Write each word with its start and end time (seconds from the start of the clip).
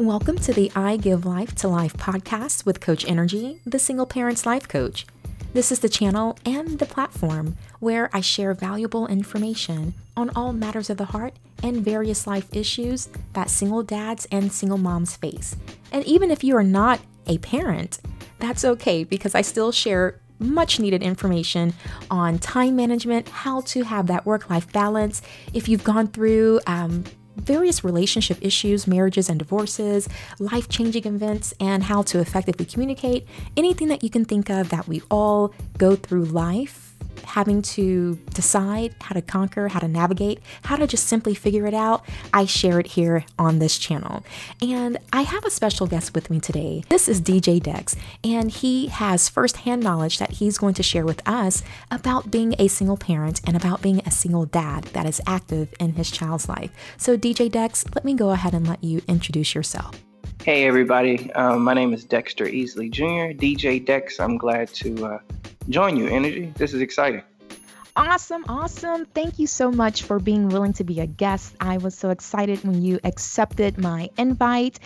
Welcome 0.00 0.38
to 0.38 0.54
the 0.54 0.72
I 0.74 0.96
Give 0.96 1.26
Life 1.26 1.54
to 1.56 1.68
Life 1.68 1.92
podcast 1.92 2.64
with 2.64 2.80
Coach 2.80 3.04
NRGY, 3.04 3.58
the 3.66 3.78
single 3.78 4.06
parent's 4.06 4.46
life 4.46 4.66
coach. 4.66 5.04
This 5.52 5.70
is 5.70 5.80
the 5.80 5.90
channel 5.90 6.38
and 6.46 6.78
the 6.78 6.86
platform 6.86 7.58
where 7.80 8.08
I 8.10 8.22
share 8.22 8.54
valuable 8.54 9.06
information 9.08 9.92
on 10.16 10.30
all 10.30 10.54
matters 10.54 10.88
of 10.88 10.96
the 10.96 11.04
heart 11.04 11.34
and 11.62 11.84
various 11.84 12.26
life 12.26 12.48
issues 12.50 13.10
that 13.34 13.50
single 13.50 13.82
dads 13.82 14.26
and 14.32 14.50
single 14.50 14.78
moms 14.78 15.16
face. 15.16 15.54
And 15.92 16.02
even 16.06 16.30
if 16.30 16.42
you 16.42 16.56
are 16.56 16.64
not 16.64 17.00
a 17.26 17.36
parent, 17.36 18.00
that's 18.38 18.64
okay 18.64 19.04
because 19.04 19.34
I 19.34 19.42
still 19.42 19.70
share 19.70 20.18
much 20.38 20.80
needed 20.80 21.02
information 21.02 21.74
on 22.10 22.38
time 22.38 22.74
management, 22.74 23.28
how 23.28 23.60
to 23.60 23.82
have 23.82 24.06
that 24.06 24.24
work 24.24 24.48
life 24.48 24.72
balance. 24.72 25.20
If 25.52 25.68
you've 25.68 25.84
gone 25.84 26.06
through 26.06 26.60
um, 26.66 27.04
various 27.36 27.84
relationship 27.84 28.38
issues, 28.40 28.86
marriages 28.86 29.28
and 29.28 29.38
divorces, 29.38 30.08
life 30.38 30.68
changing 30.68 31.06
events, 31.06 31.54
and 31.60 31.84
how 31.84 32.02
to 32.02 32.18
effectively 32.18 32.64
communicate, 32.64 33.26
anything 33.56 33.88
that 33.88 34.02
you 34.02 34.10
can 34.10 34.24
think 34.24 34.50
of 34.50 34.68
that 34.70 34.88
we 34.88 35.02
all 35.10 35.54
go 35.78 35.96
through 35.96 36.24
life 36.24 36.89
having 37.24 37.62
to 37.62 38.16
decide 38.34 38.94
how 39.00 39.14
to 39.14 39.22
conquer, 39.22 39.68
how 39.68 39.80
to 39.80 39.88
navigate, 39.88 40.40
how 40.64 40.76
to 40.76 40.86
just 40.86 41.06
simply 41.06 41.34
figure 41.34 41.66
it 41.66 41.74
out, 41.74 42.04
I 42.32 42.46
share 42.46 42.78
it 42.80 42.88
here 42.88 43.24
on 43.38 43.58
this 43.58 43.78
channel. 43.78 44.24
And 44.60 44.98
I 45.12 45.22
have 45.22 45.44
a 45.44 45.50
special 45.50 45.86
guest 45.86 46.14
with 46.14 46.30
me 46.30 46.40
today. 46.40 46.82
This 46.88 47.08
is 47.08 47.20
DJ 47.20 47.62
Dex, 47.62 47.96
and 48.24 48.50
he 48.50 48.88
has 48.88 49.28
firsthand 49.28 49.82
knowledge 49.82 50.18
that 50.18 50.32
he's 50.32 50.58
going 50.58 50.74
to 50.74 50.82
share 50.82 51.04
with 51.04 51.26
us 51.26 51.62
about 51.90 52.30
being 52.30 52.54
a 52.58 52.68
single 52.68 52.96
parent 52.96 53.40
and 53.46 53.56
about 53.56 53.82
being 53.82 54.00
a 54.00 54.10
single 54.10 54.46
dad 54.46 54.84
that 54.92 55.06
is 55.06 55.20
active 55.26 55.72
in 55.78 55.94
his 55.94 56.10
child's 56.10 56.48
life. 56.48 56.70
So, 56.96 57.16
DJ 57.16 57.50
Dex, 57.50 57.84
let 57.94 58.04
me 58.04 58.14
go 58.14 58.30
ahead 58.30 58.54
and 58.54 58.66
let 58.66 58.82
you 58.82 59.02
introduce 59.08 59.54
yourself. 59.54 60.09
Hey, 60.44 60.66
everybody. 60.66 61.30
Um, 61.34 61.64
my 61.64 61.74
name 61.74 61.92
is 61.92 62.02
Dexter 62.02 62.46
Easley 62.46 62.90
Jr., 62.90 63.38
DJ 63.38 63.84
Dex. 63.84 64.18
I'm 64.18 64.38
glad 64.38 64.68
to 64.68 65.04
uh, 65.04 65.18
join 65.68 65.98
you, 65.98 66.06
NRGY. 66.06 66.56
This 66.56 66.72
is 66.72 66.80
exciting. 66.80 67.22
Awesome, 67.94 68.44
awesome. 68.48 69.04
Thank 69.04 69.38
you 69.38 69.46
so 69.46 69.70
much 69.70 70.04
for 70.04 70.18
being 70.18 70.48
willing 70.48 70.72
to 70.74 70.84
be 70.84 71.00
a 71.00 71.06
guest. 71.06 71.54
I 71.60 71.76
was 71.76 71.94
so 71.94 72.08
excited 72.10 72.64
when 72.64 72.80
you 72.80 73.00
accepted 73.04 73.76
my 73.76 74.08
invite. 74.16 74.78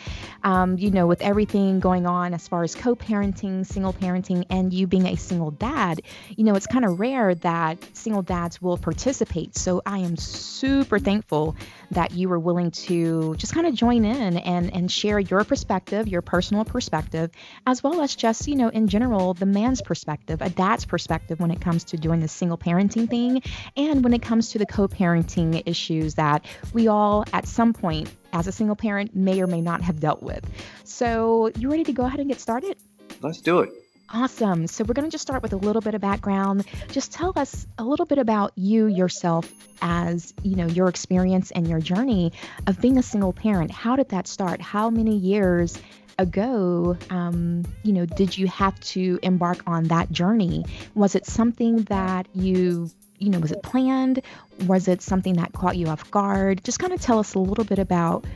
Um, 0.43 0.79
you 0.79 0.91
know, 0.91 1.07
with 1.07 1.21
everything 1.21 1.81
going 1.81 2.07
on 2.07 2.35
as 2.35 2.49
far 2.49 2.65
as 2.65 2.75
co 2.75 2.97
parenting, 2.97 3.65
single 3.65 3.93
parenting, 3.93 4.47
and 4.51 4.73
you 4.73 4.87
being 4.87 5.07
a 5.07 5.17
single 5.17 5.53
dad, 5.53 6.01
you 6.31 6.45
know, 6.45 6.55
it's 6.55 6.67
kind 6.67 6.85
of 6.85 6.99
rare 6.99 7.35
that 7.37 7.79
single 7.95 8.23
dads 8.23 8.61
will 8.61 8.79
participate. 8.79 9.57
So 9.57 9.83
I 9.87 9.99
am 9.99 10.17
super 10.17 10.99
thankful 10.99 11.55
that 11.95 12.13
you 12.13 12.29
were 12.29 12.39
willing 12.39 12.71
to 12.71 13.35
just 13.37 13.55
kind 13.55 13.67
of 13.67 13.75
join 13.75 14.05
in 14.05 14.37
and, 14.37 14.73
and 14.75 14.91
share 14.91 15.19
your 15.19 15.45
perspective, 15.45 16.09
your 16.09 16.23
personal 16.23 16.65
perspective, 16.65 17.31
as 17.67 17.83
well 17.83 18.01
as 18.01 18.15
just, 18.15 18.47
you 18.47 18.57
know, 18.57 18.69
in 18.69 18.89
general, 18.89 19.35
the 19.35 19.47
man's 19.47 19.83
perspective, 19.83 20.43
a 20.43 20.51
dad's 20.51 20.85
perspective 20.85 21.41
when 21.41 21.51
it 21.51 21.61
comes 21.61 21.85
to 21.85 21.97
doing 21.97 22.21
the 22.21 22.29
single 22.29 22.59
parenting 22.59 23.09
thing 23.09 23.43
and 23.77 24.05
when 24.05 24.13
it 24.13 24.23
comes 24.23 24.51
to 24.51 24.59
the 24.59 24.67
co 24.67 24.89
parenting 24.89 25.63
issues 25.67 26.15
that 26.15 26.45
we 26.73 26.89
all 26.89 27.25
at 27.33 27.47
some 27.47 27.73
point 27.73 28.11
as 28.33 28.47
a 28.47 28.53
single 28.53 28.77
parent 28.77 29.15
may 29.15 29.41
or 29.41 29.47
may 29.47 29.61
not 29.61 29.81
have 29.83 30.01
dealt 30.01 30.23
with. 30.23 30.45
So, 30.85 31.51
you 31.59 31.71
ready 31.71 31.85
to 31.85 31.93
go 31.93 32.05
ahead 32.05 32.21
and 32.21 32.29
get 32.29 32.41
started? 32.41 32.77
Let's 33.21 33.41
do 33.41 33.61
it. 33.61 33.84
Awesome. 34.11 34.67
So 34.67 34.85
we're 34.85 34.95
going 34.95 35.09
to 35.09 35.11
just 35.11 35.23
start 35.23 35.43
with 35.43 35.53
a 35.53 35.57
little 35.57 35.83
bit 35.83 35.95
of 35.95 36.01
background. 36.01 36.65
Just 36.89 37.13
tell 37.13 37.33
us 37.37 37.67
a 37.79 37.85
little 37.85 38.07
bit 38.07 38.19
about 38.19 38.53
you 38.55 38.87
yourself 38.87 39.51
as, 39.83 40.35
you 40.43 40.57
know, 40.57 40.67
your 40.67 40.89
experience 40.89 41.51
and 41.51 41.67
your 41.67 41.81
journey 41.81 42.33
of 42.67 42.81
being 42.81 42.99
a 42.99 43.03
single 43.03 43.33
parent. 43.33 43.71
How 43.71 43.97
did 43.97 44.11
that 44.11 44.27
start? 44.27 44.61
How 44.61 44.91
many 44.91 45.17
years 45.17 45.77
ago, 46.19 46.97
um, 47.11 47.65
you 47.83 47.93
know, 47.93 48.07
did 48.07 48.37
you 48.37 48.47
have 48.47 48.79
to 48.81 49.19
embark 49.23 49.63
on 49.67 49.85
that 49.85 50.13
journey? 50.13 50.65
Was 50.95 51.15
it 51.15 51.27
something 51.27 51.83
that 51.85 52.29
you 52.35 52.91
you 53.19 53.31
know, 53.31 53.39
was 53.39 53.53
it 53.53 53.63
planned? 53.63 54.21
Was 54.67 54.89
it 54.89 55.01
something 55.01 55.35
that 55.35 55.53
caught 55.53 55.77
you 55.77 55.87
off 55.87 56.11
guard? 56.11 56.63
Just 56.65 56.79
kind 56.79 56.93
of 56.93 57.01
tell 57.01 57.21
us 57.21 57.35
a 57.35 57.39
little 57.39 57.65
bit 57.65 57.79
about 57.79 58.27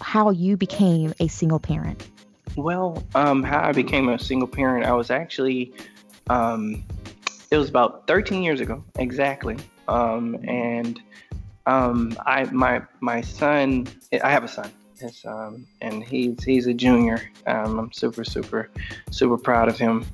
how 0.00 0.30
you 0.30 0.56
became 0.56 1.12
a 1.20 1.28
single 1.28 1.58
parent. 1.58 2.08
Well, 2.56 3.02
um, 3.14 3.42
how 3.42 3.60
I 3.60 3.72
became 3.72 4.08
a 4.08 4.18
single 4.18 4.48
parent, 4.48 4.84
I 4.84 4.92
was 4.92 5.10
actually, 5.10 5.72
um, 6.28 6.84
it 7.50 7.56
was 7.56 7.68
about 7.68 8.06
13 8.06 8.42
years 8.42 8.60
ago, 8.60 8.84
exactly. 8.98 9.56
Um, 9.88 10.36
and 10.46 11.00
um, 11.66 12.16
I, 12.26 12.44
my, 12.44 12.82
my 13.00 13.20
son, 13.22 13.86
I 14.22 14.30
have 14.30 14.44
a 14.44 14.48
son, 14.48 14.70
yes, 15.00 15.24
um, 15.24 15.66
and 15.80 16.04
he's 16.04 16.42
he's 16.44 16.66
a 16.66 16.74
junior. 16.74 17.30
Um, 17.46 17.78
I'm 17.78 17.92
super, 17.92 18.24
super, 18.24 18.70
super 19.10 19.38
proud 19.38 19.68
of 19.68 19.78
him. 19.78 20.04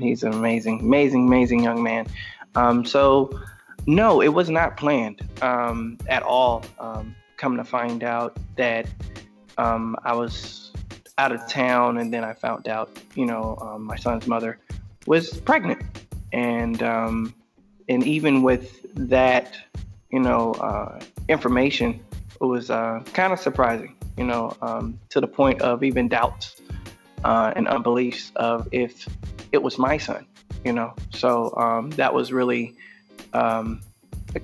he's 0.00 0.22
an 0.24 0.34
amazing, 0.34 0.80
amazing, 0.80 1.26
amazing 1.26 1.62
young 1.62 1.82
man. 1.82 2.06
so, 2.84 3.30
no, 3.86 4.20
it 4.20 4.28
was 4.28 4.50
not 4.50 4.76
planned 4.76 5.22
at 5.40 6.22
all. 6.22 6.64
come 7.38 7.56
to 7.56 7.64
find 7.64 8.04
out 8.04 8.36
that 8.56 8.86
I 9.56 10.12
was 10.12 10.67
out 11.18 11.32
of 11.32 11.46
town, 11.48 11.98
and 11.98 12.12
then 12.12 12.24
I 12.24 12.32
found 12.32 12.68
out, 12.68 12.90
you 13.14 13.26
know, 13.26 13.58
um, 13.60 13.84
my 13.84 13.96
son's 13.96 14.26
mother 14.26 14.58
was 15.06 15.38
pregnant, 15.40 15.82
and 16.32 16.82
um, 16.82 17.34
and 17.88 18.04
even 18.04 18.42
with 18.42 18.86
that, 18.94 19.56
you 20.10 20.20
know, 20.20 20.52
uh, 20.54 21.00
information, 21.28 22.00
it 22.40 22.44
was 22.44 22.70
uh, 22.70 23.02
kind 23.12 23.32
of 23.32 23.40
surprising, 23.40 23.96
you 24.16 24.24
know, 24.24 24.56
um, 24.62 24.98
to 25.10 25.20
the 25.20 25.26
point 25.26 25.60
of 25.60 25.82
even 25.82 26.08
doubts 26.08 26.62
uh, 27.24 27.52
and 27.56 27.66
unbeliefs 27.66 28.30
of 28.36 28.68
if 28.70 29.08
it 29.52 29.62
was 29.62 29.78
my 29.78 29.98
son, 29.98 30.24
you 30.64 30.72
know. 30.72 30.94
So 31.12 31.54
um, 31.56 31.90
that 31.90 32.14
was 32.14 32.32
really 32.32 32.76
um, 33.32 33.80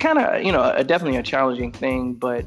kind 0.01 0.19
of, 0.19 0.43
you 0.43 0.51
know, 0.51 0.62
a, 0.62 0.83
definitely 0.83 1.19
a 1.19 1.23
challenging 1.23 1.71
thing, 1.71 2.15
but 2.15 2.45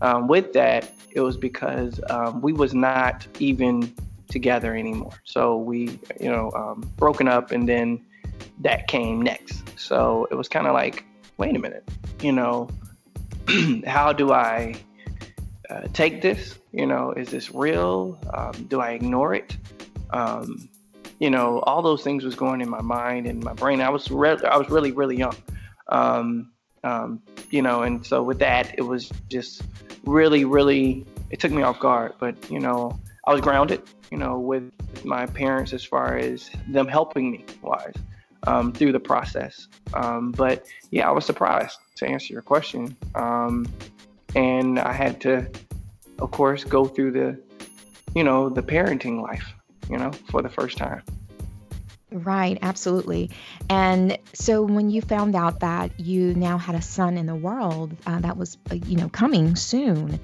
um, 0.00 0.28
with 0.28 0.52
that, 0.54 0.92
it 1.16 1.20
was 1.20 1.38
because 1.38 1.98
um, 2.10 2.42
we 2.42 2.52
was 2.52 2.74
not 2.74 3.26
even 3.38 3.92
together 4.28 4.76
anymore. 4.76 5.14
So 5.24 5.56
we, 5.56 5.98
you 6.20 6.30
know, 6.30 6.52
um, 6.52 6.92
broken 6.98 7.26
up, 7.26 7.52
and 7.52 7.66
then 7.66 8.04
that 8.60 8.86
came 8.86 9.22
next. 9.22 9.78
So 9.78 10.28
it 10.30 10.34
was 10.34 10.46
kind 10.46 10.66
of 10.66 10.74
like, 10.74 11.06
wait 11.38 11.56
a 11.56 11.58
minute, 11.58 11.88
you 12.20 12.32
know, 12.32 12.68
how 13.86 14.12
do 14.12 14.32
I 14.32 14.74
uh, 15.70 15.88
take 15.94 16.20
this? 16.20 16.58
You 16.72 16.84
know, 16.84 17.12
is 17.12 17.30
this 17.30 17.54
real? 17.54 18.18
Um, 18.34 18.66
do 18.68 18.82
I 18.82 18.90
ignore 18.90 19.32
it? 19.32 19.56
Um, 20.10 20.68
you 21.18 21.30
know, 21.30 21.60
all 21.60 21.80
those 21.80 22.02
things 22.02 22.24
was 22.24 22.34
going 22.34 22.60
in 22.60 22.68
my 22.68 22.82
mind 22.82 23.26
and 23.26 23.42
my 23.42 23.54
brain. 23.54 23.80
I 23.80 23.88
was 23.88 24.10
re- 24.10 24.44
I 24.44 24.58
was 24.58 24.68
really 24.68 24.92
really 24.92 25.16
young. 25.16 25.36
Um, 25.88 26.52
um, 26.86 27.20
you 27.50 27.62
know, 27.62 27.82
and 27.82 28.06
so 28.06 28.22
with 28.22 28.38
that, 28.38 28.74
it 28.78 28.82
was 28.82 29.10
just 29.28 29.62
really, 30.04 30.44
really, 30.44 31.04
it 31.30 31.40
took 31.40 31.52
me 31.52 31.62
off 31.62 31.78
guard. 31.80 32.12
But, 32.20 32.34
you 32.50 32.60
know, 32.60 32.98
I 33.26 33.32
was 33.32 33.40
grounded, 33.40 33.82
you 34.10 34.18
know, 34.18 34.38
with 34.38 34.70
my 35.04 35.26
parents 35.26 35.72
as 35.72 35.84
far 35.84 36.16
as 36.16 36.50
them 36.68 36.86
helping 36.86 37.30
me 37.32 37.44
wise 37.62 37.94
um, 38.46 38.72
through 38.72 38.92
the 38.92 39.00
process. 39.00 39.68
Um, 39.94 40.30
but 40.30 40.64
yeah, 40.90 41.08
I 41.08 41.12
was 41.12 41.24
surprised 41.24 41.78
to 41.96 42.06
answer 42.06 42.32
your 42.32 42.42
question. 42.42 42.96
Um, 43.14 43.66
and 44.34 44.78
I 44.78 44.92
had 44.92 45.20
to, 45.22 45.50
of 46.20 46.30
course, 46.30 46.62
go 46.62 46.84
through 46.84 47.12
the, 47.12 47.40
you 48.14 48.22
know, 48.22 48.48
the 48.48 48.62
parenting 48.62 49.20
life, 49.22 49.52
you 49.90 49.98
know, 49.98 50.12
for 50.30 50.40
the 50.42 50.48
first 50.48 50.78
time. 50.78 51.02
Right, 52.12 52.58
absolutely. 52.62 53.30
And 53.68 54.16
so 54.32 54.62
when 54.62 54.90
you 54.90 55.02
found 55.02 55.34
out 55.34 55.60
that 55.60 55.98
you 55.98 56.34
now 56.34 56.56
had 56.56 56.76
a 56.76 56.82
son 56.82 57.18
in 57.18 57.26
the 57.26 57.34
world 57.34 57.96
uh, 58.06 58.20
that 58.20 58.36
was, 58.36 58.56
uh, 58.70 58.74
you 58.76 58.96
know, 58.96 59.08
coming 59.08 59.56
soon, 59.56 60.20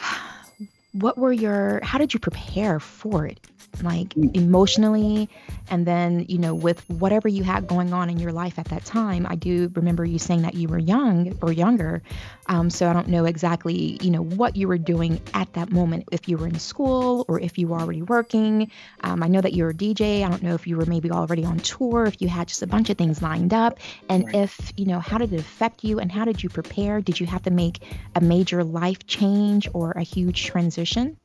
what 0.92 1.16
were 1.18 1.32
your, 1.32 1.80
how 1.84 1.98
did 1.98 2.14
you 2.14 2.20
prepare 2.20 2.80
for 2.80 3.26
it? 3.26 3.38
Like 3.82 4.16
emotionally 4.34 5.28
and 5.68 5.86
then 5.86 6.24
you 6.28 6.38
know 6.38 6.54
with 6.54 6.88
whatever 6.88 7.28
you 7.28 7.42
had 7.42 7.66
going 7.66 7.92
on 7.92 8.10
in 8.10 8.18
your 8.18 8.32
life 8.32 8.58
at 8.58 8.66
that 8.66 8.84
time 8.84 9.26
i 9.28 9.34
do 9.34 9.70
remember 9.74 10.04
you 10.04 10.18
saying 10.18 10.42
that 10.42 10.54
you 10.54 10.68
were 10.68 10.78
young 10.78 11.36
or 11.42 11.52
younger. 11.52 12.02
Um, 12.48 12.70
so 12.70 12.88
i 12.88 12.92
don't 12.92 13.08
know 13.08 13.24
exactly 13.24 13.98
you 14.00 14.10
know 14.10 14.22
what 14.22 14.56
you 14.56 14.68
were 14.68 14.78
doing 14.78 15.20
at 15.34 15.52
that 15.54 15.70
moment 15.70 16.08
if 16.12 16.28
you 16.28 16.36
were 16.36 16.46
in 16.46 16.58
school 16.58 17.24
or 17.28 17.40
if 17.40 17.58
you 17.58 17.68
were 17.68 17.78
already 17.78 18.02
working. 18.02 18.70
Um, 19.00 19.22
i 19.22 19.28
know 19.28 19.40
that 19.40 19.52
you're 19.52 19.70
a 19.70 19.74
dj 19.74 20.24
i 20.24 20.28
don't 20.28 20.42
know 20.42 20.54
if 20.54 20.66
you 20.66 20.76
were 20.76 20.86
maybe 20.86 21.10
already 21.10 21.44
on 21.44 21.58
tour 21.58 22.06
if 22.06 22.20
you 22.20 22.28
had 22.28 22.48
just 22.48 22.62
a 22.62 22.66
bunch 22.66 22.90
of 22.90 22.98
things 22.98 23.22
lined 23.22 23.52
up. 23.52 23.78
And 24.08 24.26
right. 24.26 24.34
if 24.34 24.72
you 24.76 24.86
know 24.86 25.00
how 25.00 25.18
did 25.18 25.32
it 25.32 25.40
affect 25.40 25.84
you 25.84 25.98
and 25.98 26.10
how 26.10 26.24
did 26.24 26.42
you 26.42 26.48
prepare? 26.48 27.00
Did 27.00 27.20
you 27.20 27.26
have 27.26 27.42
to 27.42 27.50
make 27.50 27.82
a 28.14 28.20
major 28.20 28.64
life 28.64 29.06
change 29.06 29.68
or 29.72 29.92
a 29.92 30.02
huge 30.02 30.44
transition 30.44 31.16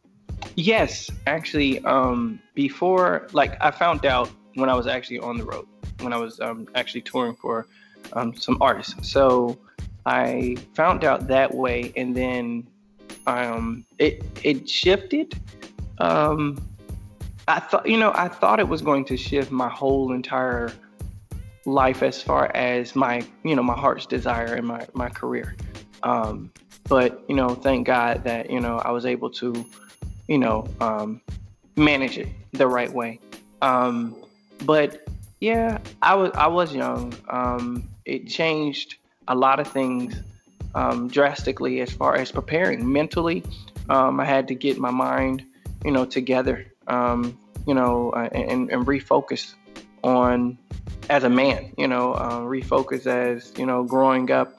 Yes, 0.56 1.10
actually, 1.28 1.84
um, 1.86 2.40
before 2.56 3.28
like 3.34 3.58
I 3.62 3.72
found 3.72 4.06
out 4.06 4.30
when 4.56 4.70
I 4.70 4.76
was 4.76 4.88
actually 4.88 5.20
on 5.20 5.38
the 5.38 5.46
road, 5.46 5.68
when 6.02 6.14
I 6.14 6.18
was 6.18 6.40
um, 6.40 6.68
actually 6.76 7.02
touring 7.02 7.36
for 7.36 7.68
um, 8.14 8.36
some 8.36 8.58
artists. 8.62 9.10
So 9.10 9.58
I 10.06 10.58
found 10.74 11.04
out 11.04 11.28
that 11.28 11.54
way, 11.54 11.94
and 11.96 12.16
then 12.16 12.68
Um, 13.28 13.86
it 14.00 14.24
it 14.44 14.68
shifted. 14.68 15.38
Um, 16.00 16.58
I 17.48 17.60
thought, 17.60 17.86
you 17.86 17.98
know, 17.98 18.12
I 18.16 18.28
thought 18.28 18.60
it 18.60 18.68
was 18.68 18.82
going 18.82 19.06
to 19.06 19.18
shift 19.18 19.52
my 19.52 19.70
whole 19.70 20.12
entire 20.14 20.72
life 21.66 22.02
as 22.02 22.22
far 22.22 22.50
as 22.56 22.96
my, 22.96 23.24
you 23.44 23.56
know, 23.56 23.62
my 23.64 23.78
heart's 23.78 24.08
desire 24.08 24.56
and 24.56 24.66
my 24.66 24.88
my 24.94 25.10
career. 25.10 25.56
Um, 26.02 26.52
but 26.90 27.24
you 27.30 27.36
know, 27.36 27.50
thank 27.54 27.86
God 27.86 28.24
that 28.24 28.50
you 28.50 28.60
know 28.60 28.80
I 28.80 28.92
was 28.92 29.06
able 29.06 29.30
to, 29.42 29.54
you 30.32 30.38
know, 30.38 30.66
um, 30.80 31.20
manage 31.76 32.18
it 32.18 32.30
the 32.54 32.66
right 32.66 32.92
way. 32.94 33.20
Um, 33.62 34.16
but 34.64 35.06
yeah, 35.42 35.80
I 36.02 36.16
was 36.16 36.32
I 36.36 36.48
was 36.48 36.74
young. 36.74 37.14
Um, 37.28 37.90
it 38.06 38.30
changed 38.30 38.96
a 39.28 39.36
lot 39.36 39.60
of 39.60 39.68
things 39.68 40.16
um, 40.74 41.10
drastically 41.10 41.82
as 41.82 41.92
far 41.92 42.16
as 42.16 42.32
preparing 42.32 42.90
mentally. 42.90 43.44
Um, 43.90 44.22
I 44.22 44.26
had 44.26 44.48
to 44.48 44.56
get 44.56 44.78
my 44.78 44.90
mind, 44.90 45.44
you 45.84 45.92
know, 45.92 46.06
together, 46.06 46.66
um, 46.88 47.38
you 47.68 47.74
know, 47.74 48.12
uh, 48.12 48.30
and, 48.32 48.72
and 48.72 48.88
refocus 48.88 49.56
on 50.02 50.58
as 51.10 51.26
a 51.26 51.30
man, 51.30 51.74
you 51.78 51.90
know, 51.90 52.14
uh, 52.14 52.40
refocus 52.40 53.06
as 53.06 53.52
you 53.58 53.66
know, 53.66 53.84
growing 53.84 54.32
up 54.32 54.58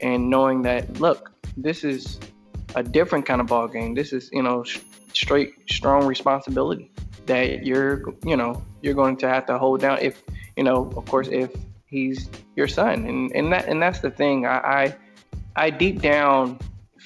and 0.00 0.30
knowing 0.30 0.62
that 0.62 1.00
look, 1.00 1.32
this 1.56 1.82
is 1.82 2.20
a 2.76 2.84
different 2.84 3.26
kind 3.26 3.40
of 3.40 3.48
ball 3.48 3.66
game. 3.66 3.94
This 3.94 4.12
is 4.12 4.30
you 4.32 4.44
know, 4.44 4.62
straight 5.12 5.54
strong 5.68 6.06
responsibility 6.06 6.90
that 7.26 7.64
you're 7.64 8.14
you 8.24 8.36
know 8.36 8.64
you're 8.82 8.94
going 8.94 9.16
to 9.16 9.28
have 9.28 9.46
to 9.46 9.58
hold 9.58 9.80
down 9.80 9.98
if 10.00 10.22
you 10.56 10.64
know 10.64 10.90
of 10.96 11.04
course 11.06 11.28
if 11.28 11.50
he's 11.86 12.28
your 12.56 12.68
son 12.68 13.06
and 13.06 13.32
and 13.32 13.52
that 13.52 13.66
and 13.66 13.82
that's 13.82 14.00
the 14.00 14.10
thing 14.10 14.46
I, 14.46 14.58
I 14.58 14.96
I 15.56 15.70
deep 15.70 16.00
down 16.00 16.58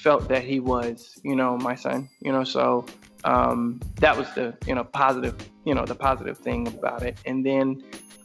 felt 0.03 0.27
that 0.27 0.43
he 0.43 0.59
was, 0.59 1.19
you 1.23 1.35
know, 1.35 1.57
my 1.57 1.75
son, 1.75 2.09
you 2.21 2.31
know, 2.31 2.43
so 2.43 2.85
um, 3.23 3.79
that 4.01 4.17
was 4.17 4.31
the, 4.35 4.55
you 4.67 4.75
know, 4.75 4.83
positive, 4.83 5.35
you 5.65 5.73
know, 5.73 5.85
the 5.85 5.95
positive 5.95 6.37
thing 6.37 6.67
about 6.67 7.03
it. 7.03 7.17
And 7.25 7.45
then 7.45 7.83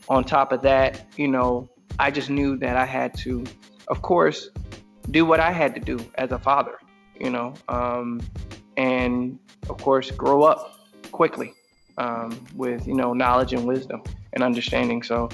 on 0.09 0.25
top 0.25 0.53
of 0.53 0.61
that, 0.63 1.07
you 1.17 1.29
know, 1.29 1.69
I 1.99 2.11
just 2.11 2.31
knew 2.31 2.57
that 2.59 2.77
I 2.77 2.85
had 2.85 3.15
to, 3.19 3.45
of 3.89 4.03
course, 4.03 4.51
do 5.11 5.25
what 5.25 5.41
I 5.41 5.53
had 5.53 5.75
to 5.77 5.81
do 5.81 5.99
as 6.17 6.33
a 6.33 6.39
father, 6.39 6.79
you 7.19 7.31
know, 7.31 7.55
um, 7.69 8.21
and 8.77 9.39
of 9.69 9.79
course, 9.79 10.11
grow 10.11 10.43
up 10.43 10.79
quickly 11.13 11.55
um, 11.99 12.45
with, 12.55 12.87
you 12.87 12.95
know, 12.95 13.13
knowledge 13.13 13.53
and 13.53 13.67
wisdom 13.67 14.03
and 14.33 14.43
understanding. 14.43 15.03
So, 15.03 15.29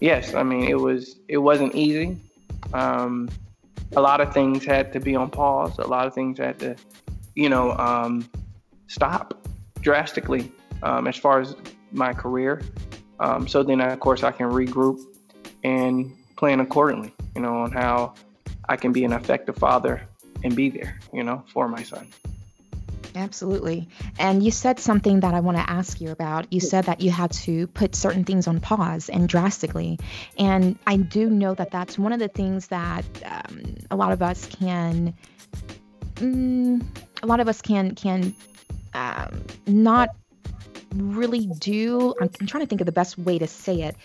yes, 0.00 0.34
I 0.34 0.42
mean, 0.42 0.64
it 0.68 0.78
was, 0.78 1.16
it 1.28 1.38
wasn't 1.38 1.74
easy. 1.74 2.18
Um, 2.72 3.28
a 3.94 4.00
lot 4.00 4.20
of 4.20 4.32
things 4.32 4.64
had 4.64 4.92
to 4.92 5.00
be 5.00 5.14
on 5.14 5.30
pause. 5.30 5.78
A 5.78 5.86
lot 5.86 6.06
of 6.06 6.14
things 6.14 6.38
had 6.38 6.58
to, 6.60 6.76
you 7.34 7.48
know, 7.48 7.72
um, 7.72 8.28
stop 8.88 9.46
drastically 9.80 10.50
um, 10.82 11.06
as 11.06 11.16
far 11.16 11.40
as 11.40 11.54
my 11.92 12.12
career. 12.12 12.62
Um, 13.20 13.46
so 13.46 13.62
then, 13.62 13.80
of 13.80 14.00
course, 14.00 14.22
I 14.22 14.32
can 14.32 14.50
regroup 14.50 15.00
and 15.64 16.12
plan 16.36 16.60
accordingly, 16.60 17.14
you 17.34 17.40
know, 17.40 17.62
on 17.62 17.70
how 17.70 18.14
I 18.68 18.76
can 18.76 18.92
be 18.92 19.04
an 19.04 19.12
effective 19.12 19.56
father 19.56 20.06
and 20.44 20.54
be 20.54 20.68
there, 20.68 20.98
you 21.12 21.22
know, 21.22 21.44
for 21.52 21.68
my 21.68 21.82
son. 21.82 22.08
Absolutely. 23.16 23.88
And 24.18 24.42
you 24.42 24.50
said 24.50 24.78
something 24.78 25.20
that 25.20 25.32
I 25.32 25.40
want 25.40 25.56
to 25.56 25.68
ask 25.68 26.00
you 26.00 26.10
about. 26.10 26.52
You 26.52 26.60
said 26.60 26.84
that 26.84 27.00
you 27.00 27.10
had 27.10 27.32
to 27.32 27.66
put 27.68 27.94
certain 27.94 28.24
things 28.24 28.46
on 28.46 28.60
pause 28.60 29.08
and 29.08 29.28
drastically. 29.28 29.98
And 30.38 30.78
I 30.86 30.98
do 30.98 31.30
know 31.30 31.54
that 31.54 31.70
that's 31.70 31.98
one 31.98 32.12
of 32.12 32.18
the 32.18 32.28
things 32.28 32.68
that 32.68 33.04
um, 33.24 33.76
a 33.90 33.96
lot 33.96 34.12
of 34.12 34.22
us 34.22 34.46
can, 34.46 35.14
mm, 36.16 36.84
a 37.22 37.26
lot 37.26 37.40
of 37.40 37.48
us 37.48 37.62
can 37.62 37.94
can 37.94 38.34
um, 38.92 39.42
not 39.66 40.10
really 40.94 41.46
do 41.46 42.14
I'm, 42.20 42.30
I'm, 42.40 42.46
trying 42.46 42.62
to 42.62 42.68
think 42.68 42.80
of 42.80 42.86
the 42.86 42.92
best 42.92 43.18
way 43.18 43.38
to 43.38 43.46
say 43.46 43.82
it 43.82 43.96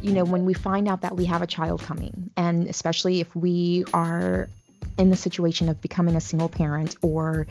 you 0.00 0.12
know 0.12 0.24
when 0.24 0.44
we 0.44 0.54
find 0.54 0.88
out 0.88 1.02
that 1.02 1.14
we 1.16 1.26
have 1.26 1.42
a 1.42 1.46
child 1.46 1.80
coming 1.82 2.30
and 2.36 2.66
especially 2.66 3.20
if 3.20 3.36
we 3.36 3.84
are 3.94 4.48
in 4.98 5.10
the 5.10 5.16
situation 5.16 5.68
of 5.68 5.80
becoming 5.80 6.16
a 6.16 6.20
single 6.20 6.48
parent 6.48 6.96
or 7.02 7.46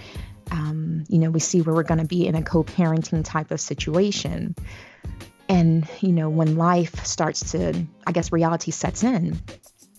um, 0.52 1.04
you 1.10 1.20
know, 1.20 1.30
we 1.30 1.40
see 1.40 1.62
where 1.62 1.76
we're 1.76 1.84
going 1.84 2.00
to 2.00 2.08
be 2.08 2.28
in 2.28 2.36
a 2.36 2.44
co 2.44 2.64
parenting 2.64 3.24
type 3.24 3.52
of 3.52 3.62
situation. 3.62 4.56
And, 5.48 5.88
you 6.02 6.12
know, 6.12 6.30
when 6.30 6.58
life 6.58 7.06
starts 7.06 7.52
to, 7.52 7.86
I 8.06 8.12
guess, 8.12 8.32
reality 8.32 8.72
sets 8.72 9.04
in, 9.04 9.40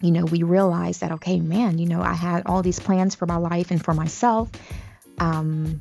you 0.00 0.12
know, 0.12 0.25
we 0.25 0.43
realize 0.43 0.99
that, 0.99 1.12
okay, 1.12 1.41
man, 1.41 1.79
you 1.79 1.87
know, 1.87 2.00
I 2.00 2.14
had 2.14 2.44
all 2.47 2.62
these 2.62 2.79
plans 2.79 3.14
for 3.14 3.26
my 3.26 3.37
life 3.37 3.70
and 3.70 3.85
for 3.85 3.93
myself. 3.93 4.49
Um, 5.19 5.81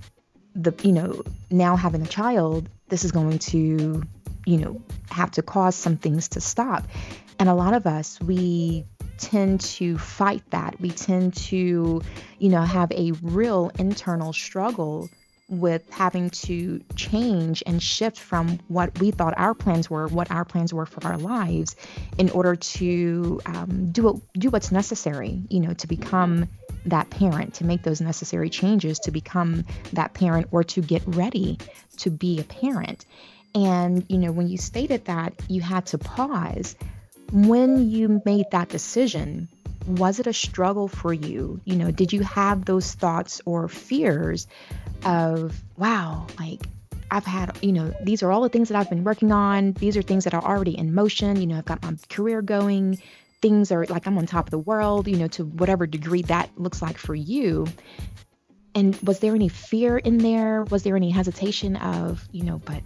the, 0.55 0.73
you 0.83 0.91
know, 0.91 1.23
now 1.51 1.75
having 1.75 2.01
a 2.01 2.07
child, 2.07 2.67
this 2.89 3.05
is 3.05 3.11
going 3.11 3.39
to, 3.39 4.03
you 4.45 4.57
know, 4.57 4.81
have 5.11 5.31
to 5.31 5.41
cause 5.41 5.75
some 5.75 5.97
things 5.97 6.29
to 6.29 6.41
stop. 6.41 6.87
And 7.37 7.47
a 7.47 7.53
lot 7.53 7.73
of 7.73 7.85
us, 7.85 8.19
we 8.19 8.85
tend 9.19 9.61
to 9.61 9.97
fight 9.97 10.43
that. 10.51 10.79
We 10.79 10.91
tend 10.91 11.35
to, 11.35 12.01
you 12.39 12.49
know, 12.49 12.61
have 12.61 12.91
a 12.91 13.11
real 13.21 13.71
internal 13.77 14.33
struggle 14.33 15.09
with 15.49 15.81
having 15.91 16.29
to 16.29 16.79
change 16.95 17.63
and 17.65 17.81
shift 17.81 18.19
from 18.19 18.59
what 18.67 18.99
we 18.99 19.11
thought 19.11 19.33
our 19.37 19.55
plans 19.55 19.89
were, 19.89 20.07
what 20.07 20.29
our 20.31 20.45
plans 20.45 20.73
were 20.73 20.85
for 20.85 21.03
our 21.05 21.17
lives, 21.17 21.75
in 22.17 22.29
order 22.29 22.55
to 22.55 23.41
um, 23.47 23.91
do 23.91 24.03
what, 24.03 24.15
do 24.33 24.49
what's 24.49 24.71
necessary, 24.71 25.41
you 25.49 25.59
know, 25.59 25.73
to 25.73 25.87
become 25.87 26.47
that 26.85 27.09
parent, 27.09 27.55
to 27.55 27.65
make 27.65 27.81
those 27.83 27.99
necessary 27.99 28.49
changes, 28.49 28.99
to 28.99 29.11
become 29.11 29.65
that 29.93 30.13
parent, 30.13 30.47
or 30.51 30.63
to 30.63 30.81
get 30.81 31.01
ready 31.07 31.57
to 31.97 32.11
be 32.11 32.39
a 32.39 32.43
parent. 32.43 33.05
And 33.55 34.05
you 34.07 34.19
know, 34.19 34.31
when 34.31 34.47
you 34.47 34.57
stated 34.57 35.05
that 35.05 35.33
you 35.47 35.61
had 35.61 35.87
to 35.87 35.97
pause, 35.97 36.75
when 37.31 37.89
you 37.89 38.21
made 38.25 38.45
that 38.51 38.69
decision, 38.69 39.47
was 39.87 40.19
it 40.19 40.27
a 40.27 40.33
struggle 40.33 40.87
for 40.87 41.13
you? 41.13 41.61
You 41.65 41.75
know, 41.75 41.91
did 41.91 42.13
you 42.13 42.21
have 42.21 42.65
those 42.65 42.93
thoughts 42.93 43.41
or 43.45 43.67
fears 43.67 44.47
of, 45.03 45.61
wow, 45.77 46.27
like 46.39 46.61
I've 47.11 47.25
had, 47.25 47.57
you 47.63 47.71
know, 47.71 47.93
these 48.03 48.21
are 48.21 48.31
all 48.31 48.41
the 48.41 48.49
things 48.49 48.69
that 48.69 48.77
I've 48.77 48.89
been 48.89 49.03
working 49.03 49.31
on. 49.31 49.73
These 49.73 49.97
are 49.97 50.01
things 50.01 50.25
that 50.25 50.33
are 50.33 50.43
already 50.43 50.77
in 50.77 50.93
motion. 50.93 51.39
You 51.41 51.47
know, 51.47 51.57
I've 51.57 51.65
got 51.65 51.81
my 51.81 51.95
career 52.09 52.41
going. 52.41 53.01
Things 53.41 53.71
are 53.71 53.85
like 53.85 54.05
I'm 54.05 54.17
on 54.17 54.25
top 54.25 54.47
of 54.47 54.51
the 54.51 54.59
world, 54.59 55.07
you 55.07 55.17
know, 55.17 55.27
to 55.29 55.45
whatever 55.45 55.87
degree 55.87 56.21
that 56.23 56.49
looks 56.57 56.81
like 56.81 56.97
for 56.97 57.15
you. 57.15 57.67
And 58.75 58.95
was 58.97 59.19
there 59.19 59.33
any 59.33 59.49
fear 59.49 59.97
in 59.97 60.19
there? 60.19 60.63
Was 60.65 60.83
there 60.83 60.95
any 60.95 61.09
hesitation 61.09 61.75
of, 61.77 62.27
you 62.31 62.43
know, 62.43 62.59
but, 62.63 62.83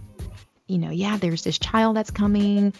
you 0.66 0.78
know, 0.78 0.90
yeah, 0.90 1.18
there's 1.18 1.44
this 1.44 1.58
child 1.58 1.96
that's 1.96 2.10
coming 2.10 2.72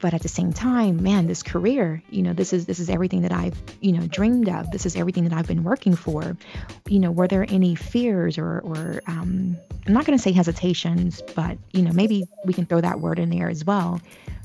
but 0.00 0.14
at 0.14 0.22
the 0.22 0.28
same 0.28 0.52
time 0.52 1.02
man 1.02 1.26
this 1.26 1.42
career 1.42 2.02
you 2.10 2.22
know 2.22 2.32
this 2.32 2.52
is 2.52 2.66
this 2.66 2.78
is 2.78 2.90
everything 2.90 3.22
that 3.22 3.32
i've 3.32 3.56
you 3.80 3.92
know 3.92 4.06
dreamed 4.06 4.48
of. 4.48 4.70
This 4.70 4.86
is 4.86 4.96
everything 4.96 5.24
that 5.24 5.32
i've 5.32 5.46
been 5.46 5.64
working 5.64 5.94
for. 5.94 6.36
You 6.88 6.98
know 6.98 7.10
were 7.10 7.28
there 7.28 7.46
any 7.48 7.74
fears 7.74 8.38
or 8.38 8.60
or 8.60 9.02
um, 9.06 9.56
i'm 9.86 9.92
not 9.92 10.04
going 10.06 10.16
to 10.16 10.22
say 10.22 10.32
hesitations 10.32 11.22
but 11.34 11.58
you 11.72 11.82
know 11.82 11.92
maybe 11.92 12.24
we 12.44 12.52
can 12.52 12.66
throw 12.66 12.80
that 12.80 13.00
word 13.00 13.18
in 13.18 13.30
there 13.30 13.48
as 13.48 13.64
well. 13.64 14.00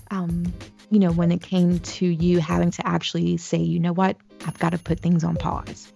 Um, 0.10 0.54
you 0.90 1.00
know 1.00 1.12
when 1.12 1.32
it 1.32 1.42
came 1.42 1.80
to 1.80 2.06
you 2.06 2.40
having 2.40 2.72
to 2.72 2.88
actually 2.88 3.38
say 3.38 3.58
you 3.58 3.80
know 3.80 3.94
what? 3.94 4.18
I've 4.46 4.60
got 4.60 4.72
to 4.72 4.78
put 4.78 5.00
things 5.00 5.24
on 5.24 5.36
pause. 5.36 5.92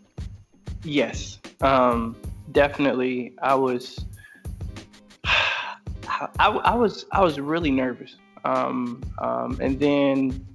Yes. 0.84 1.40
Um, 1.62 2.16
definitely. 2.52 3.34
I 3.42 3.56
was 3.56 4.06
I, 5.26 6.28
I 6.40 6.76
was 6.76 7.06
I 7.12 7.22
was 7.22 7.40
really 7.40 7.72
nervous 7.72 8.16
um, 8.46 9.02
um, 9.18 9.58
and 9.60 9.80
then 9.80 10.46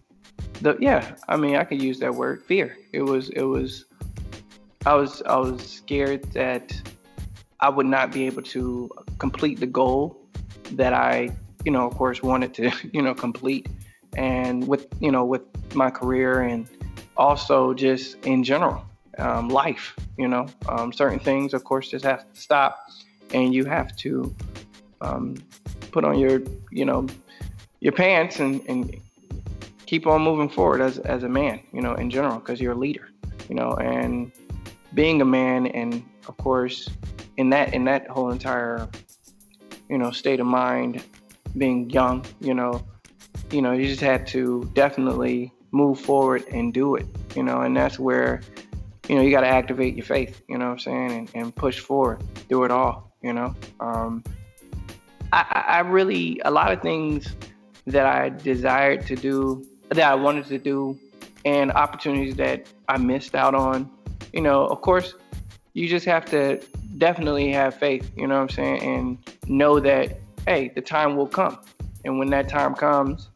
the 0.63 0.77
yeah, 0.81 1.17
I 1.29 1.37
mean, 1.37 1.57
I 1.57 1.65
could 1.65 1.83
use 1.83 1.99
that 2.01 2.15
word, 2.15 2.43
fear. 2.45 2.79
It 2.93 3.03
was 3.03 3.31
it 3.31 3.43
was 3.43 3.87
I 4.87 4.95
was 4.95 5.23
I 5.27 5.37
was 5.37 5.61
scared 5.61 6.25
that 6.33 6.73
I 7.61 7.69
would 7.69 7.87
not 7.87 8.13
be 8.13 8.27
able 8.27 8.43
to 8.43 8.91
complete 9.19 9.61
the 9.61 9.67
goal 9.67 10.17
that 10.73 10.95
I, 10.95 11.31
you 11.65 11.73
know, 11.73 11.87
of 11.87 11.97
course, 11.97 12.23
wanted 12.23 12.55
to, 12.55 12.71
you 12.93 13.03
know, 13.03 13.15
complete, 13.15 13.69
and 14.17 14.67
with 14.67 14.87
you 15.01 15.11
know 15.11 15.25
with 15.25 15.43
my 15.75 15.91
career 15.91 16.43
and 16.43 16.69
also 17.17 17.75
just 17.75 18.25
in 18.25 18.45
general, 18.45 18.85
um, 19.19 19.49
life. 19.49 19.97
You 20.17 20.29
know, 20.29 20.47
um, 20.69 20.93
certain 20.93 21.19
things, 21.19 21.55
of 21.55 21.65
course, 21.65 21.89
just 21.89 22.05
have 22.05 22.33
to 22.33 22.41
stop, 22.41 22.79
and 23.35 23.53
you 23.53 23.65
have 23.65 23.97
to 23.97 24.35
um, 25.01 25.37
put 25.91 26.05
on 26.05 26.19
your, 26.19 26.43
you 26.71 26.85
know, 26.85 27.07
your 27.81 27.93
pants 27.93 28.41
and, 28.41 28.63
and 28.69 29.01
keep 29.87 30.07
on 30.07 30.23
moving 30.23 30.49
forward 30.49 30.81
as, 30.81 30.99
as 30.99 31.23
a 31.23 31.29
man, 31.29 31.61
you 31.73 31.81
know, 31.81 31.95
in 31.95 32.11
general, 32.11 32.39
because 32.39 32.61
you're 32.61 32.73
a 32.73 32.79
leader, 32.79 33.09
you 33.49 33.55
know, 33.55 33.73
and 33.73 34.33
being 34.95 35.21
a 35.21 35.25
man 35.25 35.67
and 35.69 36.05
of 36.29 36.37
course 36.37 36.89
in 37.37 37.51
that 37.51 37.73
in 37.73 37.85
that 37.85 38.09
whole 38.09 38.31
entire 38.33 38.89
you 39.89 39.97
know 39.97 40.11
state 40.11 40.41
of 40.41 40.47
mind 40.47 41.03
being 41.57 41.89
young 41.91 42.25
you 42.41 42.53
know 42.53 42.85
you 43.53 43.63
know 43.63 43.71
you 43.71 43.87
just 43.87 44.01
had 44.01 44.27
to 44.27 44.69
definitely 44.75 45.53
move 45.71 45.99
forward 46.01 46.45
and 46.51 46.75
do 46.75 46.97
it 46.97 47.07
you 47.37 47.43
know 47.45 47.61
and 47.61 47.77
that's 47.77 48.01
where 48.01 48.41
you 49.11 49.17
know, 49.17 49.23
you 49.23 49.33
got 49.33 49.41
to 49.41 49.49
activate 49.49 49.97
your 49.97 50.07
faith, 50.07 50.41
you 50.49 50.57
know 50.57 50.67
what 50.67 50.73
I'm 50.73 50.79
saying, 50.79 51.11
and, 51.11 51.31
and 51.35 51.57
push 51.57 51.81
forward 51.81 52.23
through 52.49 52.63
it 52.63 52.71
all, 52.71 53.11
you 53.23 53.33
know. 53.33 53.57
Um, 53.81 54.23
I, 55.33 55.65
I 55.67 55.81
really, 55.81 56.41
a 56.45 56.51
lot 56.53 56.71
of 56.71 56.81
things 56.81 57.35
that 57.87 58.07
I 58.07 58.29
desired 58.29 59.07
to 59.07 59.17
do, 59.17 59.67
that 59.89 60.01
I 60.01 60.15
wanted 60.15 60.47
to 60.47 60.59
do, 60.59 60.99
and 61.45 61.73
opportunities 61.73 62.37
that 62.37 62.67
I 62.89 62.99
missed 62.99 63.35
out 63.35 63.55
on, 63.55 63.91
you 64.33 64.41
know, 64.41 64.67
of 64.67 64.81
course, 64.83 65.15
you 65.73 65.89
just 65.89 66.05
have 66.07 66.25
to 66.27 66.61
definitely 66.99 67.53
have 67.53 67.75
faith, 67.75 68.11
you 68.17 68.27
know 68.27 68.35
what 68.35 68.43
I'm 68.43 68.49
saying, 68.49 68.83
and 68.83 69.19
know 69.47 69.81
that, 69.81 70.21
hey, 70.47 70.71
the 70.75 70.81
time 70.81 71.17
will 71.17 71.27
come. 71.27 71.59
And 72.05 72.19
when 72.19 72.31
that 72.31 72.49
time 72.49 72.75
comes, 72.75 73.29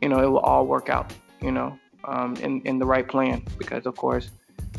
you 0.00 0.08
know, 0.08 0.20
it 0.20 0.26
will 0.26 0.38
all 0.38 0.66
work 0.66 0.88
out, 0.88 1.12
you 1.40 1.52
know, 1.52 1.78
um, 2.04 2.36
in, 2.36 2.60
in 2.62 2.78
the 2.78 2.86
right 2.86 3.06
plan, 3.06 3.44
because 3.58 3.86
of 3.86 3.96
course, 3.96 4.30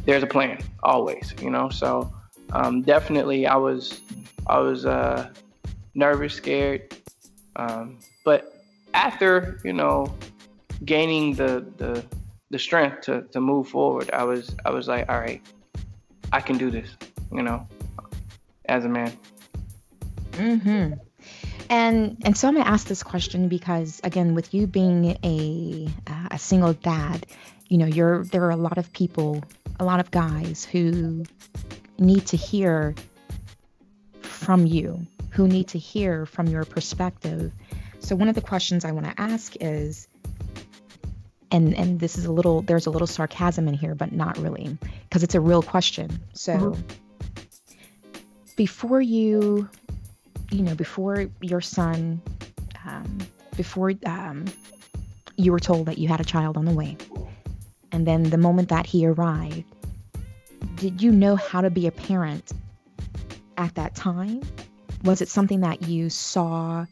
there's 0.05 0.23
a 0.23 0.27
plan 0.27 0.59
always, 0.83 1.33
you 1.41 1.49
know. 1.49 1.69
So 1.69 2.11
um, 2.53 2.81
definitely, 2.81 3.45
I 3.45 3.55
was 3.55 4.01
I 4.47 4.59
was 4.59 4.85
uh, 4.85 5.29
nervous, 5.93 6.33
scared, 6.33 6.95
um, 7.55 7.99
but 8.23 8.58
after 8.93 9.59
you 9.63 9.73
know 9.73 10.13
gaining 10.85 11.33
the 11.33 11.65
the 11.77 12.05
the 12.49 12.59
strength 12.59 13.01
to 13.01 13.23
to 13.31 13.41
move 13.41 13.67
forward, 13.67 14.09
I 14.11 14.23
was 14.23 14.55
I 14.65 14.71
was 14.71 14.87
like, 14.87 15.09
all 15.09 15.19
right, 15.19 15.41
I 16.31 16.41
can 16.41 16.57
do 16.57 16.71
this, 16.71 16.89
you 17.31 17.43
know, 17.43 17.67
as 18.65 18.85
a 18.85 18.89
man. 18.89 19.17
Mm-hmm. 20.33 20.93
And 21.69 22.17
and 22.25 22.35
so 22.35 22.47
I'm 22.47 22.55
gonna 22.55 22.69
ask 22.69 22.87
this 22.87 23.03
question 23.03 23.47
because 23.47 24.01
again, 24.03 24.33
with 24.33 24.53
you 24.53 24.65
being 24.65 25.17
a 25.23 25.87
a 26.31 26.39
single 26.39 26.73
dad, 26.73 27.25
you 27.67 27.77
know, 27.77 27.85
you're 27.85 28.23
there 28.25 28.43
are 28.43 28.51
a 28.51 28.57
lot 28.57 28.77
of 28.77 28.91
people 28.93 29.43
a 29.79 29.85
lot 29.85 29.99
of 29.99 30.11
guys 30.11 30.65
who 30.65 31.23
need 31.97 32.25
to 32.27 32.37
hear 32.37 32.95
from 34.21 34.65
you, 34.65 35.05
who 35.31 35.47
need 35.47 35.67
to 35.69 35.77
hear 35.77 36.25
from 36.25 36.47
your 36.47 36.65
perspective. 36.65 37.51
So 37.99 38.15
one 38.15 38.27
of 38.27 38.35
the 38.35 38.41
questions 38.41 38.85
I 38.85 38.91
want 38.91 39.05
to 39.05 39.21
ask 39.21 39.55
is 39.59 40.07
and 41.51 41.73
and 41.75 41.99
this 41.99 42.17
is 42.17 42.25
a 42.25 42.31
little 42.31 42.61
there's 42.61 42.85
a 42.85 42.89
little 42.89 43.07
sarcasm 43.07 43.67
in 43.67 43.73
here 43.73 43.95
but 43.95 44.11
not 44.11 44.37
really 44.37 44.77
because 45.03 45.23
it's 45.23 45.35
a 45.35 45.41
real 45.41 45.61
question. 45.61 46.19
So 46.33 46.53
mm-hmm. 46.53 46.81
before 48.55 49.01
you 49.01 49.69
you 50.51 50.63
know 50.63 50.75
before 50.75 51.27
your 51.41 51.61
son 51.61 52.21
um, 52.85 53.19
before 53.55 53.93
um, 54.05 54.45
you 55.35 55.51
were 55.51 55.59
told 55.59 55.85
that 55.87 55.97
you 55.97 56.07
had 56.07 56.19
a 56.19 56.23
child 56.23 56.57
on 56.57 56.65
the 56.65 56.73
way 56.73 56.97
and 57.91 58.05
then 58.05 58.23
the 58.23 58.37
moment 58.37 58.69
that 58.69 58.85
he 58.85 59.05
arrived, 59.05 59.63
did 60.75 61.01
you 61.01 61.11
know 61.11 61.35
how 61.35 61.61
to 61.61 61.69
be 61.69 61.87
a 61.87 61.91
parent 61.91 62.51
at 63.57 63.75
that 63.75 63.95
time? 63.95 64.41
Was 65.03 65.21
it 65.21 65.29
something 65.29 65.61
that 65.61 65.83
you 65.83 66.09
saw? 66.09 66.85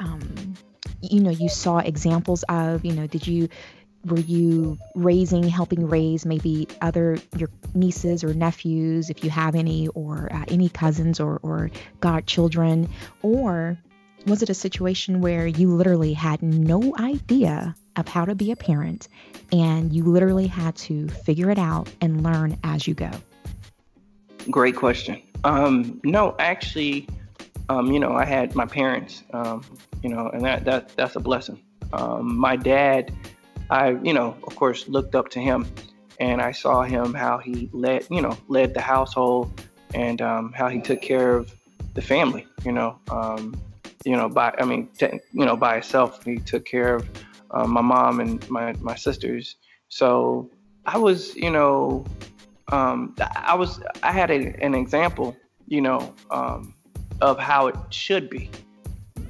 Um, 0.00 0.54
you 1.00 1.20
know, 1.20 1.30
you 1.30 1.48
saw 1.48 1.78
examples 1.78 2.42
of. 2.48 2.84
You 2.84 2.92
know, 2.92 3.06
did 3.06 3.26
you 3.26 3.48
were 4.04 4.18
you 4.18 4.78
raising, 4.94 5.44
helping 5.44 5.86
raise 5.88 6.24
maybe 6.26 6.66
other 6.80 7.18
your 7.36 7.50
nieces 7.74 8.24
or 8.24 8.34
nephews, 8.34 9.10
if 9.10 9.22
you 9.22 9.30
have 9.30 9.54
any, 9.54 9.88
or 9.88 10.28
uh, 10.32 10.44
any 10.48 10.68
cousins 10.68 11.20
or 11.20 11.38
or 11.42 11.70
godchildren, 12.00 12.88
or 13.22 13.78
was 14.26 14.42
it 14.42 14.50
a 14.50 14.54
situation 14.54 15.20
where 15.20 15.46
you 15.46 15.74
literally 15.74 16.12
had 16.12 16.42
no 16.42 16.94
idea 16.98 17.74
of 17.96 18.08
how 18.08 18.24
to 18.24 18.34
be 18.34 18.50
a 18.52 18.56
parent 18.56 19.08
and 19.52 19.92
you 19.92 20.04
literally 20.04 20.46
had 20.46 20.76
to 20.76 21.08
figure 21.08 21.50
it 21.50 21.58
out 21.58 21.90
and 22.00 22.22
learn 22.22 22.58
as 22.62 22.86
you 22.86 22.94
go? 22.94 23.10
Great 24.50 24.76
question. 24.76 25.22
Um, 25.44 26.00
no, 26.04 26.34
actually, 26.38 27.08
um, 27.70 27.92
you 27.92 28.00
know, 28.00 28.14
I 28.14 28.24
had 28.24 28.56
my 28.56 28.66
parents, 28.66 29.22
um, 29.32 29.62
you 30.02 30.10
know, 30.10 30.28
and 30.34 30.44
that, 30.44 30.64
that 30.64 30.96
that's 30.96 31.14
a 31.14 31.20
blessing. 31.20 31.62
Um, 31.92 32.36
my 32.36 32.56
dad, 32.56 33.12
I, 33.70 33.90
you 34.02 34.12
know, 34.12 34.36
of 34.42 34.56
course, 34.56 34.88
looked 34.88 35.14
up 35.14 35.28
to 35.30 35.40
him, 35.40 35.68
and 36.18 36.42
I 36.42 36.50
saw 36.50 36.82
him 36.82 37.14
how 37.14 37.38
he 37.38 37.70
led, 37.72 38.08
you 38.10 38.22
know, 38.22 38.36
led 38.48 38.74
the 38.74 38.80
household, 38.80 39.62
and 39.94 40.20
um, 40.20 40.52
how 40.52 40.66
he 40.66 40.80
took 40.80 41.00
care 41.00 41.36
of 41.36 41.54
the 41.94 42.02
family. 42.02 42.44
You 42.64 42.72
know, 42.72 42.98
um, 43.08 43.54
you 44.04 44.16
know, 44.16 44.28
by 44.28 44.52
I 44.58 44.64
mean, 44.64 44.88
you 45.00 45.44
know, 45.46 45.56
by 45.56 45.74
himself, 45.74 46.24
he 46.24 46.38
took 46.38 46.64
care 46.64 46.96
of 46.96 47.08
uh, 47.52 47.68
my 47.68 47.82
mom 47.82 48.18
and 48.18 48.50
my 48.50 48.72
my 48.80 48.96
sisters. 48.96 49.54
So 49.90 50.50
I 50.86 50.98
was, 50.98 51.36
you 51.36 51.50
know, 51.50 52.04
um, 52.72 53.14
I 53.36 53.54
was 53.54 53.80
I 54.02 54.10
had 54.10 54.32
a, 54.32 54.56
an 54.60 54.74
example, 54.74 55.36
you 55.68 55.80
know, 55.80 56.12
of 57.20 57.38
how 57.38 57.66
it 57.66 57.76
should 57.90 58.30
be. 58.30 58.50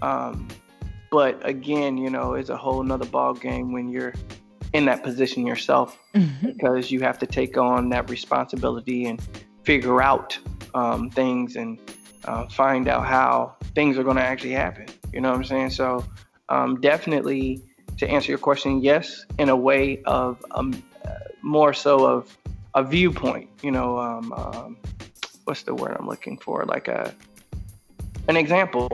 Um, 0.02 0.48
but 1.10 1.46
again, 1.46 1.96
you 1.96 2.10
know, 2.10 2.34
it's 2.34 2.50
a 2.50 2.56
whole 2.56 2.82
nother 2.82 3.06
ball 3.06 3.34
game 3.34 3.72
when 3.72 3.88
you're 3.88 4.14
in 4.72 4.84
that 4.84 5.02
position 5.02 5.46
yourself 5.46 5.98
mm-hmm. 6.14 6.52
because 6.52 6.90
you 6.90 7.00
have 7.00 7.18
to 7.18 7.26
take 7.26 7.56
on 7.56 7.88
that 7.88 8.08
responsibility 8.08 9.06
and 9.06 9.20
figure 9.64 10.00
out 10.00 10.38
um, 10.74 11.10
things 11.10 11.56
and 11.56 11.78
uh, 12.24 12.46
find 12.46 12.86
out 12.86 13.06
how 13.06 13.56
things 13.74 13.98
are 13.98 14.04
going 14.04 14.16
to 14.16 14.22
actually 14.22 14.52
happen. 14.52 14.86
You 15.12 15.20
know 15.20 15.30
what 15.30 15.38
I'm 15.38 15.44
saying? 15.44 15.70
So 15.70 16.04
um, 16.48 16.80
definitely 16.80 17.62
to 17.98 18.08
answer 18.08 18.30
your 18.30 18.38
question, 18.38 18.80
yes, 18.80 19.26
in 19.38 19.48
a 19.48 19.56
way 19.56 20.02
of 20.04 20.44
um, 20.52 20.82
uh, 21.04 21.10
more 21.42 21.72
so 21.72 22.06
of 22.06 22.38
a 22.74 22.84
viewpoint. 22.84 23.50
You 23.62 23.72
know, 23.72 23.98
um, 23.98 24.32
um, 24.32 24.76
what's 25.44 25.64
the 25.64 25.74
word 25.74 25.96
I'm 25.98 26.06
looking 26.06 26.38
for? 26.38 26.64
Like 26.64 26.88
a 26.88 27.14
an 28.30 28.36
example. 28.36 28.88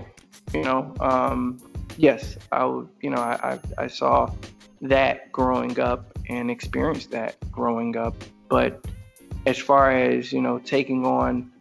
You 0.53 0.63
know, 0.63 0.95
um, 1.01 1.61
yes, 1.97 2.37
I 2.51 2.65
would. 2.65 2.89
You 3.01 3.11
know, 3.11 3.19
I, 3.19 3.53
I 3.53 3.85
I 3.85 3.87
saw 3.87 4.33
that 4.83 5.31
growing 5.31 5.79
up 5.79 6.19
and 6.29 6.51
experienced 6.51 7.11
that 7.13 7.37
growing 7.53 7.97
up, 7.97 8.17
but 8.49 8.85
as 9.47 9.59
far 9.59 9.91
as 9.93 10.33
you 10.33 10.41
know, 10.41 10.59
taking 10.59 11.07
on, 11.07 11.53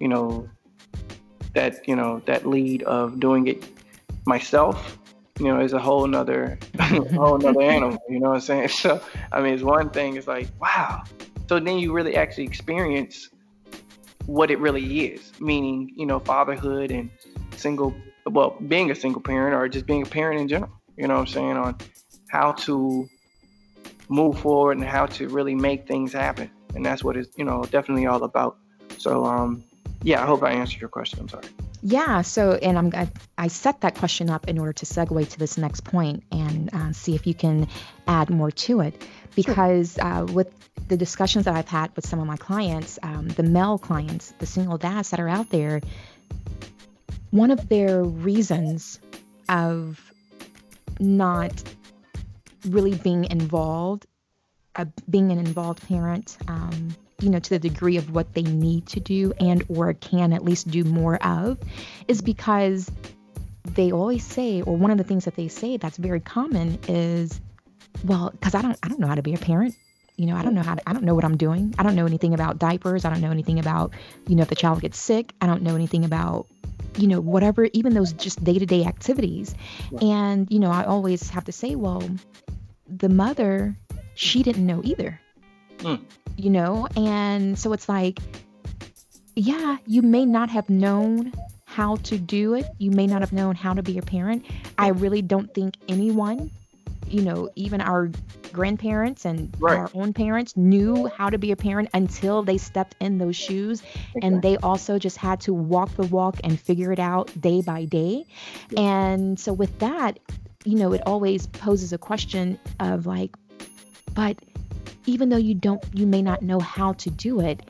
you 0.00 0.08
know, 0.08 0.48
that 1.54 1.86
you 1.86 1.96
know 1.96 2.22
that 2.26 2.46
lead 2.46 2.82
of 2.84 3.20
doing 3.20 3.48
it 3.48 3.64
myself 4.26 4.98
you 5.38 5.46
know, 5.46 5.60
is 5.60 5.72
a 5.72 5.78
whole 5.78 6.04
nother, 6.06 6.58
whole 6.80 7.38
nother 7.38 7.62
animal. 7.62 8.02
You 8.08 8.18
know 8.18 8.30
what 8.30 8.34
I'm 8.36 8.40
saying? 8.40 8.68
So, 8.84 9.00
I 9.30 9.40
mean, 9.40 9.54
it's 9.54 9.62
one 9.62 9.90
thing. 9.90 10.16
It's 10.16 10.26
like, 10.26 10.48
wow. 10.60 11.04
So 11.48 11.60
then 11.60 11.78
you 11.78 11.92
really 11.92 12.16
actually 12.16 12.44
experience 12.44 13.30
what 14.28 14.50
it 14.50 14.58
really 14.58 15.06
is, 15.06 15.32
meaning, 15.40 15.90
you 15.96 16.04
know, 16.04 16.20
fatherhood 16.20 16.90
and 16.90 17.08
single, 17.56 17.94
well, 18.26 18.58
being 18.68 18.90
a 18.90 18.94
single 18.94 19.22
parent 19.22 19.54
or 19.54 19.66
just 19.70 19.86
being 19.86 20.02
a 20.02 20.06
parent 20.06 20.38
in 20.38 20.46
general. 20.46 20.70
You 20.98 21.08
know 21.08 21.14
what 21.14 21.20
I'm 21.20 21.26
saying? 21.28 21.56
On 21.56 21.78
how 22.28 22.52
to 22.52 23.08
move 24.10 24.38
forward 24.38 24.76
and 24.76 24.86
how 24.86 25.06
to 25.06 25.28
really 25.28 25.54
make 25.54 25.88
things 25.88 26.12
happen. 26.12 26.50
And 26.74 26.84
that's 26.84 27.02
what 27.02 27.16
it's, 27.16 27.30
you 27.38 27.44
know, 27.44 27.64
definitely 27.70 28.04
all 28.04 28.22
about. 28.22 28.58
So, 28.98 29.24
um, 29.24 29.64
yeah, 30.02 30.22
I 30.22 30.26
hope 30.26 30.42
I 30.42 30.50
answered 30.50 30.82
your 30.82 30.90
question. 30.90 31.20
I'm 31.20 31.28
sorry. 31.30 31.46
Yeah. 31.82 32.22
So, 32.22 32.52
and 32.52 32.76
I'm 32.78 32.90
I, 32.94 33.08
I 33.36 33.48
set 33.48 33.80
that 33.82 33.94
question 33.94 34.30
up 34.30 34.48
in 34.48 34.58
order 34.58 34.72
to 34.72 34.86
segue 34.86 35.28
to 35.28 35.38
this 35.38 35.56
next 35.56 35.84
point 35.84 36.24
and 36.32 36.70
uh, 36.72 36.92
see 36.92 37.14
if 37.14 37.26
you 37.26 37.34
can 37.34 37.68
add 38.06 38.30
more 38.30 38.50
to 38.50 38.80
it, 38.80 39.02
because 39.36 39.94
sure. 39.94 40.04
uh, 40.04 40.24
with 40.24 40.52
the 40.88 40.96
discussions 40.96 41.44
that 41.44 41.54
I've 41.54 41.68
had 41.68 41.94
with 41.94 42.06
some 42.06 42.18
of 42.18 42.26
my 42.26 42.36
clients, 42.36 42.98
um, 43.02 43.28
the 43.28 43.42
male 43.42 43.78
clients, 43.78 44.32
the 44.38 44.46
single 44.46 44.78
dads 44.78 45.10
that 45.10 45.20
are 45.20 45.28
out 45.28 45.50
there, 45.50 45.80
one 47.30 47.50
of 47.50 47.68
their 47.68 48.02
reasons 48.02 48.98
of 49.48 50.00
not 50.98 51.62
really 52.66 52.94
being 52.94 53.24
involved, 53.24 54.06
uh, 54.76 54.86
being 55.08 55.30
an 55.30 55.38
involved 55.38 55.86
parent. 55.86 56.36
Um, 56.48 56.96
you 57.20 57.30
know 57.30 57.40
to 57.40 57.50
the 57.50 57.58
degree 57.58 57.96
of 57.96 58.12
what 58.12 58.32
they 58.34 58.42
need 58.42 58.86
to 58.86 59.00
do 59.00 59.32
and 59.40 59.64
or 59.68 59.92
can 59.92 60.32
at 60.32 60.44
least 60.44 60.70
do 60.70 60.84
more 60.84 61.16
of 61.16 61.58
is 62.06 62.22
because 62.22 62.90
they 63.64 63.90
always 63.90 64.24
say 64.24 64.62
or 64.62 64.76
one 64.76 64.92
of 64.92 64.98
the 64.98 65.04
things 65.04 65.24
that 65.24 65.34
they 65.34 65.48
say 65.48 65.76
that's 65.76 65.96
very 65.96 66.20
common 66.20 66.78
is 66.86 67.40
well 68.04 68.30
because 68.30 68.54
i 68.54 68.62
don't 68.62 68.78
i 68.84 68.88
don't 68.88 69.00
know 69.00 69.08
how 69.08 69.16
to 69.16 69.22
be 69.22 69.34
a 69.34 69.38
parent. 69.38 69.74
You 70.16 70.26
know 70.26 70.36
i 70.36 70.42
don't 70.42 70.54
know 70.54 70.62
how 70.62 70.74
to, 70.76 70.88
i 70.88 70.92
don't 70.92 71.04
know 71.04 71.14
what 71.14 71.24
i'm 71.24 71.36
doing. 71.36 71.74
I 71.78 71.82
don't 71.82 71.94
know 71.94 72.06
anything 72.06 72.34
about 72.34 72.58
diapers. 72.58 73.04
I 73.04 73.10
don't 73.10 73.20
know 73.20 73.30
anything 73.30 73.58
about 73.58 73.94
you 74.26 74.36
know 74.36 74.42
if 74.42 74.48
the 74.48 74.56
child 74.56 74.80
gets 74.80 74.98
sick. 74.98 75.32
I 75.40 75.46
don't 75.46 75.62
know 75.62 75.74
anything 75.74 76.04
about 76.04 76.46
you 76.96 77.08
know 77.08 77.20
whatever 77.20 77.68
even 77.72 77.94
those 77.94 78.12
just 78.12 78.42
day-to-day 78.42 78.84
activities. 78.84 79.54
And 80.00 80.48
you 80.50 80.60
know 80.60 80.70
i 80.70 80.84
always 80.84 81.30
have 81.30 81.44
to 81.44 81.52
say 81.52 81.74
well 81.74 82.02
the 82.88 83.08
mother 83.08 83.76
she 84.14 84.42
didn't 84.42 84.66
know 84.66 84.80
either 84.84 85.20
mm 85.78 86.00
you 86.36 86.50
know? 86.50 86.86
And 86.96 87.58
so 87.58 87.72
it's 87.72 87.88
like, 87.88 88.20
yeah, 89.34 89.78
you 89.86 90.02
may 90.02 90.24
not 90.24 90.50
have 90.50 90.70
known 90.70 91.32
how 91.64 91.96
to 91.96 92.16
do 92.16 92.54
it. 92.54 92.66
You 92.78 92.92
may 92.92 93.06
not 93.06 93.20
have 93.22 93.32
known 93.32 93.56
how 93.56 93.74
to 93.74 93.82
be 93.82 93.98
a 93.98 94.02
parent. 94.02 94.46
I 94.78 94.88
really 94.88 95.20
don't 95.20 95.52
think 95.52 95.74
anyone, 95.88 96.50
you 97.08 97.22
know, 97.22 97.50
even 97.56 97.80
our 97.80 98.10
grandparents 98.52 99.24
and 99.24 99.54
Right. 99.58 99.78
our 99.78 99.90
own 99.94 100.12
parents 100.12 100.56
knew 100.56 101.06
how 101.08 101.28
to 101.28 101.38
be 101.38 101.50
a 101.52 101.56
parent 101.56 101.90
until 101.92 102.42
they 102.42 102.56
stepped 102.56 102.94
in 103.00 103.18
those 103.18 103.36
shoes 103.36 103.82
and 104.22 104.40
they 104.40 104.56
also 104.58 104.98
just 104.98 105.16
had 105.16 105.40
to 105.40 105.52
walk 105.52 105.90
the 105.96 106.06
walk 106.06 106.36
and 106.44 106.58
figure 106.58 106.92
it 106.92 106.98
out 106.98 107.30
day 107.40 107.62
by 107.62 107.84
day. 107.84 108.24
And 108.76 109.38
so 109.38 109.52
with 109.52 109.76
that, 109.80 110.18
you 110.64 110.76
know, 110.76 110.92
it 110.92 111.02
always 111.04 111.46
poses 111.48 111.92
a 111.92 111.98
question 111.98 112.58
of 112.80 113.06
like, 113.06 113.36
but 114.14 114.36
even 115.08 115.28
though 115.28 115.36
you 115.36 115.54
don't, 115.54 115.82
you 115.92 116.06
may 116.06 116.22
not 116.22 116.42
know 116.42 116.60
how 116.60 116.92
to 116.94 117.10
do 117.10 117.40
it, 117.40 117.62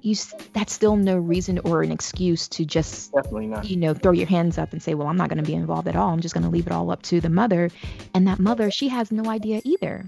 you 0.00 0.16
that's 0.52 0.72
still 0.72 0.96
no 0.96 1.16
reason 1.16 1.60
or 1.60 1.82
an 1.82 1.92
excuse 1.92 2.48
to 2.48 2.64
just 2.64 3.12
Definitely 3.12 3.46
not. 3.46 3.64
you 3.70 3.76
know 3.76 3.94
throw 3.94 4.10
your 4.10 4.26
hands 4.26 4.58
up 4.58 4.72
and 4.72 4.82
say 4.82 4.94
well 4.94 5.06
i'm 5.06 5.16
not 5.16 5.28
going 5.28 5.38
to 5.38 5.44
be 5.44 5.54
involved 5.54 5.86
at 5.86 5.94
all. 5.94 6.10
I'm 6.12 6.20
just 6.20 6.34
going 6.34 6.42
to 6.42 6.50
leave 6.50 6.66
it 6.66 6.72
all 6.72 6.90
up 6.90 7.02
to 7.02 7.20
the 7.20 7.30
mother. 7.30 7.70
And 8.12 8.26
that 8.26 8.40
mother 8.40 8.70
she 8.72 8.88
has 8.88 9.12
no 9.12 9.30
idea 9.30 9.60
either. 9.64 10.04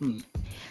Hmm. 0.00 0.18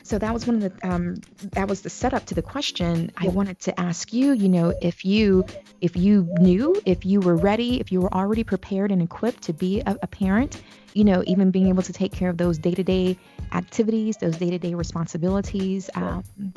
so 0.04 0.20
that 0.20 0.34
was 0.34 0.46
one 0.46 0.62
of 0.62 0.62
the 0.62 0.88
um, 0.88 1.16
that 1.54 1.68
was 1.68 1.82
the 1.82 1.90
setup 1.90 2.26
to 2.28 2.36
the 2.36 2.42
question. 2.42 3.12
I 3.18 3.30
wanted 3.30 3.60
to 3.62 3.80
ask 3.80 4.14
you 4.14 4.34
you 4.34 4.50
know 4.50 4.74
if 4.82 5.06
you 5.06 5.46
if 5.82 5.96
you 5.96 6.28
knew 6.40 6.80
if 6.86 7.06
you 7.06 7.22
were 7.22 7.36
ready 7.36 7.80
if 7.80 7.92
you 7.92 8.02
were 8.02 8.14
already 8.14 8.44
prepared 8.44 8.92
and 8.92 9.02
equipped 9.02 9.44
to 9.44 9.54
be 9.54 9.82
a, 9.82 9.98
a 10.04 10.08
parent 10.08 10.62
you 10.98 11.04
know 11.04 11.24
even 11.28 11.52
being 11.52 11.68
able 11.68 11.84
to 11.84 11.94
take 11.94 12.12
care 12.12 12.30
of 12.30 12.38
those 12.38 12.58
day-to-day 12.58 13.18
activities 13.54 14.18
those 14.18 14.38
day-to-day 14.38 14.74
responsibilities 14.74 15.90
Right. 15.96 16.04
um, 16.04 16.54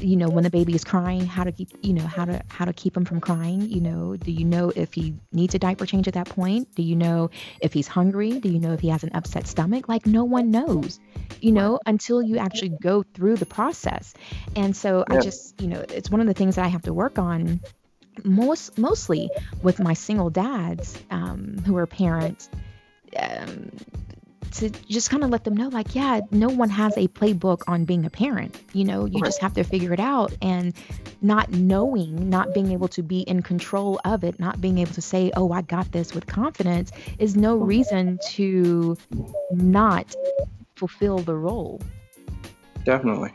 you 0.00 0.16
know 0.16 0.28
when 0.28 0.44
the 0.44 0.50
baby 0.50 0.74
is 0.74 0.84
crying 0.84 1.24
how 1.24 1.44
to 1.44 1.52
keep 1.52 1.70
you 1.82 1.94
know 1.94 2.06
how 2.06 2.24
to 2.24 2.42
how 2.48 2.64
to 2.64 2.72
keep 2.72 2.96
him 2.96 3.04
from 3.04 3.20
crying 3.20 3.62
you 3.62 3.80
know. 3.80 4.16
Do 4.16 4.30
you 4.30 4.44
know 4.44 4.72
if 4.74 4.92
he 4.92 5.14
needs 5.32 5.54
a 5.54 5.58
diaper 5.58 5.86
change 5.86 6.06
at 6.06 6.14
that 6.14 6.28
point? 6.28 6.74
Do 6.74 6.82
you 6.82 6.96
know 6.96 7.30
if 7.60 7.72
he's 7.72 7.88
hungry? 7.88 8.38
Do 8.38 8.50
you 8.50 8.58
know 8.58 8.72
if 8.72 8.80
he 8.80 8.88
has 8.88 9.04
an 9.04 9.10
upset 9.14 9.46
stomach? 9.46 9.88
Like 9.88 10.06
no 10.06 10.24
one 10.24 10.50
knows 10.50 11.00
you 11.40 11.52
know 11.52 11.80
until 11.86 12.22
you 12.22 12.38
actually 12.38 12.70
go 12.70 13.02
through 13.14 13.36
the 13.36 13.46
process. 13.46 14.14
And 14.54 14.76
so 14.76 15.04
i 15.10 15.16
just 15.18 15.60
you 15.60 15.68
know 15.68 15.82
it's 15.88 16.10
one 16.10 16.20
of 16.20 16.26
the 16.26 16.34
things 16.34 16.56
that 16.56 16.64
i 16.64 16.68
have 16.68 16.82
to 16.82 16.92
work 16.92 17.18
on 17.18 17.60
most 18.24 18.78
mostly 18.78 19.30
with 19.62 19.78
my 19.78 19.94
single 19.94 20.30
dads 20.30 20.98
um, 21.10 21.58
who 21.66 21.76
are 21.76 21.86
parents 21.86 22.48
um, 23.16 23.70
to 24.52 24.70
just 24.70 25.10
kind 25.10 25.22
of 25.24 25.30
let 25.30 25.44
them 25.44 25.54
know 25.54 25.68
like 25.68 25.94
yeah 25.94 26.20
no 26.30 26.48
one 26.48 26.70
has 26.70 26.96
a 26.96 27.08
playbook 27.08 27.62
on 27.66 27.84
being 27.84 28.04
a 28.06 28.10
parent 28.10 28.58
you 28.72 28.84
know 28.84 29.04
you 29.04 29.22
just 29.22 29.40
have 29.40 29.52
to 29.52 29.64
figure 29.64 29.92
it 29.92 30.00
out 30.00 30.32
and 30.40 30.72
not 31.20 31.50
knowing 31.50 32.30
not 32.30 32.54
being 32.54 32.72
able 32.72 32.88
to 32.88 33.02
be 33.02 33.20
in 33.20 33.42
control 33.42 34.00
of 34.04 34.24
it 34.24 34.38
not 34.38 34.60
being 34.60 34.78
able 34.78 34.92
to 34.92 35.02
say 35.02 35.30
oh 35.36 35.52
i 35.52 35.60
got 35.62 35.90
this 35.92 36.14
with 36.14 36.26
confidence 36.26 36.90
is 37.18 37.36
no 37.36 37.56
reason 37.56 38.18
to 38.24 38.96
not 39.50 40.14
fulfill 40.76 41.18
the 41.18 41.34
role 41.34 41.80
Definitely. 42.86 43.32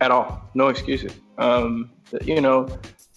At 0.00 0.10
all. 0.10 0.42
No 0.54 0.68
excuses. 0.68 1.12
Um, 1.38 1.90
you 2.22 2.40
know, 2.40 2.68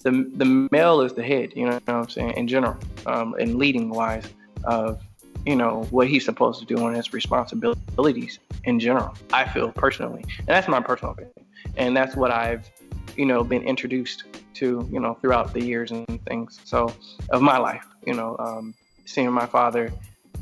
the 0.03 0.31
the 0.35 0.45
male 0.71 1.01
is 1.01 1.13
the 1.13 1.23
head, 1.23 1.53
you 1.55 1.65
know 1.65 1.73
what 1.73 1.89
I'm 1.89 2.07
saying, 2.07 2.33
in 2.37 2.47
general, 2.47 2.77
um, 3.07 3.33
and 3.39 3.55
leading 3.55 3.89
wise 3.89 4.25
of, 4.63 5.01
you 5.45 5.55
know, 5.55 5.83
what 5.91 6.07
he's 6.07 6.25
supposed 6.25 6.59
to 6.59 6.65
do 6.65 6.83
on 6.83 6.93
his 6.93 7.13
responsibilities 7.13 8.39
in 8.63 8.79
general. 8.79 9.15
I 9.33 9.47
feel 9.47 9.71
personally. 9.71 10.23
And 10.39 10.47
that's 10.47 10.67
my 10.67 10.81
personal 10.81 11.13
opinion. 11.13 11.33
And 11.77 11.95
that's 11.95 12.15
what 12.15 12.31
I've, 12.31 12.69
you 13.15 13.25
know, 13.25 13.43
been 13.43 13.63
introduced 13.63 14.23
to, 14.55 14.87
you 14.91 14.99
know, 14.99 15.15
throughout 15.15 15.53
the 15.53 15.63
years 15.63 15.91
and 15.91 16.05
things. 16.25 16.59
So 16.65 16.93
of 17.29 17.41
my 17.41 17.57
life, 17.57 17.85
you 18.05 18.13
know, 18.13 18.35
um, 18.39 18.73
seeing 19.05 19.31
my 19.31 19.45
father 19.45 19.91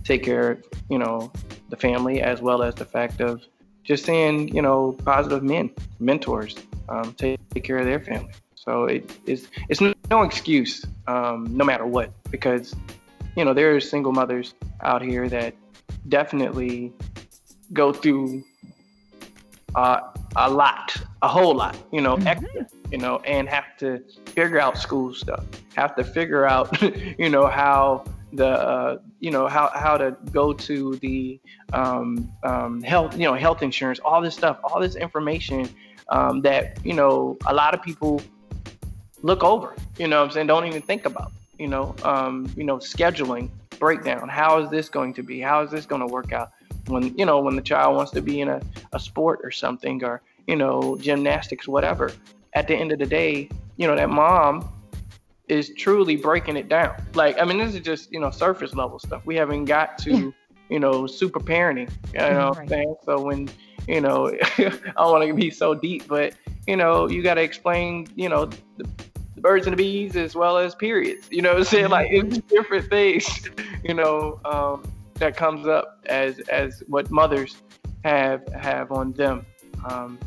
take 0.04 0.24
care 0.24 0.52
of, 0.52 0.64
you 0.90 0.98
know, 0.98 1.32
the 1.70 1.78
family 1.78 2.22
as 2.22 2.42
well 2.42 2.64
as 2.64 2.76
the 2.76 2.86
fact 2.86 3.22
of 3.22 3.46
just 3.90 4.06
seeing 4.06 4.54
you 4.54 4.62
know 4.62 4.96
positive 5.04 5.44
men 5.44 5.70
mentors 6.00 6.56
um, 6.90 7.12
take, 7.14 7.40
take 7.50 7.64
care 7.64 7.78
of 7.78 7.86
their 7.86 8.00
family 8.00 8.32
so 8.56 8.86
it 8.86 9.12
is 9.26 9.48
it's 9.68 9.82
no 9.82 10.22
excuse 10.22 10.86
um, 11.08 11.48
no 11.50 11.66
matter 11.66 11.86
what 11.86 12.12
because 12.30 12.76
you 13.40 13.46
know 13.46 13.54
there 13.54 13.74
are 13.74 13.80
single 13.80 14.12
mothers 14.12 14.54
out 14.82 15.02
here 15.02 15.30
that 15.30 15.54
definitely 16.10 16.92
go 17.72 17.94
through 17.94 18.44
uh, 19.76 20.02
a 20.36 20.50
lot 20.50 20.88
a 21.22 21.28
whole 21.36 21.56
lot 21.56 21.78
you 21.94 22.02
know 22.02 22.18
Mhm. 22.18 22.28
extra 22.28 22.68
you 22.92 22.98
know 22.98 23.16
and 23.20 23.48
have 23.48 23.70
to 23.78 24.04
figure 24.36 24.60
out 24.60 24.78
school 24.78 25.14
stuff 25.14 25.46
have 25.76 25.96
to 25.96 26.04
figure 26.04 26.46
out 26.46 26.66
you 27.24 27.30
know 27.30 27.48
how 27.48 28.04
the 28.34 28.50
uh, 28.74 28.98
you 29.22 29.32
know 29.32 29.48
how 29.48 29.72
how 29.74 29.96
to 30.04 30.18
go 30.40 30.52
to 30.52 30.98
the 30.98 31.40
um, 31.72 32.30
um, 32.44 32.82
health 32.82 33.18
you 33.18 33.24
know 33.24 33.36
health 33.36 33.62
insurance 33.64 34.00
all 34.00 34.22
this 34.22 34.36
stuff 34.36 34.60
all 34.66 34.82
this 34.82 34.98
information 34.98 35.62
um, 36.10 36.42
that 36.42 36.78
you 36.84 36.94
know 36.94 37.38
a 37.48 37.54
lot 37.54 37.74
of 37.74 37.82
people 37.82 38.22
look 39.22 39.44
over 39.44 39.76
you 39.98 40.08
know 40.08 40.24
i'm 40.24 40.32
saying 40.32 40.48
don't 40.48 40.66
even 40.66 40.82
think 40.82 41.06
about 41.06 41.32
you 41.60 41.68
know 41.68 41.96
um, 42.04 42.52
you 42.56 42.64
know 42.64 42.78
scheduling 42.78 43.50
breakdown 43.78 44.28
how 44.28 44.60
is 44.60 44.70
this 44.70 44.90
going 44.90 45.14
to 45.14 45.22
be 45.22 45.40
how 45.40 45.62
is 45.62 45.70
this 45.72 45.86
going 45.86 46.02
to 46.02 46.08
work 46.08 46.34
out 46.34 46.52
when 46.88 47.16
you 47.18 47.26
know 47.26 47.40
when 47.40 47.56
the 47.56 47.62
child 47.62 47.96
wants 47.96 48.12
to 48.12 48.22
be 48.22 48.42
in 48.42 48.50
a, 48.50 48.62
a 48.94 49.00
sport 49.00 49.40
or 49.44 49.52
something 49.52 50.04
or 50.04 50.22
you 50.48 50.56
know 50.56 50.98
gymnastics 51.00 51.68
whatever 51.68 52.12
at 52.54 52.68
the 52.68 52.76
end 52.76 52.92
of 52.92 53.00
the 53.00 53.06
day 53.06 53.48
you 53.78 53.88
know 53.88 53.96
that 53.96 54.10
mom 54.10 54.68
is 55.48 55.72
truly 55.78 56.16
breaking 56.16 56.58
it 56.58 56.68
down 56.68 56.94
like 57.14 57.40
i 57.40 57.46
mean 57.46 57.58
this 57.58 57.74
is 57.76 57.82
just 57.82 58.12
you 58.12 58.20
know 58.20 58.30
surface 58.32 58.74
level 58.74 59.00
stuff 59.00 59.26
we 59.26 59.36
haven't 59.36 59.66
got 59.66 59.98
to 59.98 60.12
Yeah. 60.12 60.32
you 60.70 60.80
know 60.80 61.08
super 61.08 61.40
parenting 61.40 61.90
you 62.14 62.20
know 62.20 62.50
what 62.50 62.60
i'm 62.60 62.68
saying 62.68 62.96
so 63.04 63.22
when 63.22 63.50
you 63.88 64.02
know 64.02 64.28
i 64.58 64.70
don't 64.98 65.12
want 65.12 65.28
to 65.28 65.34
be 65.34 65.50
so 65.50 65.74
deep 65.74 66.08
but 66.08 66.34
you 66.68 66.76
know 66.76 67.08
you 67.08 67.24
got 67.24 67.36
to 67.36 67.42
explain 67.42 68.08
you 68.16 68.30
know 68.30 68.46
the, 68.78 68.90
the 69.40 69.48
birds 69.48 69.68
and 69.68 69.74
the 69.74 69.78
bees 69.78 70.16
as 70.16 70.36
well 70.36 70.58
as 70.58 70.76
periods 70.76 71.28
you 71.32 71.42
know 71.42 71.50
what 71.50 71.60
i'm 71.60 71.64
saying? 71.64 71.90
Like 71.90 72.10
it's 72.12 72.38
different 72.40 72.90
things 72.90 73.50
you 73.84 73.94
know 73.94 74.40
um, 74.46 74.84
that 75.16 75.36
comes 75.36 75.68
up 75.68 76.00
as 76.08 76.40
as 76.50 76.84
what 76.88 77.10
mothers 77.10 77.58
have 78.04 78.48
have 78.50 78.92
on 78.92 79.14
them 79.14 79.46
um, 79.90 80.20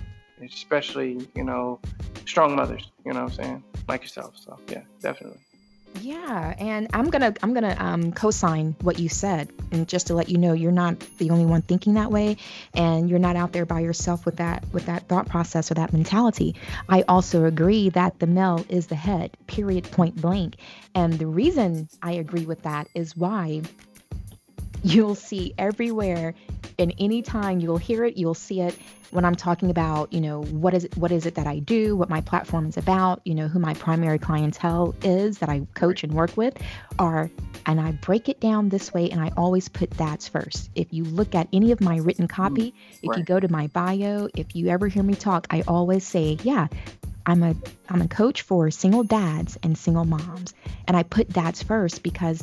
especially 0.42 1.29
you 1.35 1.44
know 1.44 1.79
strong 2.25 2.57
mothers 2.57 2.90
you 3.05 3.12
know 3.12 3.25
what 3.25 3.38
i'm 3.38 3.44
saying? 3.44 3.64
Like 3.88 4.03
yourself 4.03 4.35
so 4.37 4.59
yeah 4.68 4.83
definitely 5.01 5.40
Yeah, 6.01 6.55
and 6.59 6.89
I'm 6.93 7.11
gonna 7.11 7.35
I'm 7.43 7.55
gonna 7.55 7.77
um, 7.79 8.13
co-sign 8.13 8.75
what 8.81 8.99
you 8.99 9.09
said, 9.09 9.51
and 9.71 9.87
just 9.87 10.09
to 10.09 10.15
let 10.15 10.29
you 10.29 10.39
know, 10.39 10.53
you're 10.53 10.73
not 10.73 10.99
the 11.19 11.31
only 11.31 11.45
one 11.45 11.63
thinking 11.63 11.95
that 11.95 12.11
way, 12.11 12.39
and 12.75 13.09
you're 13.09 13.19
not 13.19 13.37
out 13.37 13.53
there 13.53 13.67
by 13.67 13.81
yourself 13.81 14.25
with 14.25 14.37
that 14.37 14.65
with 14.73 14.87
that 14.87 15.09
thought 15.09 15.29
process 15.29 15.71
or 15.71 15.75
that 15.75 15.93
mentality. 15.93 16.55
I 16.89 17.03
also 17.03 17.45
agree 17.45 17.91
that 17.91 18.19
the 18.19 18.27
male 18.27 18.65
is 18.69 18.87
the 18.87 18.95
head, 18.95 19.37
period, 19.47 19.85
point 19.91 20.17
blank, 20.17 20.57
and 20.95 21.13
the 21.15 21.27
reason 21.27 21.89
I 22.03 22.13
agree 22.13 22.47
with 22.47 22.63
that 22.63 22.89
is 22.95 23.17
why 23.17 23.63
you'll 24.83 25.14
see 25.14 25.55
everywhere 25.59 26.35
and 26.79 26.95
anytime 26.99 27.61
you'll 27.61 27.79
hear 27.79 28.05
it 28.05 28.16
you'll 28.16 28.35
see 28.35 28.61
it 28.61 28.77
when 29.11 29.25
i'm 29.25 29.35
talking 29.35 29.71
about 29.71 30.12
you 30.12 30.21
know 30.21 30.42
what 30.45 30.75
is 30.75 30.85
it 30.85 30.97
what 30.97 31.12
is 31.12 31.27
it 31.27 31.35
that 31.35 31.47
i 31.47 31.59
do 31.61 31.97
what 31.97 32.09
my 32.09 32.21
platform 32.21 32.66
is 32.66 32.77
about 32.77 33.21
you 33.25 33.35
know 33.35 33.47
who 33.47 33.59
my 33.59 33.75
primary 33.75 34.18
clientele 34.18 34.95
is 35.03 35.38
that 35.38 35.49
i 35.49 35.64
coach 35.75 36.03
and 36.03 36.12
work 36.12 36.37
with 36.37 36.55
are 36.99 37.31
and 37.66 37.81
i 37.81 37.92
break 37.92 38.29
it 38.29 38.40
down 38.40 38.68
this 38.68 38.92
way 38.92 39.09
and 39.11 39.21
i 39.21 39.31
always 39.37 39.68
put 39.68 39.90
that's 39.92 40.29
first. 40.29 40.71
If 40.75 40.92
you 40.92 41.05
look 41.05 41.35
at 41.35 41.49
any 41.53 41.73
of 41.73 41.81
my 41.81 41.99
written 41.99 42.25
hmm. 42.25 42.35
copy 42.35 42.75
if 43.03 43.16
you 43.16 43.23
go 43.23 43.38
to 43.38 43.49
my 43.49 43.68
bio 43.68 44.29
if 44.37 44.57
you 44.57 44.68
ever 44.68 44.88
hear 44.88 45.03
me 45.03 45.14
talk 45.14 45.47
i 45.51 45.62
always 45.68 46.05
say 46.05 46.38
yeah 46.42 46.66
i'm 47.27 47.42
a 47.42 47.55
i'm 47.88 48.03
a 48.03 48.09
coach 48.09 48.42
for 48.42 48.71
single 48.71 49.05
dads 49.05 49.57
and 49.62 49.79
single 49.79 50.05
moms 50.05 50.55
and 50.88 50.97
i 50.97 51.03
put 51.03 51.29
dads 51.29 51.62
first 51.62 52.03
because 52.03 52.42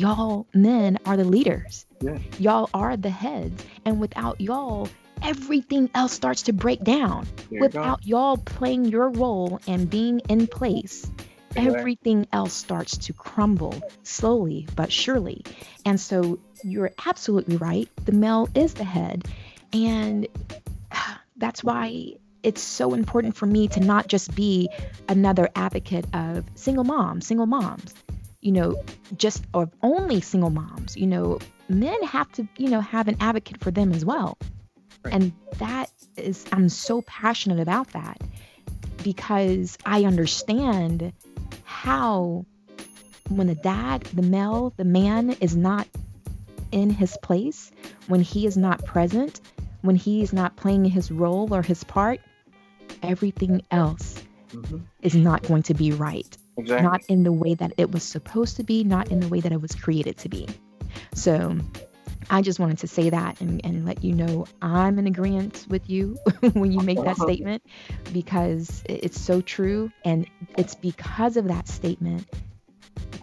y'all 0.00 0.46
men 0.54 0.98
are 1.04 1.16
the 1.16 1.24
leaders. 1.24 1.84
Yeah. 2.00 2.18
Y'all 2.38 2.70
are 2.72 2.96
the 2.96 3.10
heads. 3.10 3.62
And 3.84 4.00
without 4.00 4.40
y'all, 4.40 4.88
everything 5.22 5.90
else 5.94 6.12
starts 6.12 6.42
to 6.42 6.52
break 6.54 6.82
down. 6.82 7.26
There 7.50 7.60
without 7.60 8.06
y'all 8.06 8.38
playing 8.38 8.86
your 8.86 9.10
role 9.10 9.60
and 9.66 9.90
being 9.90 10.20
in 10.30 10.46
place, 10.46 11.10
Exactly. 11.50 11.78
everything 11.78 12.26
else 12.32 12.54
starts 12.54 12.96
to 12.96 13.12
crumble 13.12 13.74
slowly 14.02 14.66
but 14.74 14.90
surely. 14.90 15.44
And 15.84 16.00
so 16.00 16.38
you're 16.64 16.92
absolutely 17.04 17.56
right. 17.56 17.88
The 18.06 18.12
male 18.12 18.48
is 18.54 18.74
the 18.74 18.84
head. 18.84 19.26
And 19.72 20.26
that's 21.36 21.62
why 21.62 22.14
it's 22.42 22.62
so 22.62 22.94
important 22.94 23.36
for 23.36 23.44
me 23.44 23.68
to 23.68 23.80
not 23.80 24.06
just 24.06 24.34
be 24.34 24.70
another 25.08 25.50
advocate 25.54 26.06
of 26.14 26.44
single 26.54 26.84
moms, 26.84 27.26
single 27.26 27.46
moms, 27.46 27.92
you 28.40 28.52
know, 28.52 28.82
just 29.16 29.44
of 29.54 29.70
only 29.82 30.20
single 30.20 30.50
moms. 30.50 30.96
You 30.96 31.06
know, 31.06 31.38
men 31.68 32.02
have 32.04 32.30
to, 32.32 32.48
you 32.56 32.68
know, 32.68 32.80
have 32.80 33.08
an 33.08 33.16
advocate 33.20 33.60
for 33.60 33.70
them 33.70 33.92
as 33.92 34.04
well. 34.04 34.38
Right. 35.04 35.14
And 35.14 35.32
that 35.58 35.90
is, 36.16 36.44
I'm 36.52 36.68
so 36.68 37.02
passionate 37.02 37.60
about 37.60 37.88
that 37.92 38.20
because 39.02 39.78
I 39.86 40.04
understand 40.04 41.12
how 41.64 42.44
when 43.28 43.46
the 43.46 43.54
dad, 43.54 44.02
the 44.02 44.22
male, 44.22 44.74
the 44.76 44.84
man 44.84 45.30
is 45.40 45.56
not 45.56 45.86
in 46.72 46.90
his 46.90 47.16
place, 47.22 47.70
when 48.08 48.20
he 48.20 48.46
is 48.46 48.56
not 48.56 48.84
present, 48.84 49.40
when 49.82 49.96
he's 49.96 50.32
not 50.32 50.56
playing 50.56 50.84
his 50.84 51.10
role 51.10 51.52
or 51.54 51.62
his 51.62 51.82
part, 51.84 52.20
everything 53.02 53.62
else 53.70 54.22
mm-hmm. 54.52 54.78
is 55.02 55.14
not 55.14 55.42
going 55.44 55.62
to 55.64 55.74
be 55.74 55.92
right. 55.92 56.36
Exactly. 56.56 56.86
Not 56.86 57.02
in 57.08 57.22
the 57.22 57.32
way 57.32 57.54
that 57.54 57.72
it 57.78 57.90
was 57.90 58.02
supposed 58.02 58.56
to 58.56 58.64
be, 58.64 58.84
not 58.84 59.10
in 59.10 59.20
the 59.20 59.28
way 59.28 59.40
that 59.40 59.52
it 59.52 59.60
was 59.60 59.74
created 59.74 60.18
to 60.18 60.28
be. 60.28 60.48
So 61.14 61.58
I 62.28 62.42
just 62.42 62.60
wanted 62.60 62.78
to 62.78 62.86
say 62.86 63.10
that 63.10 63.40
and, 63.40 63.60
and 63.64 63.84
let 63.84 64.04
you 64.04 64.14
know 64.14 64.46
I'm 64.60 64.98
in 64.98 65.06
agreement 65.06 65.66
with 65.68 65.88
you 65.88 66.18
when 66.52 66.72
you 66.72 66.80
make 66.80 66.98
that 66.98 67.08
uh-huh. 67.08 67.24
statement 67.24 67.62
because 68.12 68.82
it's 68.86 69.20
so 69.20 69.40
true. 69.40 69.90
And 70.04 70.26
it's 70.56 70.74
because 70.74 71.36
of 71.36 71.48
that 71.48 71.68
statement 71.68 72.28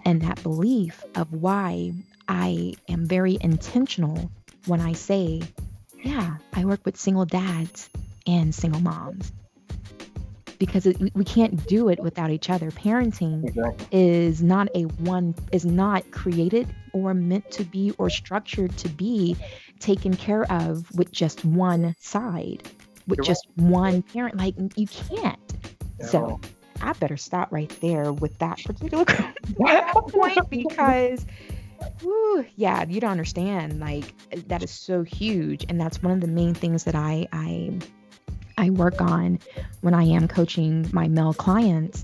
and 0.06 0.22
that 0.22 0.42
belief 0.44 1.04
of 1.16 1.32
why 1.32 1.94
I 2.28 2.76
am 2.90 3.06
very 3.06 3.38
intentional 3.40 4.32
when 4.66 4.82
I 4.82 4.94
say, 4.94 5.42
yeah, 6.04 6.38
I 6.54 6.66
work 6.66 6.86
with 6.86 6.98
single 6.98 7.26
dads 7.26 7.90
and 8.26 8.54
single 8.54 8.82
moms 8.82 9.32
because 10.60 10.86
it, 10.86 10.98
we 11.16 11.24
can't 11.24 11.66
do 11.68 11.90
it 11.90 12.00
without 12.00 12.32
each 12.32 12.50
other. 12.50 12.72
Parenting 12.72 13.48
exactly. 13.48 13.88
is 13.92 14.42
not 14.42 14.68
a 14.76 14.84
one 14.84 15.36
is 15.52 15.66
not 15.66 16.10
created 16.12 16.68
or 16.94 17.14
meant 17.14 17.50
to 17.52 17.64
be 17.64 17.94
or 17.98 18.10
structured 18.10 18.76
to 18.78 18.90
be 18.90 19.36
taken 19.80 20.16
care 20.16 20.52
of 20.52 20.90
with 20.96 21.12
just 21.12 21.46
one 21.46 21.96
side, 22.00 22.64
with 23.08 23.18
You're 23.18 23.26
just 23.26 23.48
right. 23.58 23.68
one 23.70 24.02
parent. 24.02 24.38
Like 24.38 24.56
you 24.76 24.88
can't. 24.88 25.40
So 26.02 26.40
I 26.82 26.94
better 26.94 27.18
stop 27.18 27.52
right 27.52 27.76
there 27.82 28.14
with 28.14 28.38
that 28.40 28.64
particular 28.64 29.06
point 29.58 30.50
because 30.50 31.26
Whew, 32.02 32.46
yeah, 32.56 32.86
you 32.88 33.00
don't 33.00 33.12
understand. 33.12 33.80
Like 33.80 34.14
that 34.48 34.64
is 34.64 34.72
so 34.72 35.04
huge, 35.04 35.66
and 35.70 35.80
that's 35.80 36.02
one 36.02 36.14
of 36.14 36.22
the 36.22 36.28
main 36.28 36.54
things 36.54 36.84
that 36.86 36.96
I 36.96 37.28
I 37.32 37.80
I 38.58 38.72
work 38.72 39.02
on 39.02 39.40
when 39.82 39.94
I 39.94 40.04
am 40.04 40.28
coaching 40.28 40.90
my 40.92 41.08
male 41.08 41.34
clients 41.34 42.04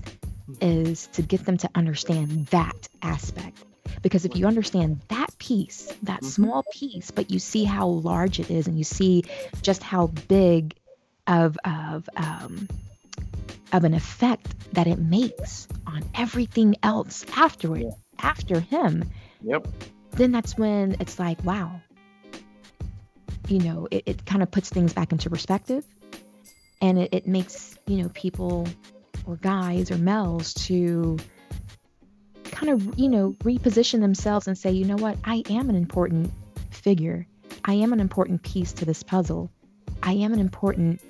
is 0.60 1.08
to 1.08 1.22
get 1.22 1.44
them 1.44 1.56
to 1.58 1.70
understand 1.74 2.46
that 2.46 2.88
aspect. 3.02 3.64
Because 4.02 4.24
if 4.24 4.36
you 4.36 4.46
understand 4.46 5.00
that 5.08 5.36
piece, 5.38 5.92
that 6.02 6.20
mm-hmm. 6.20 6.26
small 6.26 6.64
piece, 6.72 7.10
but 7.10 7.30
you 7.30 7.38
see 7.38 7.64
how 7.64 7.88
large 7.88 8.38
it 8.38 8.50
is 8.50 8.66
and 8.66 8.76
you 8.78 8.84
see 8.84 9.24
just 9.62 9.82
how 9.82 10.08
big 10.08 10.74
of 11.26 11.56
of 11.64 12.08
um, 12.16 12.68
of 13.72 13.84
an 13.84 13.94
effect 13.94 14.54
that 14.74 14.86
it 14.86 14.98
makes 14.98 15.66
on 15.86 16.02
everything 16.14 16.76
else 16.82 17.24
after 17.36 17.76
it, 17.76 17.92
after 18.18 18.60
him. 18.60 19.10
Yep. 19.42 19.66
Then 20.12 20.32
that's 20.32 20.56
when 20.56 20.96
it's 21.00 21.18
like, 21.18 21.42
wow. 21.44 21.80
You 23.48 23.58
know, 23.58 23.88
it, 23.90 24.04
it 24.06 24.26
kind 24.26 24.42
of 24.42 24.50
puts 24.50 24.70
things 24.70 24.92
back 24.92 25.12
into 25.12 25.28
perspective 25.28 25.84
and 26.84 26.98
it, 26.98 27.08
it 27.12 27.26
makes 27.26 27.78
you 27.86 28.02
know 28.02 28.10
people 28.10 28.68
or 29.26 29.36
guys 29.36 29.90
or 29.90 29.96
males 29.96 30.52
to 30.52 31.16
kind 32.44 32.70
of 32.70 32.98
you 32.98 33.08
know 33.08 33.32
reposition 33.42 34.00
themselves 34.00 34.46
and 34.46 34.56
say 34.56 34.70
you 34.70 34.84
know 34.84 34.96
what? 34.96 35.16
I 35.24 35.42
am 35.48 35.70
an 35.70 35.76
important 35.76 36.30
figure. 36.70 37.26
I 37.64 37.74
am 37.74 37.94
an 37.94 38.00
important 38.00 38.42
piece 38.42 38.74
to 38.74 38.84
this 38.84 39.02
puzzle. 39.02 39.50
I 40.02 40.12
am 40.12 40.34
an 40.34 40.40
important 40.40 41.00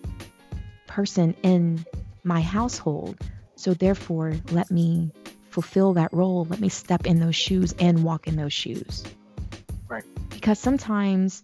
person 0.87 1.34
in 1.42 1.84
my 2.22 2.40
household. 2.40 3.18
So 3.56 3.74
therefore 3.74 4.34
let 4.52 4.70
me 4.70 5.10
fulfill 5.50 5.94
that 5.94 6.12
role. 6.12 6.46
Let 6.48 6.60
me 6.60 6.68
step 6.68 7.04
in 7.04 7.18
those 7.18 7.34
shoes 7.34 7.74
and 7.80 8.04
walk 8.04 8.28
in 8.28 8.37
those 8.37 8.52
shoes. 8.52 9.02
Right. 9.88 10.04
Because 10.30 10.60
sometimes 10.60 11.42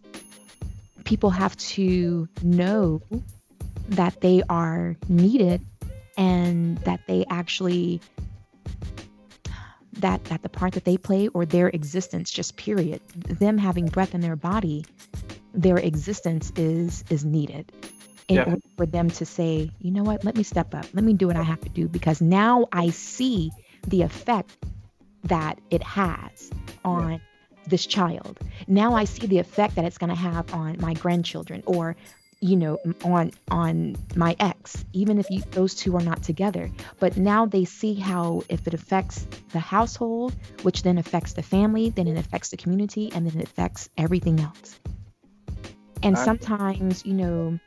people 1.04 1.30
have 1.30 1.56
to 1.56 2.28
know 2.42 3.02
that 3.90 4.20
they 4.20 4.42
are 4.48 4.96
needed 5.08 5.60
and 6.16 6.78
that 6.78 7.00
they 7.06 7.24
actually 7.28 8.00
that 9.92 10.24
that 10.24 10.42
the 10.42 10.48
part 10.48 10.72
that 10.74 10.84
they 10.84 10.96
play 10.96 11.28
or 11.28 11.44
their 11.44 11.68
existence 11.68 12.30
just 12.30 12.56
period 12.56 13.00
them 13.14 13.58
having 13.58 13.86
breath 13.86 14.14
in 14.14 14.20
their 14.20 14.36
body 14.36 14.84
their 15.52 15.76
existence 15.76 16.52
is 16.56 17.04
is 17.10 17.24
needed 17.24 17.72
in 18.28 18.36
yeah. 18.36 18.44
order 18.44 18.60
for 18.76 18.86
them 18.86 19.10
to 19.10 19.26
say 19.26 19.70
you 19.80 19.90
know 19.90 20.04
what 20.04 20.24
let 20.24 20.36
me 20.36 20.42
step 20.42 20.74
up 20.74 20.86
let 20.94 21.04
me 21.04 21.12
do 21.12 21.26
what 21.26 21.36
i 21.36 21.42
have 21.42 21.60
to 21.60 21.68
do 21.70 21.88
because 21.88 22.20
now 22.20 22.66
i 22.72 22.88
see 22.90 23.50
the 23.88 24.02
effect 24.02 24.56
that 25.24 25.58
it 25.70 25.82
has 25.82 26.50
on 26.84 27.12
yeah. 27.12 27.18
this 27.66 27.84
child 27.84 28.38
now 28.68 28.94
i 28.94 29.04
see 29.04 29.26
the 29.26 29.38
effect 29.38 29.74
that 29.74 29.84
it's 29.84 29.98
going 29.98 30.10
to 30.10 30.16
have 30.16 30.54
on 30.54 30.76
my 30.80 30.94
grandchildren 30.94 31.62
or 31.66 31.96
you 32.40 32.56
know 32.56 32.78
on 33.04 33.30
on 33.50 33.96
my 34.16 34.34
ex 34.40 34.84
even 34.92 35.18
if 35.18 35.28
you, 35.30 35.42
those 35.50 35.74
two 35.74 35.94
are 35.96 36.02
not 36.02 36.22
together. 36.22 36.70
But 36.98 37.16
now 37.16 37.46
they 37.46 37.64
see 37.64 37.94
how 37.94 38.42
if 38.48 38.66
it 38.66 38.74
affects 38.74 39.26
the 39.52 39.58
household 39.58 40.34
which 40.62 40.82
then 40.82 40.98
affects 40.98 41.34
the 41.34 41.42
family 41.42 41.90
then 41.90 42.08
it 42.08 42.16
affects 42.16 42.48
the 42.48 42.56
community 42.56 43.10
and 43.14 43.26
then 43.26 43.40
it 43.40 43.44
affects 43.44 43.88
everything 43.98 44.40
else. 44.40 44.80
And 46.02 46.16
sometimes 46.16 47.04
you 47.04 47.14
know 47.14 47.58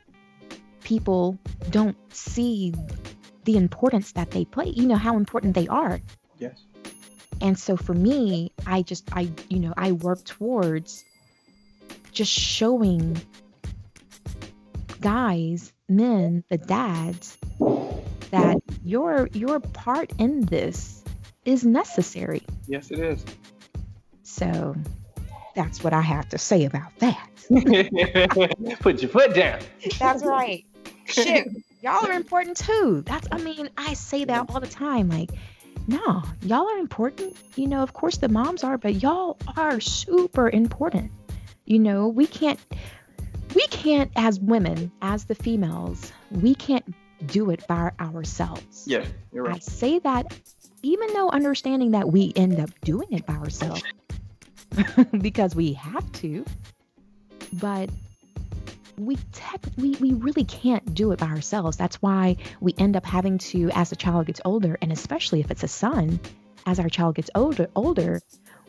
people 0.82 1.38
don't 1.70 1.96
see 2.12 2.74
the 3.44 3.56
importance 3.56 4.12
that 4.12 4.30
they 4.32 4.44
play 4.44 4.66
you 4.66 4.86
know 4.86 4.96
how 4.96 5.16
important 5.16 5.54
they 5.54 5.68
are. 5.68 6.00
Yes. 6.38 6.64
And 7.40 7.56
so 7.58 7.76
for 7.76 7.94
me 7.94 8.50
i 8.66 8.82
just 8.82 9.08
i 9.12 9.30
you 9.48 9.60
know 9.60 9.72
i 9.76 9.92
work 9.92 10.24
towards 10.24 11.04
just 12.12 12.30
showing 12.30 13.20
guys, 15.04 15.70
men, 15.86 16.42
the 16.48 16.56
dads, 16.56 17.36
that 18.30 18.56
your 18.82 19.28
your 19.34 19.60
part 19.60 20.10
in 20.18 20.46
this 20.46 21.04
is 21.44 21.62
necessary. 21.62 22.40
Yes, 22.66 22.90
it 22.90 22.98
is. 22.98 23.22
So 24.22 24.74
that's 25.54 25.84
what 25.84 25.92
I 25.92 26.00
have 26.00 26.30
to 26.30 26.38
say 26.38 26.64
about 26.64 26.90
that. 27.00 27.28
Put 28.80 29.02
your 29.02 29.10
foot 29.10 29.34
down. 29.34 29.60
That's 29.98 30.24
right. 30.24 30.64
Shit, 31.04 31.48
y'all 31.82 32.06
are 32.06 32.12
important 32.12 32.56
too. 32.56 33.02
That's 33.04 33.28
I 33.30 33.36
mean, 33.36 33.68
I 33.76 33.92
say 33.92 34.24
that 34.24 34.46
all 34.48 34.58
the 34.58 34.66
time. 34.66 35.10
Like, 35.10 35.32
no, 35.86 36.22
y'all 36.40 36.66
are 36.66 36.78
important. 36.78 37.36
You 37.56 37.68
know, 37.68 37.82
of 37.82 37.92
course 37.92 38.16
the 38.16 38.30
moms 38.30 38.64
are, 38.64 38.78
but 38.78 39.02
y'all 39.02 39.36
are 39.54 39.80
super 39.80 40.48
important. 40.48 41.12
You 41.66 41.78
know, 41.78 42.08
we 42.08 42.26
can't 42.26 42.58
we 43.54 43.66
can't, 43.68 44.10
as 44.16 44.40
women, 44.40 44.90
as 45.02 45.24
the 45.24 45.34
females, 45.34 46.12
we 46.30 46.54
can't 46.54 46.94
do 47.26 47.50
it 47.50 47.66
by 47.66 47.92
ourselves. 48.00 48.84
Yeah, 48.86 49.04
you're 49.32 49.44
right. 49.44 49.56
I 49.56 49.58
say 49.58 49.98
that 50.00 50.32
even 50.82 51.12
though 51.14 51.30
understanding 51.30 51.92
that 51.92 52.10
we 52.10 52.32
end 52.36 52.60
up 52.60 52.70
doing 52.82 53.08
it 53.10 53.24
by 53.24 53.34
ourselves 53.34 53.82
because 55.18 55.54
we 55.54 55.72
have 55.74 56.10
to, 56.12 56.44
but 57.54 57.88
we 58.96 59.16
tech 59.32 59.60
we, 59.76 59.92
we 59.96 60.12
really 60.12 60.44
can't 60.44 60.94
do 60.94 61.12
it 61.12 61.18
by 61.18 61.26
ourselves. 61.26 61.76
That's 61.76 62.00
why 62.02 62.36
we 62.60 62.74
end 62.78 62.96
up 62.96 63.06
having 63.06 63.38
to, 63.38 63.70
as 63.70 63.90
the 63.90 63.96
child 63.96 64.26
gets 64.26 64.40
older, 64.44 64.76
and 64.82 64.92
especially 64.92 65.40
if 65.40 65.50
it's 65.50 65.62
a 65.62 65.68
son, 65.68 66.20
as 66.66 66.78
our 66.78 66.88
child 66.88 67.16
gets 67.16 67.30
older 67.34 67.68
older, 67.74 68.20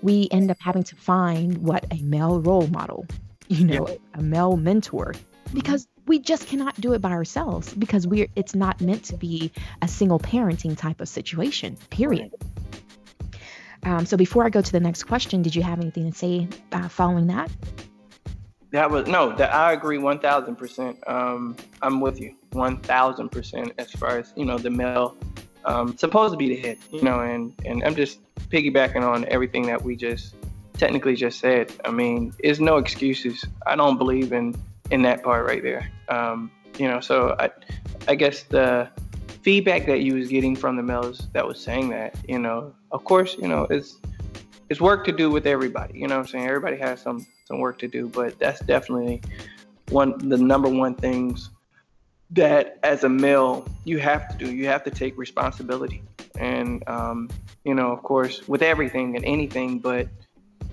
we 0.01 0.27
end 0.31 0.51
up 0.51 0.57
having 0.59 0.83
to 0.83 0.95
find 0.95 1.57
what 1.59 1.85
a 1.91 2.01
male 2.01 2.39
role 2.39 2.67
model 2.67 3.05
you 3.47 3.65
know, 3.65 3.87
a 4.13 4.21
male 4.21 4.57
mentor 4.57 5.13
because 5.53 5.87
we 6.07 6.19
just 6.19 6.47
cannot 6.47 6.79
do 6.79 6.93
it 6.93 7.01
by 7.01 7.11
ourselves 7.11 7.73
because 7.73 8.07
we're 8.07 8.27
it's 8.35 8.55
not 8.55 8.79
meant 8.81 9.03
to 9.05 9.17
be 9.17 9.51
a 9.81 9.87
single 9.87 10.19
parenting 10.19 10.77
type 10.77 11.01
of 11.01 11.09
situation 11.09 11.77
period. 11.89 12.33
Um, 13.83 14.05
so 14.05 14.17
before 14.17 14.45
i 14.45 14.49
go 14.49 14.61
to 14.61 14.71
the 14.71 14.79
next 14.79 15.03
question 15.03 15.41
did 15.41 15.55
you 15.55 15.61
have 15.63 15.79
anything 15.79 16.11
to 16.11 16.17
say 16.17 16.47
uh, 16.71 16.87
following 16.87 17.27
that? 17.27 17.51
That 18.71 18.89
was 18.89 19.07
no 19.07 19.35
that 19.35 19.53
i 19.53 19.73
agree 19.73 19.97
1000% 19.97 21.09
um, 21.09 21.55
i'm 21.81 22.01
with 22.01 22.19
you 22.19 22.35
1000% 22.51 23.71
as 23.77 23.91
far 23.91 24.19
as 24.19 24.33
you 24.35 24.45
know 24.45 24.57
the 24.57 24.69
male 24.69 25.15
um, 25.65 25.97
supposed 25.97 26.33
to 26.33 26.37
be 26.37 26.49
the 26.49 26.57
head 26.57 26.77
you 26.91 27.01
know 27.01 27.21
and 27.21 27.53
and 27.63 27.83
i'm 27.83 27.95
just 27.95 28.19
piggybacking 28.49 29.01
on 29.01 29.25
everything 29.29 29.65
that 29.67 29.81
we 29.81 29.95
just 29.95 30.35
technically 30.77 31.15
just 31.15 31.39
said. 31.39 31.71
I 31.85 31.91
mean, 31.91 32.33
it's 32.39 32.59
no 32.59 32.77
excuses. 32.77 33.45
I 33.65 33.75
don't 33.75 33.97
believe 33.97 34.33
in 34.33 34.55
in 34.91 35.01
that 35.03 35.23
part 35.23 35.45
right 35.45 35.63
there. 35.63 35.89
Um, 36.09 36.51
you 36.77 36.87
know, 36.87 36.99
so 36.99 37.35
I 37.39 37.49
I 38.07 38.15
guess 38.15 38.43
the 38.43 38.89
feedback 39.41 39.85
that 39.85 40.01
you 40.01 40.15
was 40.15 40.27
getting 40.27 40.55
from 40.55 40.75
the 40.75 40.83
males 40.83 41.27
that 41.33 41.47
was 41.47 41.59
saying 41.59 41.89
that, 41.89 42.15
you 42.27 42.39
know, 42.39 42.73
of 42.91 43.03
course, 43.03 43.35
you 43.37 43.47
know, 43.47 43.67
it's 43.69 43.97
it's 44.69 44.81
work 44.81 45.05
to 45.05 45.11
do 45.11 45.29
with 45.29 45.45
everybody. 45.45 45.99
You 45.99 46.07
know 46.07 46.17
I'm 46.17 46.27
saying? 46.27 46.47
Everybody 46.47 46.77
has 46.77 47.01
some 47.01 47.25
some 47.45 47.59
work 47.59 47.77
to 47.79 47.87
do, 47.87 48.07
but 48.07 48.37
that's 48.39 48.59
definitely 48.61 49.21
one 49.89 50.17
the 50.29 50.37
number 50.37 50.69
one 50.69 50.95
things 50.95 51.51
that 52.31 52.79
as 52.83 53.03
a 53.03 53.09
male 53.09 53.67
you 53.83 53.99
have 53.99 54.27
to 54.29 54.37
do. 54.37 54.51
You 54.51 54.65
have 54.67 54.83
to 54.83 54.91
take 54.91 55.17
responsibility. 55.17 56.03
And 56.39 56.83
um, 56.87 57.29
you 57.63 57.75
know, 57.75 57.91
of 57.91 58.03
course, 58.03 58.47
with 58.47 58.61
everything 58.61 59.15
and 59.15 59.23
anything, 59.25 59.79
but 59.79 60.07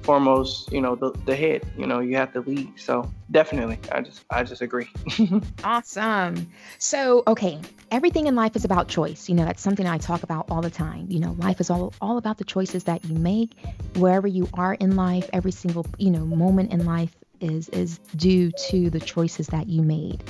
foremost, 0.02 0.72
you 0.72 0.80
know, 0.80 0.94
the, 0.94 1.12
the 1.24 1.34
head. 1.34 1.64
You 1.76 1.86
know, 1.86 2.00
you 2.00 2.16
have 2.16 2.32
to 2.32 2.40
lead. 2.40 2.78
So 2.78 3.10
definitely, 3.30 3.78
I 3.90 4.00
just 4.00 4.24
I 4.30 4.44
just 4.44 4.62
agree. 4.62 4.88
awesome. 5.64 6.50
So 6.78 7.22
okay, 7.26 7.60
everything 7.90 8.26
in 8.26 8.34
life 8.34 8.56
is 8.56 8.64
about 8.64 8.88
choice. 8.88 9.28
You 9.28 9.34
know, 9.34 9.44
that's 9.44 9.62
something 9.62 9.86
I 9.86 9.98
talk 9.98 10.22
about 10.22 10.50
all 10.50 10.62
the 10.62 10.70
time. 10.70 11.06
You 11.08 11.20
know, 11.20 11.32
life 11.38 11.60
is 11.60 11.70
all 11.70 11.94
all 12.00 12.18
about 12.18 12.38
the 12.38 12.44
choices 12.44 12.84
that 12.84 13.04
you 13.04 13.14
make 13.14 13.52
wherever 13.96 14.26
you 14.26 14.48
are 14.54 14.74
in 14.74 14.96
life. 14.96 15.28
Every 15.32 15.52
single 15.52 15.86
you 15.98 16.10
know 16.10 16.24
moment 16.24 16.72
in 16.72 16.84
life 16.84 17.14
is 17.40 17.68
is 17.70 17.98
due 18.16 18.50
to 18.52 18.90
the 18.90 19.00
choices 19.00 19.48
that 19.48 19.68
you 19.68 19.82
made. 19.82 20.22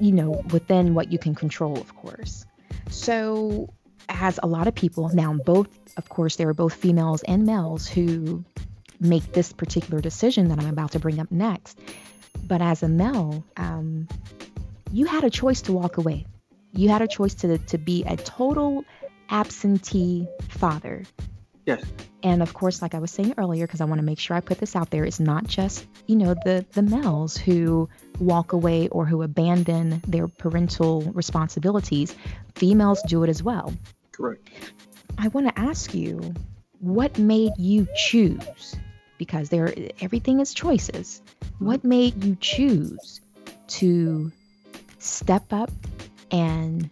You 0.00 0.12
know, 0.12 0.42
within 0.50 0.94
what 0.94 1.12
you 1.12 1.18
can 1.18 1.34
control, 1.34 1.76
of 1.78 1.94
course. 1.96 2.46
So 2.90 3.72
as 4.08 4.40
a 4.42 4.46
lot 4.46 4.66
of 4.66 4.74
people 4.74 5.10
now 5.10 5.34
both 5.34 5.68
of 5.98 6.08
course 6.08 6.36
there 6.36 6.48
are 6.48 6.54
both 6.54 6.72
females 6.72 7.22
and 7.24 7.44
males 7.44 7.86
who 7.86 8.42
make 9.00 9.32
this 9.32 9.52
particular 9.52 10.00
decision 10.00 10.48
that 10.48 10.58
I'm 10.58 10.68
about 10.68 10.92
to 10.92 10.98
bring 10.98 11.20
up 11.20 11.30
next. 11.30 11.78
But 12.46 12.62
as 12.62 12.82
a 12.82 12.88
male, 12.88 13.44
um, 13.56 14.08
you 14.92 15.06
had 15.06 15.24
a 15.24 15.30
choice 15.30 15.62
to 15.62 15.72
walk 15.72 15.98
away. 15.98 16.26
You 16.72 16.88
had 16.88 17.02
a 17.02 17.08
choice 17.08 17.34
to 17.36 17.58
to 17.58 17.78
be 17.78 18.04
a 18.04 18.16
total 18.16 18.84
absentee 19.30 20.26
father. 20.48 21.04
Yes. 21.66 21.84
And 22.22 22.42
of 22.42 22.54
course, 22.54 22.80
like 22.80 22.94
I 22.94 22.98
was 22.98 23.10
saying 23.10 23.34
earlier, 23.36 23.66
because 23.66 23.80
I 23.80 23.84
want 23.84 24.00
to 24.00 24.04
make 24.04 24.18
sure 24.18 24.36
I 24.36 24.40
put 24.40 24.58
this 24.58 24.74
out 24.74 24.90
there, 24.90 25.04
it's 25.04 25.20
not 25.20 25.46
just 25.46 25.86
you 26.06 26.16
know 26.16 26.34
the 26.44 26.64
the 26.72 26.82
males 26.82 27.36
who 27.36 27.88
walk 28.18 28.52
away 28.52 28.88
or 28.88 29.04
who 29.04 29.22
abandon 29.22 30.00
their 30.06 30.28
parental 30.28 31.02
responsibilities. 31.14 32.14
Females 32.54 33.02
do 33.06 33.22
it 33.22 33.30
as 33.30 33.42
well. 33.42 33.72
Correct. 34.12 34.48
I 35.18 35.28
want 35.28 35.48
to 35.48 35.58
ask 35.58 35.94
you, 35.94 36.34
what 36.80 37.18
made 37.18 37.52
you 37.58 37.86
choose 37.96 38.76
because 39.18 39.48
there 39.48 39.72
everything 40.00 40.40
is 40.40 40.54
choices. 40.54 41.20
What 41.58 41.84
made 41.84 42.24
you 42.24 42.36
choose 42.40 43.20
to 43.68 44.32
step 44.98 45.52
up 45.52 45.70
and 46.30 46.88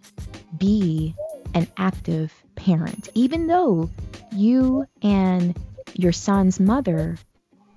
be 0.57 1.15
an 1.55 1.69
active 1.77 2.33
parent, 2.55 3.09
even 3.15 3.47
though 3.47 3.91
you 4.33 4.87
and 5.03 5.57
your 5.95 6.13
son's 6.13 6.61
mother 6.61 7.17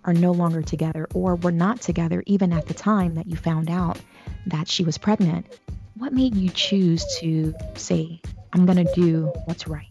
are 0.04 0.14
no 0.14 0.32
longer 0.32 0.62
together 0.62 1.08
or 1.14 1.36
were 1.36 1.52
not 1.52 1.82
together 1.82 2.24
even 2.26 2.52
at 2.52 2.68
the 2.68 2.74
time 2.74 3.16
that 3.16 3.28
you 3.28 3.36
found 3.36 3.70
out 3.70 4.00
that 4.48 4.68
she 4.68 4.84
was 4.84 4.98
pregnant? 4.98 5.46
What 5.96 6.14
made 6.14 6.36
you 6.36 6.50
choose 6.50 7.06
to 7.20 7.54
say, 7.76 8.22
I'm 8.54 8.66
going 8.66 8.86
to 8.86 8.94
do 8.96 9.26
what's 9.46 9.68
right? 9.68 9.89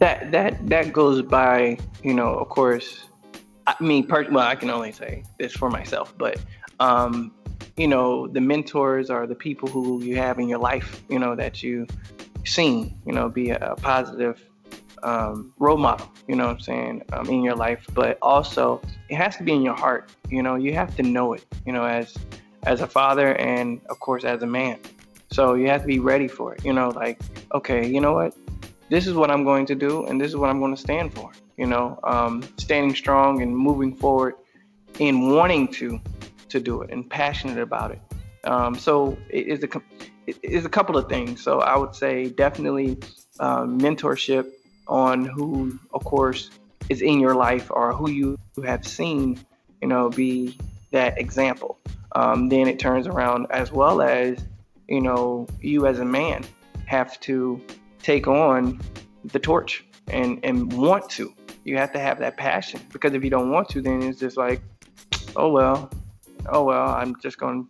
That 0.00 0.32
that 0.32 0.68
that 0.68 0.92
goes 0.92 1.22
by 1.22 1.78
you 2.02 2.12
know 2.12 2.34
of 2.34 2.48
course 2.48 3.04
i 3.66 3.74
mean 3.80 4.06
per- 4.06 4.30
well 4.30 4.46
i 4.46 4.54
can 4.54 4.70
only 4.70 4.92
say 4.92 5.22
this 5.38 5.52
for 5.52 5.70
myself 5.70 6.12
but 6.18 6.38
um 6.80 7.32
you 7.76 7.86
know 7.86 8.26
the 8.26 8.40
mentors 8.40 9.10
are 9.10 9.26
the 9.26 9.34
people 9.34 9.68
who 9.68 10.02
you 10.02 10.16
have 10.16 10.38
in 10.38 10.48
your 10.48 10.58
life 10.58 11.02
you 11.08 11.18
know 11.18 11.36
that 11.36 11.62
you 11.62 11.86
seen 12.44 12.94
you 13.06 13.12
know 13.12 13.28
be 13.28 13.50
a, 13.50 13.58
a 13.58 13.76
positive 13.76 14.42
um, 15.02 15.52
role 15.58 15.78
model 15.78 16.10
you 16.28 16.36
know 16.36 16.46
what 16.46 16.52
i'm 16.56 16.60
saying 16.60 17.02
um, 17.12 17.28
in 17.28 17.42
your 17.42 17.56
life. 17.56 17.86
But 17.94 18.18
also 18.20 18.82
it 19.08 19.16
has 19.16 19.36
to 19.36 19.42
be 19.42 19.52
in 19.52 19.62
your 19.62 19.74
heart 19.74 20.10
you 20.28 20.42
know 20.42 20.56
you 20.56 20.74
have 20.74 20.94
to 20.96 21.02
know 21.02 21.32
it 21.32 21.44
you 21.64 21.72
know 21.72 21.84
as 21.84 22.16
as 22.64 22.82
a 22.82 22.86
father 22.86 23.34
and 23.36 23.80
of 23.88 23.98
course 24.00 24.24
as 24.24 24.42
a 24.42 24.46
man. 24.46 24.78
So 25.32 25.54
you 25.54 25.68
have 25.68 25.82
to 25.82 25.86
be 25.86 26.00
ready 26.00 26.28
for 26.28 26.54
it 26.54 26.64
you 26.64 26.72
know 26.72 26.90
like 26.90 27.18
okay 27.54 27.86
you 27.86 28.00
know 28.00 28.12
what 28.12 28.34
this 28.90 29.06
is 29.06 29.14
what 29.14 29.30
I'm 29.30 29.44
going 29.44 29.66
to 29.66 29.74
do, 29.74 30.04
and 30.04 30.20
this 30.20 30.28
is 30.28 30.36
what 30.36 30.50
I'm 30.50 30.58
going 30.58 30.74
to 30.74 30.80
stand 30.80 31.14
for. 31.14 31.32
You 31.56 31.66
know, 31.66 31.98
um, 32.04 32.42
standing 32.58 32.94
strong 32.94 33.40
and 33.42 33.56
moving 33.56 33.94
forward 33.94 34.34
and 34.98 35.34
wanting 35.34 35.68
to 35.68 36.00
to 36.48 36.60
do 36.60 36.82
it 36.82 36.90
and 36.90 37.08
passionate 37.08 37.58
about 37.58 37.92
it. 37.92 38.00
Um, 38.44 38.74
so 38.74 39.16
it 39.30 39.46
is 39.46 39.62
a 39.62 39.68
it 40.26 40.38
is 40.42 40.64
a 40.64 40.68
couple 40.68 40.96
of 40.96 41.08
things. 41.08 41.42
So 41.42 41.60
I 41.60 41.76
would 41.76 41.94
say 41.94 42.28
definitely 42.28 42.98
um, 43.38 43.78
mentorship 43.80 44.50
on 44.88 45.24
who, 45.24 45.78
of 45.94 46.04
course, 46.04 46.50
is 46.88 47.00
in 47.00 47.20
your 47.20 47.34
life 47.34 47.70
or 47.70 47.92
who 47.92 48.10
you 48.10 48.38
have 48.64 48.86
seen, 48.86 49.38
you 49.80 49.88
know, 49.88 50.10
be 50.10 50.58
that 50.90 51.18
example. 51.18 51.78
Um, 52.12 52.48
then 52.48 52.66
it 52.66 52.78
turns 52.80 53.06
around 53.06 53.46
as 53.50 53.70
well 53.70 54.02
as 54.02 54.44
you 54.88 55.00
know 55.00 55.46
you 55.60 55.86
as 55.86 56.00
a 56.00 56.04
man 56.04 56.44
have 56.86 57.20
to 57.20 57.60
take 58.02 58.26
on 58.26 58.80
the 59.24 59.38
torch 59.38 59.84
and 60.08 60.40
and 60.44 60.72
want 60.72 61.08
to. 61.10 61.34
You 61.64 61.76
have 61.76 61.92
to 61.92 61.98
have 61.98 62.18
that 62.20 62.36
passion 62.36 62.80
because 62.92 63.14
if 63.14 63.22
you 63.22 63.30
don't 63.30 63.50
want 63.50 63.68
to, 63.70 63.82
then 63.82 64.02
it's 64.02 64.18
just 64.18 64.36
like, 64.36 64.62
oh 65.36 65.50
well, 65.50 65.90
oh 66.48 66.64
well, 66.64 66.88
I'm 66.88 67.18
just 67.20 67.38
gonna 67.38 67.64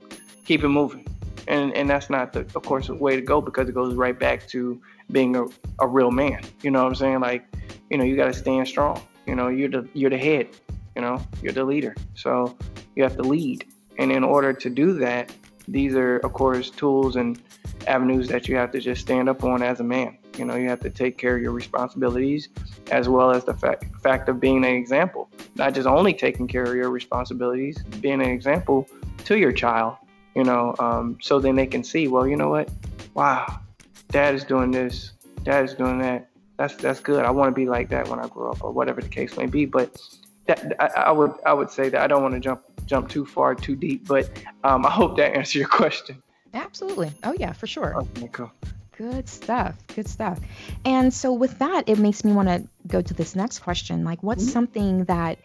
keep 0.45 0.63
it 0.63 0.69
moving, 0.69 1.07
and 1.49 1.75
and 1.75 1.89
that's 1.89 2.11
not 2.11 2.33
the 2.33 2.41
of 2.41 2.63
course 2.63 2.87
the 2.87 2.95
way 2.95 3.17
to 3.17 3.23
go 3.23 3.41
because 3.41 3.69
it 3.69 3.75
goes 3.75 3.95
right 3.95 4.19
back 4.19 4.47
to 4.49 4.81
being 5.11 5.37
a, 5.37 5.45
a 5.81 5.87
real 5.87 6.11
man. 6.11 6.41
You 6.63 6.71
know 6.71 6.83
what 6.83 6.89
I'm 6.89 6.95
saying? 6.95 7.21
Like, 7.21 7.45
you 7.91 7.99
know, 7.99 8.05
you 8.05 8.17
got 8.17 8.27
to 8.27 8.33
stand 8.33 8.69
strong. 8.69 9.03
You 9.27 9.35
know, 9.35 9.49
you're 9.49 9.69
the 9.69 9.89
you're 9.93 10.11
the 10.11 10.19
head. 10.19 10.49
You 10.95 11.03
know, 11.03 11.23
you're 11.43 11.53
the 11.53 11.65
leader. 11.65 11.95
So 12.15 12.57
you 12.95 13.03
have 13.03 13.17
to 13.17 13.23
lead, 13.23 13.67
and 13.99 14.13
in 14.13 14.25
order 14.25 14.53
to 14.53 14.71
do 14.71 14.95
that, 14.95 15.33
these 15.67 15.95
are 15.95 16.19
of 16.19 16.33
course 16.33 16.71
tools 16.71 17.17
and 17.17 17.41
avenues 17.87 18.29
that 18.29 18.49
you 18.49 18.57
have 18.57 18.71
to 18.73 18.81
just 18.81 19.01
stand 19.01 19.29
up 19.29 19.45
on 19.45 19.63
as 19.63 19.81
a 19.81 19.85
man. 19.85 20.17
You 20.39 20.45
know, 20.45 20.57
you 20.57 20.69
have 20.69 20.81
to 20.81 20.91
take 20.91 21.19
care 21.19 21.37
of 21.37 21.43
your 21.43 21.53
responsibilities 21.53 22.49
as 22.91 23.09
well 23.09 23.31
as 23.31 23.45
the 23.45 23.55
fact, 23.55 23.85
fact 24.03 24.29
of 24.29 24.41
being 24.41 24.65
an 24.65 24.73
example. 24.73 25.29
Not 25.57 25.75
just 25.75 25.87
only 25.87 26.15
taking 26.15 26.49
care 26.49 26.65
of 26.65 26.75
your 26.75 26.91
responsibilities, 26.91 27.83
being 28.01 28.21
an 28.23 28.29
example 28.29 28.89
to 29.25 29.39
your 29.39 29.53
child, 29.53 29.97
you 30.35 30.45
know, 30.45 30.75
um, 30.79 31.19
so 31.21 31.39
then 31.41 31.57
they 31.57 31.67
can 31.67 31.83
see, 31.85 32.09
well, 32.09 32.27
you 32.27 32.37
know 32.37 32.49
what? 32.49 32.71
Wow, 33.15 33.61
dad 34.09 34.35
is 34.35 34.45
doing 34.45 34.71
this, 34.71 35.13
dad 35.43 35.65
is 35.65 35.75
doing 35.75 35.99
that. 35.99 36.29
That's 36.57 36.77
that's 36.77 37.01
good. 37.01 37.25
I 37.25 37.31
want 37.31 37.49
to 37.49 37.55
be 37.55 37.67
like 37.67 37.89
that 37.89 38.09
when 38.09 38.19
I 38.19 38.29
grow 38.29 38.51
up, 38.51 38.63
or 38.63 38.71
whatever 38.71 39.01
the 39.01 39.09
case 39.09 39.37
may 39.37 39.47
be. 39.47 39.65
But 39.65 39.99
that 40.47 40.75
I, 40.79 41.05
I 41.07 41.11
would 41.11 41.33
I 41.47 41.55
would 41.55 41.71
say 41.71 41.89
that 41.89 42.01
I 42.03 42.07
don't 42.07 42.23
want 42.23 42.35
to 42.35 42.41
jump 42.41 42.63
jump 42.85 43.09
too 43.09 43.25
far, 43.25 43.55
too 43.55 43.75
deep. 43.75 44.07
But 44.07 44.31
um, 44.63 44.85
I 44.85 44.91
hope 44.91 45.17
that 45.17 45.35
answers 45.37 45.55
your 45.55 45.69
question. 45.69 46.23
Absolutely. 46.53 47.13
Oh 47.25 47.35
yeah, 47.39 47.53
for 47.53 47.67
sure. 47.67 47.97
Okay, 47.97 48.29
cool. 48.33 48.53
Good 49.01 49.31
stuff. 49.31 49.77
Good 49.95 50.09
stuff. 50.09 50.39
And 50.85 51.15
so 51.15 51.33
with 51.33 51.61
that, 51.61 51.89
it 51.89 51.99
makes 51.99 52.23
me 52.23 52.33
want 52.33 52.49
to 52.49 52.69
go 52.87 53.01
to 53.01 53.15
this 53.15 53.35
next 53.35 53.61
question. 53.61 54.05
Like, 54.05 54.23
what's 54.23 54.43
mm-hmm. 54.43 54.53
something 54.53 55.05
that 55.05 55.39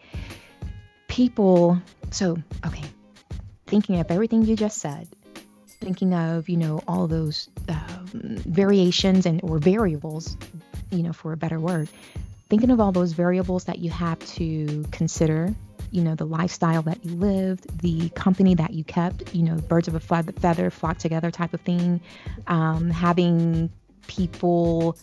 people? 1.08 1.80
So 2.10 2.36
okay, 2.66 2.84
thinking 3.66 3.98
of 3.98 4.10
everything 4.10 4.44
you 4.44 4.56
just 4.56 4.76
said, 4.76 5.08
thinking 5.80 6.12
of 6.12 6.50
you 6.50 6.58
know 6.58 6.82
all 6.86 7.06
those 7.06 7.48
um, 7.70 8.36
variations 8.44 9.24
and 9.24 9.40
or 9.42 9.58
variables, 9.58 10.36
you 10.90 11.02
know, 11.02 11.14
for 11.14 11.32
a 11.32 11.36
better 11.38 11.58
word, 11.58 11.88
thinking 12.50 12.70
of 12.70 12.78
all 12.78 12.92
those 12.92 13.14
variables 13.14 13.64
that 13.64 13.78
you 13.78 13.88
have 13.88 14.18
to 14.34 14.84
consider 14.92 15.54
you 15.90 16.02
know, 16.02 16.14
the 16.14 16.24
lifestyle 16.24 16.82
that 16.82 17.04
you 17.04 17.14
lived, 17.14 17.80
the 17.80 18.08
company 18.10 18.54
that 18.54 18.72
you 18.72 18.84
kept, 18.84 19.34
you 19.34 19.42
know, 19.42 19.56
birds 19.56 19.88
of 19.88 19.94
a 19.94 20.00
feather 20.00 20.70
flock 20.70 20.98
together 20.98 21.30
type 21.30 21.54
of 21.54 21.60
thing, 21.60 22.00
um, 22.46 22.90
having 22.90 23.70
people 24.06 24.96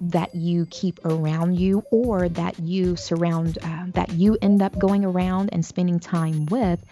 that 0.00 0.34
you 0.34 0.66
keep 0.70 1.04
around 1.04 1.58
you 1.58 1.84
or 1.90 2.28
that 2.28 2.58
you 2.58 2.96
surround, 2.96 3.58
uh, 3.62 3.84
that 3.88 4.12
you 4.12 4.36
end 4.40 4.62
up 4.62 4.78
going 4.78 5.04
around 5.04 5.50
and 5.52 5.64
spending 5.64 6.00
time 6.00 6.46
with, 6.46 6.82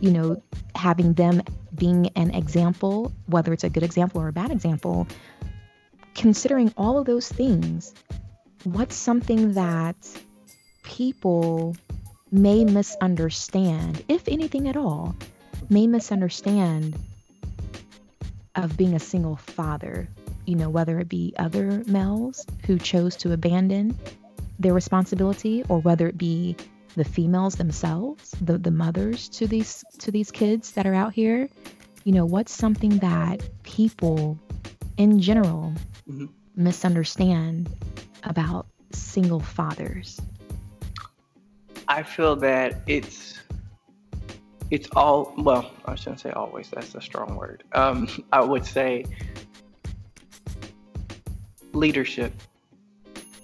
you 0.00 0.10
know, 0.10 0.42
having 0.74 1.12
them 1.14 1.42
being 1.74 2.08
an 2.16 2.34
example, 2.34 3.12
whether 3.26 3.52
it's 3.52 3.64
a 3.64 3.68
good 3.68 3.82
example 3.82 4.20
or 4.20 4.28
a 4.28 4.32
bad 4.32 4.50
example, 4.50 5.06
considering 6.14 6.72
all 6.76 6.98
of 6.98 7.04
those 7.04 7.28
things, 7.28 7.92
what's 8.64 8.96
something 8.96 9.52
that 9.52 9.96
people 10.84 11.76
may 12.34 12.64
misunderstand, 12.64 14.04
if 14.08 14.26
anything 14.26 14.68
at 14.68 14.76
all, 14.76 15.14
may 15.70 15.86
misunderstand 15.86 16.98
of 18.56 18.76
being 18.76 18.94
a 18.94 18.98
single 18.98 19.36
father. 19.36 20.08
You 20.44 20.56
know, 20.56 20.68
whether 20.68 20.98
it 20.98 21.08
be 21.08 21.32
other 21.38 21.84
males 21.86 22.44
who 22.66 22.76
chose 22.76 23.14
to 23.18 23.32
abandon 23.32 23.96
their 24.58 24.74
responsibility 24.74 25.62
or 25.68 25.80
whether 25.80 26.08
it 26.08 26.18
be 26.18 26.56
the 26.96 27.04
females 27.04 27.54
themselves, 27.54 28.32
the, 28.40 28.58
the 28.58 28.70
mothers 28.70 29.28
to 29.28 29.46
these 29.46 29.84
to 29.98 30.10
these 30.10 30.32
kids 30.32 30.72
that 30.72 30.86
are 30.86 30.94
out 30.94 31.12
here. 31.12 31.48
You 32.02 32.12
know, 32.12 32.26
what's 32.26 32.52
something 32.52 32.98
that 32.98 33.48
people 33.62 34.38
in 34.96 35.20
general 35.20 35.72
mm-hmm. 36.10 36.26
misunderstand 36.56 37.70
about 38.24 38.66
single 38.92 39.40
fathers? 39.40 40.20
I 41.88 42.02
feel 42.02 42.36
that 42.36 42.82
it's 42.86 43.40
it's 44.70 44.88
all 44.96 45.34
well. 45.38 45.70
I 45.84 45.94
shouldn't 45.94 46.20
say 46.20 46.30
always. 46.30 46.70
That's 46.70 46.94
a 46.94 47.00
strong 47.00 47.36
word. 47.36 47.64
Um, 47.72 48.08
I 48.32 48.40
would 48.40 48.64
say 48.64 49.04
leadership. 51.72 52.32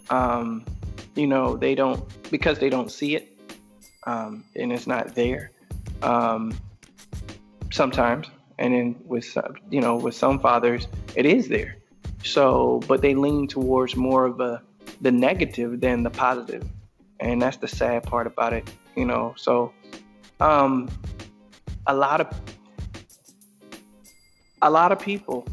Um, 0.09 0.65
you 1.15 1.27
know, 1.27 1.57
they 1.57 1.75
don't 1.75 2.03
because 2.31 2.59
they 2.59 2.71
don't 2.71 2.91
see 2.91 3.15
it 3.17 3.31
um, 4.05 4.45
and 4.57 4.73
it's 4.73 4.87
not 4.87 5.15
there 5.15 5.51
um, 6.03 6.53
sometimes 7.71 8.29
and 8.59 8.75
then 8.75 8.97
with 9.05 9.25
some, 9.25 9.55
you 9.71 9.81
know 9.81 9.97
with 9.97 10.15
some 10.15 10.39
fathers 10.39 10.89
it 11.17 11.27
is 11.27 11.49
there 11.49 11.77
so 12.25 12.81
but 12.87 13.01
they 13.03 13.15
lean 13.15 13.47
towards 13.47 13.97
more 13.97 14.27
of 14.27 14.41
a 14.41 14.63
the 15.01 15.11
negative 15.11 15.81
than 15.81 16.03
the 16.03 16.11
positive 16.11 16.65
and 17.21 17.41
that's 17.41 17.59
the 17.59 17.69
sad 17.69 18.03
part 18.03 18.27
about 18.27 18.53
it 18.53 18.71
you 18.97 19.05
know? 19.05 19.35
So 19.37 19.73
um 20.41 20.89
a 21.87 21.95
lot 21.95 22.21
of 22.21 22.29
a 24.63 24.71
lot 24.71 24.93
of 24.93 24.99
people 24.99 25.47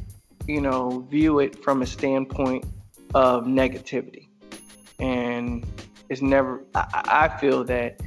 you 0.47 0.61
know 0.61 1.05
view 1.09 1.39
it 1.39 1.63
from 1.63 1.81
a 1.81 1.85
standpoint 1.85 2.65
of 3.13 3.45
negativity. 3.45 4.27
And 4.99 5.65
it's 6.09 6.21
never 6.21 6.63
I, 6.75 7.29
I 7.33 7.37
feel 7.39 7.63
that 7.65 8.01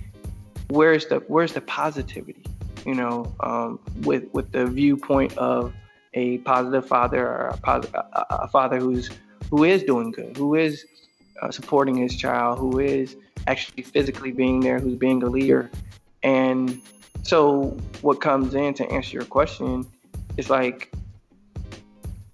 where's 0.69 1.07
the 1.07 1.17
where's 1.29 1.53
the 1.53 1.61
positivity 1.61 2.45
you 2.87 2.95
know? 2.95 3.35
Um, 3.41 3.79
with 4.03 4.25
with 4.33 4.53
the 4.53 4.67
viewpoint 4.67 5.37
of 5.39 5.73
a 6.15 6.39
positive 6.39 6.87
father 6.87 7.27
or 7.27 7.59
a, 7.65 7.83
a, 7.95 8.27
a 8.31 8.49
father 8.49 8.79
who's 8.79 9.11
who 9.51 9.65
is 9.65 9.83
doing 9.83 10.11
good 10.11 10.37
who 10.37 10.55
is 10.55 10.85
uh, 11.43 11.51
supporting 11.51 11.97
his 11.97 12.17
child 12.17 12.59
who 12.59 12.79
is 12.79 13.17
actually 13.47 13.83
physically 13.83 14.33
being 14.33 14.61
there 14.61 14.79
who's 14.79 14.97
being 14.97 15.23
a 15.23 15.27
leader 15.27 15.71
and 16.23 16.81
so 17.23 17.77
what 18.03 18.21
comes 18.21 18.55
in 18.55 18.75
to 18.75 18.89
answer 18.91 19.13
your 19.17 19.25
question 19.25 19.87
is 20.37 20.51
like 20.51 20.93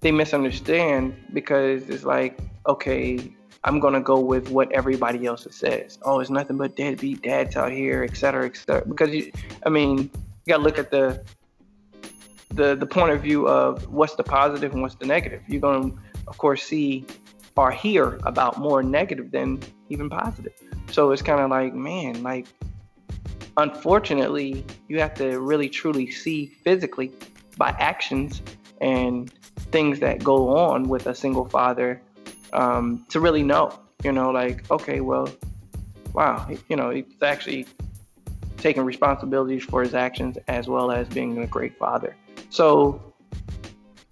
they 0.01 0.11
misunderstand 0.11 1.15
because 1.33 1.89
it's 1.89 2.03
like 2.03 2.39
okay 2.67 3.33
I'm 3.67 3.81
gonna 3.81 3.99
go 3.99 4.17
with 4.17 4.49
what 4.49 4.71
everybody 4.71 5.25
else 5.25 5.45
says. 5.51 5.99
Oh, 6.03 6.21
it's 6.21 6.29
nothing 6.29 6.55
but 6.57 6.77
deadbeat 6.77 7.21
dads 7.21 7.57
out 7.57 7.71
here, 7.71 8.07
et 8.09 8.15
cetera, 8.15 8.45
et 8.45 8.55
cetera. 8.55 8.85
Because 8.87 9.09
you, 9.09 9.29
I 9.65 9.69
mean, 9.69 9.97
you 9.97 10.47
gotta 10.47 10.63
look 10.63 10.79
at 10.79 10.89
the 10.89 11.21
the 12.53 12.75
the 12.75 12.85
point 12.85 13.11
of 13.11 13.21
view 13.21 13.45
of 13.45 13.91
what's 13.91 14.15
the 14.15 14.23
positive 14.23 14.71
and 14.71 14.81
what's 14.81 14.95
the 14.95 15.05
negative. 15.05 15.41
You're 15.49 15.59
gonna, 15.59 15.91
of 16.27 16.37
course, 16.37 16.63
see 16.63 17.05
or 17.57 17.71
hear 17.71 18.19
about 18.23 18.59
more 18.59 18.83
negative 18.83 19.31
than 19.31 19.59
even 19.89 20.09
positive. 20.09 20.53
So 20.91 21.11
it's 21.11 21.21
kind 21.21 21.41
of 21.41 21.49
like, 21.49 21.73
man, 21.73 22.23
like, 22.23 22.47
unfortunately, 23.57 24.63
you 24.87 24.99
have 24.99 25.15
to 25.15 25.39
really 25.39 25.67
truly 25.67 26.09
see 26.11 26.45
physically 26.63 27.11
by 27.57 27.69
actions 27.79 28.41
and 28.79 29.31
things 29.71 29.99
that 29.99 30.23
go 30.23 30.55
on 30.55 30.87
with 30.87 31.07
a 31.07 31.15
single 31.15 31.45
father 31.45 32.01
um, 32.53 33.05
to 33.09 33.19
really 33.19 33.43
know, 33.43 33.77
you 34.03 34.11
know, 34.11 34.29
like, 34.29 34.69
okay, 34.71 35.01
well, 35.01 35.27
wow, 36.13 36.47
you 36.69 36.75
know, 36.75 36.91
he's 36.91 37.05
actually 37.21 37.65
taking 38.57 38.83
responsibilities 38.83 39.63
for 39.63 39.81
his 39.81 39.93
actions 39.93 40.37
as 40.47 40.67
well 40.67 40.91
as 40.91 41.07
being 41.09 41.39
a 41.39 41.47
great 41.47 41.77
father. 41.77 42.15
So, 42.49 43.01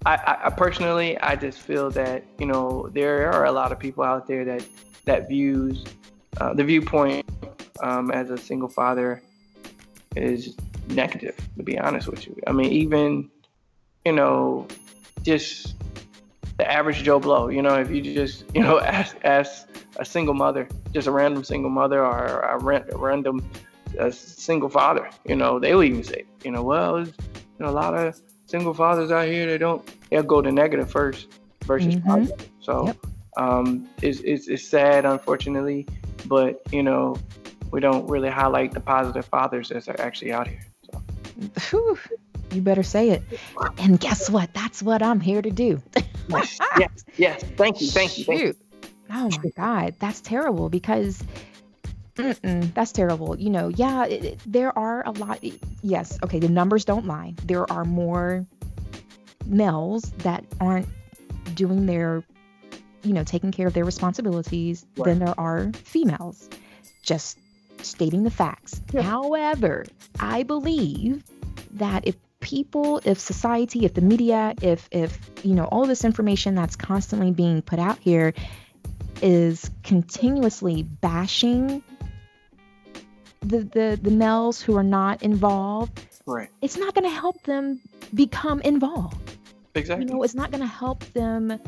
I, 0.06 0.38
I 0.46 0.50
personally, 0.52 1.18
I 1.20 1.36
just 1.36 1.60
feel 1.60 1.90
that 1.92 2.24
you 2.40 2.46
know 2.46 2.90
there 2.94 3.32
are 3.32 3.46
a 3.46 3.52
lot 3.52 3.72
of 3.72 3.80
people 3.80 4.04
out 4.04 4.28
there 4.28 4.46
that 4.46 4.66
that 5.06 5.28
views 5.28 5.84
uh, 6.40 6.54
the 6.54 6.64
viewpoint 6.64 7.28
um, 7.82 8.12
as 8.12 8.30
a 8.30 8.38
single 8.38 8.70
father 8.70 9.22
is 10.16 10.56
negative. 10.90 11.36
To 11.58 11.64
be 11.64 11.80
honest 11.80 12.08
with 12.08 12.28
you, 12.28 12.40
I 12.46 12.52
mean, 12.52 12.72
even 12.72 13.32
you 14.06 14.12
know, 14.12 14.68
just 15.24 15.76
the 16.58 16.72
average 16.72 17.04
Joe 17.04 17.20
Blow. 17.20 17.50
You 17.50 17.64
know, 17.64 17.76
if 17.80 17.90
you 17.90 18.02
just 18.02 18.46
you 18.54 18.62
know 18.62 18.80
ask 18.82 19.18
ask 19.24 19.68
a 19.98 20.06
single 20.06 20.36
mother, 20.36 20.68
just 20.94 21.08
a 21.08 21.12
random 21.12 21.44
single 21.44 21.72
mother 21.72 22.06
or 22.06 22.42
a, 22.42 22.58
random 22.60 23.44
a 23.98 24.12
single 24.12 24.70
father, 24.70 25.10
you 25.26 25.36
know, 25.36 25.58
they 25.58 25.74
will 25.74 25.84
even 25.84 26.04
say, 26.04 26.26
you 26.44 26.52
know, 26.52 26.62
well, 26.62 27.00
you 27.00 27.14
know, 27.60 27.70
a 27.70 27.72
lot 27.72 27.94
of 27.94 28.20
single 28.46 28.74
fathers 28.74 29.12
out 29.12 29.28
here 29.28 29.46
they 29.46 29.58
don't 29.58 29.88
they'll 30.10 30.24
go 30.24 30.42
to 30.42 30.52
negative 30.52 30.90
first 30.90 31.28
versus 31.66 31.96
mm-hmm. 31.96 32.08
positive. 32.08 32.50
So 32.60 32.88
yep. 32.88 32.98
um, 33.38 33.88
it's, 34.02 34.20
it's 34.22 34.48
it's 34.48 34.68
sad, 34.68 35.06
unfortunately, 35.06 35.88
but 36.26 36.62
you 36.72 36.84
know, 36.84 37.18
we 37.72 37.80
don't 37.80 38.08
really 38.08 38.30
highlight 38.30 38.72
the 38.72 38.80
positive 38.80 39.26
fathers 39.26 39.70
that 39.70 39.88
are 39.88 40.00
actually 40.00 40.34
out 40.34 40.48
here. 40.48 40.62
So. 41.60 41.98
You 42.52 42.62
better 42.62 42.84
say 42.84 43.10
it. 43.10 43.24
And 43.80 44.00
guess 44.00 44.30
what? 44.30 44.54
That's 44.54 44.82
what 44.82 45.02
I'm 45.02 45.20
here 45.20 45.42
to 45.42 45.52
do. 45.52 45.82
yes, 46.30 46.60
yes, 46.78 47.06
yes. 47.18 47.44
Thank 47.58 47.82
you, 47.82 47.88
thank 47.88 48.18
you, 48.18 48.24
thank 48.24 48.42
you. 48.42 48.56
Oh 49.12 49.30
my 49.44 49.50
God, 49.58 49.96
that's 50.00 50.22
terrible 50.22 50.70
because 50.70 51.22
that's 52.16 52.92
terrible. 52.92 53.38
You 53.38 53.50
know, 53.50 53.68
yeah, 53.70 54.06
it, 54.06 54.26
it, 54.26 54.40
there 54.46 54.78
are 54.78 55.06
a 55.06 55.12
lot. 55.12 55.44
Yes, 55.82 56.18
okay, 56.24 56.40
the 56.40 56.50
numbers 56.50 56.86
don't 56.86 57.06
lie. 57.06 57.34
There 57.44 57.70
are 57.72 57.84
more 57.84 58.46
males 59.46 60.04
that 60.20 60.46
aren't 60.60 60.88
doing 61.54 61.86
their, 61.86 62.24
you 63.04 63.14
know, 63.14 63.24
taking 63.24 63.52
care 63.52 63.68
of 63.68 63.74
their 63.74 63.86
responsibilities 63.86 64.86
right. 64.98 65.06
than 65.06 65.20
there 65.20 65.40
are 65.40 65.72
females. 65.74 66.50
Just 67.04 67.38
stating 67.82 68.24
the 68.24 68.32
facts. 68.32 68.82
Yeah. 68.92 69.02
However, 69.02 69.86
I 70.20 70.44
believe 70.44 71.24
that 71.72 72.08
if 72.08 72.16
people, 72.40 73.02
if 73.04 73.20
society, 73.20 73.86
if 73.86 73.94
the 73.94 74.02
media, 74.02 74.54
if 74.62 74.88
if 74.92 75.20
you 75.44 75.54
know 75.54 75.66
all 75.66 75.86
this 75.86 76.06
information 76.06 76.56
that's 76.56 76.76
constantly 76.76 77.32
being 77.32 77.62
put 77.62 77.80
out 77.80 78.00
here 78.00 78.34
is 79.22 79.70
continuously 79.84 80.84
bashing 80.84 81.84
the 83.48 83.60
the, 83.60 84.00
the 84.02 84.12
males 84.12 84.62
who 84.62 84.76
are 84.78 84.84
not 84.84 85.24
involved, 85.24 86.06
right? 86.26 86.50
It's 86.62 86.78
not 86.78 86.94
going 86.94 87.10
to 87.10 87.16
help 87.16 87.42
them 87.44 87.80
become 88.14 88.62
involved. 88.62 89.38
Exactly. 89.76 90.06
You 90.06 90.14
know, 90.14 90.24
it's 90.24 90.36
not 90.36 90.52
going 90.52 90.62
to 90.62 90.68
help 90.68 91.04
them 91.14 91.60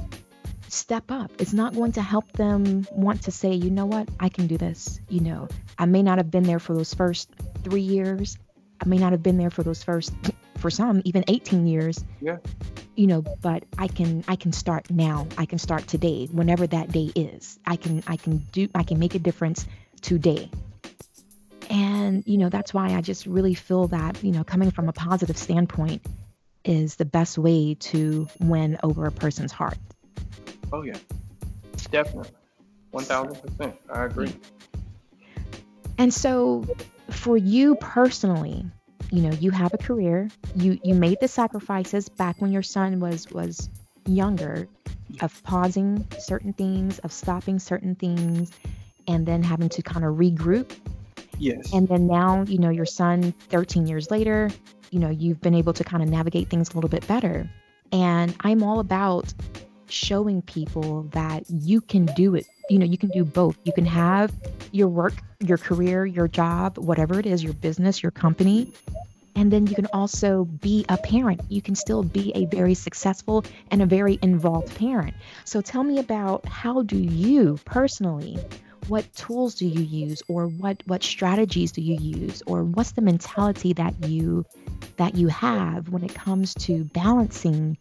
step 0.69 1.11
up. 1.11 1.31
It's 1.39 1.53
not 1.53 1.73
going 1.73 1.93
to 1.93 2.01
help 2.01 2.31
them 2.33 2.87
want 2.91 3.23
to 3.23 3.31
say, 3.31 3.53
you 3.53 3.69
know 3.69 3.85
what, 3.85 4.07
I 4.19 4.29
can 4.29 4.47
do 4.47 4.57
this. 4.57 4.99
You 5.09 5.21
know, 5.21 5.47
I 5.77 5.85
may 5.85 6.03
not 6.03 6.17
have 6.17 6.31
been 6.31 6.43
there 6.43 6.59
for 6.59 6.73
those 6.73 6.93
first 6.93 7.29
three 7.63 7.81
years. 7.81 8.37
I 8.81 8.87
may 8.87 8.97
not 8.97 9.11
have 9.11 9.23
been 9.23 9.37
there 9.37 9.49
for 9.49 9.63
those 9.63 9.83
first 9.83 10.13
for 10.57 10.69
some 10.69 11.01
even 11.05 11.23
18 11.27 11.67
years 11.67 12.03
yeah 12.21 12.37
you 12.95 13.07
know 13.07 13.21
but 13.41 13.63
i 13.77 13.87
can 13.87 14.23
i 14.27 14.35
can 14.35 14.51
start 14.51 14.89
now 14.89 15.27
i 15.37 15.45
can 15.45 15.59
start 15.59 15.87
today 15.87 16.27
whenever 16.31 16.67
that 16.67 16.91
day 16.91 17.11
is 17.15 17.59
i 17.65 17.75
can 17.75 18.03
i 18.07 18.17
can 18.17 18.37
do 18.51 18.67
i 18.75 18.83
can 18.83 18.99
make 18.99 19.15
a 19.15 19.19
difference 19.19 19.65
today 20.01 20.49
and 21.69 22.23
you 22.25 22.37
know 22.37 22.49
that's 22.49 22.73
why 22.73 22.93
i 22.93 23.01
just 23.01 23.25
really 23.25 23.53
feel 23.53 23.87
that 23.87 24.23
you 24.23 24.31
know 24.31 24.43
coming 24.43 24.71
from 24.71 24.89
a 24.89 24.93
positive 24.93 25.37
standpoint 25.37 26.05
is 26.63 26.95
the 26.95 27.05
best 27.05 27.37
way 27.37 27.75
to 27.75 28.27
win 28.39 28.77
over 28.83 29.05
a 29.05 29.11
person's 29.11 29.53
heart. 29.53 29.77
Oh 30.73 30.81
yeah. 30.81 30.97
Definitely. 31.91 32.31
1000% 32.93 33.77
i 33.93 34.05
agree. 34.05 34.33
And 35.97 36.13
so 36.13 36.65
for 37.09 37.37
you 37.37 37.75
personally 37.75 38.65
you 39.11 39.21
know 39.21 39.31
you 39.31 39.51
have 39.51 39.73
a 39.73 39.77
career. 39.77 40.29
You 40.55 40.79
you 40.83 40.93
made 40.93 41.19
the 41.21 41.27
sacrifices 41.27 42.09
back 42.09 42.41
when 42.41 42.51
your 42.51 42.63
son 42.63 42.99
was 42.99 43.29
was 43.31 43.69
younger 44.05 44.67
of 45.21 45.43
pausing 45.43 46.05
certain 46.19 46.53
things 46.53 46.99
of 46.99 47.11
stopping 47.11 47.59
certain 47.59 47.95
things 47.95 48.51
and 49.07 49.25
then 49.25 49.43
having 49.43 49.69
to 49.69 49.81
kind 49.81 50.05
of 50.05 50.15
regroup 50.15 50.71
yes. 51.37 51.73
And 51.73 51.87
then 51.87 52.07
now 52.07 52.43
you 52.43 52.57
know 52.57 52.69
your 52.69 52.85
son 52.85 53.33
13 53.49 53.87
years 53.87 54.11
later 54.11 54.49
you 54.91 54.99
know 54.99 55.09
you've 55.09 55.41
been 55.41 55.55
able 55.55 55.73
to 55.73 55.83
kind 55.83 56.01
of 56.01 56.09
navigate 56.09 56.49
things 56.49 56.71
a 56.71 56.73
little 56.73 56.89
bit 56.89 57.05
better. 57.07 57.49
And 57.91 58.35
i'm 58.41 58.63
all 58.63 58.79
about 58.79 59.33
showing 59.89 60.41
people 60.41 61.03
that 61.11 61.43
you 61.49 61.79
can 61.81 62.05
do 62.07 62.35
it. 62.35 62.45
You 62.69 62.79
know 62.79 62.85
you 62.85 62.97
can 62.97 63.09
do 63.09 63.23
both. 63.23 63.57
You 63.63 63.73
can 63.73 63.85
have 63.85 64.33
your 64.71 64.87
work 64.89 65.13
your 65.39 65.57
career 65.57 66.05
your 66.05 66.27
job 66.27 66.77
whatever 66.79 67.19
it 67.19 67.25
is 67.25 67.43
your 67.43 67.53
business 67.53 68.01
your 68.01 68.11
company. 68.11 68.73
And 69.35 69.53
then 69.53 69.67
you 69.67 69.75
can 69.75 69.85
also 69.93 70.45
be 70.45 70.83
a 70.89 70.97
parent. 70.97 71.41
You 71.47 71.61
can 71.61 71.75
still 71.75 72.01
be 72.01 72.31
a 72.33 72.45
very 72.45 72.73
successful 72.73 73.45
and 73.69 73.83
a 73.83 73.85
very 73.85 74.17
involved 74.23 74.75
parent. 74.75 75.13
So 75.45 75.61
tell 75.61 75.83
me 75.83 75.99
about 75.99 76.47
how 76.47 76.81
do 76.81 76.97
you 76.97 77.59
personally 77.63 78.39
what 78.87 79.11
tools 79.15 79.55
do 79.55 79.65
you 79.65 79.81
use 79.81 80.21
or 80.27 80.47
what 80.47 80.81
what 80.85 81.03
strategies 81.03 81.71
do 81.71 81.81
you 81.81 81.95
use 81.95 82.41
or 82.47 82.63
what's 82.63 82.91
the 82.91 83.01
mentality 83.01 83.73
that 83.73 83.93
you 84.05 84.45
that 84.97 85.15
you 85.15 85.27
have 85.27 85.89
when 85.89 86.03
it 86.03 86.13
comes 86.13 86.53
to 86.55 86.83
balancing 86.85 87.77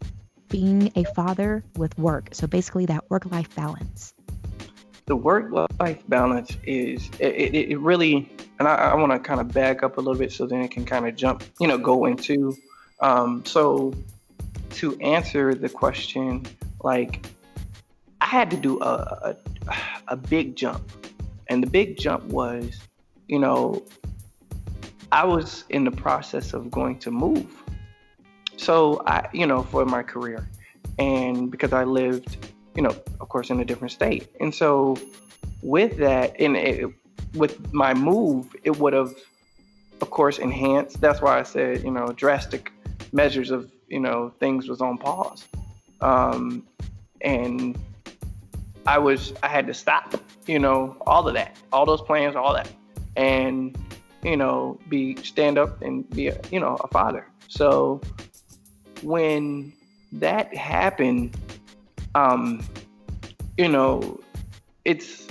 being 0.48 0.92
a 0.96 1.04
father 1.14 1.64
with 1.76 1.96
work. 1.98 2.28
So 2.32 2.46
basically, 2.46 2.86
that 2.86 3.08
work 3.10 3.26
life 3.26 3.54
balance. 3.54 4.14
The 5.06 5.16
work 5.16 5.50
life 5.78 6.02
balance 6.08 6.56
is 6.64 7.08
it, 7.20 7.34
it, 7.34 7.70
it 7.70 7.78
really, 7.78 8.28
and 8.58 8.66
I, 8.66 8.74
I 8.74 8.94
want 8.94 9.12
to 9.12 9.18
kind 9.18 9.40
of 9.40 9.52
back 9.52 9.82
up 9.82 9.98
a 9.98 10.00
little 10.00 10.18
bit 10.18 10.32
so 10.32 10.46
then 10.46 10.62
it 10.62 10.70
can 10.70 10.84
kind 10.84 11.06
of 11.06 11.14
jump, 11.14 11.44
you 11.60 11.68
know, 11.68 11.78
go 11.78 12.06
into. 12.06 12.56
Um, 13.00 13.44
so 13.44 13.94
to 14.70 14.98
answer 15.00 15.54
the 15.54 15.68
question, 15.68 16.44
like 16.82 17.24
I 18.20 18.26
had 18.26 18.50
to 18.50 18.56
do 18.56 18.80
a, 18.80 19.36
a, 19.68 19.76
a 20.08 20.16
big 20.16 20.56
jump 20.56 20.82
And 21.48 21.62
the 21.62 21.66
big 21.66 21.96
jump 21.98 22.24
was, 22.24 22.80
you 23.28 23.38
know, 23.38 23.84
I 25.12 25.24
was 25.24 25.64
in 25.68 25.84
the 25.84 25.90
process 25.90 26.52
of 26.52 26.70
going 26.70 26.98
to 27.00 27.10
move. 27.10 27.46
So 28.56 29.02
I, 29.06 29.28
you 29.32 29.46
know, 29.46 29.62
for 29.62 29.84
my 29.84 30.02
career. 30.02 30.48
And 30.98 31.50
because 31.50 31.72
I 31.72 31.84
lived, 31.84 32.48
you 32.74 32.82
know, 32.82 32.96
of 33.20 33.28
course, 33.28 33.50
in 33.50 33.60
a 33.60 33.64
different 33.64 33.92
state. 33.92 34.28
And 34.40 34.54
so 34.54 34.96
with 35.62 35.98
that, 35.98 36.38
and 36.40 36.56
it, 36.56 36.90
with 37.34 37.72
my 37.72 37.94
move, 37.94 38.54
it 38.64 38.78
would 38.78 38.92
have, 38.92 39.14
of 40.00 40.10
course, 40.10 40.38
enhanced. 40.38 41.00
That's 41.00 41.20
why 41.20 41.38
I 41.38 41.42
said, 41.42 41.84
you 41.84 41.90
know, 41.90 42.08
drastic 42.08 42.72
measures 43.12 43.50
of, 43.50 43.70
you 43.88 44.00
know, 44.00 44.32
things 44.40 44.68
was 44.68 44.80
on 44.80 44.98
pause. 44.98 45.46
Um, 46.00 46.66
and 47.20 47.78
I 48.86 48.98
was, 48.98 49.32
I 49.42 49.48
had 49.48 49.66
to 49.66 49.74
stop, 49.74 50.14
you 50.46 50.58
know, 50.58 50.96
all 51.06 51.26
of 51.26 51.34
that, 51.34 51.56
all 51.72 51.86
those 51.86 52.02
plans, 52.02 52.36
all 52.36 52.54
that. 52.54 52.70
And, 53.16 53.76
you 54.22 54.36
know, 54.36 54.78
be 54.88 55.16
stand 55.16 55.58
up 55.58 55.82
and 55.82 56.08
be, 56.10 56.28
a, 56.28 56.40
you 56.50 56.60
know, 56.60 56.76
a 56.82 56.88
father. 56.88 57.26
So 57.48 58.00
when 59.02 59.72
that 60.12 60.54
happened, 60.54 61.36
um, 62.14 62.62
you 63.56 63.68
know, 63.68 64.20
it's 64.84 65.26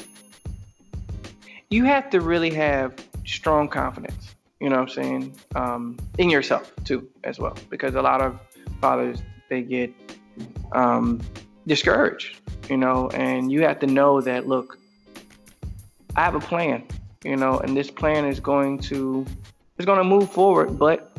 you 1.69 1.85
have 1.85 2.09
to 2.09 2.21
really 2.21 2.51
have 2.51 2.93
strong 3.25 3.67
confidence. 3.67 4.35
You 4.59 4.69
know 4.69 4.77
what 4.77 4.83
I'm 4.83 4.89
saying? 4.89 5.35
Um, 5.55 5.97
in 6.17 6.29
yourself 6.29 6.71
too, 6.85 7.07
as 7.23 7.39
well, 7.39 7.55
because 7.69 7.95
a 7.95 8.01
lot 8.01 8.21
of 8.21 8.39
fathers 8.81 9.21
they 9.49 9.61
get 9.61 9.93
um, 10.71 11.21
discouraged. 11.67 12.41
You 12.69 12.77
know, 12.77 13.09
and 13.09 13.51
you 13.51 13.61
have 13.61 13.79
to 13.79 13.87
know 13.87 14.21
that. 14.21 14.47
Look, 14.47 14.77
I 16.15 16.23
have 16.23 16.35
a 16.35 16.39
plan. 16.39 16.87
You 17.23 17.35
know, 17.35 17.59
and 17.59 17.75
this 17.75 17.89
plan 17.89 18.25
is 18.25 18.39
going 18.39 18.79
to 18.79 19.25
is 19.77 19.85
going 19.85 19.97
to 19.97 20.03
move 20.03 20.31
forward, 20.31 20.77
but 20.77 21.15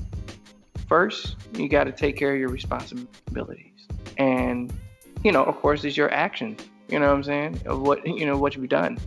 first 0.89 1.37
you 1.55 1.69
got 1.69 1.85
to 1.85 1.93
take 1.93 2.17
care 2.17 2.33
of 2.33 2.39
your 2.39 2.49
responsibilities 2.49 3.87
and 4.19 4.73
you 5.25 5.33
know 5.33 5.43
of 5.45 5.57
course 5.57 5.85
is 5.85 5.97
your 5.97 6.13
actions 6.13 6.61
you 6.89 6.99
know 6.99 7.07
what 7.07 7.15
i'm 7.15 7.25
saying 7.25 7.61
of 7.67 7.81
what 7.81 8.07
you 8.07 8.25
know 8.25 8.39
what 8.39 8.57
you've 8.57 8.69
done 8.69 8.99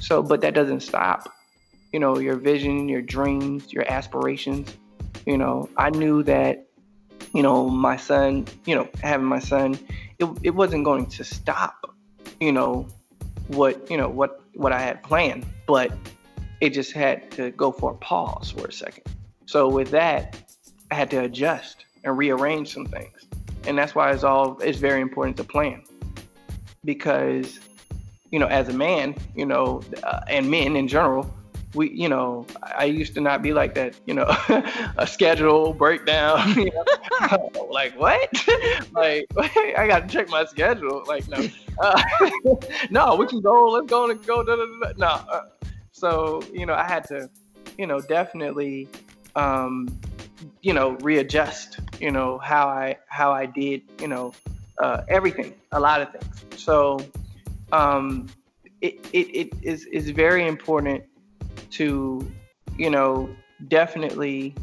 so 0.00 0.22
but 0.22 0.40
that 0.40 0.54
doesn't 0.54 0.80
stop 0.80 1.32
you 1.92 2.00
know 2.00 2.18
your 2.18 2.36
vision 2.36 2.88
your 2.88 3.02
dreams 3.02 3.72
your 3.72 3.90
aspirations 3.90 4.76
you 5.26 5.36
know 5.36 5.68
i 5.76 5.90
knew 5.90 6.22
that 6.22 6.66
you 7.34 7.42
know 7.42 7.68
my 7.68 7.96
son 7.96 8.46
you 8.64 8.74
know 8.74 8.88
having 9.02 9.26
my 9.26 9.38
son 9.38 9.78
it, 10.18 10.26
it 10.42 10.50
wasn't 10.50 10.84
going 10.84 11.06
to 11.06 11.24
stop 11.24 11.94
you 12.40 12.52
know 12.52 12.86
what 13.48 13.90
you 13.90 13.96
know 13.96 14.08
what 14.08 14.42
what 14.54 14.72
i 14.72 14.80
had 14.80 15.02
planned 15.02 15.44
but 15.66 15.92
it 16.60 16.70
just 16.70 16.92
had 16.92 17.30
to 17.30 17.50
go 17.52 17.70
for 17.70 17.92
a 17.92 17.94
pause 17.96 18.50
for 18.50 18.66
a 18.66 18.72
second 18.72 19.04
so 19.46 19.68
with 19.68 19.90
that 19.90 20.36
I 20.90 20.94
had 20.94 21.10
to 21.10 21.18
adjust 21.18 21.84
and 22.04 22.16
rearrange 22.16 22.72
some 22.72 22.86
things. 22.86 23.26
And 23.66 23.76
that's 23.76 23.94
why 23.94 24.12
it's 24.12 24.24
all 24.24 24.58
it's 24.60 24.78
very 24.78 25.00
important 25.00 25.36
to 25.38 25.44
plan. 25.44 25.82
Because 26.84 27.58
you 28.30 28.38
know, 28.38 28.46
as 28.46 28.68
a 28.68 28.72
man, 28.72 29.14
you 29.34 29.46
know, 29.46 29.82
uh, 30.02 30.20
and 30.28 30.50
men 30.50 30.76
in 30.76 30.88
general, 30.88 31.32
we, 31.74 31.90
you 31.90 32.08
know, 32.08 32.46
I 32.62 32.84
used 32.84 33.14
to 33.14 33.20
not 33.20 33.40
be 33.40 33.52
like 33.52 33.74
that, 33.74 33.94
you 34.04 34.14
know, 34.14 34.26
a 34.96 35.06
schedule 35.06 35.72
breakdown, 35.72 36.52
you 36.56 36.70
know? 36.70 36.84
like 37.70 37.98
what? 37.98 38.28
like 38.92 39.26
I 39.38 39.86
got 39.86 40.08
to 40.08 40.08
check 40.08 40.28
my 40.28 40.44
schedule. 40.44 41.04
Like 41.06 41.28
no, 41.28 41.46
uh, 41.80 42.02
no, 42.90 43.16
we 43.16 43.26
can 43.26 43.40
go. 43.40 43.68
Let's 43.68 43.86
go 43.86 44.10
and 44.10 44.26
go. 44.26 44.42
Da, 44.42 44.56
da, 44.56 44.64
da. 44.64 44.92
No, 44.96 45.06
uh, 45.06 45.42
so 45.92 46.42
you 46.52 46.66
know, 46.66 46.74
I 46.74 46.84
had 46.84 47.06
to, 47.08 47.30
you 47.78 47.86
know, 47.86 48.00
definitely 48.00 48.88
um, 49.34 49.88
you 50.62 50.72
know 50.72 50.90
readjust 51.02 51.80
you 52.00 52.10
know 52.10 52.38
how 52.38 52.68
i 52.68 52.96
how 53.08 53.32
i 53.32 53.46
did 53.46 53.82
you 54.00 54.08
know 54.08 54.32
uh, 54.82 55.02
everything 55.08 55.54
a 55.72 55.80
lot 55.80 56.02
of 56.02 56.12
things 56.12 56.44
so 56.56 56.98
um 57.72 58.26
it, 58.82 58.94
it, 59.12 59.26
it 59.34 59.52
is 59.62 59.86
is 59.86 60.10
very 60.10 60.46
important 60.46 61.02
to 61.70 62.26
you 62.76 62.90
know 62.90 63.28
definitely 63.68 64.54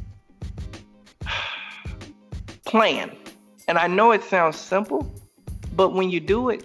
plan. 2.74 3.15
And 3.67 3.78
i 3.78 3.86
know 3.86 4.07
it 4.17 4.24
sounds 4.24 4.57
simple 4.57 5.01
but 5.80 5.89
when 5.93 6.09
you 6.09 6.19
do 6.19 6.49
it 6.49 6.61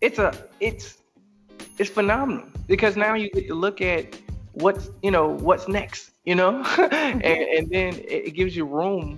it's 0.00 0.18
a 0.18 0.30
it's 0.58 0.86
it's 1.78 1.90
phenomenal. 1.90 2.46
Because 2.66 2.96
now 2.96 3.14
you 3.14 3.30
get 3.30 3.46
to 3.46 3.54
look 3.54 3.80
at 3.80 4.18
what's 4.52 4.90
you 5.00 5.12
know 5.12 5.28
what's 5.48 5.68
next 5.68 6.10
you 6.24 6.34
know? 6.34 6.52
And, 7.30 7.42
and 7.56 7.64
then 7.70 7.90
it 8.16 8.34
gives 8.34 8.56
you 8.56 8.64
room 8.64 9.16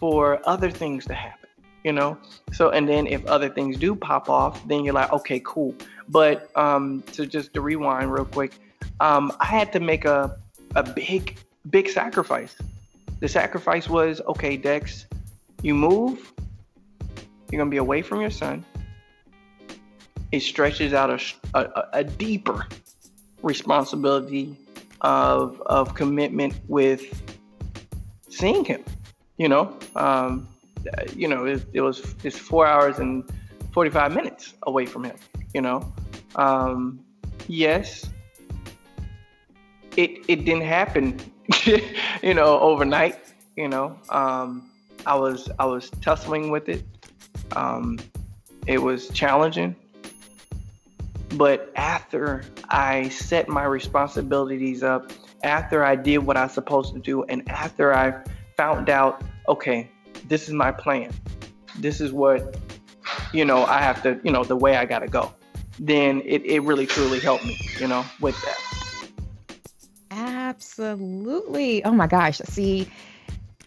for 0.00 0.22
other 0.48 0.70
things 0.70 1.04
to 1.10 1.14
happen 1.14 1.50
you 1.86 1.92
know? 1.92 2.16
So 2.52 2.70
and 2.70 2.88
then 2.88 3.06
if 3.06 3.20
other 3.26 3.50
things 3.50 3.76
do 3.76 3.94
pop 3.94 4.30
off 4.30 4.66
then 4.66 4.84
you're 4.84 4.98
like 5.02 5.12
okay 5.12 5.40
cool. 5.44 5.74
But 6.08 6.34
um 6.56 7.04
to 7.12 7.26
just 7.26 7.52
to 7.54 7.60
rewind 7.60 8.10
real 8.10 8.30
quick 8.38 8.52
um 9.00 9.24
i 9.40 9.48
had 9.58 9.68
to 9.74 9.80
make 9.80 10.04
a 10.06 10.20
a 10.76 10.82
big 10.82 11.36
big 11.76 11.86
sacrifice 12.00 12.54
the 13.20 13.28
sacrifice 13.28 13.88
was 13.88 14.20
okay 14.26 14.56
dex 14.56 15.06
you 15.62 15.74
move 15.74 16.32
you're 17.50 17.58
gonna 17.58 17.70
be 17.70 17.76
away 17.76 18.02
from 18.02 18.20
your 18.20 18.30
son 18.30 18.64
it 20.32 20.40
stretches 20.40 20.92
out 20.92 21.10
a, 21.10 21.20
a, 21.54 21.88
a 21.92 22.04
deeper 22.04 22.66
responsibility 23.42 24.56
of 25.02 25.60
of 25.66 25.94
commitment 25.94 26.54
with 26.66 27.22
seeing 28.28 28.64
him. 28.64 28.84
You 29.36 29.48
know, 29.48 29.76
um, 29.94 30.48
you 31.14 31.28
know, 31.28 31.44
it, 31.44 31.64
it, 31.72 31.80
was 31.80 32.14
it's 32.24 32.38
four 32.38 32.66
hours 32.66 32.98
and 32.98 33.24
forty 33.72 33.90
five 33.90 34.12
minutes 34.12 34.54
away 34.64 34.86
from 34.86 35.04
him. 35.04 35.16
You 35.52 35.60
know, 35.60 35.92
um, 36.36 37.00
yes, 37.46 38.08
it 39.96 40.24
it 40.28 40.44
didn't 40.44 40.62
happen. 40.64 41.20
you 42.22 42.34
know, 42.34 42.58
overnight. 42.60 43.18
You 43.56 43.68
know, 43.68 43.98
um, 44.08 44.70
I 45.06 45.14
was 45.16 45.48
I 45.58 45.66
was 45.66 45.90
tussling 46.00 46.50
with 46.50 46.68
it. 46.68 46.84
Um, 47.54 47.98
it 48.66 48.78
was 48.78 49.08
challenging. 49.10 49.76
But 51.36 51.72
after 51.74 52.44
I 52.68 53.08
set 53.08 53.48
my 53.48 53.64
responsibilities 53.64 54.82
up, 54.82 55.10
after 55.42 55.84
I 55.84 55.96
did 55.96 56.18
what 56.18 56.36
I 56.36 56.44
was 56.44 56.52
supposed 56.52 56.94
to 56.94 57.00
do, 57.00 57.24
and 57.24 57.48
after 57.50 57.92
I 57.92 58.22
found 58.56 58.88
out, 58.88 59.22
okay, 59.48 59.90
this 60.28 60.48
is 60.48 60.54
my 60.54 60.70
plan, 60.70 61.12
this 61.78 62.00
is 62.00 62.12
what, 62.12 62.56
you 63.32 63.44
know, 63.44 63.64
I 63.64 63.80
have 63.80 64.02
to, 64.04 64.20
you 64.22 64.30
know, 64.30 64.44
the 64.44 64.56
way 64.56 64.76
I 64.76 64.84
got 64.84 65.00
to 65.00 65.08
go, 65.08 65.34
then 65.78 66.22
it, 66.24 66.44
it 66.44 66.60
really 66.60 66.86
truly 66.86 67.18
helped 67.18 67.44
me, 67.44 67.58
you 67.80 67.88
know, 67.88 68.04
with 68.20 68.40
that. 68.42 68.73
Absolutely. 70.54 71.84
Oh 71.84 71.90
my 71.90 72.06
gosh. 72.06 72.38
See, 72.38 72.88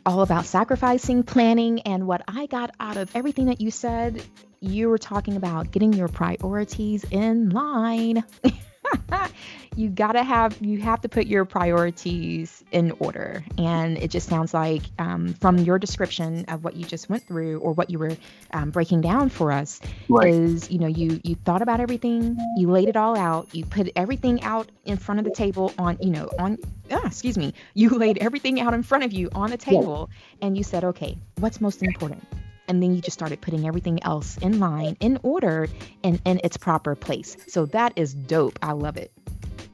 all 0.06 0.22
about 0.22 0.46
sacrificing, 0.46 1.24
planning, 1.24 1.82
and 1.82 2.08
what 2.08 2.22
I 2.30 2.46
got 2.46 2.72
out 2.80 2.96
of 2.96 3.14
everything 3.14 3.48
that 3.48 3.60
you 3.60 3.72
said 3.72 4.24
you 4.62 4.88
were 4.88 4.98
talking 4.98 5.36
about 5.36 5.70
getting 5.72 5.92
your 5.92 6.08
priorities 6.08 7.04
in 7.12 7.50
line. 7.50 8.24
you 9.78 9.90
gotta 9.90 10.24
have 10.24 10.58
you 10.60 10.80
have 10.82 11.02
to 11.02 11.08
put 11.08 11.28
your 11.28 11.46
priorities 11.46 12.64
in 12.72 12.92
order 13.00 13.44
and 13.58 13.98
it 14.00 14.10
just 14.10 14.28
sounds 14.28 14.54
like 14.54 14.82
um, 14.98 15.34
from 15.36 15.60
your 15.60 15.78
description 15.78 16.44
of 16.48 16.64
what 16.64 16.76
you 16.76 16.84
just 16.84 17.10
went 17.10 17.24
through 17.28 17.60
or 17.60 17.74
what 17.74 17.90
you 17.90 18.00
were 18.00 18.18
um, 18.52 18.72
breaking 18.72 19.02
down 19.02 19.30
for 19.30 19.52
us 19.52 19.80
right. 20.10 20.34
is 20.34 20.70
you 20.72 20.80
know 20.80 20.88
you 20.88 21.22
you 21.24 21.36
thought 21.36 21.62
about 21.62 21.80
everything 21.80 22.36
you 22.58 22.70
laid 22.70 22.90
it 22.90 22.98
all 22.98 23.16
out 23.16 23.48
you 23.54 23.64
put 23.66 23.90
everything 23.96 24.42
out 24.42 24.70
in 24.86 24.98
front 24.98 25.20
of 25.20 25.26
the 25.26 25.32
table 25.32 25.72
on 25.78 25.98
you 26.02 26.10
know 26.10 26.28
on 26.40 26.58
ah, 26.92 27.06
excuse 27.06 27.38
me 27.38 27.54
you 27.76 27.90
laid 27.98 28.18
everything 28.18 28.60
out 28.60 28.74
in 28.74 28.82
front 28.82 29.04
of 29.04 29.14
you 29.14 29.30
on 29.36 29.52
the 29.52 29.58
table 29.58 30.10
yeah. 30.10 30.48
and 30.48 30.58
you 30.58 30.64
said 30.64 30.84
okay 30.84 31.16
what's 31.40 31.62
most 31.62 31.84
important 31.84 32.24
and 32.68 32.82
then 32.82 32.94
you 32.96 33.02
just 33.02 33.18
started 33.18 33.42
putting 33.42 33.68
everything 33.68 34.02
else 34.04 34.38
in 34.38 34.60
line 34.60 34.98
in 35.00 35.20
order 35.24 35.68
and 36.04 36.22
in 36.26 36.40
its 36.44 36.58
proper 36.58 36.96
place. 36.96 37.38
So 37.48 37.66
that 37.68 37.94
is 37.96 38.14
dope. 38.14 38.60
I 38.62 38.74
love 38.74 38.98
it. 38.98 39.12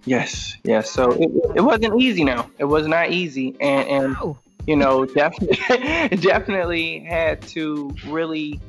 Yes 0.05 0.53
yes. 0.63 0.89
So 0.91 1.11
it, 1.11 1.29
it 1.55 1.61
wasn't 1.61 2.01
easy 2.01 2.23
now. 2.23 2.49
It 2.57 2.65
was 2.65 2.87
not 2.87 3.11
easy. 3.11 3.55
And 3.59 3.87
and 3.87 4.17
oh. 4.21 4.37
you 4.65 4.75
know 4.75 5.05
definitely 5.05 6.17
definitely 6.17 6.99
had 6.99 7.41
to 7.49 7.93
really 8.07 8.59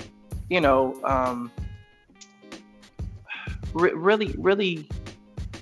you 0.51 0.61
know 0.61 1.01
um 1.05 1.51
re- 3.73 3.95
really 3.95 4.35
really 4.39 4.89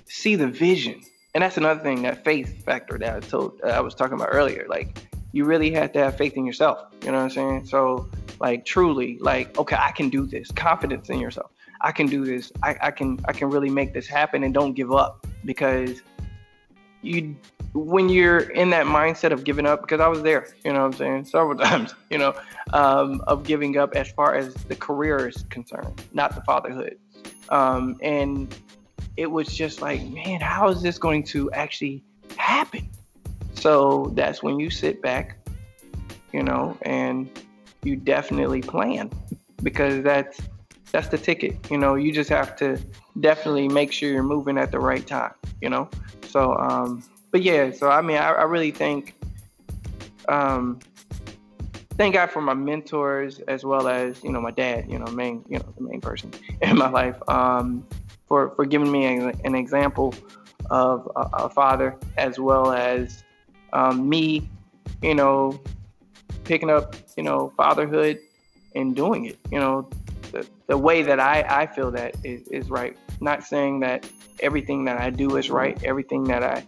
see 0.06 0.36
the 0.36 0.48
vision. 0.48 1.00
And 1.34 1.42
that's 1.42 1.56
another 1.56 1.80
thing 1.80 2.02
that 2.02 2.24
faith 2.24 2.62
factor 2.64 2.98
that 2.98 3.16
i 3.16 3.20
told 3.20 3.58
uh, 3.64 3.68
i 3.68 3.80
was 3.80 3.94
talking 3.94 4.14
about 4.14 4.28
earlier. 4.32 4.66
Like 4.68 4.98
you 5.32 5.44
really 5.44 5.70
have 5.72 5.92
to 5.92 5.98
have 5.98 6.16
faith 6.16 6.34
in 6.34 6.44
yourself. 6.44 6.84
You 7.02 7.12
know 7.12 7.18
what 7.18 7.24
i'm 7.24 7.30
saying? 7.30 7.66
So 7.66 8.08
like 8.42 8.64
truly 8.64 9.16
like 9.20 9.56
okay 9.56 9.76
i 9.78 9.92
can 9.92 10.10
do 10.10 10.26
this. 10.26 10.50
Confidence 10.50 11.08
in 11.08 11.18
yourself. 11.20 11.52
I 11.80 11.92
can 11.92 12.06
do 12.06 12.24
this. 12.24 12.52
I, 12.62 12.76
I 12.82 12.90
can 12.90 13.18
i 13.24 13.32
can 13.32 13.48
really 13.48 13.70
make 13.70 13.94
this 13.94 14.06
happen 14.06 14.42
and 14.44 14.52
don't 14.52 14.74
give 14.74 14.92
up 14.92 15.26
because 15.44 16.02
you 17.00 17.34
when 17.72 18.08
you're 18.08 18.50
in 18.50 18.68
that 18.70 18.84
mindset 18.84 19.30
of 19.32 19.44
giving 19.44 19.66
up 19.66 19.80
because 19.80 20.00
i 20.00 20.06
was 20.06 20.22
there 20.22 20.48
you 20.64 20.72
know 20.72 20.80
what 20.80 20.86
i'm 20.86 20.92
saying 20.92 21.24
several 21.24 21.56
times 21.68 21.94
you 22.10 22.18
know 22.18 22.34
um, 22.74 23.22
of 23.26 23.42
giving 23.44 23.76
up 23.78 23.94
as 23.94 24.10
far 24.12 24.34
as 24.34 24.54
the 24.54 24.76
career 24.76 25.28
is 25.28 25.44
concerned 25.50 26.02
not 26.12 26.34
the 26.34 26.42
fatherhood. 26.42 26.98
Um, 27.48 27.96
and 28.02 28.54
it 29.16 29.30
was 29.30 29.48
just 29.54 29.82
like 29.82 30.02
man 30.18 30.40
how 30.40 30.68
is 30.68 30.82
this 30.82 30.98
going 30.98 31.22
to 31.34 31.50
actually 31.52 32.02
happen? 32.36 32.88
So 33.54 34.10
that's 34.14 34.42
when 34.42 34.58
you 34.60 34.68
sit 34.70 35.00
back 35.02 35.38
you 36.32 36.42
know 36.42 36.76
and 36.82 37.28
you 37.84 37.96
definitely 37.96 38.62
plan 38.62 39.10
because 39.62 40.02
that's 40.02 40.40
that's 40.90 41.08
the 41.08 41.18
ticket 41.18 41.56
you 41.70 41.78
know 41.78 41.94
you 41.94 42.12
just 42.12 42.30
have 42.30 42.54
to 42.56 42.78
definitely 43.20 43.68
make 43.68 43.92
sure 43.92 44.10
you're 44.10 44.22
moving 44.22 44.58
at 44.58 44.70
the 44.70 44.78
right 44.78 45.06
time 45.06 45.32
you 45.62 45.70
know? 45.70 45.88
So, 46.28 46.54
um, 46.58 47.02
but 47.30 47.42
yeah, 47.42 47.70
so 47.70 47.88
I 47.88 48.02
mean, 48.02 48.18
I, 48.18 48.32
I 48.32 48.42
really 48.42 48.72
think, 48.72 49.14
um, 50.28 50.80
thank 51.96 52.14
God 52.14 52.30
for 52.30 52.42
my 52.42 52.52
mentors 52.52 53.40
as 53.40 53.64
well 53.64 53.88
as 53.88 54.22
you 54.22 54.30
know 54.30 54.40
my 54.40 54.50
dad, 54.50 54.90
you 54.90 54.98
know, 54.98 55.06
main, 55.06 55.42
you 55.48 55.58
know, 55.58 55.72
the 55.76 55.82
main 55.82 56.00
person 56.02 56.32
in 56.60 56.76
my 56.76 56.90
life, 56.90 57.16
um, 57.28 57.86
for 58.26 58.50
for 58.50 58.66
giving 58.66 58.92
me 58.92 59.06
an, 59.06 59.40
an 59.44 59.54
example 59.54 60.14
of 60.70 61.10
a, 61.16 61.20
a, 61.20 61.48
father 61.50 61.96
as 62.16 62.38
well 62.38 62.72
as 62.72 63.24
um, 63.72 64.08
me, 64.08 64.48
you 65.02 65.14
know, 65.14 65.60
picking 66.44 66.70
up, 66.70 66.96
you 67.16 67.22
know, 67.22 67.52
fatherhood 67.56 68.18
and 68.74 68.96
doing 68.96 69.26
it, 69.26 69.38
you 69.50 69.58
know, 69.58 69.88
the, 70.32 70.46
the 70.66 70.78
way 70.78 71.02
that 71.02 71.20
I, 71.20 71.44
I 71.48 71.66
feel 71.66 71.90
that 71.92 72.16
is, 72.24 72.48
is 72.48 72.70
right. 72.70 72.96
Not 73.20 73.44
saying 73.44 73.80
that 73.80 74.08
everything 74.40 74.84
that 74.86 74.98
I 75.00 75.10
do 75.10 75.36
is 75.36 75.50
right, 75.50 75.82
everything 75.84 76.24
that 76.24 76.42
I 76.42 76.64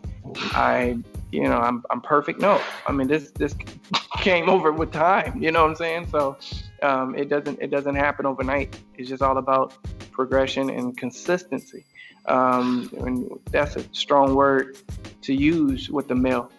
I 0.53 0.99
you 1.33 1.45
know 1.45 1.59
I'm 1.59 1.85
I'm 1.91 2.01
perfect. 2.01 2.41
No, 2.41 2.61
I 2.87 2.93
mean 2.93 3.09
this 3.09 3.31
this 3.33 3.55
came 4.19 4.49
over 4.49 4.73
with 4.73 4.93
time. 4.93 5.43
You 5.43 5.51
know 5.51 5.63
what 5.63 5.71
I'm 5.71 5.77
saying? 5.77 6.09
So 6.11 6.37
um, 6.83 7.15
it 7.15 7.29
doesn't 7.29 7.61
it 7.61 7.71
doesn't 7.71 7.95
happen 7.95 8.27
overnight. 8.27 8.79
It's 8.97 9.09
just 9.09 9.23
all 9.23 9.39
about 9.39 9.75
progression 10.11 10.71
and 10.71 10.97
consistency. 10.97 11.85
Um, 12.27 12.91
and 13.01 13.39
that's 13.51 13.77
a 13.77 13.85
strong 13.93 14.35
word 14.35 14.79
to 15.23 15.35
use 15.35 15.91
with 15.91 16.09
the 16.09 16.15
male, 16.15 16.51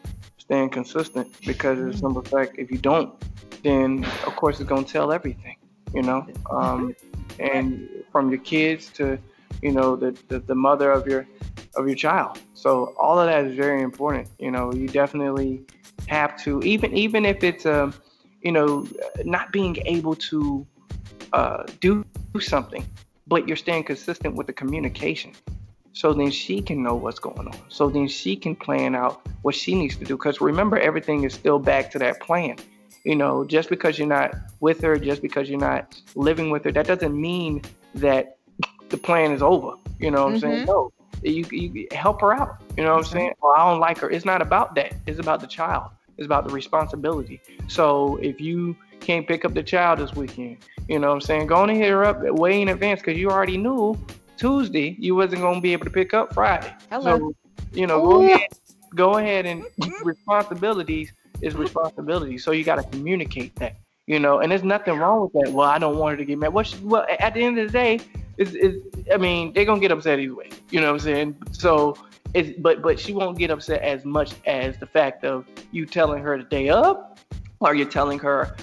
staying 0.45 0.69
consistent 0.69 1.27
because 1.45 1.79
it's 1.79 1.99
simple 1.99 2.21
fact 2.21 2.55
if 2.57 2.71
you 2.71 2.77
don't, 2.77 3.13
then 3.63 4.05
of 4.25 4.35
course 4.35 4.59
it's 4.59 4.69
gonna 4.69 4.83
tell 4.83 5.11
everything. 5.11 5.57
You 5.93 6.01
know, 6.01 6.25
um, 6.51 6.95
and 7.39 7.87
from 8.11 8.29
your 8.29 8.39
kids 8.39 8.89
to 8.93 9.17
you 9.61 9.71
know 9.71 9.95
the, 9.95 10.17
the, 10.27 10.39
the 10.39 10.55
mother 10.55 10.91
of 10.91 11.07
your 11.07 11.27
of 11.75 11.87
your 11.87 11.95
child. 11.95 12.39
So 12.53 12.95
all 12.99 13.19
of 13.19 13.27
that 13.27 13.45
is 13.45 13.55
very 13.55 13.81
important 13.81 14.29
you 14.39 14.51
know? 14.51 14.73
You 14.73 14.87
definitely 14.87 15.65
have 16.07 16.37
to 16.43 16.61
even 16.61 16.93
even 16.95 17.25
if 17.25 17.43
it's 17.43 17.65
um 17.65 17.93
you 18.41 18.51
know 18.51 18.87
not 19.23 19.51
being 19.51 19.77
able 19.85 20.15
to 20.15 20.65
uh, 21.33 21.63
do 21.79 22.05
something 22.39 22.85
but 23.27 23.47
you're 23.47 23.57
staying 23.57 23.83
consistent 23.83 24.35
with 24.35 24.47
the 24.47 24.53
communication 24.53 25.31
so 25.95 26.13
then 26.13 26.29
she 26.29 26.61
can 26.61 26.83
know 26.83 26.93
what's 26.93 27.19
going 27.19 27.47
on 27.47 27.57
so 27.69 27.89
then 27.89 28.07
she 28.07 28.35
can 28.35 28.55
plan 28.55 28.95
out 28.95 29.25
what 29.41 29.55
she 29.55 29.73
needs 29.73 29.95
to 29.95 30.05
do 30.05 30.15
because 30.15 30.39
remember 30.39 30.77
everything 30.77 31.23
is 31.23 31.33
still 31.33 31.57
back 31.57 31.89
to 31.89 31.97
that 31.97 32.19
plan 32.19 32.55
you 33.03 33.15
know 33.15 33.43
just 33.43 33.69
because 33.69 33.97
you're 33.97 34.07
not 34.07 34.35
with 34.59 34.79
her 34.81 34.97
just 34.97 35.21
because 35.21 35.49
you're 35.49 35.59
not 35.59 35.99
living 36.15 36.51
with 36.51 36.63
her 36.63 36.71
that 36.71 36.85
doesn't 36.85 37.19
mean 37.19 37.61
that 37.95 38.37
the 38.89 38.97
plan 38.97 39.31
is 39.31 39.41
over. 39.41 39.75
You 39.99 40.11
know 40.11 40.25
what 40.25 40.33
I'm 40.33 40.39
saying? 40.39 40.65
Mm-hmm. 40.65 40.65
No, 40.65 40.91
you, 41.23 41.45
you 41.51 41.87
help 41.91 42.21
her 42.21 42.33
out. 42.33 42.61
You 42.77 42.83
know 42.83 42.91
what 42.91 42.99
I'm 42.99 43.05
saying? 43.05 43.33
Well, 43.41 43.53
I 43.57 43.69
don't 43.69 43.79
like 43.79 43.97
her. 43.99 44.09
It's 44.09 44.25
not 44.25 44.41
about 44.41 44.75
that. 44.75 44.93
It's 45.05 45.19
about 45.19 45.41
the 45.41 45.47
child. 45.47 45.91
It's 46.17 46.25
about 46.25 46.47
the 46.47 46.53
responsibility. 46.53 47.41
So 47.67 48.17
if 48.17 48.39
you 48.39 48.75
can't 48.99 49.27
pick 49.27 49.43
up 49.43 49.53
the 49.53 49.63
child 49.63 49.99
this 49.99 50.13
weekend, 50.15 50.57
you 50.87 50.99
know 50.99 51.09
what 51.09 51.15
I'm 51.15 51.21
saying? 51.21 51.47
Go 51.47 51.63
and 51.63 51.71
hit 51.75 51.89
her 51.89 52.05
up 52.05 52.21
way 52.21 52.61
in 52.61 52.69
advance 52.69 53.01
because 53.01 53.17
you 53.17 53.29
already 53.29 53.57
knew 53.57 53.97
Tuesday 54.37 54.95
you 54.99 55.15
wasn't 55.15 55.41
gonna 55.41 55.61
be 55.61 55.73
able 55.73 55.85
to 55.85 55.91
pick 55.91 56.13
up 56.13 56.33
Friday. 56.33 56.73
Hello. 56.89 57.17
So, 57.17 57.35
you 57.73 57.87
know, 57.87 58.01
go 58.01 58.21
ahead, 58.21 58.47
go 58.93 59.17
ahead 59.17 59.45
and 59.45 59.65
responsibilities 60.03 61.11
is 61.41 61.53
mm-hmm. 61.53 61.63
responsibility. 61.63 62.37
So 62.37 62.51
you 62.51 62.63
got 62.63 62.75
to 62.75 62.83
communicate 62.89 63.55
that, 63.57 63.75
you 64.07 64.19
know. 64.19 64.39
And 64.39 64.51
there's 64.51 64.63
nothing 64.63 64.97
wrong 64.97 65.21
with 65.21 65.33
that. 65.33 65.51
Well, 65.51 65.67
I 65.67 65.77
don't 65.77 65.97
want 65.97 66.13
her 66.13 66.17
to 66.17 66.25
get 66.25 66.37
mad. 66.39 66.53
Well, 66.53 66.63
she, 66.63 66.77
well, 66.77 67.05
at 67.19 67.33
the 67.33 67.43
end 67.43 67.59
of 67.59 67.67
the 67.67 67.73
day, 67.73 67.99
is 68.37 68.55
is 68.55 68.81
I 69.13 69.17
mean, 69.17 69.53
they're 69.53 69.65
gonna 69.65 69.81
get 69.81 69.91
upset 69.91 70.19
either 70.19 70.35
way. 70.35 70.49
You 70.69 70.81
know 70.81 70.87
what 70.87 70.93
I'm 70.93 70.99
saying? 70.99 71.35
So 71.51 71.97
it's 72.33 72.57
but 72.59 72.81
but 72.81 72.99
she 72.99 73.13
won't 73.13 73.37
get 73.37 73.51
upset 73.51 73.81
as 73.81 74.05
much 74.05 74.33
as 74.45 74.77
the 74.77 74.87
fact 74.87 75.23
of 75.23 75.45
you 75.71 75.85
telling 75.85 76.21
her 76.21 76.37
the 76.37 76.43
day 76.43 76.69
up, 76.69 77.19
or 77.59 77.75
you're 77.75 77.87
telling 77.87 78.19
her 78.19 78.55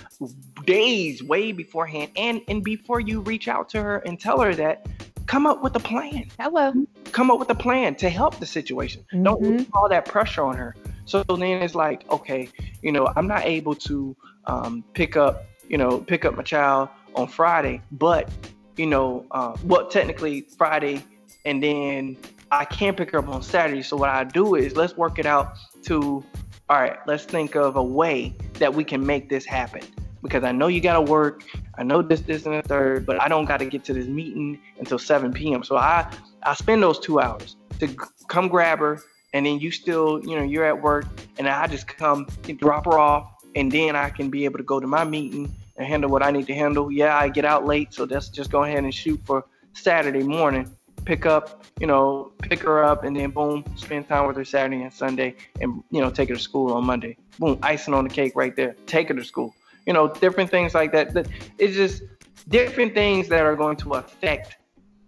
days 0.66 1.22
way 1.22 1.52
beforehand, 1.52 2.10
and 2.16 2.42
and 2.48 2.62
before 2.62 3.00
you 3.00 3.20
reach 3.20 3.48
out 3.48 3.68
to 3.70 3.82
her 3.82 3.98
and 3.98 4.20
tell 4.20 4.40
her 4.40 4.54
that, 4.54 4.86
come 5.32 5.46
up 5.46 5.62
with 5.62 5.74
a 5.74 5.80
plan. 5.80 6.26
Hello. 6.38 6.74
Come 7.12 7.30
up 7.30 7.38
with 7.38 7.48
a 7.48 7.54
plan 7.54 7.94
to 7.94 8.10
help 8.10 8.38
the 8.38 8.44
situation. 8.44 9.02
Mm-hmm. 9.14 9.22
Don't 9.22 9.56
put 9.56 9.68
all 9.72 9.88
that 9.88 10.04
pressure 10.04 10.44
on 10.44 10.58
her. 10.58 10.76
So 11.06 11.22
then 11.22 11.62
it's 11.62 11.74
like, 11.74 12.06
okay, 12.10 12.50
you 12.82 12.92
know, 12.92 13.10
I'm 13.16 13.26
not 13.26 13.46
able 13.46 13.74
to 13.76 14.14
um, 14.44 14.84
pick 14.92 15.16
up, 15.16 15.46
you 15.70 15.78
know, 15.78 16.00
pick 16.00 16.26
up 16.26 16.36
my 16.36 16.42
child 16.42 16.90
on 17.14 17.28
Friday, 17.28 17.80
but 17.92 18.28
you 18.76 18.86
know, 18.86 19.24
uh, 19.30 19.56
well, 19.64 19.88
technically 19.88 20.42
Friday, 20.58 21.02
and 21.46 21.62
then 21.62 22.18
I 22.50 22.66
can't 22.66 22.94
pick 22.94 23.12
her 23.12 23.18
up 23.18 23.28
on 23.28 23.42
Saturday. 23.42 23.82
So 23.82 23.96
what 23.96 24.10
I 24.10 24.24
do 24.24 24.54
is 24.54 24.76
let's 24.76 24.98
work 24.98 25.18
it 25.18 25.24
out 25.24 25.56
to, 25.84 26.22
all 26.68 26.78
right, 26.78 26.98
let's 27.06 27.24
think 27.24 27.56
of 27.56 27.76
a 27.76 27.82
way 27.82 28.36
that 28.58 28.74
we 28.74 28.84
can 28.84 29.06
make 29.06 29.30
this 29.30 29.46
happen. 29.46 29.80
Because 30.22 30.44
I 30.44 30.52
know 30.52 30.68
you 30.68 30.80
gotta 30.80 31.00
work, 31.00 31.42
I 31.76 31.82
know 31.82 32.00
this, 32.00 32.20
this, 32.20 32.46
and 32.46 32.54
the 32.54 32.62
third, 32.62 33.04
but 33.06 33.20
I 33.20 33.28
don't 33.28 33.44
gotta 33.44 33.64
get 33.64 33.84
to 33.84 33.92
this 33.92 34.06
meeting 34.06 34.60
until 34.78 34.98
7 34.98 35.32
p.m. 35.32 35.64
So 35.64 35.76
I, 35.76 36.10
I 36.42 36.54
spend 36.54 36.82
those 36.82 36.98
two 36.98 37.20
hours 37.20 37.56
to 37.80 37.88
come 38.28 38.48
grab 38.48 38.78
her, 38.78 39.00
and 39.32 39.44
then 39.44 39.58
you 39.58 39.70
still, 39.70 40.20
you 40.24 40.36
know, 40.36 40.44
you're 40.44 40.64
at 40.64 40.80
work, 40.80 41.06
and 41.38 41.48
I 41.48 41.66
just 41.66 41.88
come 41.88 42.26
drop 42.56 42.84
her 42.84 42.98
off, 42.98 43.44
and 43.54 43.70
then 43.70 43.96
I 43.96 44.10
can 44.10 44.30
be 44.30 44.44
able 44.44 44.58
to 44.58 44.64
go 44.64 44.80
to 44.80 44.86
my 44.86 45.04
meeting 45.04 45.52
and 45.76 45.86
handle 45.86 46.10
what 46.10 46.22
I 46.22 46.30
need 46.30 46.46
to 46.46 46.54
handle. 46.54 46.90
Yeah, 46.90 47.16
I 47.16 47.28
get 47.28 47.44
out 47.44 47.66
late, 47.66 47.92
so 47.92 48.04
let's 48.04 48.28
just 48.28 48.50
go 48.50 48.64
ahead 48.64 48.84
and 48.84 48.94
shoot 48.94 49.20
for 49.24 49.44
Saturday 49.72 50.22
morning. 50.22 50.70
Pick 51.04 51.26
up, 51.26 51.64
you 51.80 51.86
know, 51.88 52.30
pick 52.42 52.60
her 52.60 52.84
up, 52.84 53.02
and 53.02 53.16
then 53.16 53.30
boom, 53.30 53.64
spend 53.74 54.08
time 54.08 54.28
with 54.28 54.36
her 54.36 54.44
Saturday 54.44 54.82
and 54.82 54.92
Sunday, 54.92 55.34
and 55.60 55.82
you 55.90 56.00
know, 56.00 56.10
take 56.10 56.28
her 56.28 56.36
to 56.36 56.40
school 56.40 56.72
on 56.74 56.84
Monday. 56.84 57.16
Boom, 57.38 57.58
icing 57.62 57.94
on 57.94 58.04
the 58.04 58.10
cake 58.10 58.34
right 58.36 58.54
there. 58.54 58.76
Take 58.86 59.08
her 59.08 59.14
to 59.14 59.24
school. 59.24 59.54
You 59.86 59.92
know, 59.92 60.08
different 60.08 60.50
things 60.50 60.74
like 60.74 60.92
that. 60.92 61.14
That 61.14 61.28
it's 61.58 61.74
just 61.74 62.02
different 62.48 62.94
things 62.94 63.28
that 63.28 63.42
are 63.42 63.56
going 63.56 63.76
to 63.76 63.94
affect 63.94 64.56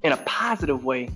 in 0.03 0.12
a 0.12 0.16
positive 0.18 0.85
way 0.85 1.09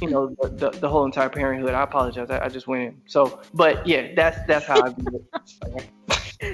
you 0.00 0.10
know 0.10 0.34
the, 0.40 0.48
the, 0.48 0.70
the, 0.70 0.88
whole 0.88 1.04
entire 1.04 1.28
parenthood. 1.28 1.74
I 1.74 1.82
apologize. 1.82 2.30
I, 2.30 2.44
I, 2.44 2.48
just 2.48 2.66
went 2.66 2.82
in. 2.82 3.00
So 3.06 3.40
but 3.54 3.86
yeah 3.86 4.14
that's 4.14 4.38
that's 4.46 4.66
how 4.66 4.82
i 4.82 4.88
view 4.90 5.26
it. 5.34 5.88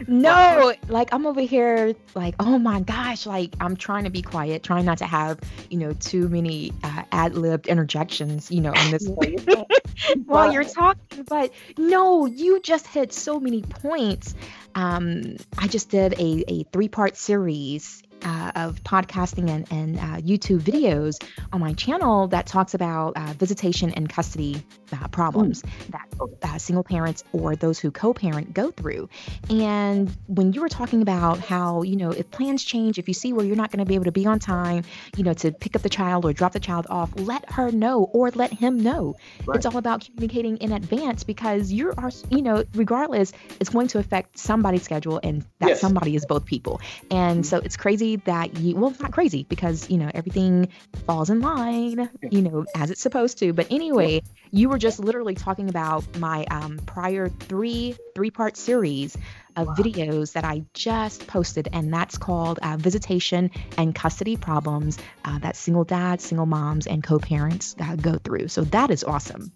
No, 0.07 0.75
like 0.89 1.09
I'm 1.13 1.27
over 1.27 1.41
here, 1.41 1.95
like, 2.15 2.35
oh 2.41 2.59
my 2.59 2.81
gosh, 2.81 3.25
like 3.25 3.55
I'm 3.59 3.75
trying 3.75 4.05
to 4.05 4.11
be 4.11 4.21
quiet, 4.21 4.63
trying 4.63 4.85
not 4.85 4.99
to 4.99 5.07
have, 5.07 5.39
you 5.71 5.79
know, 5.79 5.95
too 5.95 6.29
many 6.29 6.73
uh, 6.85 7.05
ad 7.11 7.35
libbed 7.35 7.69
interjections, 7.69 8.51
you 8.51 8.61
know, 8.61 8.75
in 8.75 8.91
this 8.91 9.09
while 10.27 10.53
you're 10.53 10.65
talking. 10.65 11.25
But 11.25 11.53
no, 11.77 12.27
you 12.27 12.61
just 12.61 12.87
hit 12.87 13.13
so 13.13 13.41
many 13.41 13.63
points. 13.63 14.35
Um, 14.75 15.37
I 15.59 15.69
just 15.69 15.91
did 15.91 16.15
a, 16.15 16.45
a 16.49 16.63
three 16.65 16.89
part 16.89 17.17
series 17.17 18.03
uh, 18.25 18.53
of 18.55 18.83
podcasting 18.85 19.49
and, 19.51 19.71
and 19.71 19.99
uh, 19.99 20.21
YouTube 20.21 20.61
videos 20.61 21.23
on 21.53 21.61
my 21.61 21.73
channel 21.75 22.29
that 22.29 22.47
talks 22.47 22.75
about 22.75 23.17
uh, 23.17 23.33
visitation 23.35 23.91
and 23.91 24.09
custody 24.09 24.63
uh, 24.93 25.09
problems 25.09 25.63
mm. 25.63 25.91
that 25.91 26.09
uh, 26.43 26.59
single 26.59 26.85
parents 26.85 27.25
or 27.33 27.57
those 27.57 27.79
who 27.79 27.91
co 27.91 28.13
parent 28.13 28.53
go 28.55 28.71
through. 28.71 29.09
And 29.51 30.15
when 30.27 30.53
you 30.53 30.61
were 30.61 30.69
talking 30.69 31.03
about 31.03 31.39
how, 31.39 31.83
you 31.83 31.97
know, 31.97 32.11
if 32.11 32.31
plans 32.31 32.65
change, 32.65 32.99
if 32.99 33.09
you 33.09 33.15
see 33.15 33.33
where 33.33 33.45
you're 33.45 33.57
not 33.57 33.71
going 33.71 33.81
to 33.81 33.89
be 33.89 33.95
able 33.95 34.07
to 34.07 34.13
be 34.13 34.27
on 34.27 34.39
time, 34.39 34.85
you 35.17 35.25
know, 35.25 35.35
to 35.35 35.53
pick 35.53 35.77
up 35.77 35.83
the 35.83 35.89
child 35.89 36.25
or 36.25 36.33
drop 36.33 36.53
the 36.53 36.61
child 36.61 36.87
off, 36.91 37.11
let 37.17 37.51
her 37.53 37.71
know 37.71 38.05
or 38.05 38.31
let 38.31 38.53
him 38.53 38.81
know. 38.81 39.17
Right. 39.47 39.57
It's 39.57 39.67
all 39.67 39.77
about 39.77 40.05
communicating 40.05 40.59
in 40.59 40.73
advance 40.73 41.25
because 41.25 41.71
you 41.71 41.93
are, 41.97 42.11
you 42.31 42.43
know, 42.43 42.65
regardless, 42.75 43.33
it's 43.61 43.71
going 43.71 43.89
to 43.89 43.99
affect 43.99 44.39
somebody's 44.39 44.83
schedule 44.83 45.21
and 45.23 45.45
that 45.61 45.71
yes. 45.71 45.81
somebody 45.81 46.17
is 46.17 46.27
both 46.27 46.45
people. 46.45 46.81
And 47.11 47.41
mm-hmm. 47.41 47.43
so 47.43 47.59
it's 47.59 47.77
crazy 47.77 48.08
that 48.17 48.57
you 48.59 48.77
well 48.77 48.91
it's 48.91 49.01
not 49.01 49.13
crazy 49.13 49.45
because 49.49 49.89
you 49.91 49.99
know 49.99 50.11
everything 50.15 50.69
falls 51.07 51.31
in 51.31 51.41
line 51.41 52.09
you 52.31 52.43
know 52.43 52.65
as 52.75 52.91
it's 52.91 53.01
supposed 53.01 53.39
to. 53.39 53.53
But 53.53 53.71
anyway 53.71 54.23
you 54.51 54.69
were 54.69 54.79
just 54.79 54.99
literally 54.99 55.35
talking 55.35 55.69
about 55.69 56.19
my 56.19 56.45
um, 56.51 56.79
prior 56.87 57.29
three 57.29 57.97
three 58.15 58.31
part 58.31 58.57
series 58.57 59.17
of 59.57 59.67
wow. 59.67 59.75
videos 59.75 60.33
that 60.33 60.45
i 60.45 60.63
just 60.73 61.27
posted 61.27 61.69
and 61.73 61.93
that's 61.93 62.17
called 62.17 62.59
uh, 62.63 62.77
visitation 62.77 63.51
and 63.77 63.95
custody 63.95 64.37
problems 64.37 64.99
uh, 65.25 65.39
that 65.41 65.57
single 65.57 65.85
dads 65.85 66.25
single 66.25 66.47
moms 66.47 66.87
and 66.87 67.03
co-parents 67.03 67.75
uh, 67.81 67.97
go 67.97 68.19
through. 68.19 68.49
So 68.49 68.63
that 68.65 68.91
is 68.91 69.05
awesome. 69.05 69.53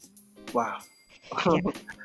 Wow. 0.53 0.79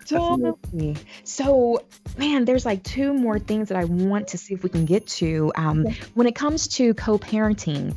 Totally. 0.06 0.96
So, 1.24 1.84
man, 2.18 2.46
there's 2.46 2.66
like 2.66 2.84
two 2.84 3.14
more 3.14 3.40
things 3.40 3.70
that 3.70 3.78
I 3.78 3.84
want 3.84 4.30
to 4.30 4.38
see 4.38 4.54
if 4.54 4.64
we 4.64 4.70
can 4.70 4.86
get 4.86 5.06
to. 5.08 5.52
Um, 5.56 5.86
when 6.14 6.28
it 6.28 6.36
comes 6.36 6.68
to 6.70 6.94
co-parenting, 6.94 7.96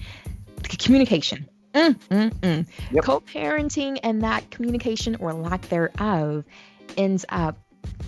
communication. 0.78 1.48
Mm, 1.74 1.94
mm, 2.10 2.30
mm. 2.30 2.66
Yep. 2.90 3.04
Co-parenting 3.04 4.00
and 4.02 4.22
that 4.22 4.50
communication 4.50 5.16
or 5.20 5.32
lack 5.32 5.62
thereof 5.68 6.44
ends 6.96 7.24
up 7.28 7.56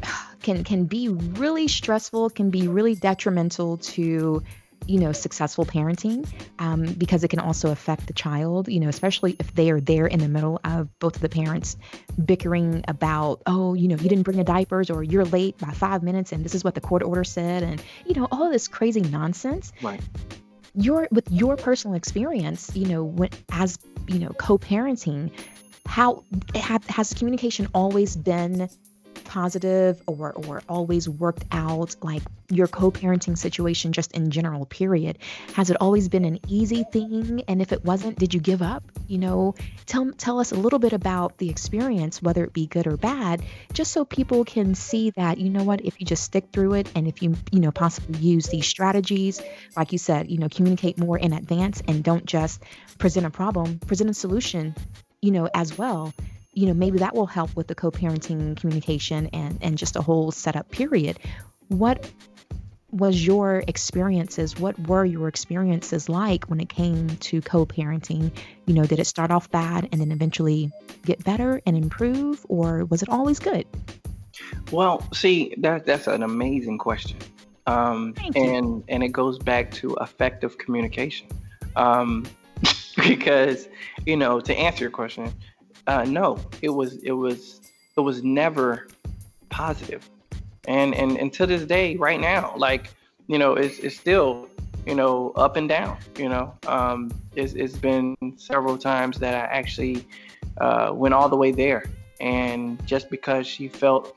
can 0.43 0.65
can 0.65 0.85
be 0.85 1.09
really 1.09 1.69
stressful, 1.69 2.31
can 2.31 2.51
be 2.51 2.67
really 2.67 2.97
detrimental 2.97 3.77
to 3.79 4.43
you 4.87 4.99
know 4.99 5.13
successful 5.13 5.65
parenting 5.65 6.27
um, 6.59 6.85
because 6.85 7.25
it 7.25 7.29
can 7.29 7.39
also 7.39 7.71
affect 7.71 8.07
the 8.07 8.13
child 8.13 8.69
you 8.69 8.81
know 8.81 8.89
especially 8.89 9.37
if 9.39 9.55
they 9.55 9.71
are 9.71 9.81
there 9.81 10.07
in 10.07 10.19
the 10.21 10.29
middle 10.29 10.61
of 10.65 10.89
both 10.99 11.17
of 11.17 11.23
the 11.23 11.29
parents 11.29 11.77
bickering 12.25 12.85
about 12.89 13.43
oh 13.47 13.75
you 13.75 13.89
know 13.89 13.97
you 13.97 14.09
didn't 14.09 14.23
bring 14.23 14.37
the 14.37 14.45
diapers 14.45 14.91
or 14.91 15.03
you're 15.03 15.25
late 15.25 15.57
by 15.59 15.71
five 15.73 16.03
minutes 16.03 16.33
and 16.33 16.45
this 16.45 16.55
is 16.55 16.65
what 16.65 16.75
the 16.75 16.81
court 16.81 17.03
order 17.03 17.25
said 17.25 17.63
and 17.63 17.83
you 18.07 18.15
know 18.15 18.29
all 18.31 18.51
this 18.51 18.69
crazy 18.69 19.01
nonsense 19.01 19.73
Right. 19.83 20.01
your 20.75 21.09
with 21.11 21.31
your 21.31 21.57
personal 21.57 21.97
experience 21.97 22.75
you 22.77 22.87
know 22.87 23.05
when 23.05 23.31
as 23.51 23.79
you 24.07 24.19
know 24.19 24.31
co-parenting 24.31 25.31
how 25.87 26.25
have, 26.55 26.85
has 26.87 27.13
communication 27.13 27.69
always 27.75 28.17
been 28.17 28.69
positive 29.25 30.03
or 30.07 30.33
or 30.33 30.63
always 30.69 31.09
worked 31.09 31.45
out 31.53 31.97
like 32.03 32.23
your 32.51 32.67
co-parenting 32.67 33.37
situation 33.37 33.93
just 33.93 34.13
in 34.13 34.31
general 34.31 34.67
period 34.67 35.19
has 35.55 35.71
it 35.71 35.77
always 35.81 36.09
been 36.09 36.25
an 36.25 36.39
easy 36.49 36.85
thing? 36.93 37.43
And 37.49 37.63
if 37.63 37.73
it 37.73 37.85
wasn't 37.85 38.19
did 38.19 38.35
you 38.35 38.41
give 38.41 38.63
up? 38.63 38.85
You 39.09 39.19
know 39.19 39.55
tell 39.87 40.13
tell 40.13 40.41
us 40.41 40.53
a 40.53 40.57
little 40.57 40.79
bit 40.79 40.93
about 40.93 41.39
the 41.39 41.51
experience 41.51 42.23
whether 42.23 42.45
it 42.45 42.53
be 42.53 42.67
good 42.67 42.87
or 42.87 42.97
bad 42.97 43.43
just 43.73 43.93
so 43.93 44.05
people 44.05 44.45
can 44.45 44.75
see 44.75 45.11
that 45.11 45.39
you 45.39 45.51
know 45.51 45.65
what 45.65 45.81
if 45.85 46.01
you 46.01 46.07
just 46.07 46.25
stick 46.25 46.47
through 46.53 46.75
it 46.75 46.91
and 46.95 47.07
if 47.07 47.23
you 47.23 47.35
you 47.51 47.61
know 47.61 47.71
possibly 47.71 48.19
use 48.19 48.47
these 48.47 48.67
strategies 48.67 49.41
like 49.77 49.93
you 49.93 49.99
said 49.99 50.31
you 50.31 50.39
know 50.39 50.49
communicate 50.49 50.99
more 50.99 51.19
in 51.19 51.33
advance 51.33 51.83
and 51.89 52.03
don't 52.05 52.25
just 52.25 52.63
present 52.99 53.27
a 53.27 53.31
problem 53.31 53.79
present 53.81 54.09
a 54.09 54.15
solution 54.15 54.75
you 55.21 55.31
know 55.31 55.49
as 55.55 55.77
well 55.77 56.13
you 56.53 56.67
know 56.67 56.75
maybe 56.75 56.99
that 56.99 57.15
will 57.15 57.27
help 57.27 57.55
with 57.57 57.67
the 57.67 57.75
co-parenting 57.75 58.57
communication 58.57 59.29
and 59.33 59.59
and 59.63 59.79
just 59.79 59.97
a 59.97 60.03
whole 60.03 60.31
setup 60.31 60.71
period. 60.71 61.19
What 61.69 62.11
was 62.91 63.27
your 63.27 63.65
experiences? 63.67 64.59
What 64.59 64.79
were 64.87 65.05
your 65.05 65.27
experiences 65.29 66.11
like 66.11 66.45
when 66.45 66.61
it 66.61 66.69
came 66.69 67.09
to 67.09 67.41
co-parenting? 67.41 68.31
You 68.67 68.75
know 68.75 68.85
did 68.85 68.99
it 68.99 69.07
start 69.07 69.31
off 69.31 69.51
bad 69.51 69.89
and 69.93 70.01
then 70.01 70.13
eventually 70.13 70.71
get 71.05 71.25
better 71.25 71.61
and 71.67 71.77
improve 71.77 72.45
or 72.49 72.85
was 72.85 73.03
it 73.03 73.09
always 73.09 73.39
good? 73.39 73.67
Well, 74.71 75.07
see, 75.13 75.55
that 75.59 75.87
that's 75.87 76.07
an 76.07 76.23
amazing 76.23 76.79
question. 76.79 77.19
Um, 77.67 78.15
and 78.35 78.83
and 78.89 79.03
it 79.03 79.13
goes 79.13 79.39
back 79.39 79.71
to 79.73 79.97
effective 80.01 80.59
communication. 80.59 81.29
Um, 81.77 82.27
because 82.97 83.69
you 84.07 84.17
know, 84.17 84.41
to 84.41 84.55
answer 84.55 84.85
your 84.85 84.91
question, 84.91 85.33
uh, 85.87 86.05
no, 86.05 86.39
it 86.61 86.71
was 86.71 86.97
it 87.03 87.13
was 87.13 87.61
it 87.97 88.01
was 88.01 88.23
never 88.23 88.87
positive. 89.49 90.09
And 90.67 90.95
and 90.95 91.19
and 91.19 91.33
to 91.35 91.47
this 91.47 91.65
day, 91.65 91.97
right 91.97 92.21
now, 92.21 92.55
like 92.57 92.91
you 93.27 93.39
know, 93.39 93.55
it's 93.55 93.79
it's 93.79 93.97
still 93.97 94.49
you 94.87 94.95
know 94.95 95.33
up 95.37 95.57
and 95.57 95.69
down. 95.69 95.97
You 96.17 96.29
know, 96.29 96.55
um, 96.67 97.11
it's 97.35 97.55
it's 97.55 97.77
been 97.77 98.17
several 98.37 98.79
times 98.79 99.19
that 99.19 99.35
I 99.35 99.53
actually 99.53 100.07
uh, 100.61 100.93
went 100.95 101.15
all 101.15 101.29
the 101.29 101.37
way 101.37 101.51
there, 101.51 101.85
and 102.21 102.85
just 102.87 103.11
because 103.11 103.47
she 103.47 103.69
felt 103.69 104.17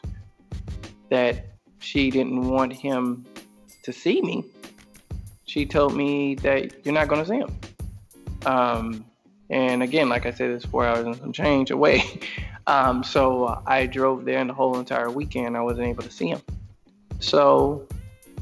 that 1.09 1.45
she 1.79 2.09
didn't 2.09 2.47
want 2.49 2.73
him 2.73 3.25
to 3.83 3.93
see 3.93 4.21
me, 4.21 4.43
she 5.45 5.65
told 5.65 5.95
me 5.95 6.35
that 6.35 6.85
you're 6.85 6.93
not 6.93 7.07
going 7.07 7.23
to 7.23 7.29
see 7.29 7.37
him. 7.37 7.59
Um, 8.45 9.05
and 9.49 9.83
again, 9.83 10.09
like 10.09 10.25
I 10.25 10.31
said, 10.31 10.51
it's 10.51 10.65
four 10.65 10.85
hours 10.85 11.05
and 11.05 11.15
some 11.15 11.31
change 11.31 11.71
away. 11.71 12.03
Um, 12.67 13.03
so 13.03 13.61
I 13.67 13.85
drove 13.85 14.25
there, 14.25 14.39
and 14.39 14.49
the 14.49 14.55
whole 14.55 14.79
entire 14.79 15.11
weekend 15.11 15.55
I 15.55 15.61
wasn't 15.61 15.85
able 15.85 16.01
to 16.01 16.09
see 16.09 16.29
him. 16.29 16.41
So, 17.19 17.87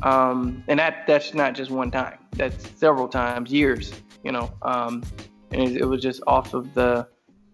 um, 0.02 0.64
and 0.70 0.80
that 0.80 1.06
that's 1.08 1.34
not 1.34 1.56
just 1.56 1.70
one 1.70 1.92
time. 1.92 2.18
That's 2.32 2.70
several 2.80 3.10
times, 3.10 3.52
years. 3.52 3.92
You 4.24 4.32
know, 4.32 4.50
um, 4.62 5.04
and 5.52 5.64
it, 5.64 5.82
it 5.82 5.84
was 5.84 6.02
just 6.02 6.22
off 6.26 6.54
of 6.54 6.74
the. 6.74 7.06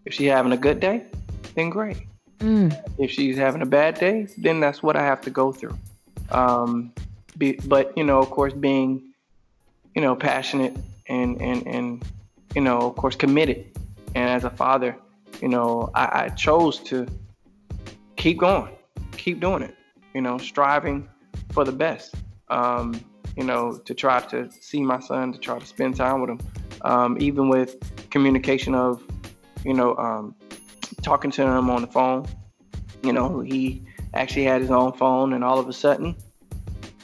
If 0.05 0.13
she's 0.13 0.29
having 0.29 0.51
a 0.51 0.57
good 0.57 0.79
day, 0.79 1.07
then 1.55 1.71
great 1.71 2.05
mm, 2.39 2.75
if 2.97 3.11
she's 3.11 3.37
having 3.37 3.61
a 3.61 3.65
bad 3.65 3.95
day, 3.95 4.27
then 4.37 4.59
that's 4.59 4.81
what 4.81 4.95
I 4.95 5.03
have 5.03 5.21
to 5.21 5.29
go 5.29 5.51
through. 5.51 5.77
Um, 6.31 6.93
be, 7.37 7.53
but 7.65 7.97
you 7.97 8.03
know, 8.03 8.19
of 8.19 8.29
course, 8.29 8.53
being 8.53 9.13
you 9.95 10.01
know 10.01 10.15
passionate 10.15 10.75
and 11.07 11.41
and 11.41 11.67
and 11.67 12.05
you 12.55 12.61
know, 12.61 12.79
of 12.79 12.95
course, 12.95 13.15
committed, 13.15 13.77
and 14.15 14.29
as 14.29 14.43
a 14.43 14.49
father, 14.49 14.95
you 15.41 15.47
know, 15.47 15.89
I, 15.93 16.25
I 16.25 16.29
chose 16.29 16.79
to 16.83 17.07
keep 18.15 18.39
going, 18.39 18.73
keep 19.17 19.39
doing 19.39 19.63
it. 19.63 19.75
You 20.15 20.21
know, 20.21 20.39
striving 20.39 21.07
for 21.51 21.63
the 21.63 21.71
best. 21.71 22.15
Um, 22.49 22.99
you 23.37 23.43
know, 23.43 23.77
to 23.85 23.93
try 23.93 24.19
to 24.19 24.49
see 24.51 24.81
my 24.81 24.99
son, 24.99 25.31
to 25.33 25.39
try 25.39 25.59
to 25.59 25.65
spend 25.65 25.95
time 25.95 26.19
with 26.19 26.31
him, 26.31 26.39
um, 26.81 27.17
even 27.19 27.47
with 27.47 27.77
communication 28.09 28.73
of, 28.73 29.03
you 29.63 29.73
know, 29.73 29.95
um, 29.97 30.35
talking 31.03 31.31
to 31.31 31.43
him 31.43 31.69
on 31.69 31.81
the 31.81 31.87
phone. 31.87 32.25
You 33.03 33.13
know, 33.13 33.39
he 33.39 33.83
actually 34.13 34.43
had 34.43 34.61
his 34.61 34.71
own 34.71 34.93
phone, 34.93 35.33
and 35.33 35.43
all 35.43 35.59
of 35.59 35.69
a 35.69 35.73
sudden, 35.73 36.15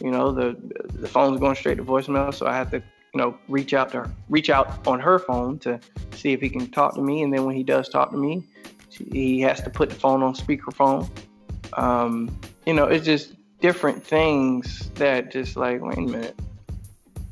you 0.02 0.12
know, 0.12 0.32
the 0.32 0.58
the 0.96 1.08
phone's 1.08 1.40
going 1.40 1.56
straight 1.56 1.78
to 1.78 1.84
voicemail. 1.84 2.34
So 2.34 2.48
I 2.48 2.56
have 2.56 2.72
to, 2.72 2.82
you 3.16 3.22
know, 3.22 3.38
reach 3.48 3.74
out 3.74 3.92
to 3.92 4.02
her, 4.02 4.12
reach 4.28 4.50
out 4.50 4.86
on 4.86 5.00
her 5.00 5.20
phone 5.20 5.58
to 5.60 5.80
see 6.12 6.34
if 6.34 6.42
he 6.42 6.50
can 6.50 6.70
talk 6.70 6.96
to 6.96 7.02
me. 7.02 7.24
And 7.24 7.34
then 7.34 7.46
when 7.46 7.56
he 7.56 7.64
does 7.64 7.88
talk 7.88 8.12
to 8.12 8.18
me, 8.18 8.44
he 8.90 9.40
has 9.40 9.62
to 9.62 9.70
put 9.70 9.90
the 9.90 9.96
phone 9.96 10.22
on 10.22 10.36
speakerphone. 10.36 11.10
Um, 11.74 12.38
you 12.66 12.74
know, 12.74 12.88
it's 12.88 13.06
just 13.06 13.36
different 13.62 14.06
things 14.06 14.92
that 14.96 15.32
just 15.32 15.56
like, 15.56 15.82
wait 15.82 15.98
a 15.98 16.02
minute, 16.02 16.38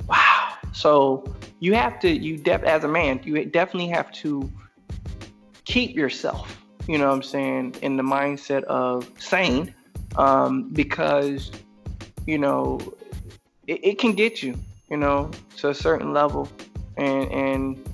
wow. 0.07 0.53
So 0.71 1.36
you 1.59 1.75
have 1.75 1.99
to, 1.99 2.09
you 2.09 2.38
def 2.38 2.63
as 2.63 2.86
a 2.86 2.88
man, 2.88 3.19
you 3.25 3.43
definitely 3.43 3.89
have 3.89 4.09
to 4.13 4.49
keep 5.65 5.97
yourself, 5.97 6.63
you 6.88 6.97
know 6.97 7.09
what 7.09 7.15
I'm 7.15 7.23
saying, 7.23 7.75
in 7.81 7.97
the 7.97 8.03
mindset 8.03 8.63
of 8.63 9.11
sane, 9.19 9.75
um, 10.15 10.69
because, 10.69 11.51
you 12.25 12.38
know, 12.38 12.79
it, 13.67 13.84
it 13.84 13.99
can 13.99 14.13
get 14.13 14.41
you, 14.41 14.57
you 14.94 15.00
know, 15.00 15.32
to 15.58 15.70
a 15.70 15.74
certain 15.74 16.14
level 16.14 16.48
and, 16.98 17.32
and, 17.32 17.89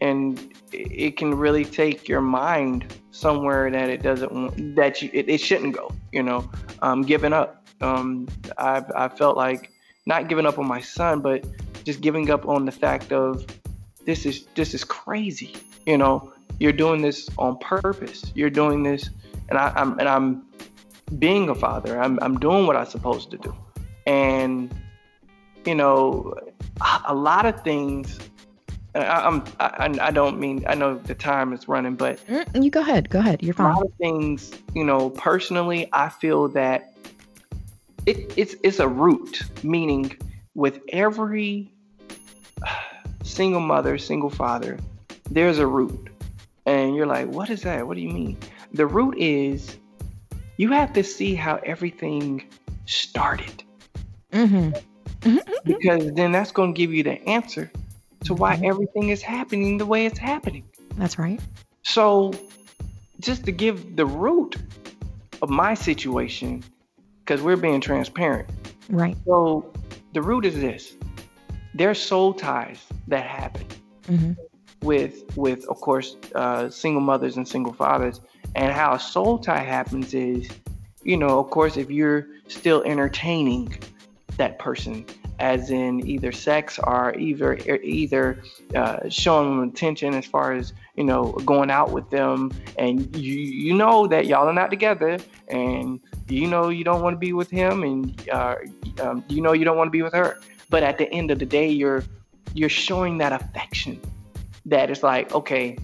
and 0.00 0.52
it 0.72 1.16
can 1.16 1.32
really 1.32 1.64
take 1.64 2.08
your 2.08 2.20
mind 2.20 2.92
somewhere 3.12 3.70
that 3.70 3.88
it 3.88 4.02
doesn't 4.02 4.74
that 4.74 5.00
you, 5.00 5.10
it, 5.12 5.28
it 5.28 5.38
shouldn't 5.38 5.76
go, 5.76 5.92
you 6.10 6.24
know, 6.24 6.50
um, 6.82 7.02
giving 7.02 7.32
up. 7.32 7.68
Um, 7.80 8.26
I, 8.58 8.82
I 8.96 9.08
felt 9.08 9.36
like 9.36 9.70
not 10.06 10.28
giving 10.28 10.44
up 10.44 10.58
on 10.58 10.66
my 10.66 10.80
son, 10.80 11.20
but 11.20 11.46
just 11.84 12.00
giving 12.00 12.30
up 12.30 12.48
on 12.48 12.64
the 12.64 12.72
fact 12.72 13.12
of 13.12 13.46
this 14.04 14.26
is, 14.26 14.46
this 14.56 14.74
is 14.74 14.82
crazy, 14.82 15.54
you 15.86 15.96
know, 15.96 16.32
you're 16.58 16.72
doing 16.72 17.00
this 17.00 17.28
on 17.38 17.58
purpose. 17.58 18.32
You're 18.34 18.50
doing 18.50 18.82
this, 18.82 19.10
and 19.50 19.56
I, 19.56 19.72
I'm 19.76 19.96
and 20.00 20.08
I'm 20.08 20.42
being 21.20 21.48
a 21.48 21.54
father. 21.54 22.02
I'm 22.02 22.18
I'm 22.20 22.40
doing 22.40 22.66
what 22.66 22.74
I'm 22.74 22.86
supposed 22.86 23.30
to 23.30 23.38
do, 23.38 23.54
and 24.08 24.74
you 25.68 25.74
know, 25.74 26.34
a- 27.06 27.14
lot 27.14 27.44
of 27.44 27.62
things. 27.62 28.18
I, 28.94 29.04
I'm 29.04 29.44
I, 29.60 29.94
I 30.00 30.10
don't 30.10 30.40
mean 30.40 30.64
I 30.66 30.74
know 30.74 30.96
the 30.96 31.14
time 31.14 31.52
is 31.52 31.68
running, 31.68 31.94
but 31.94 32.18
mm, 32.26 32.64
you 32.64 32.70
go 32.70 32.80
ahead 32.80 33.10
go 33.10 33.18
ahead 33.18 33.42
you're 33.42 33.52
fine. 33.52 33.70
a 33.70 33.74
lot 33.74 33.84
of 33.84 33.92
things, 34.00 34.50
you 34.74 34.82
know, 34.82 35.10
personally, 35.10 35.86
I 35.92 36.08
feel 36.08 36.48
that 36.48 36.94
it, 38.06 38.32
it's 38.36 38.56
it's 38.62 38.78
a 38.78 38.88
root, 38.88 39.42
meaning 39.62 40.16
with 40.54 40.80
every 40.88 41.70
single 43.22 43.60
mother, 43.60 43.98
single 43.98 44.30
father, 44.30 44.78
there's 45.30 45.58
a 45.58 45.66
root. 45.66 46.08
And 46.64 46.96
you're 46.96 47.06
like, 47.06 47.28
what 47.28 47.50
is 47.50 47.62
that? 47.62 47.86
What 47.86 47.94
do 47.96 48.00
you 48.00 48.10
mean? 48.10 48.38
The 48.72 48.86
root 48.86 49.16
is 49.18 49.76
you 50.56 50.72
have 50.72 50.94
to 50.94 51.04
see 51.04 51.34
how 51.34 51.56
everything 51.64 52.44
started 52.86 53.62
mm-hmm. 54.32 54.70
Because 55.64 56.12
then 56.12 56.32
that's 56.32 56.52
going 56.52 56.74
to 56.74 56.78
give 56.78 56.92
you 56.92 57.02
the 57.02 57.20
answer 57.28 57.70
to 58.24 58.34
why 58.34 58.56
Mhm. 58.56 58.64
everything 58.68 59.08
is 59.10 59.22
happening 59.22 59.78
the 59.78 59.86
way 59.86 60.06
it's 60.06 60.18
happening. 60.18 60.64
that's 60.96 61.18
right 61.18 61.40
So, 61.82 62.32
just 63.20 63.44
to 63.44 63.52
give 63.52 63.96
the 63.96 64.04
root 64.06 64.56
of 65.42 65.48
my 65.48 65.74
situation, 65.74 66.62
because 67.20 67.40
we're 67.42 67.56
being 67.56 67.80
transparent. 67.80 68.48
right 68.90 69.16
So, 69.24 69.72
the 70.12 70.22
root 70.22 70.44
is 70.44 70.54
this 70.54 70.94
there's 71.74 72.00
soul 72.00 72.32
ties 72.34 72.80
that 73.06 73.24
happen 73.24 73.64
mm-hmm. 74.08 74.32
with, 74.82 75.22
with 75.36 75.64
of 75.68 75.80
course, 75.80 76.16
uh, 76.34 76.68
single 76.70 77.00
mothers 77.02 77.36
and 77.36 77.46
single 77.46 77.72
fathers. 77.72 78.20
And 78.56 78.72
how 78.72 78.94
a 78.94 78.98
soul 78.98 79.38
tie 79.38 79.62
happens 79.62 80.14
is, 80.14 80.48
you 81.04 81.16
know, 81.16 81.38
of 81.38 81.50
course, 81.50 81.76
if 81.76 81.90
you're 81.90 82.26
still 82.48 82.82
entertaining 82.84 83.78
that 84.38 84.58
person, 84.58 85.04
as 85.38 85.70
in 85.70 86.06
either 86.06 86.32
sex 86.32 86.78
or 86.82 87.14
either 87.16 87.58
either 87.82 88.42
uh, 88.74 89.08
showing 89.08 89.50
them 89.50 89.68
attention 89.68 90.14
as 90.14 90.26
far 90.26 90.52
as 90.52 90.72
you 90.96 91.04
know 91.04 91.32
going 91.44 91.70
out 91.70 91.92
with 91.92 92.08
them, 92.10 92.50
and 92.78 93.14
you 93.14 93.34
you 93.34 93.74
know 93.74 94.06
that 94.06 94.26
y'all 94.26 94.48
are 94.48 94.52
not 94.52 94.70
together, 94.70 95.18
and 95.48 96.00
you 96.28 96.46
know 96.46 96.68
you 96.70 96.84
don't 96.84 97.02
want 97.02 97.14
to 97.14 97.18
be 97.18 97.32
with 97.32 97.50
him, 97.50 97.82
and 97.82 98.28
uh, 98.30 98.56
um, 99.00 99.24
you 99.28 99.42
know 99.42 99.52
you 99.52 99.64
don't 99.64 99.76
want 99.76 99.88
to 99.88 99.92
be 99.92 100.02
with 100.02 100.14
her. 100.14 100.38
But 100.70 100.82
at 100.82 100.98
the 100.98 101.10
end 101.12 101.30
of 101.30 101.38
the 101.38 101.46
day, 101.46 101.68
you're 101.68 102.02
you're 102.54 102.68
showing 102.68 103.18
that 103.18 103.32
affection 103.32 104.00
that 104.66 104.90
it's 104.90 105.02
like 105.02 105.34
okay, 105.34 105.76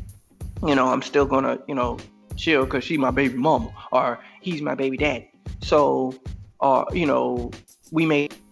you 0.66 0.74
know 0.74 0.88
I'm 0.88 1.02
still 1.02 1.26
gonna 1.26 1.58
you 1.68 1.74
know 1.74 1.98
chill 2.36 2.64
because 2.64 2.84
she's 2.84 2.98
my 2.98 3.10
baby 3.10 3.36
mama 3.36 3.72
or 3.92 4.18
he's 4.40 4.60
my 4.60 4.74
baby 4.74 4.96
dad. 4.96 5.26
So, 5.62 6.14
uh, 6.60 6.84
you 6.92 7.06
know, 7.06 7.50
we 7.90 8.06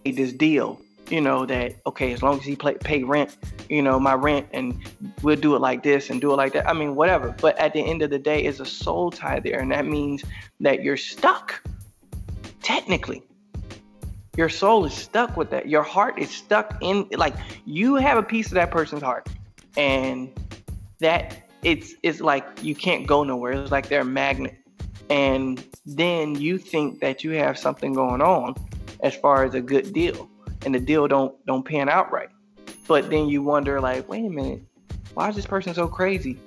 made 0.05 0.17
this 0.17 0.33
deal, 0.33 0.79
you 1.09 1.21
know, 1.21 1.45
that 1.45 1.75
okay, 1.85 2.13
as 2.13 2.21
long 2.21 2.39
as 2.39 2.45
he 2.45 2.55
play, 2.55 2.75
pay 2.75 3.03
rent, 3.03 3.35
you 3.69 3.81
know, 3.81 3.99
my 3.99 4.13
rent, 4.13 4.47
and 4.51 4.77
we'll 5.21 5.35
do 5.35 5.55
it 5.55 5.59
like 5.59 5.83
this 5.83 6.09
and 6.09 6.21
do 6.21 6.31
it 6.31 6.35
like 6.35 6.53
that. 6.53 6.67
I 6.69 6.73
mean, 6.73 6.95
whatever. 6.95 7.35
But 7.41 7.57
at 7.57 7.73
the 7.73 7.81
end 7.81 8.01
of 8.01 8.09
the 8.09 8.19
day, 8.19 8.43
is 8.43 8.59
a 8.59 8.65
soul 8.65 9.11
tie 9.11 9.39
there, 9.39 9.59
and 9.59 9.71
that 9.71 9.85
means 9.85 10.23
that 10.59 10.83
you're 10.83 10.97
stuck. 10.97 11.61
Technically, 12.61 13.23
your 14.37 14.49
soul 14.49 14.85
is 14.85 14.93
stuck 14.93 15.35
with 15.35 15.49
that. 15.51 15.67
Your 15.67 15.83
heart 15.83 16.17
is 16.17 16.29
stuck 16.29 16.77
in 16.81 17.07
like 17.15 17.35
you 17.65 17.95
have 17.95 18.17
a 18.17 18.23
piece 18.23 18.47
of 18.47 18.53
that 18.53 18.71
person's 18.71 19.01
heart, 19.01 19.27
and 19.77 20.31
that 20.99 21.43
it's 21.63 21.95
it's 22.03 22.21
like 22.21 22.45
you 22.61 22.75
can't 22.75 23.07
go 23.07 23.23
nowhere. 23.23 23.51
It's 23.53 23.71
like 23.71 23.89
they're 23.89 24.01
a 24.01 24.05
magnet. 24.05 24.57
And 25.09 25.63
then 25.85 26.35
you 26.35 26.57
think 26.57 27.01
that 27.01 27.23
you 27.25 27.31
have 27.31 27.59
something 27.59 27.93
going 27.93 28.21
on 28.21 28.55
as 29.03 29.15
far 29.15 29.43
as 29.43 29.53
a 29.53 29.61
good 29.61 29.93
deal. 29.93 30.29
And 30.65 30.73
the 30.73 30.79
deal 30.79 31.07
don't 31.07 31.33
don't 31.45 31.63
pan 31.63 31.89
out 31.89 32.11
right. 32.11 32.29
But 32.87 33.09
then 33.09 33.27
you 33.27 33.43
wonder 33.43 33.79
like, 33.79 34.09
wait 34.09 34.25
a 34.25 34.29
minute, 34.29 34.63
why 35.13 35.29
is 35.29 35.35
this 35.35 35.45
person 35.45 35.73
so 35.73 35.87
crazy? 35.87 36.39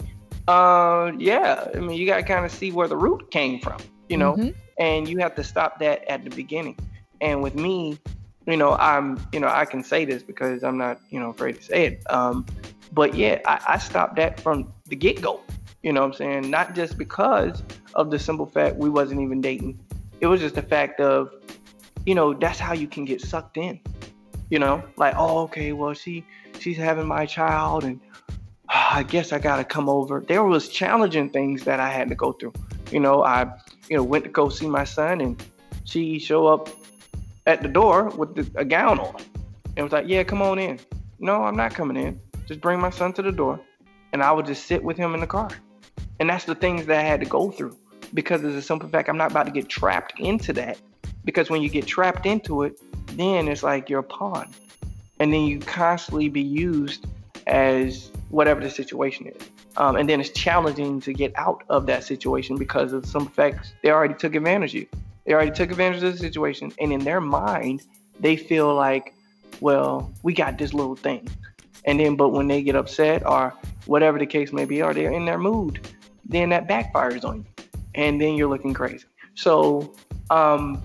Uh 0.49 1.13
yeah, 1.19 1.69
I 1.75 1.79
mean 1.79 1.97
you 1.97 2.07
gotta 2.07 2.23
kind 2.23 2.45
of 2.45 2.51
see 2.51 2.73
where 2.73 2.89
the 2.89 2.97
root 2.97 3.31
came 3.31 3.61
from, 3.61 3.79
you 4.09 4.17
know, 4.17 4.35
mm-hmm. 4.35 4.51
and 4.79 5.09
you 5.09 5.19
have 5.19 5.35
to 5.37 5.45
stop 5.45 5.79
that 5.81 6.05
at 6.11 6.25
the 6.25 6.31
beginning. 6.31 6.77
And 7.21 7.43
with 7.43 7.55
me, 7.55 7.99
you 8.47 8.57
know, 8.57 8.75
I'm, 8.75 9.19
you 9.33 9.41
know, 9.41 9.49
I 9.49 9.65
can 9.65 9.83
say 9.83 10.05
this 10.05 10.23
because 10.23 10.63
I'm 10.63 10.79
not, 10.79 11.01
you 11.11 11.19
know, 11.19 11.31
afraid 11.31 11.57
to 11.57 11.63
say 11.63 11.87
it. 11.87 12.13
Um, 12.13 12.47
but 12.93 13.15
yeah, 13.15 13.41
I, 13.45 13.61
I 13.69 13.79
stopped 13.79 14.17
that 14.17 14.41
from 14.41 14.73
the 14.87 14.97
get 14.97 15.21
go. 15.21 15.41
You 15.83 15.93
know 15.93 16.03
what 16.03 16.09
I'm 16.09 16.13
saying? 16.15 16.51
Not 16.51 16.75
just 16.75 16.97
because 16.99 17.63
of 17.95 18.11
the 18.11 18.19
simple 18.19 18.47
fact 18.47 18.77
we 18.77 18.89
wasn't 18.89 19.21
even 19.21 19.41
dating. 19.41 19.81
It 20.21 20.27
was 20.27 20.41
just 20.41 20.55
the 20.55 20.63
fact 20.63 21.01
of, 21.01 21.35
you 22.07 22.15
know, 22.15 22.33
that's 22.33 22.59
how 22.59 22.73
you 22.73 22.87
can 22.87 23.05
get 23.05 23.21
sucked 23.21 23.59
in. 23.59 23.81
You 24.49 24.61
know, 24.61 24.83
like, 24.97 25.15
oh, 25.19 25.41
okay, 25.41 25.73
well, 25.73 25.93
she 25.93 26.25
she's 26.61 26.77
having 26.77 27.07
my 27.07 27.27
child, 27.27 27.83
and 27.83 28.01
oh, 28.73 28.89
I 28.93 29.03
guess 29.03 29.33
I 29.33 29.41
gotta 29.41 29.65
come 29.65 29.89
over. 29.89 30.25
There 30.27 30.45
was 30.45 30.69
challenging 30.69 31.31
things 31.31 31.65
that 31.65 31.81
I 31.81 31.91
had 31.91 32.09
to 32.09 32.15
go 32.15 32.33
through. 32.33 32.53
You 32.93 33.01
know, 33.01 33.25
I, 33.25 33.53
you 33.91 33.97
know, 33.97 34.05
went 34.05 34.23
to 34.25 34.31
go 34.31 34.49
see 34.49 34.69
my 34.69 34.85
son, 34.85 35.21
and 35.21 35.45
she 35.85 36.21
show 36.21 36.47
up 36.47 36.69
at 37.47 37.61
the 37.61 37.69
door 37.69 38.11
with 38.11 38.37
the, 38.37 38.61
a 38.61 38.65
gown 38.65 39.01
on, 39.01 39.17
and 39.77 39.85
was 39.85 39.93
like, 39.93 40.07
yeah, 40.07 40.23
come 40.23 40.41
on 40.43 40.61
in. 40.61 40.79
No, 41.19 41.43
I'm 41.43 41.57
not 41.57 41.75
coming 41.75 41.97
in. 41.97 42.21
Just 42.47 42.61
bring 42.61 42.79
my 42.79 42.91
son 42.91 43.13
to 43.15 43.23
the 43.23 43.33
door, 43.33 43.61
and 44.13 44.23
I 44.23 44.31
would 44.31 44.47
just 44.47 44.67
sit 44.67 44.85
with 44.85 44.97
him 44.97 45.13
in 45.15 45.21
the 45.21 45.27
car. 45.27 45.51
And 46.21 46.31
that's 46.31 46.45
the 46.45 46.55
things 46.55 46.87
that 46.87 46.99
I 46.99 47.03
had 47.03 47.19
to 47.21 47.27
go 47.27 47.51
through 47.51 47.77
because 48.15 48.45
of 48.45 48.53
the 48.53 48.63
simple 48.63 48.89
fact 48.89 49.09
I'm 49.09 49.17
not 49.17 49.33
about 49.33 49.47
to 49.47 49.53
get 49.53 49.69
trapped 49.69 50.21
into 50.21 50.53
that. 50.53 50.79
Because 51.27 51.51
when 51.51 51.61
you 51.61 51.69
get 51.69 51.87
trapped 51.87 52.25
into 52.25 52.63
it, 52.63 52.81
then 53.13 53.49
it's 53.49 53.63
like 53.63 53.91
you're 53.91 54.01
a 54.01 54.03
pawn. 54.03 54.49
And 55.21 55.33
then 55.33 55.43
you 55.43 55.59
constantly 55.59 56.31
be 56.31 56.41
used 56.41 57.07
as 57.47 58.11
whatever 58.31 58.61
the 58.61 58.71
situation 58.71 59.27
is. 59.27 59.51
Um, 59.77 59.97
and 59.97 60.09
then 60.09 60.21
it's 60.21 60.31
challenging 60.31 61.01
to 61.03 61.13
get 61.13 61.33
out 61.37 61.63
of 61.69 61.85
that 61.87 62.05
situation 62.05 62.57
because 62.57 62.95
of 62.95 63.05
some 63.05 63.27
facts 63.27 63.75
they 63.83 63.91
already 63.91 64.15
took 64.15 64.35
advantage 64.35 64.75
of 64.75 64.81
you. 64.81 64.87
They 65.27 65.35
already 65.35 65.51
took 65.51 65.71
advantage 65.71 66.03
of 66.03 66.13
the 66.13 66.19
situation. 66.19 66.73
And 66.81 66.93
in 66.93 67.01
their 67.01 67.21
mind, 67.21 67.83
they 68.19 68.37
feel 68.37 68.75
like, 68.75 69.13
well, 69.61 70.11
we 70.23 70.33
got 70.33 70.57
this 70.57 70.73
little 70.73 70.97
thing. 70.97 71.29
And 71.85 72.01
then, 72.01 72.17
but 72.17 72.31
when 72.31 72.49
they 72.49 72.63
get 72.63 72.75
upset 72.75 73.27
or 73.27 73.55
whatever 73.87 74.19
the 74.19 74.27
case 74.27 74.53
may 74.53 74.65
be, 74.65 74.83
or 74.83 74.95
they're 74.95 75.13
in 75.13 75.25
their 75.25 75.39
mood, 75.39 75.89
then 76.25 76.49
that 76.51 76.69
backfires 76.69 77.25
on 77.25 77.39
you. 77.39 77.65
And 77.95 78.21
then 78.21 78.35
you're 78.35 78.49
looking 78.49 78.75
crazy. 78.75 79.05
So, 79.35 79.95
um, 80.31 80.83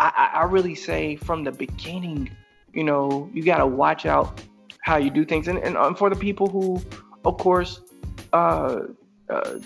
I, 0.00 0.30
I 0.34 0.44
really 0.44 0.74
say 0.74 1.16
from 1.16 1.44
the 1.44 1.52
beginning, 1.52 2.30
you 2.72 2.84
know, 2.84 3.28
you 3.32 3.42
got 3.44 3.58
to 3.58 3.66
watch 3.66 4.06
out 4.06 4.40
how 4.82 4.96
you 4.96 5.10
do 5.10 5.24
things. 5.24 5.48
And, 5.48 5.58
and 5.58 5.76
um, 5.76 5.94
for 5.94 6.08
the 6.08 6.16
people 6.16 6.48
who, 6.48 6.82
of 7.24 7.36
course, 7.38 7.80
uh, 8.32 8.80
uh, 9.28 9.58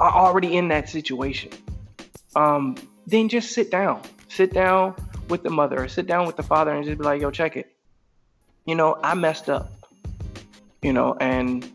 are 0.00 0.12
already 0.12 0.56
in 0.56 0.68
that 0.68 0.88
situation, 0.88 1.50
um, 2.34 2.76
then 3.06 3.28
just 3.28 3.52
sit 3.52 3.70
down. 3.70 4.02
Sit 4.28 4.54
down 4.54 4.94
with 5.28 5.42
the 5.42 5.50
mother 5.50 5.82
or 5.84 5.88
sit 5.88 6.06
down 6.06 6.26
with 6.26 6.36
the 6.36 6.42
father 6.42 6.72
and 6.72 6.84
just 6.84 6.98
be 6.98 7.04
like, 7.04 7.20
yo, 7.20 7.30
check 7.30 7.56
it 7.56 7.72
you 8.64 8.74
know, 8.74 8.98
I 9.02 9.14
messed 9.14 9.50
up, 9.50 9.72
you 10.82 10.92
know, 10.92 11.16
and 11.20 11.68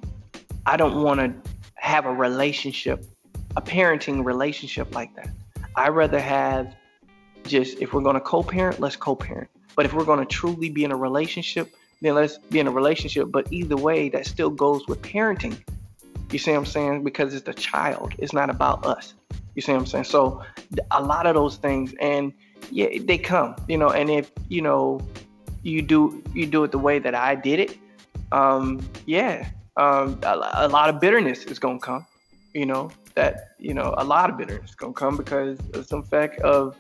I 0.66 0.78
don't 0.78 1.04
want 1.04 1.20
to 1.20 1.52
have 1.76 2.06
a 2.06 2.14
relationship, 2.14 3.06
a 3.56 3.62
parenting 3.62 4.24
relationship 4.24 4.94
like 4.96 5.16
that. 5.16 5.30
I 5.76 5.90
rather 5.90 6.20
have 6.20 6.74
just 7.48 7.80
if 7.80 7.94
we're 7.94 8.02
going 8.02 8.16
to 8.16 8.22
co-parent, 8.22 8.80
let's 8.80 8.96
co-parent. 8.96 9.50
But 9.76 9.86
if 9.86 9.94
we're 9.94 10.06
going 10.06 10.20
to 10.20 10.26
truly 10.26 10.70
be 10.70 10.84
in 10.84 10.92
a 10.92 10.96
relationship, 10.96 11.70
then 12.02 12.16
let's 12.16 12.38
be 12.38 12.60
in 12.60 12.68
a 12.68 12.72
relationship. 12.72 13.32
But 13.32 13.52
either 13.52 13.78
way, 13.78 14.10
that 14.10 14.26
still 14.26 14.50
goes 14.50 14.88
with 14.88 15.02
parenting. 15.02 15.58
You 16.32 16.40
see 16.40 16.52
what 16.52 16.58
I'm 16.58 16.66
saying? 16.66 17.04
Because 17.04 17.34
it's 17.34 17.46
the 17.46 17.54
child. 17.54 18.14
It's 18.18 18.34
not 18.34 18.50
about 18.50 18.86
us. 18.86 19.14
You 19.56 19.62
see 19.62 19.72
what 19.72 19.80
I'm 19.80 19.86
saying? 19.86 20.04
So 20.04 20.44
a 20.92 21.02
lot 21.02 21.26
of 21.26 21.36
those 21.36 21.56
things, 21.56 21.94
and 22.00 22.34
yeah, 22.70 22.90
they 23.02 23.18
come. 23.18 23.56
You 23.68 23.78
know, 23.78 23.90
and 23.90 24.10
if 24.10 24.32
you 24.50 24.62
know 24.62 25.02
you 25.64 25.82
do 25.82 26.22
you 26.34 26.46
do 26.46 26.64
it 26.64 26.72
the 26.72 26.78
way 26.78 27.00
that 27.00 27.16
I 27.16 27.36
did 27.36 27.60
it, 27.60 27.78
um, 28.32 28.88
yeah, 29.06 29.50
um, 29.78 30.20
a, 30.24 30.52
a, 30.54 30.68
lot 30.68 30.90
of 30.90 31.00
bitterness 31.00 31.44
is 31.46 31.60
gonna 31.60 31.80
come. 31.80 32.06
You 32.54 32.66
know 32.66 32.92
that 33.16 33.56
you 33.58 33.74
know 33.74 33.96
a 33.98 34.04
lot 34.04 34.30
of 34.30 34.38
bitterness 34.38 34.72
is 34.72 34.76
gonna 34.76 34.94
come 34.94 35.18
because 35.18 35.58
of 35.74 35.88
some 35.88 36.04
fact 36.04 36.40
of 36.42 36.76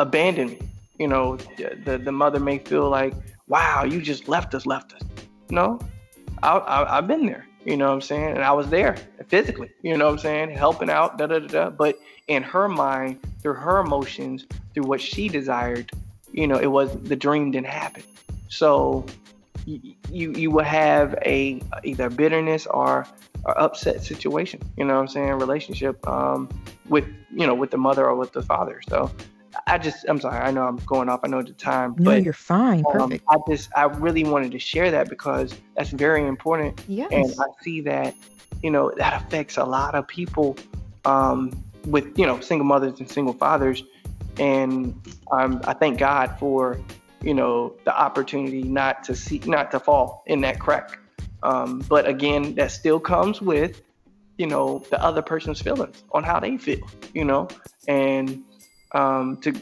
abandonment. 0.00 0.62
You 0.98 1.08
know, 1.08 1.36
the 1.36 2.00
the 2.02 2.12
mother 2.12 2.40
may 2.40 2.58
feel 2.58 2.90
like, 2.90 3.14
wow, 3.46 3.84
you 3.84 4.02
just 4.02 4.28
left 4.28 4.54
us, 4.54 4.66
left 4.66 4.92
us. 4.94 5.02
No, 5.50 5.78
I, 6.42 6.56
I 6.58 6.98
I've 6.98 7.06
been 7.06 7.26
there. 7.26 7.46
You 7.64 7.76
know 7.76 7.88
what 7.88 7.94
I'm 7.94 8.00
saying? 8.00 8.36
And 8.36 8.42
I 8.42 8.52
was 8.52 8.68
there 8.70 8.96
physically, 9.28 9.70
you 9.82 9.96
know 9.96 10.06
what 10.06 10.12
I'm 10.12 10.18
saying? 10.18 10.50
Helping 10.50 10.88
out, 10.90 11.18
da 11.18 11.26
da 11.26 11.38
da 11.40 11.46
da. 11.46 11.70
But 11.70 11.98
in 12.26 12.42
her 12.42 12.68
mind, 12.68 13.20
through 13.42 13.54
her 13.54 13.80
emotions, 13.80 14.46
through 14.72 14.84
what 14.84 15.00
she 15.00 15.28
desired, 15.28 15.90
you 16.32 16.46
know, 16.46 16.58
it 16.58 16.68
was 16.68 16.90
the 17.02 17.16
dream 17.16 17.50
didn't 17.50 17.66
happen. 17.66 18.02
So 18.48 19.04
you 19.66 19.94
you, 20.10 20.32
you 20.32 20.50
will 20.50 20.64
have 20.64 21.14
a 21.24 21.60
either 21.84 22.08
bitterness 22.08 22.66
or, 22.66 23.06
or 23.44 23.60
upset 23.60 24.02
situation. 24.02 24.60
You 24.76 24.84
know 24.84 24.94
what 24.94 25.00
I'm 25.00 25.08
saying? 25.08 25.32
Relationship 25.32 26.06
um, 26.08 26.48
with 26.88 27.04
you 27.30 27.46
know 27.46 27.54
with 27.54 27.70
the 27.70 27.78
mother 27.78 28.06
or 28.06 28.16
with 28.16 28.32
the 28.32 28.42
father. 28.42 28.80
So 28.88 29.10
I 29.66 29.78
just 29.78 30.04
I'm 30.08 30.20
sorry. 30.20 30.38
I 30.38 30.50
know 30.50 30.62
I'm 30.62 30.76
going 30.86 31.08
off. 31.08 31.20
I 31.24 31.28
know 31.28 31.42
the 31.42 31.52
time. 31.52 31.94
No, 31.98 32.12
but, 32.12 32.22
you're 32.22 32.32
fine. 32.32 32.84
Um, 32.86 32.92
Perfect. 32.92 33.24
Um, 33.28 33.42
I 33.46 33.50
just 33.50 33.70
I 33.76 33.84
really 33.84 34.24
wanted 34.24 34.52
to 34.52 34.58
share 34.58 34.90
that 34.90 35.08
because 35.08 35.54
that's 35.76 35.90
very 35.90 36.26
important. 36.26 36.80
Yes. 36.88 37.10
And 37.12 37.30
I 37.38 37.62
see 37.62 37.80
that 37.82 38.14
you 38.62 38.70
know 38.70 38.92
that 38.96 39.22
affects 39.22 39.56
a 39.56 39.64
lot 39.64 39.94
of 39.94 40.06
people 40.06 40.56
um, 41.04 41.50
with 41.86 42.18
you 42.18 42.26
know 42.26 42.40
single 42.40 42.66
mothers 42.66 43.00
and 43.00 43.10
single 43.10 43.34
fathers 43.34 43.82
and 44.40 44.94
um, 45.32 45.60
I 45.64 45.74
thank 45.74 45.98
God 45.98 46.36
for 46.38 46.80
you 47.22 47.34
know 47.34 47.74
the 47.84 47.96
opportunity 47.96 48.62
not 48.62 49.04
to 49.04 49.14
see 49.14 49.40
not 49.44 49.70
to 49.72 49.78
fall 49.78 50.24
in 50.26 50.40
that 50.40 50.58
crack. 50.58 50.98
Um, 51.42 51.80
but 51.88 52.06
again, 52.06 52.54
that 52.56 52.70
still 52.70 53.00
comes 53.00 53.40
with 53.40 53.82
you 54.38 54.46
know 54.46 54.82
the 54.90 55.02
other 55.02 55.22
person's 55.22 55.60
feelings 55.60 56.02
on 56.12 56.24
how 56.24 56.40
they 56.40 56.56
feel, 56.56 56.80
you 57.14 57.24
know, 57.24 57.48
and 57.86 58.42
um, 58.92 59.36
to 59.38 59.52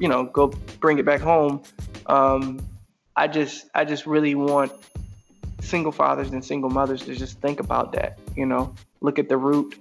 you 0.00 0.08
know 0.08 0.24
go 0.24 0.48
bring 0.80 0.98
it 0.98 1.04
back 1.04 1.20
home. 1.20 1.62
Um, 2.06 2.66
I 3.16 3.28
just 3.28 3.66
I 3.74 3.84
just 3.84 4.06
really 4.06 4.34
want 4.34 4.72
single 5.60 5.92
fathers 5.92 6.30
and 6.30 6.44
single 6.44 6.70
mothers 6.70 7.02
to 7.02 7.14
just 7.14 7.40
think 7.40 7.60
about 7.60 7.92
that, 7.92 8.18
you 8.36 8.46
know, 8.46 8.74
look 9.00 9.18
at 9.18 9.28
the 9.28 9.36
root, 9.36 9.76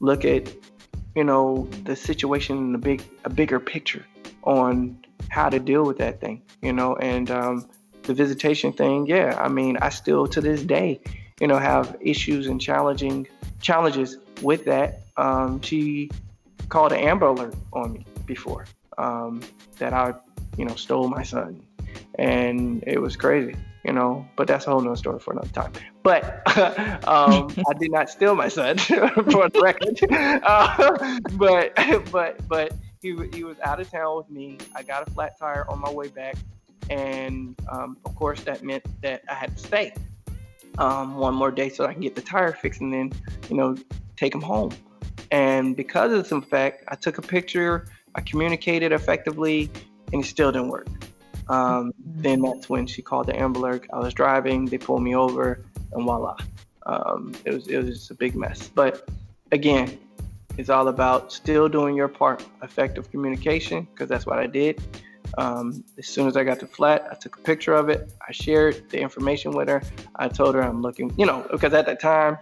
look 0.00 0.24
at 0.24 0.52
you 1.14 1.24
know 1.24 1.68
the 1.84 1.96
situation 1.96 2.58
in 2.58 2.74
a 2.74 2.78
big 2.78 3.02
a 3.24 3.30
bigger 3.30 3.60
picture 3.60 4.04
on 4.42 4.98
how 5.30 5.48
to 5.48 5.58
deal 5.58 5.84
with 5.84 5.98
that 5.98 6.20
thing 6.20 6.42
you 6.60 6.72
know. 6.72 6.96
And 6.96 7.30
um, 7.30 7.68
the 8.02 8.12
visitation 8.12 8.70
thing 8.70 9.06
yeah 9.06 9.34
i 9.40 9.48
mean 9.48 9.78
i 9.80 9.88
still 9.88 10.26
to 10.26 10.38
this 10.42 10.62
day 10.62 11.00
you 11.40 11.46
know 11.46 11.56
have 11.56 11.96
issues 12.02 12.48
and 12.48 12.60
challenging 12.60 13.26
challenges 13.64 14.18
with 14.42 14.64
that. 14.66 15.00
Um, 15.16 15.60
she 15.62 16.10
called 16.68 16.92
an 16.92 17.00
Amber 17.00 17.26
Alert 17.26 17.54
on 17.72 17.92
me 17.92 18.06
before 18.26 18.66
um, 18.98 19.40
that 19.78 19.92
I, 19.92 20.14
you 20.56 20.64
know, 20.64 20.74
stole 20.74 21.08
my 21.08 21.22
son, 21.22 21.62
and 22.18 22.82
it 22.86 23.00
was 23.00 23.16
crazy, 23.16 23.56
you 23.84 23.92
know. 23.92 24.26
But 24.36 24.48
that's 24.48 24.66
a 24.66 24.70
whole 24.70 24.80
nother 24.80 24.96
story 24.96 25.18
for 25.18 25.32
another 25.32 25.48
time. 25.48 25.72
But 26.02 26.24
um, 27.08 27.54
I 27.68 27.74
did 27.78 27.90
not 27.90 28.10
steal 28.10 28.34
my 28.34 28.48
son, 28.48 28.78
for 28.78 29.48
the 29.48 29.60
record. 29.62 29.98
Uh, 30.44 31.18
but 31.34 31.74
but 32.10 32.48
but 32.48 32.72
he 33.00 33.16
he 33.32 33.44
was 33.44 33.58
out 33.60 33.80
of 33.80 33.90
town 33.90 34.16
with 34.16 34.30
me. 34.30 34.58
I 34.74 34.82
got 34.82 35.06
a 35.06 35.10
flat 35.10 35.38
tire 35.38 35.64
on 35.68 35.80
my 35.80 35.90
way 35.90 36.08
back, 36.08 36.36
and 36.90 37.56
um, 37.70 37.96
of 38.04 38.14
course 38.14 38.42
that 38.42 38.62
meant 38.62 38.84
that 39.02 39.22
I 39.28 39.34
had 39.34 39.56
to 39.56 39.62
stay 39.62 39.94
um, 40.78 41.16
one 41.16 41.34
more 41.34 41.50
day 41.50 41.68
so 41.68 41.86
I 41.86 41.92
can 41.92 42.02
get 42.02 42.14
the 42.14 42.22
tire 42.22 42.52
fixed 42.52 42.80
and 42.80 42.92
then 42.92 43.12
you 43.48 43.56
know 43.56 43.76
take 44.16 44.34
him 44.34 44.42
home. 44.42 44.72
And 45.30 45.76
because 45.76 46.12
of 46.12 46.26
some 46.26 46.42
fact, 46.42 46.84
I 46.88 46.94
took 46.94 47.18
a 47.18 47.22
picture, 47.22 47.86
I 48.14 48.20
communicated 48.20 48.92
effectively, 48.92 49.70
and 50.12 50.22
it 50.22 50.26
still 50.26 50.52
didn't 50.52 50.68
work. 50.68 50.88
Um, 51.48 51.92
mm-hmm. 51.92 52.22
then 52.22 52.42
that's 52.42 52.68
when 52.68 52.86
she 52.86 53.02
called 53.02 53.26
the 53.26 53.38
ambulance. 53.38 53.84
I 53.92 53.98
was 53.98 54.14
driving, 54.14 54.66
they 54.66 54.78
pulled 54.78 55.02
me 55.02 55.14
over, 55.14 55.64
and 55.92 56.04
voila, 56.04 56.36
um, 56.86 57.34
it 57.44 57.52
was 57.52 57.68
it 57.68 57.76
was 57.78 57.98
just 57.98 58.10
a 58.10 58.14
big 58.14 58.34
mess. 58.34 58.68
But 58.68 59.08
again, 59.52 59.98
it's 60.56 60.70
all 60.70 60.88
about 60.88 61.32
still 61.32 61.68
doing 61.68 61.96
your 61.96 62.08
part, 62.08 62.44
effective 62.62 63.10
communication, 63.10 63.86
because 63.92 64.08
that's 64.08 64.26
what 64.26 64.38
I 64.38 64.46
did. 64.46 64.82
Um, 65.36 65.84
as 65.98 66.06
soon 66.06 66.28
as 66.28 66.36
I 66.36 66.44
got 66.44 66.60
the 66.60 66.66
flat, 66.66 67.08
I 67.10 67.14
took 67.14 67.36
a 67.36 67.40
picture 67.40 67.74
of 67.74 67.88
it. 67.88 68.12
I 68.26 68.32
shared 68.32 68.88
the 68.90 69.00
information 69.00 69.52
with 69.52 69.68
her. 69.68 69.82
I 70.16 70.28
told 70.28 70.54
her 70.54 70.62
I'm 70.62 70.80
looking, 70.80 71.12
you 71.18 71.26
know, 71.26 71.44
because 71.50 71.74
at 71.74 71.86
that 71.86 72.00
time 72.00 72.38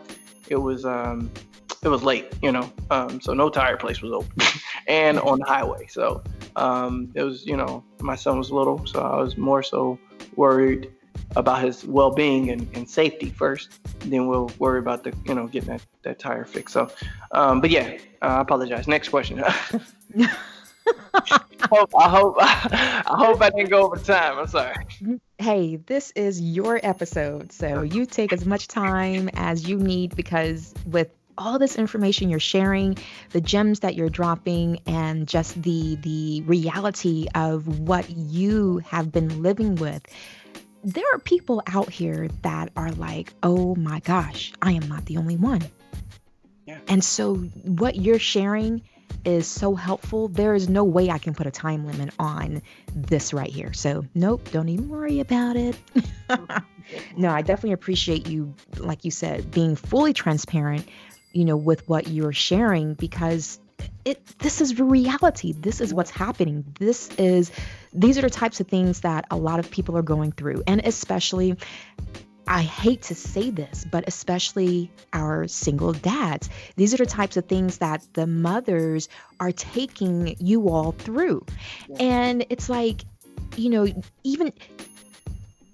it 0.49 0.57
was 0.57 0.85
um, 0.85 1.31
it 1.83 1.89
was 1.89 2.03
late, 2.03 2.27
you 2.43 2.53
know, 2.53 2.71
um, 2.91 3.21
so 3.21 3.35
no 3.35 3.49
tire 3.49 3.77
place 3.77 4.03
was 4.03 4.13
open, 4.13 4.31
and 4.89 5.19
on 5.21 5.39
the 5.39 5.45
highway. 5.45 5.87
So 5.89 6.23
um, 6.57 7.11
it 7.15 7.23
was, 7.23 7.47
you 7.47 7.57
know, 7.57 7.85
my 8.01 8.17
son 8.17 8.39
was 8.39 8.51
little, 8.51 8.87
so 8.87 9.01
I 9.01 9.21
was 9.21 9.37
more 9.37 9.63
so 9.63 9.99
worried 10.37 10.91
about 11.37 11.63
his 11.63 11.85
well-being 11.85 12.51
and, 12.51 12.69
and 12.75 12.89
safety 12.89 13.31
first. 13.31 13.81
Then 14.01 14.27
we'll 14.27 14.51
worry 14.59 14.79
about 14.79 15.05
the, 15.05 15.15
you 15.25 15.35
know, 15.35 15.47
getting 15.47 15.71
that, 15.71 15.83
that 16.03 16.19
tire 16.19 16.45
fixed. 16.45 16.75
So, 16.75 16.91
um, 17.33 17.61
but 17.61 17.71
yeah, 17.71 17.99
uh, 18.21 18.27
I 18.27 18.41
apologize. 18.41 18.89
Next 18.89 19.09
question. 19.09 19.43
I 21.15 21.69
hope 21.71 21.91
I 21.97 22.09
hope 22.09 22.37
I 22.41 23.03
hope 23.07 23.41
I 23.41 23.51
didn't 23.51 23.71
go 23.71 23.85
over 23.85 23.97
time. 23.97 24.39
I'm 24.39 24.47
sorry. 24.47 24.75
Hey, 25.39 25.77
this 25.77 26.13
is 26.17 26.41
your 26.41 26.81
episode, 26.83 27.53
so 27.53 27.83
you 27.83 28.07
take 28.07 28.33
as 28.33 28.45
much 28.45 28.69
time 28.69 29.31
as 29.35 29.69
you 29.69 29.79
need 29.79 30.17
because 30.17 30.75
with 30.87 31.11
all 31.43 31.59
this 31.59 31.77
information 31.77 32.31
you're 32.31 32.41
sharing, 32.41 32.97
the 33.31 33.41
gems 33.41 33.81
that 33.81 33.95
you're 33.95 34.09
dropping, 34.09 34.79
and 34.87 35.27
just 35.27 35.61
the 35.61 35.97
the 35.97 36.43
reality 36.43 37.27
of 37.35 37.81
what 37.81 38.09
you 38.11 38.79
have 38.79 39.11
been 39.11 39.43
living 39.43 39.75
with. 39.77 40.03
There 40.85 41.05
are 41.15 41.19
people 41.19 41.63
out 41.67 41.91
here 41.91 42.29
that 42.43 42.71
are 42.77 42.91
like, 42.93 43.33
oh 43.43 43.75
my 43.75 44.01
gosh, 44.01 44.53
I 44.63 44.73
am 44.73 44.89
not 44.89 45.07
the 45.07 45.17
only 45.17 45.37
one. 45.37 45.63
Yeah. 46.67 46.79
And 46.89 47.05
so 47.05 47.37
what 47.37 47.97
you're 47.97 48.19
sharing 48.19 48.83
is 49.25 49.47
so 49.47 49.75
helpful. 49.75 50.29
There 50.29 50.55
is 50.55 50.69
no 50.69 50.85
way 50.85 51.11
I 51.11 51.19
can 51.19 51.35
put 51.35 51.47
a 51.47 51.51
time 51.51 51.87
limit 51.87 52.13
on 52.19 52.63
this 52.95 53.33
right 53.33 53.51
here. 53.51 53.73
So, 53.73 54.05
nope, 54.15 54.49
don't 54.51 54.69
even 54.69 54.89
worry 54.89 55.21
about 55.21 55.57
it. 55.57 55.77
no, 57.17 57.31
I 57.31 57.43
definitely 57.43 57.73
appreciate 57.73 58.27
you, 58.29 58.55
like 58.79 59.05
you 59.05 59.11
said, 59.11 59.51
being 59.51 59.77
fully 59.77 60.13
transparent, 60.13 60.87
you 61.33 61.45
know, 61.45 61.57
with 61.57 61.89
what 61.89 62.09
you're 62.09 62.33
sharing 62.33 62.95
because 62.95 63.59
it 64.05 64.25
this 64.39 64.61
is 64.61 64.79
reality. 64.79 65.53
This 65.53 65.81
is 65.81 65.93
what's 65.93 66.11
happening. 66.11 66.65
This 66.79 67.09
is 67.17 67.51
these 67.93 68.19
are 68.19 68.23
the 68.23 68.31
types 68.31 68.61
of 68.61 68.69
things 68.69 69.01
that 69.01 69.27
a 69.31 69.37
lot 69.37 69.59
of 69.59 69.71
people 69.71 69.97
are 69.97 70.03
going 70.03 70.33
through 70.33 70.63
and 70.67 70.81
especially 70.85 71.57
I 72.47 72.63
hate 72.63 73.03
to 73.03 73.15
say 73.15 73.51
this, 73.51 73.87
but 73.91 74.05
especially 74.07 74.91
our 75.13 75.47
single 75.47 75.93
dads. 75.93 76.51
These 76.77 76.93
are 76.93 76.99
the 76.99 77.07
types 77.07 77.37
of 77.37 77.47
things 77.47 77.79
that 77.79 78.05
the 78.15 78.27
mothers 78.27 79.09
are 79.39 79.53
taking 79.53 80.37
you 80.39 80.69
all 80.69 80.93
through. 80.93 81.47
And 82.01 82.45
it's 82.51 82.69
like, 82.69 83.05
you 83.57 83.71
know, 83.71 83.87
even 84.25 84.53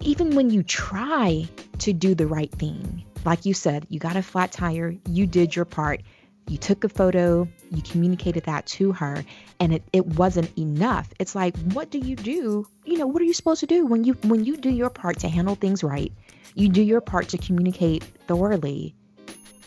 even 0.01 0.37
when 0.37 0.51
you 0.51 0.63
try 0.63 1.49
to 1.79 1.93
do 1.93 2.15
the 2.15 2.27
right 2.27 2.53
thing, 2.53 3.03
like 3.29 3.45
you 3.45 3.53
said, 3.53 3.87
you 3.91 4.01
got 4.01 4.17
a 4.17 4.23
flat 4.23 4.51
tire, 4.53 4.97
you 5.07 5.27
did 5.27 5.55
your 5.55 5.67
part, 5.67 6.01
you 6.49 6.57
took 6.57 6.83
a 6.83 6.89
photo, 6.89 7.47
you 7.71 7.83
communicated 7.83 8.45
that 8.45 8.65
to 8.65 8.91
her, 8.93 9.23
and 9.61 9.75
it, 9.75 9.83
it 9.93 10.07
wasn't 10.07 10.51
enough. 10.59 11.13
It's 11.19 11.35
like, 11.35 11.55
what 11.75 11.91
do 11.91 11.99
you 11.99 12.17
do? 12.17 12.67
You 12.87 12.97
know, 12.97 13.07
what 13.07 13.21
are 13.21 13.27
you 13.27 13.35
supposed 13.35 13.61
to 13.61 13.67
do 13.67 13.85
when 13.85 14.05
you 14.05 14.15
when 14.25 14.47
you 14.47 14.57
do 14.57 14.71
your 14.71 14.89
part 14.89 15.19
to 15.19 15.29
handle 15.29 15.57
things 15.57 15.85
right? 15.85 16.11
You 16.55 16.71
do 16.71 16.81
your 16.81 17.03
part 17.03 17.29
to 17.29 17.37
communicate 17.37 18.03
thoroughly 18.27 18.95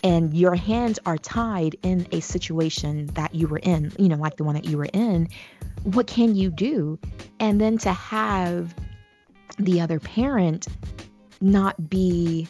and 0.03 0.35
your 0.35 0.55
hands 0.55 0.97
are 1.05 1.19
tied 1.19 1.75
in 1.83 2.07
a 2.11 2.19
situation 2.19 3.05
that 3.13 3.35
you 3.35 3.47
were 3.47 3.59
in, 3.59 3.93
you 3.99 4.09
know, 4.09 4.15
like 4.15 4.37
the 4.37 4.43
one 4.43 4.55
that 4.55 4.65
you 4.65 4.79
were 4.79 4.89
in, 4.91 5.29
what 5.83 6.07
can 6.07 6.33
you 6.33 6.49
do? 6.49 6.97
And 7.39 7.61
then 7.61 7.77
to 7.77 7.93
have 7.93 8.73
the 9.59 9.81
other 9.81 9.99
parent 9.99 10.67
not 11.39 11.91
be 11.91 12.47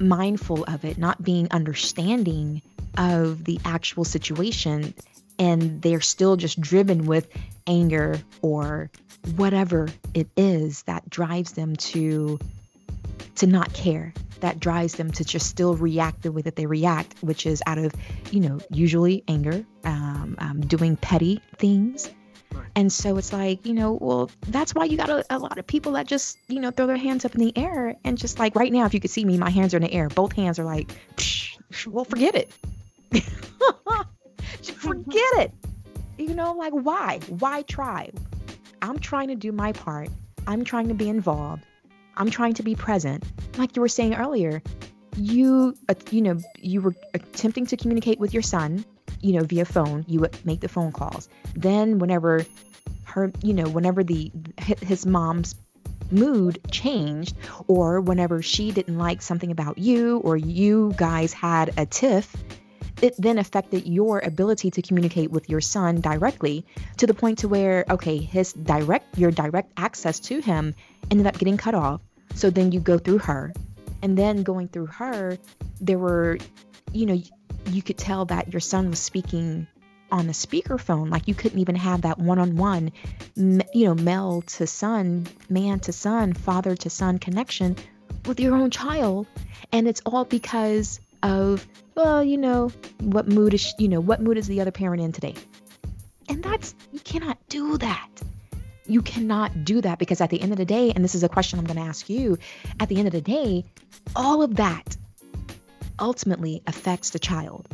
mindful 0.00 0.64
of 0.64 0.84
it, 0.84 0.98
not 0.98 1.22
being 1.22 1.48
understanding 1.50 2.62
of 2.96 3.44
the 3.44 3.60
actual 3.64 4.04
situation, 4.04 4.94
and 5.38 5.82
they're 5.82 6.00
still 6.00 6.36
just 6.36 6.60
driven 6.60 7.06
with 7.06 7.28
anger 7.66 8.20
or 8.42 8.90
whatever 9.36 9.88
it 10.14 10.28
is 10.36 10.82
that 10.84 11.08
drives 11.08 11.52
them 11.52 11.76
to 11.76 12.38
to 13.36 13.46
not 13.46 13.72
care 13.72 14.12
that 14.40 14.58
drives 14.58 14.94
them 14.94 15.10
to 15.10 15.24
just 15.24 15.46
still 15.46 15.74
react 15.74 16.22
the 16.22 16.32
way 16.32 16.42
that 16.42 16.56
they 16.56 16.66
react 16.66 17.14
which 17.20 17.46
is 17.46 17.62
out 17.66 17.78
of 17.78 17.92
you 18.30 18.40
know 18.40 18.58
usually 18.70 19.22
anger 19.28 19.64
um, 19.84 20.36
um, 20.38 20.60
doing 20.60 20.96
petty 20.96 21.40
things 21.56 22.10
and 22.74 22.92
so 22.92 23.16
it's 23.16 23.32
like, 23.32 23.66
you 23.66 23.74
know, 23.74 23.98
well, 24.00 24.30
that's 24.46 24.74
why 24.74 24.84
you 24.84 24.96
got 24.96 25.10
a, 25.10 25.24
a, 25.30 25.38
lot 25.38 25.58
of 25.58 25.66
people 25.66 25.92
that 25.92 26.06
just, 26.06 26.38
you 26.48 26.60
know, 26.60 26.70
throw 26.70 26.86
their 26.86 26.96
hands 26.96 27.24
up 27.24 27.34
in 27.34 27.40
the 27.40 27.52
air 27.56 27.96
and 28.04 28.16
just 28.16 28.38
like 28.38 28.54
right 28.54 28.72
now, 28.72 28.84
if 28.84 28.94
you 28.94 29.00
could 29.00 29.10
see 29.10 29.24
me, 29.24 29.36
my 29.36 29.50
hands 29.50 29.74
are 29.74 29.78
in 29.78 29.82
the 29.82 29.92
air. 29.92 30.08
Both 30.08 30.32
hands 30.32 30.58
are 30.58 30.64
like, 30.64 30.90
well, 31.86 32.04
forget 32.04 32.34
it. 32.34 32.52
forget 34.62 35.32
it. 35.38 35.52
You 36.18 36.34
know, 36.34 36.52
like 36.52 36.72
why? 36.72 37.20
Why 37.28 37.62
try? 37.62 38.10
I'm 38.80 38.98
trying 38.98 39.28
to 39.28 39.34
do 39.34 39.52
my 39.52 39.72
part. 39.72 40.08
I'm 40.46 40.64
trying 40.64 40.88
to 40.88 40.94
be 40.94 41.08
involved. 41.08 41.64
I'm 42.16 42.30
trying 42.30 42.54
to 42.54 42.62
be 42.62 42.74
present. 42.74 43.24
Like 43.56 43.76
you 43.76 43.82
were 43.82 43.88
saying 43.88 44.14
earlier, 44.14 44.62
you, 45.16 45.74
uh, 45.88 45.94
you 46.10 46.22
know, 46.22 46.38
you 46.60 46.80
were 46.80 46.94
attempting 47.14 47.66
to 47.66 47.76
communicate 47.76 48.18
with 48.18 48.32
your 48.32 48.42
son 48.42 48.84
you 49.20 49.32
know, 49.32 49.44
via 49.44 49.64
phone, 49.64 50.04
you 50.08 50.20
would 50.20 50.36
make 50.44 50.60
the 50.60 50.68
phone 50.68 50.92
calls. 50.92 51.28
Then 51.54 51.98
whenever 51.98 52.44
her, 53.04 53.32
you 53.42 53.54
know, 53.54 53.68
whenever 53.68 54.04
the 54.04 54.30
his 54.58 55.06
mom's 55.06 55.54
mood 56.10 56.58
changed 56.70 57.36
or 57.66 58.00
whenever 58.00 58.40
she 58.40 58.70
didn't 58.70 58.98
like 58.98 59.20
something 59.20 59.50
about 59.50 59.78
you 59.78 60.18
or 60.18 60.36
you 60.36 60.92
guys 60.96 61.32
had 61.32 61.72
a 61.76 61.84
tiff, 61.84 62.34
it 63.02 63.14
then 63.18 63.38
affected 63.38 63.86
your 63.86 64.20
ability 64.20 64.70
to 64.70 64.82
communicate 64.82 65.30
with 65.30 65.48
your 65.48 65.60
son 65.60 66.00
directly 66.00 66.64
to 66.96 67.06
the 67.06 67.14
point 67.14 67.38
to 67.38 67.48
where 67.48 67.84
okay, 67.90 68.18
his 68.18 68.52
direct 68.52 69.18
your 69.18 69.30
direct 69.30 69.72
access 69.76 70.20
to 70.20 70.40
him 70.40 70.74
ended 71.10 71.26
up 71.26 71.38
getting 71.38 71.56
cut 71.56 71.74
off. 71.74 72.00
So 72.34 72.50
then 72.50 72.72
you 72.72 72.80
go 72.80 72.98
through 72.98 73.18
her. 73.18 73.52
And 74.00 74.16
then 74.16 74.44
going 74.44 74.68
through 74.68 74.86
her, 74.86 75.38
there 75.80 75.98
were 75.98 76.38
you 76.92 77.06
know, 77.06 77.20
you 77.66 77.82
could 77.82 77.98
tell 77.98 78.24
that 78.26 78.52
your 78.52 78.60
son 78.60 78.90
was 78.90 78.98
speaking 78.98 79.66
on 80.10 80.26
the 80.26 80.32
speakerphone. 80.32 81.10
Like 81.10 81.28
you 81.28 81.34
couldn't 81.34 81.58
even 81.58 81.76
have 81.76 82.02
that 82.02 82.18
one-on-one 82.18 82.92
you 83.36 83.84
know 83.84 83.94
male 83.94 84.42
to 84.42 84.66
son 84.66 85.26
man 85.48 85.80
to 85.80 85.92
son 85.92 86.32
father 86.32 86.74
to 86.76 86.90
son 86.90 87.18
connection 87.18 87.76
with 88.26 88.40
your 88.40 88.54
own 88.54 88.70
child. 88.70 89.26
And 89.72 89.86
it's 89.86 90.02
all 90.06 90.24
because 90.24 91.00
of 91.22 91.66
well 91.94 92.22
you 92.22 92.38
know 92.38 92.70
what 93.00 93.28
mood 93.28 93.54
is 93.54 93.74
you 93.78 93.88
know 93.88 94.00
what 94.00 94.20
mood 94.20 94.38
is 94.38 94.46
the 94.46 94.60
other 94.60 94.70
parent 94.70 95.02
in 95.02 95.12
today? 95.12 95.34
And 96.28 96.42
that's 96.42 96.74
you 96.92 97.00
cannot 97.00 97.38
do 97.48 97.78
that. 97.78 98.08
You 98.86 99.02
cannot 99.02 99.64
do 99.64 99.82
that 99.82 99.98
because 99.98 100.20
at 100.22 100.30
the 100.30 100.40
end 100.40 100.52
of 100.52 100.58
the 100.58 100.64
day 100.64 100.92
and 100.94 101.04
this 101.04 101.14
is 101.14 101.22
a 101.22 101.28
question 101.28 101.58
i'm 101.58 101.66
going 101.66 101.76
to 101.76 101.82
ask 101.82 102.08
you 102.08 102.38
at 102.80 102.88
the 102.88 102.96
end 102.96 103.06
of 103.06 103.12
the 103.12 103.20
day 103.20 103.66
all 104.16 104.42
of 104.42 104.56
that 104.56 104.96
ultimately 105.98 106.62
affects 106.66 107.10
the 107.10 107.18
child. 107.18 107.66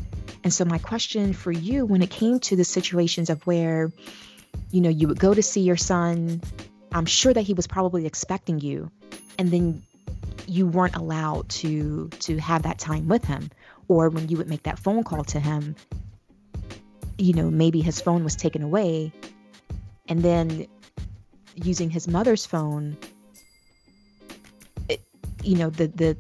And 0.43 0.53
so, 0.53 0.65
my 0.65 0.79
question 0.79 1.33
for 1.33 1.53
you 1.53 1.87
when 1.87 2.03
it 2.03 2.11
came 2.11 2.41
to 2.41 2.57
the 2.57 2.65
situations 2.65 3.31
of 3.31 3.47
where, 3.47 3.91
you 4.71 4.81
know, 4.81 4.91
you 4.91 5.09
would 5.09 5.19
go 5.19 5.33
to 5.33 5.43
see 5.43 5.63
your 5.63 5.77
son, 5.77 6.41
I'm 6.93 7.07
sure 7.07 7.33
that 7.33 7.43
he 7.43 7.55
was 7.55 7.67
probably 7.67 8.07
expecting 8.07 8.61
you, 8.61 8.91
and 9.39 9.51
then 9.51 9.83
you 10.47 10.67
weren't 10.67 10.97
allowed 10.97 11.49
to 11.49 12.09
to 12.21 12.39
have 12.39 12.63
that 12.63 12.79
time 12.79 13.09
with 13.09 13.25
him 13.25 13.51
or 13.89 14.09
when 14.09 14.29
you 14.29 14.37
would 14.37 14.49
make 14.49 14.65
that 14.65 14.79
phone 14.79 15.05
call 15.05 15.25
to 15.25 15.41
him 15.41 15.75
you 17.19 17.33
know 17.33 17.51
maybe 17.51 17.81
his 17.81 18.01
phone 18.01 18.25
was 18.25 18.37
taken 18.37 18.63
away 18.63 19.13
and 20.09 20.23
then 20.23 20.67
using 21.55 21.91
his 21.91 22.09
mother's 22.09 22.45
phone 22.45 22.97
it, 24.89 25.01
you 25.43 25.57
know 25.57 25.71
the 25.71 25.87
the 25.87 26.17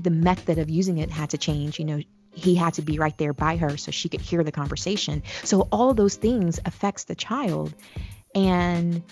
the 0.00 0.10
method 0.10 0.58
of 0.58 0.70
using 0.70 0.98
it 0.98 1.10
had 1.10 1.30
to 1.30 1.38
change 1.38 1.78
you 1.78 1.84
know 1.84 2.00
he 2.34 2.54
had 2.54 2.74
to 2.74 2.82
be 2.82 2.98
right 2.98 3.16
there 3.18 3.32
by 3.32 3.56
her 3.56 3.76
so 3.76 3.90
she 3.90 4.08
could 4.08 4.20
hear 4.20 4.42
the 4.42 4.52
conversation. 4.52 5.22
So 5.44 5.68
all 5.70 5.94
those 5.94 6.16
things 6.16 6.58
affects 6.64 7.04
the 7.04 7.14
child. 7.14 7.74
And 8.34 9.02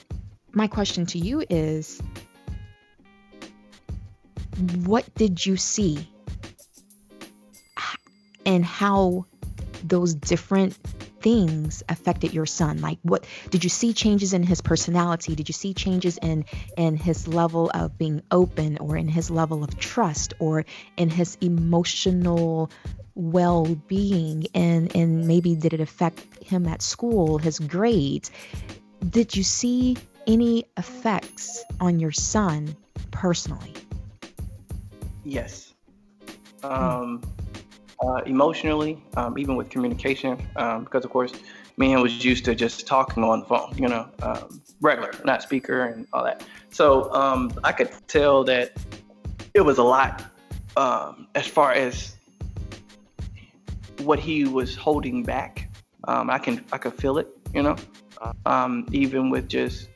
my 0.52 0.66
question 0.66 1.06
to 1.06 1.18
you 1.18 1.44
is 1.50 2.00
what 4.84 5.06
did 5.14 5.44
you 5.44 5.56
see? 5.56 6.08
And 8.46 8.64
how 8.64 9.26
those 9.84 10.14
different 10.14 10.78
things 11.20 11.82
affected 11.88 12.32
your 12.32 12.46
son? 12.46 12.80
Like 12.80 12.98
what 13.02 13.24
did 13.50 13.64
you 13.64 13.70
see 13.70 13.92
changes 13.92 14.32
in 14.32 14.42
his 14.42 14.60
personality? 14.60 15.34
Did 15.34 15.48
you 15.48 15.52
see 15.52 15.74
changes 15.74 16.18
in 16.18 16.44
in 16.76 16.96
his 16.96 17.28
level 17.28 17.70
of 17.72 17.96
being 17.98 18.22
open 18.30 18.78
or 18.78 18.96
in 18.96 19.08
his 19.08 19.30
level 19.30 19.64
of 19.64 19.78
trust 19.78 20.34
or 20.38 20.64
in 20.96 21.10
his 21.10 21.36
emotional 21.40 22.70
well-being? 23.14 24.46
And 24.54 24.94
and 24.96 25.26
maybe 25.26 25.54
did 25.54 25.72
it 25.72 25.80
affect 25.80 26.42
him 26.42 26.66
at 26.66 26.82
school 26.82 27.38
his 27.38 27.58
grades? 27.58 28.30
Did 29.08 29.36
you 29.36 29.42
see 29.42 29.96
any 30.26 30.64
effects 30.76 31.64
on 31.80 32.00
your 32.00 32.12
son 32.12 32.76
personally? 33.10 33.74
Yes. 35.24 35.72
Um 36.62 37.22
uh, 38.06 38.22
emotionally, 38.26 39.02
um, 39.16 39.38
even 39.38 39.56
with 39.56 39.68
communication, 39.68 40.40
um, 40.56 40.84
because 40.84 41.04
of 41.04 41.10
course, 41.10 41.32
me 41.76 41.92
and 41.92 42.02
was 42.02 42.24
used 42.24 42.44
to 42.46 42.54
just 42.54 42.86
talking 42.86 43.22
on 43.22 43.40
the 43.40 43.46
phone, 43.46 43.74
you 43.76 43.88
know, 43.88 44.08
um, 44.22 44.60
regular, 44.80 45.12
not 45.24 45.42
speaker 45.42 45.84
and 45.86 46.06
all 46.12 46.24
that. 46.24 46.42
So 46.70 47.12
um, 47.12 47.52
I 47.64 47.72
could 47.72 47.90
tell 48.08 48.44
that 48.44 48.72
it 49.54 49.60
was 49.60 49.78
a 49.78 49.82
lot 49.82 50.24
um, 50.76 51.26
as 51.34 51.46
far 51.46 51.72
as 51.72 52.16
what 53.98 54.18
he 54.18 54.44
was 54.44 54.74
holding 54.74 55.22
back. 55.22 55.68
Um, 56.04 56.30
I 56.30 56.38
can 56.38 56.64
I 56.72 56.78
could 56.78 56.94
feel 56.94 57.18
it, 57.18 57.28
you 57.52 57.62
know, 57.62 57.76
even 58.92 59.30
with 59.30 59.48
just 59.48 59.88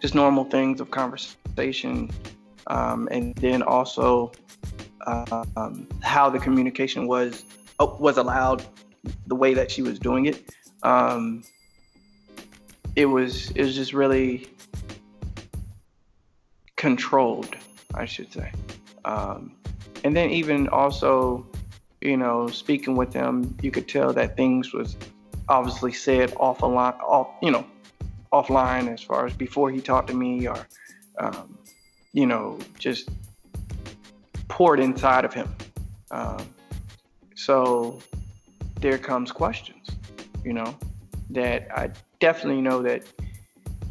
just 0.00 0.14
normal 0.14 0.44
things 0.44 0.80
of 0.80 0.90
conversation, 0.90 2.10
and 2.68 3.34
then 3.36 3.62
also 3.62 4.32
um, 5.06 5.86
how 6.02 6.30
the 6.30 6.38
communication 6.38 7.06
was 7.06 7.44
uh, 7.80 7.86
was 7.98 8.16
allowed, 8.16 8.64
the 9.26 9.34
way 9.34 9.54
that 9.54 9.70
she 9.70 9.82
was 9.82 9.98
doing 9.98 10.26
it. 10.26 10.50
Um, 10.82 11.42
it 12.96 13.06
was 13.06 13.50
it 13.52 13.62
was 13.62 13.74
just 13.74 13.92
really 13.92 14.48
controlled, 16.76 17.56
I 17.94 18.04
should 18.04 18.32
say. 18.32 18.52
Um, 19.04 19.54
and 20.04 20.16
then 20.16 20.30
even 20.30 20.68
also, 20.68 21.46
you 22.00 22.16
know, 22.16 22.48
speaking 22.48 22.96
with 22.96 23.12
them, 23.12 23.56
you 23.62 23.70
could 23.70 23.88
tell 23.88 24.12
that 24.12 24.36
things 24.36 24.72
was 24.72 24.96
obviously 25.48 25.92
said 25.92 26.32
off 26.36 26.62
a 26.62 26.66
line, 26.66 26.94
off 26.94 27.28
you 27.40 27.50
know, 27.50 27.64
offline 28.32 28.92
as 28.92 29.02
far 29.02 29.26
as 29.26 29.32
before 29.34 29.70
he 29.70 29.80
talked 29.80 30.08
to 30.08 30.14
me 30.14 30.48
or, 30.48 30.66
um, 31.18 31.56
you 32.12 32.26
know, 32.26 32.58
just 32.78 33.08
poured 34.52 34.80
inside 34.80 35.24
of 35.24 35.32
him. 35.32 35.48
Um, 36.10 36.46
so 37.34 37.98
there 38.82 38.98
comes 38.98 39.32
questions, 39.32 39.88
you 40.44 40.52
know, 40.52 40.76
that 41.30 41.66
I 41.74 41.90
definitely 42.20 42.60
know 42.60 42.82
that 42.82 43.02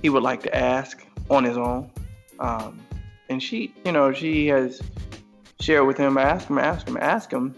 he 0.03 0.09
would 0.09 0.21
like 0.21 0.43
to 0.43 0.55
ask 0.55 1.03
on 1.31 1.43
his 1.43 1.57
own. 1.57 1.89
Um, 2.39 2.79
and 3.27 3.41
she, 3.41 3.73
you 3.83 3.91
know, 3.91 4.13
she 4.13 4.45
has 4.49 4.83
shared 5.59 5.87
with 5.87 5.97
him, 5.97 6.19
ask 6.19 6.47
him, 6.47 6.59
ask 6.59 6.87
him, 6.87 6.95
ask 6.97 7.31
him. 7.31 7.55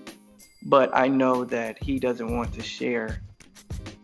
But 0.61 0.89
I 0.95 1.09
know 1.09 1.43
that 1.43 1.83
he 1.83 1.99
doesn't 1.99 2.33
want 2.33 2.53
to 2.53 2.63
share, 2.63 3.21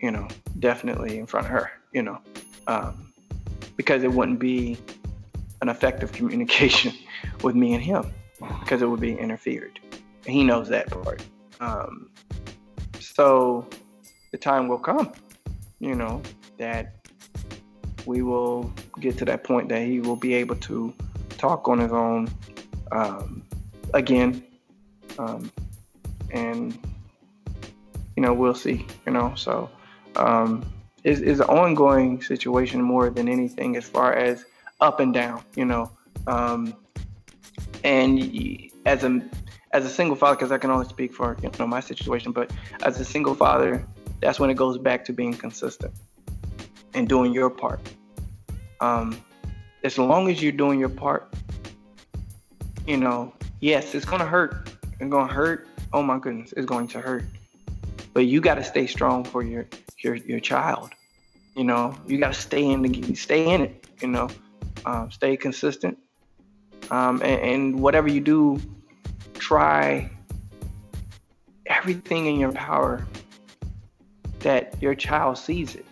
you 0.02 0.12
know, 0.12 0.28
definitely 0.60 1.20
in 1.20 1.26
front 1.26 1.46
of 1.46 1.54
her, 1.54 1.72
you 1.94 2.02
know, 2.02 2.20
um, 2.68 3.14
because 3.78 4.04
it 4.04 4.12
wouldn't 4.12 4.40
be 4.40 4.78
an 5.62 5.70
effective 5.70 6.12
communication 6.20 6.94
with 7.44 7.56
me 7.56 7.74
and 7.76 7.82
him 7.82 8.12
because 8.40 8.82
it 8.82 8.90
would 8.90 9.00
be 9.00 9.14
interfered. 9.14 9.80
He 10.26 10.44
knows 10.44 10.70
that 10.70 10.90
part. 10.90 11.24
Um, 11.60 12.10
so 13.00 13.68
the 14.32 14.38
time 14.38 14.68
will 14.68 14.80
come, 14.80 15.14
you 15.80 15.96
know, 15.96 16.22
that 16.58 16.96
we 18.06 18.22
will 18.22 18.74
get 19.00 19.18
to 19.18 19.26
that 19.26 19.44
point 19.44 19.70
that 19.70 19.86
he 19.86 20.00
will 20.00 20.16
be 20.16 20.34
able 20.34 20.56
to 20.56 20.94
talk 21.38 21.68
on 21.68 21.80
his 21.80 21.92
own 21.92 22.30
um, 22.92 23.44
again. 23.94 24.44
Um, 25.18 25.52
and, 26.32 26.78
you 28.16 28.24
know, 28.24 28.34
we'll 28.34 28.56
see, 28.56 28.86
you 29.06 29.12
know. 29.12 29.34
So 29.36 29.70
um, 30.16 30.66
it's, 31.04 31.20
it's 31.22 31.40
an 31.40 31.48
ongoing 31.48 32.22
situation 32.22 32.82
more 32.82 33.10
than 33.10 33.28
anything 33.28 33.76
as 33.76 33.88
far 33.88 34.14
as 34.14 34.46
up 34.80 35.00
and 35.00 35.14
down, 35.14 35.44
you 35.56 35.66
know. 35.66 35.92
Um, 36.28 36.76
and 37.84 38.72
as 38.86 39.04
a 39.04 39.22
as 39.72 39.86
a 39.86 39.90
single 39.90 40.16
father, 40.16 40.36
because 40.36 40.52
I 40.52 40.58
can 40.58 40.72
only 40.72 40.88
speak 40.88 41.14
for 41.14 41.38
you 41.42 41.52
know 41.60 41.68
my 41.68 41.80
situation, 41.80 42.32
but 42.32 42.52
as 42.84 43.00
a 43.00 43.06
single 43.06 43.36
father, 43.36 43.86
that's 44.22 44.40
when 44.40 44.50
it 44.50 44.56
goes 44.56 44.78
back 44.78 45.06
to 45.06 45.14
being 45.14 45.34
consistent 45.34 45.94
and 46.94 47.08
doing 47.08 47.34
your 47.34 47.50
part. 47.50 47.82
Um, 48.82 49.18
as 49.84 49.98
long 49.98 50.30
as 50.30 50.42
you're 50.42 50.52
doing 50.52 50.80
your 50.80 50.90
part, 50.90 51.34
you 52.88 52.98
know, 52.98 53.34
yes, 53.60 53.94
it's 53.96 54.06
gonna 54.06 54.26
hurt. 54.26 54.70
It's 55.00 55.10
gonna 55.10 55.32
hurt. 55.32 55.68
Oh 55.94 56.02
my 56.02 56.20
goodness, 56.20 56.54
it's 56.58 56.66
going 56.66 56.88
to 56.90 57.00
hurt. 57.00 57.26
But 58.14 58.26
you 58.26 58.42
got 58.42 58.56
to 58.56 58.64
stay 58.64 58.88
strong 58.88 59.24
for 59.24 59.44
your 59.44 59.68
your 60.00 60.16
your 60.16 60.40
child. 60.40 60.92
You 61.56 61.64
know, 61.64 61.96
you 62.08 62.18
got 62.20 62.34
to 62.34 62.40
stay 62.40 62.66
in 62.66 62.82
the 62.82 63.16
stay 63.16 63.52
in 63.52 63.62
it. 63.62 63.88
You 64.02 64.08
know, 64.08 64.30
um, 64.86 65.12
stay 65.12 65.38
consistent 65.38 65.98
um, 66.92 67.22
and, 67.22 67.42
and 67.42 67.80
whatever 67.80 68.08
you 68.08 68.22
do, 68.22 68.60
try 69.36 70.10
everything 71.66 72.26
in 72.26 72.40
your 72.40 72.52
power 72.52 73.06
that 74.40 74.82
your 74.82 74.96
child 74.96 75.38
sees 75.38 75.76
it. 75.76 75.86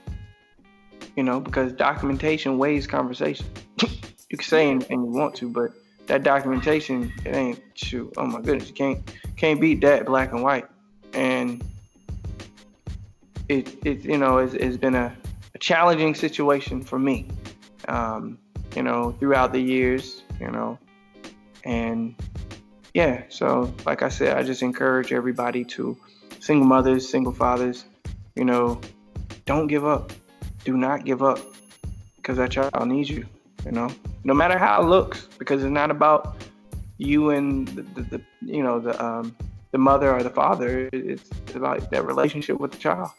You 1.16 1.24
know, 1.24 1.40
because 1.40 1.74
documentation 1.74 2.58
weighs 2.58 2.86
conversation. 2.86 3.46
you 3.82 4.38
can 4.38 4.44
say 4.48 4.70
anything 4.70 5.04
you 5.04 5.12
want 5.12 5.36
to, 5.36 5.50
but 5.50 5.72
that 6.08 6.24
documentation, 6.24 7.12
it 7.26 7.36
ain't 7.36 7.62
shoot. 7.76 8.14
Oh 8.18 8.26
my 8.26 8.42
goodness, 8.42 8.68
you 8.70 8.76
can't 8.76 9.14
can't 9.36 9.60
beat 9.60 9.82
that 9.82 10.06
black 10.06 10.32
and 10.32 10.44
white. 10.44 10.66
And 11.14 11.64
it 13.50 13.76
it 13.86 14.04
you 14.04 14.18
know 14.18 14.38
it's, 14.38 14.54
it's 14.54 14.78
been 14.78 14.96
a, 14.96 15.16
a 15.56 15.58
challenging 15.58 16.14
situation 16.14 16.84
for 16.84 17.00
me. 17.00 17.28
Um, 17.88 18.38
you 18.76 18.84
know, 18.84 19.14
throughout 19.20 19.54
the 19.54 19.60
years, 19.60 20.22
you 20.40 20.52
know, 20.52 20.78
and 21.64 22.16
yeah, 22.94 23.24
so 23.30 23.74
like 23.86 24.02
I 24.02 24.10
said, 24.10 24.38
I 24.38 24.44
just 24.44 24.62
encourage 24.64 25.14
everybody 25.14 25.64
to 25.66 25.98
single 26.40 26.66
mothers, 26.66 27.08
single 27.08 27.34
fathers, 27.34 27.86
you 28.36 28.46
know, 28.46 28.82
don't 29.46 29.68
give 29.68 29.86
up. 29.86 30.14
Do 30.64 30.76
not 30.78 31.06
give 31.06 31.24
up 31.24 31.40
because 32.18 32.38
that 32.38 32.52
child 32.52 32.88
needs 32.88 33.10
you, 33.10 33.26
you 33.66 33.72
know, 33.72 33.90
no 34.24 34.34
matter 34.34 34.58
how 34.58 34.82
it 34.82 34.86
looks, 34.86 35.28
because 35.38 35.64
it's 35.64 35.72
not 35.72 35.92
about 35.92 36.38
you 36.98 37.30
and 37.30 37.68
the, 37.70 37.84
the, 37.84 38.02
the 38.02 38.22
you 38.42 38.64
know, 38.64 38.80
the, 38.80 39.04
um, 39.04 39.36
the 39.72 39.78
mother 39.78 40.12
or 40.12 40.24
the 40.24 40.30
father. 40.30 40.90
It's 40.92 41.30
about 41.56 41.90
that 41.92 42.06
relationship 42.06 42.60
with 42.60 42.72
the 42.72 42.78
child 42.78 43.12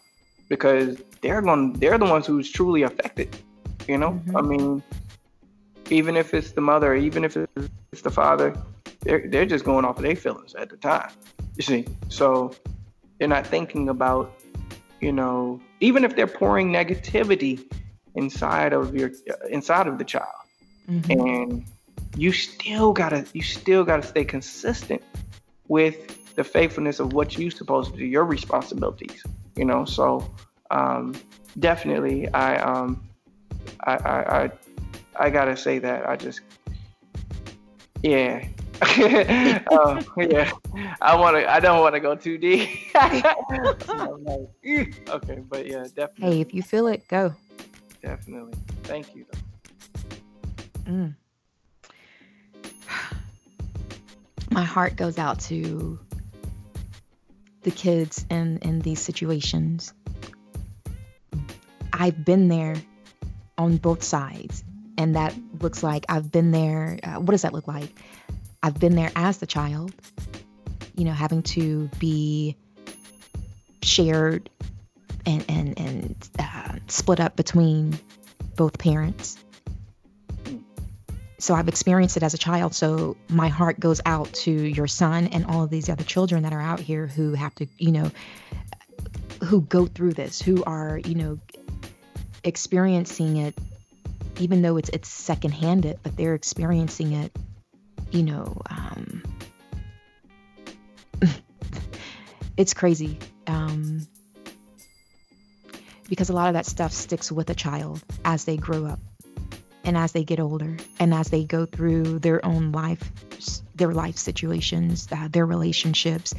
because 0.48 1.00
they're 1.20 1.40
going, 1.40 1.74
they're 1.74 1.98
the 1.98 2.04
ones 2.04 2.26
who's 2.26 2.50
truly 2.50 2.82
affected, 2.82 3.36
you 3.86 3.98
know, 3.98 4.12
mm-hmm. 4.12 4.36
I 4.36 4.42
mean, 4.42 4.82
even 5.90 6.16
if 6.16 6.34
it's 6.34 6.52
the 6.52 6.60
mother, 6.60 6.94
even 6.94 7.24
if 7.24 7.36
it's 7.36 8.02
the 8.02 8.10
father, 8.10 8.54
they're 9.00 9.26
they're 9.28 9.46
just 9.46 9.64
going 9.64 9.84
off 9.84 9.96
of 9.96 10.02
their 10.02 10.16
feelings 10.16 10.54
at 10.54 10.70
the 10.70 10.76
time. 10.76 11.10
You 11.56 11.62
see, 11.62 11.86
so 12.08 12.52
they're 13.18 13.28
not 13.28 13.46
thinking 13.46 13.88
about, 13.88 14.32
you 15.00 15.12
know, 15.12 15.60
even 15.80 16.04
if 16.04 16.14
they're 16.16 16.26
pouring 16.26 16.72
negativity 16.72 17.64
inside 18.14 18.72
of 18.72 18.94
your 18.94 19.12
inside 19.50 19.86
of 19.86 19.98
the 19.98 20.04
child, 20.04 20.26
mm-hmm. 20.88 21.10
and 21.10 21.64
you 22.16 22.32
still 22.32 22.92
gotta 22.92 23.24
you 23.32 23.42
still 23.42 23.84
gotta 23.84 24.02
stay 24.02 24.24
consistent 24.24 25.02
with 25.68 26.34
the 26.34 26.44
faithfulness 26.44 27.00
of 27.00 27.12
what 27.12 27.36
you're 27.36 27.50
supposed 27.50 27.92
to 27.92 27.98
do, 27.98 28.04
your 28.04 28.24
responsibilities. 28.24 29.22
You 29.56 29.64
know, 29.64 29.84
so 29.84 30.28
um, 30.70 31.14
definitely 31.58 32.28
I 32.32 32.56
um 32.56 33.08
I, 33.84 33.94
I, 33.94 34.42
I 34.42 34.50
I 35.18 35.30
gotta 35.30 35.56
say 35.56 35.78
that 35.80 36.08
I 36.08 36.16
just, 36.16 36.40
yeah, 38.02 38.46
oh 39.70 40.00
yeah, 40.16 40.52
I 41.00 41.16
want 41.16 41.36
to. 41.36 41.50
I 41.50 41.58
don't 41.58 41.80
want 41.80 41.96
to 41.96 42.00
go 42.00 42.14
too 42.14 42.38
deep. 42.38 42.68
okay, 42.94 43.26
but 45.48 45.66
yeah, 45.66 45.84
definitely. 45.94 46.36
Hey, 46.36 46.40
if 46.40 46.54
you 46.54 46.62
feel 46.62 46.86
it, 46.86 47.08
go. 47.08 47.34
Definitely. 48.02 48.54
Thank 48.84 49.16
you. 49.16 49.26
Mm. 50.84 51.16
My 54.50 54.62
heart 54.62 54.94
goes 54.94 55.18
out 55.18 55.40
to 55.40 55.98
the 57.62 57.72
kids 57.72 58.24
in 58.30 58.58
in 58.58 58.80
these 58.80 59.00
situations. 59.00 59.92
I've 61.92 62.24
been 62.24 62.46
there 62.46 62.76
on 63.56 63.76
both 63.78 64.04
sides, 64.04 64.62
and 64.98 65.14
that 65.14 65.34
looks 65.60 65.82
like 65.82 66.04
I've 66.08 66.30
been 66.30 66.50
there. 66.50 66.98
Uh, 67.02 67.20
what 67.20 67.30
does 67.30 67.42
that 67.42 67.54
look 67.54 67.68
like? 67.68 67.88
I've 68.62 68.78
been 68.78 68.96
there 68.96 69.12
as 69.14 69.38
the 69.38 69.46
child, 69.46 69.94
you 70.94 71.04
know, 71.04 71.12
having 71.12 71.44
to 71.44 71.88
be 72.00 72.56
shared 73.82 74.50
and 75.24 75.44
and 75.48 75.78
and 75.78 76.28
uh, 76.38 76.74
split 76.88 77.20
up 77.20 77.36
between 77.36 77.98
both 78.56 78.76
parents. 78.78 79.38
So 81.38 81.54
I've 81.54 81.68
experienced 81.68 82.16
it 82.16 82.24
as 82.24 82.34
a 82.34 82.38
child. 82.38 82.74
So 82.74 83.16
my 83.28 83.46
heart 83.46 83.78
goes 83.78 84.00
out 84.04 84.32
to 84.32 84.50
your 84.50 84.88
son 84.88 85.28
and 85.28 85.46
all 85.46 85.62
of 85.62 85.70
these 85.70 85.88
other 85.88 86.02
children 86.02 86.42
that 86.42 86.52
are 86.52 86.60
out 86.60 86.80
here 86.80 87.06
who 87.06 87.34
have 87.34 87.54
to, 87.56 87.66
you 87.78 87.92
know, 87.92 88.10
who 89.44 89.60
go 89.60 89.86
through 89.86 90.14
this, 90.14 90.42
who 90.42 90.64
are, 90.64 90.98
you 90.98 91.14
know, 91.14 91.38
experiencing 92.42 93.36
it, 93.36 93.56
even 94.38 94.62
though 94.62 94.76
it's 94.76 94.88
it's 94.90 95.08
secondhanded, 95.08 95.98
but 96.02 96.16
they're 96.16 96.34
experiencing 96.34 97.12
it 97.12 97.36
you 98.10 98.22
know, 98.22 98.60
um, 98.70 99.22
it's 102.56 102.74
crazy. 102.74 103.18
Um, 103.46 104.06
because 106.08 106.30
a 106.30 106.32
lot 106.32 106.48
of 106.48 106.54
that 106.54 106.66
stuff 106.66 106.92
sticks 106.92 107.30
with 107.30 107.50
a 107.50 107.54
child 107.54 108.02
as 108.24 108.44
they 108.44 108.56
grow 108.56 108.86
up 108.86 108.98
and 109.84 109.96
as 109.96 110.12
they 110.12 110.24
get 110.24 110.40
older 110.40 110.76
and 110.98 111.12
as 111.12 111.28
they 111.28 111.44
go 111.44 111.66
through 111.66 112.18
their 112.18 112.44
own 112.44 112.72
life 112.72 113.12
their 113.74 113.92
life 113.92 114.16
situations 114.16 115.06
uh, 115.12 115.28
their 115.30 115.44
relationships 115.44 116.34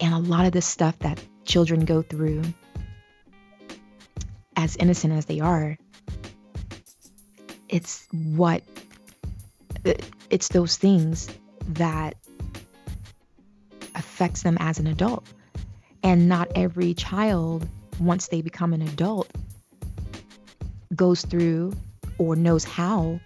and 0.00 0.14
a 0.14 0.18
lot 0.18 0.46
of 0.46 0.52
the 0.52 0.62
stuff 0.62 0.98
that 1.00 1.22
children 1.44 1.84
go 1.84 2.00
through 2.00 2.42
as 4.56 4.74
innocent 4.76 5.12
as 5.12 5.26
they 5.26 5.40
are 5.40 5.76
it's 7.68 8.06
what 8.12 8.62
it's 10.30 10.48
those 10.48 10.76
things 10.76 11.28
that 11.68 12.14
affects 13.94 14.42
them 14.42 14.56
as 14.60 14.78
an 14.78 14.86
adult. 14.86 15.26
And 16.02 16.28
not 16.28 16.48
every 16.54 16.94
child, 16.94 17.68
once 18.00 18.28
they 18.28 18.42
become 18.42 18.72
an 18.72 18.82
adult, 18.82 19.30
goes 20.94 21.22
through 21.22 21.72
or 22.18 22.36
knows 22.36 22.64
how 22.64 23.20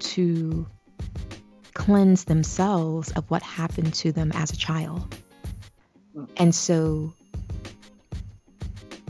to 0.00 0.66
cleanse 1.74 2.24
themselves 2.24 3.10
of 3.12 3.30
what 3.30 3.42
happened 3.42 3.94
to 3.94 4.12
them 4.12 4.32
as 4.34 4.50
a 4.52 4.56
child. 4.56 5.14
Hmm. 6.14 6.24
And 6.36 6.54
so 6.54 7.12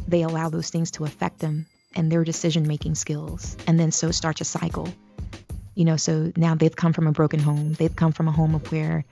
they 0.07 0.23
allow 0.23 0.49
those 0.49 0.71
things 0.71 0.91
to 0.93 1.05
affect 1.05 1.39
them 1.39 1.67
and 1.95 2.11
their 2.11 2.25
decision 2.25 2.67
making 2.67 2.95
skills. 2.95 3.57
And 3.67 3.79
then 3.79 3.93
so 3.93 4.11
starts 4.11 4.41
a 4.41 4.45
cycle 4.45 4.89
you 5.75 5.85
know, 5.87 5.97
so 5.97 6.31
now 6.37 6.55
they've 6.55 6.77
come 6.77 6.93
from 6.93 7.07
a 7.07 7.13
broken 7.13 7.41
home. 7.41 7.73
They've 7.73 7.95
come 7.95 8.13
from 8.13 8.29
a 8.29 8.33
home 8.33 8.55
of 8.55 8.71
where 8.71 9.05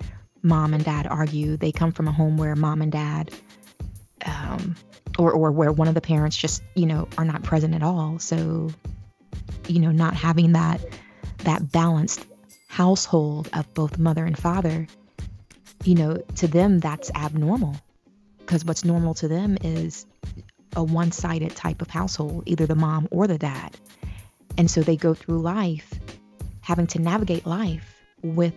mom 0.42 0.74
and 0.74 0.84
dad 0.84 1.06
argue. 1.06 1.56
They 1.56 1.72
come 1.72 1.92
from 1.92 2.08
a 2.08 2.12
home 2.12 2.36
where 2.36 2.54
mom 2.56 2.82
and 2.82 2.92
dad, 2.92 3.30
um, 4.26 4.76
or 5.18 5.32
or 5.32 5.50
where 5.50 5.72
one 5.72 5.88
of 5.88 5.94
the 5.94 6.00
parents 6.00 6.36
just 6.36 6.62
you 6.74 6.86
know 6.86 7.08
are 7.16 7.24
not 7.24 7.42
present 7.42 7.74
at 7.74 7.82
all. 7.82 8.18
So, 8.18 8.70
you 9.66 9.80
know, 9.80 9.92
not 9.92 10.14
having 10.14 10.52
that 10.52 10.84
that 11.38 11.72
balanced 11.72 12.26
household 12.66 13.48
of 13.52 13.72
both 13.72 13.96
mother 13.96 14.24
and 14.26 14.36
father, 14.36 14.86
you 15.84 15.94
know, 15.94 16.18
to 16.36 16.48
them 16.48 16.80
that's 16.80 17.10
abnormal, 17.14 17.76
because 18.40 18.64
what's 18.64 18.84
normal 18.84 19.14
to 19.14 19.28
them 19.28 19.56
is 19.62 20.04
a 20.76 20.84
one-sided 20.84 21.54
type 21.56 21.82
of 21.82 21.90
household, 21.90 22.44
either 22.46 22.66
the 22.66 22.74
mom 22.74 23.08
or 23.10 23.26
the 23.26 23.38
dad, 23.38 23.76
and 24.56 24.70
so 24.70 24.82
they 24.82 24.96
go 24.96 25.14
through 25.14 25.38
life 25.38 25.92
having 26.60 26.86
to 26.88 26.98
navigate 26.98 27.46
life 27.46 28.02
with 28.22 28.54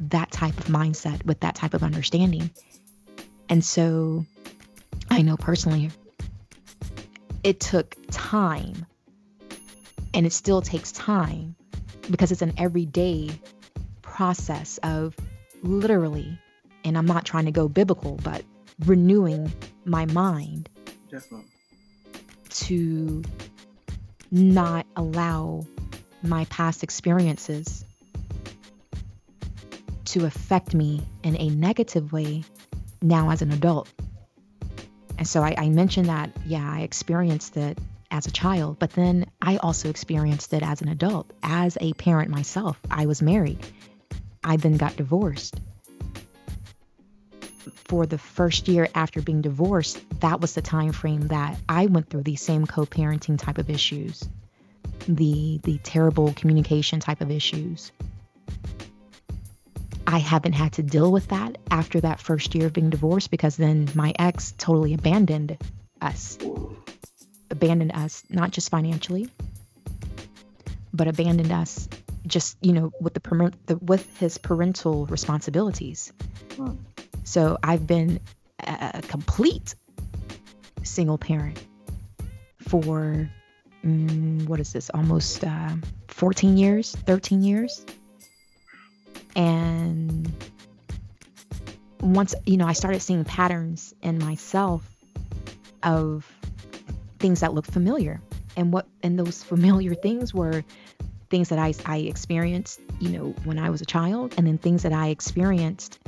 that 0.00 0.30
type 0.32 0.58
of 0.58 0.66
mindset, 0.66 1.24
with 1.24 1.40
that 1.40 1.54
type 1.54 1.74
of 1.74 1.82
understanding. 1.82 2.50
And 3.48 3.64
so 3.64 4.26
I 5.10 5.22
know 5.22 5.36
personally, 5.36 5.90
it 7.44 7.60
took 7.60 7.96
time 8.10 8.86
and 10.12 10.26
it 10.26 10.32
still 10.32 10.60
takes 10.60 10.90
time 10.90 11.54
because 12.10 12.32
it's 12.32 12.42
an 12.42 12.54
everyday 12.58 13.30
process 14.02 14.78
of 14.82 15.14
literally, 15.62 16.38
and 16.84 16.98
I'm 16.98 17.06
not 17.06 17.24
trying 17.24 17.44
to 17.44 17.52
go 17.52 17.68
biblical, 17.68 18.18
but 18.22 18.42
renewing 18.84 19.52
my 19.84 20.06
mind 20.06 20.68
To 22.50 23.22
not 24.30 24.86
allow 24.96 25.66
my 26.22 26.44
past 26.46 26.82
experiences 26.82 27.84
to 30.06 30.24
affect 30.24 30.74
me 30.74 31.02
in 31.22 31.36
a 31.36 31.48
negative 31.50 32.12
way 32.12 32.44
now 33.02 33.30
as 33.30 33.42
an 33.42 33.52
adult. 33.52 33.88
And 35.18 35.26
so 35.26 35.42
I, 35.42 35.54
I, 35.56 35.68
mentioned 35.68 36.08
that, 36.08 36.30
yeah, 36.44 36.70
I 36.70 36.80
experienced 36.80 37.56
it 37.56 37.78
as 38.10 38.26
a 38.26 38.30
child, 38.30 38.78
but 38.78 38.90
then 38.92 39.26
I 39.40 39.56
also 39.58 39.88
experienced 39.88 40.52
it 40.52 40.62
as 40.62 40.82
an 40.82 40.88
adult, 40.88 41.32
as 41.42 41.76
a 41.80 41.92
parent 41.94 42.30
myself. 42.30 42.78
I 42.90 43.06
was 43.06 43.22
married. 43.22 43.58
I 44.44 44.56
then 44.56 44.76
got 44.76 44.96
divorced. 44.96 45.60
For 47.74 48.06
the 48.06 48.18
first 48.18 48.68
year 48.68 48.88
after 48.94 49.20
being 49.20 49.42
divorced, 49.42 49.98
that 50.20 50.40
was 50.40 50.54
the 50.54 50.62
time 50.62 50.92
frame 50.92 51.28
that 51.28 51.58
I 51.68 51.86
went 51.86 52.10
through 52.10 52.22
these 52.22 52.42
same 52.42 52.66
co-parenting 52.66 53.38
type 53.38 53.58
of 53.58 53.70
issues 53.70 54.28
the 55.08 55.60
the 55.62 55.78
terrible 55.78 56.32
communication 56.34 57.00
type 57.00 57.20
of 57.20 57.30
issues. 57.30 57.92
I 60.06 60.18
haven't 60.18 60.52
had 60.52 60.74
to 60.74 60.82
deal 60.82 61.10
with 61.10 61.28
that 61.28 61.58
after 61.70 62.00
that 62.00 62.20
first 62.20 62.54
year 62.54 62.66
of 62.66 62.72
being 62.72 62.90
divorced 62.90 63.30
because 63.30 63.56
then 63.56 63.88
my 63.94 64.14
ex 64.18 64.54
totally 64.56 64.94
abandoned 64.94 65.58
us. 66.00 66.38
Abandoned 67.50 67.92
us 67.92 68.22
not 68.28 68.50
just 68.50 68.70
financially, 68.70 69.28
but 70.92 71.08
abandoned 71.08 71.52
us 71.52 71.88
just, 72.26 72.56
you 72.60 72.72
know, 72.72 72.92
with 73.00 73.14
the, 73.14 73.52
the 73.66 73.76
with 73.76 74.18
his 74.18 74.38
parental 74.38 75.06
responsibilities. 75.06 76.12
So 77.26 77.58
I've 77.60 77.88
been 77.88 78.20
a 78.60 79.02
complete 79.02 79.74
single 80.84 81.18
parent 81.18 81.60
for 82.60 83.28
mm, 83.84 84.46
what 84.46 84.60
is 84.60 84.72
this, 84.72 84.90
almost 84.90 85.44
uh, 85.44 85.74
14 86.06 86.56
years, 86.56 86.94
13 86.94 87.42
years. 87.42 87.84
And 89.34 90.32
once, 92.00 92.36
you 92.46 92.56
know, 92.58 92.66
I 92.66 92.74
started 92.74 93.02
seeing 93.02 93.24
patterns 93.24 93.92
in 94.02 94.18
myself 94.20 94.88
of 95.82 96.24
things 97.18 97.40
that 97.40 97.52
looked 97.52 97.72
familiar. 97.72 98.20
And 98.56 98.72
what, 98.72 98.86
and 99.02 99.18
those 99.18 99.42
familiar 99.42 99.94
things 99.94 100.32
were 100.32 100.64
things 101.28 101.48
that 101.48 101.58
I, 101.58 101.74
I 101.84 101.98
experienced, 101.98 102.80
you 103.00 103.08
know, 103.10 103.34
when 103.42 103.58
I 103.58 103.70
was 103.70 103.80
a 103.80 103.84
child, 103.84 104.34
and 104.38 104.46
then 104.46 104.58
things 104.58 104.84
that 104.84 104.92
I 104.92 105.08
experienced 105.08 105.98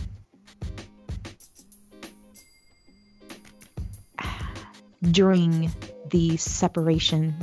during 5.03 5.73
the 6.11 6.37
separation 6.37 7.35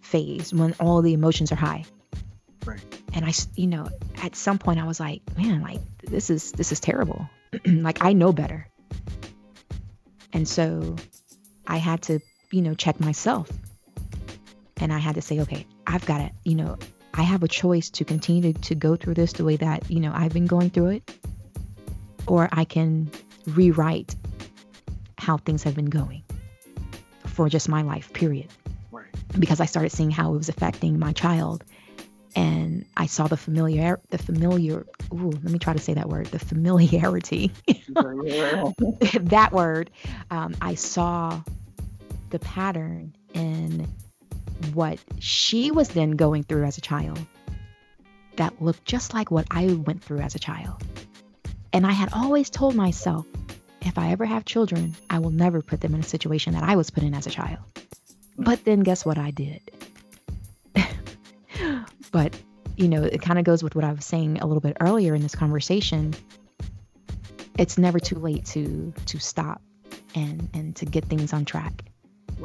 phase 0.00 0.52
when 0.52 0.74
all 0.78 1.02
the 1.02 1.12
emotions 1.12 1.52
are 1.52 1.56
high. 1.56 1.84
Right. 2.64 2.80
And 3.14 3.24
I, 3.24 3.32
you 3.56 3.66
know, 3.66 3.88
at 4.22 4.36
some 4.36 4.58
point 4.58 4.78
I 4.78 4.84
was 4.84 5.00
like, 5.00 5.22
man, 5.36 5.62
like 5.62 5.80
this 6.02 6.30
is 6.30 6.52
this 6.52 6.72
is 6.72 6.80
terrible. 6.80 7.28
like 7.66 8.04
I 8.04 8.12
know 8.12 8.32
better. 8.32 8.68
And 10.32 10.48
so 10.48 10.96
I 11.66 11.76
had 11.76 12.02
to, 12.02 12.20
you 12.50 12.62
know, 12.62 12.74
check 12.74 13.00
myself. 13.00 13.50
And 14.78 14.92
I 14.92 14.98
had 14.98 15.14
to 15.16 15.22
say, 15.22 15.40
okay, 15.40 15.66
I've 15.86 16.04
got 16.06 16.18
to, 16.18 16.30
you 16.44 16.54
know, 16.54 16.78
I 17.14 17.22
have 17.22 17.42
a 17.42 17.48
choice 17.48 17.90
to 17.90 18.04
continue 18.04 18.52
to, 18.52 18.60
to 18.62 18.74
go 18.74 18.96
through 18.96 19.14
this 19.14 19.34
the 19.34 19.44
way 19.44 19.56
that, 19.56 19.90
you 19.90 20.00
know, 20.00 20.12
I've 20.14 20.32
been 20.32 20.46
going 20.46 20.70
through 20.70 20.88
it. 20.88 21.18
Or 22.26 22.48
I 22.52 22.64
can 22.64 23.10
rewrite 23.46 24.14
how 25.18 25.36
things 25.36 25.62
have 25.64 25.74
been 25.74 25.90
going 25.90 26.22
for 27.32 27.48
just 27.48 27.68
my 27.68 27.82
life, 27.82 28.12
period 28.12 28.48
because 29.38 29.60
I 29.60 29.66
started 29.66 29.92
seeing 29.92 30.10
how 30.10 30.34
it 30.34 30.38
was 30.38 30.48
affecting 30.48 30.98
my 30.98 31.12
child. 31.12 31.64
And 32.34 32.86
I 32.96 33.06
saw 33.06 33.26
the 33.26 33.36
familiar 33.36 34.00
the 34.08 34.16
familiar 34.16 34.86
ooh, 35.12 35.30
let 35.30 35.44
me 35.44 35.58
try 35.58 35.74
to 35.74 35.78
say 35.78 35.92
that 35.94 36.08
word, 36.08 36.26
the 36.26 36.38
familiarity, 36.38 37.52
that 37.66 39.50
word, 39.52 39.90
um, 40.30 40.54
I 40.62 40.74
saw 40.74 41.42
the 42.30 42.38
pattern 42.38 43.14
in 43.34 43.86
what 44.72 44.98
she 45.18 45.70
was 45.70 45.90
then 45.90 46.12
going 46.12 46.42
through 46.44 46.64
as 46.64 46.78
a 46.78 46.80
child 46.80 47.18
that 48.36 48.62
looked 48.62 48.86
just 48.86 49.12
like 49.12 49.30
what 49.30 49.46
I 49.50 49.66
went 49.66 50.02
through 50.02 50.20
as 50.20 50.34
a 50.34 50.38
child. 50.38 50.82
And 51.74 51.86
I 51.86 51.92
had 51.92 52.08
always 52.14 52.48
told 52.48 52.74
myself, 52.74 53.26
if 53.86 53.98
I 53.98 54.10
ever 54.10 54.24
have 54.24 54.44
children, 54.44 54.94
I 55.10 55.18
will 55.18 55.30
never 55.30 55.60
put 55.62 55.80
them 55.80 55.94
in 55.94 56.00
a 56.00 56.04
situation 56.04 56.54
that 56.54 56.62
I 56.62 56.76
was 56.76 56.90
put 56.90 57.02
in 57.02 57.14
as 57.14 57.26
a 57.26 57.30
child. 57.30 57.60
But 58.36 58.64
then 58.64 58.80
guess 58.80 59.04
what 59.04 59.18
I 59.18 59.30
did? 59.30 59.60
but, 62.12 62.36
you 62.76 62.88
know, 62.88 63.02
it 63.02 63.20
kind 63.20 63.38
of 63.38 63.44
goes 63.44 63.62
with 63.62 63.74
what 63.74 63.84
I 63.84 63.92
was 63.92 64.04
saying 64.04 64.38
a 64.38 64.46
little 64.46 64.60
bit 64.60 64.76
earlier 64.80 65.14
in 65.14 65.22
this 65.22 65.34
conversation. 65.34 66.14
It's 67.58 67.76
never 67.76 68.00
too 68.00 68.16
late 68.16 68.46
to 68.46 68.94
to 69.06 69.18
stop 69.18 69.60
and 70.14 70.48
and 70.54 70.74
to 70.76 70.86
get 70.86 71.04
things 71.04 71.32
on 71.32 71.44
track. 71.44 71.84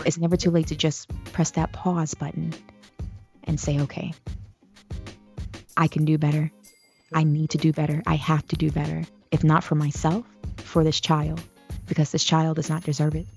It's 0.05 0.17
never 0.17 0.35
too 0.35 0.51
late 0.51 0.67
to 0.67 0.75
just 0.75 1.09
press 1.31 1.51
that 1.51 1.71
pause 1.71 2.13
button 2.13 2.53
and 3.45 3.59
say, 3.59 3.79
okay, 3.81 4.13
I 5.77 5.87
can 5.87 6.03
do 6.03 6.17
better. 6.17 6.51
I 7.13 7.23
need 7.23 7.51
to 7.51 7.57
do 7.57 7.71
better. 7.71 8.03
I 8.05 8.15
have 8.15 8.45
to 8.47 8.57
do 8.57 8.69
better. 8.69 9.05
If 9.31 9.43
not 9.43 9.63
for 9.63 9.75
myself, 9.75 10.25
for 10.57 10.83
this 10.83 10.99
child, 10.99 11.41
because 11.87 12.11
this 12.11 12.23
child 12.23 12.55
does 12.55 12.69
not 12.69 12.83
deserve 12.83 13.15
it. 13.15 13.27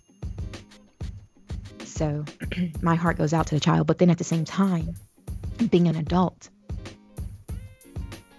So 1.85 2.25
my 2.83 2.95
heart 2.95 3.19
goes 3.19 3.35
out 3.35 3.47
to 3.49 3.55
the 3.55 3.61
child. 3.61 3.87
But 3.87 3.99
then 3.99 4.11
at 4.11 4.19
the 4.19 4.25
same 4.25 4.45
time, 4.45 4.95
being 5.71 5.87
an 5.87 5.97
adult 5.97 6.49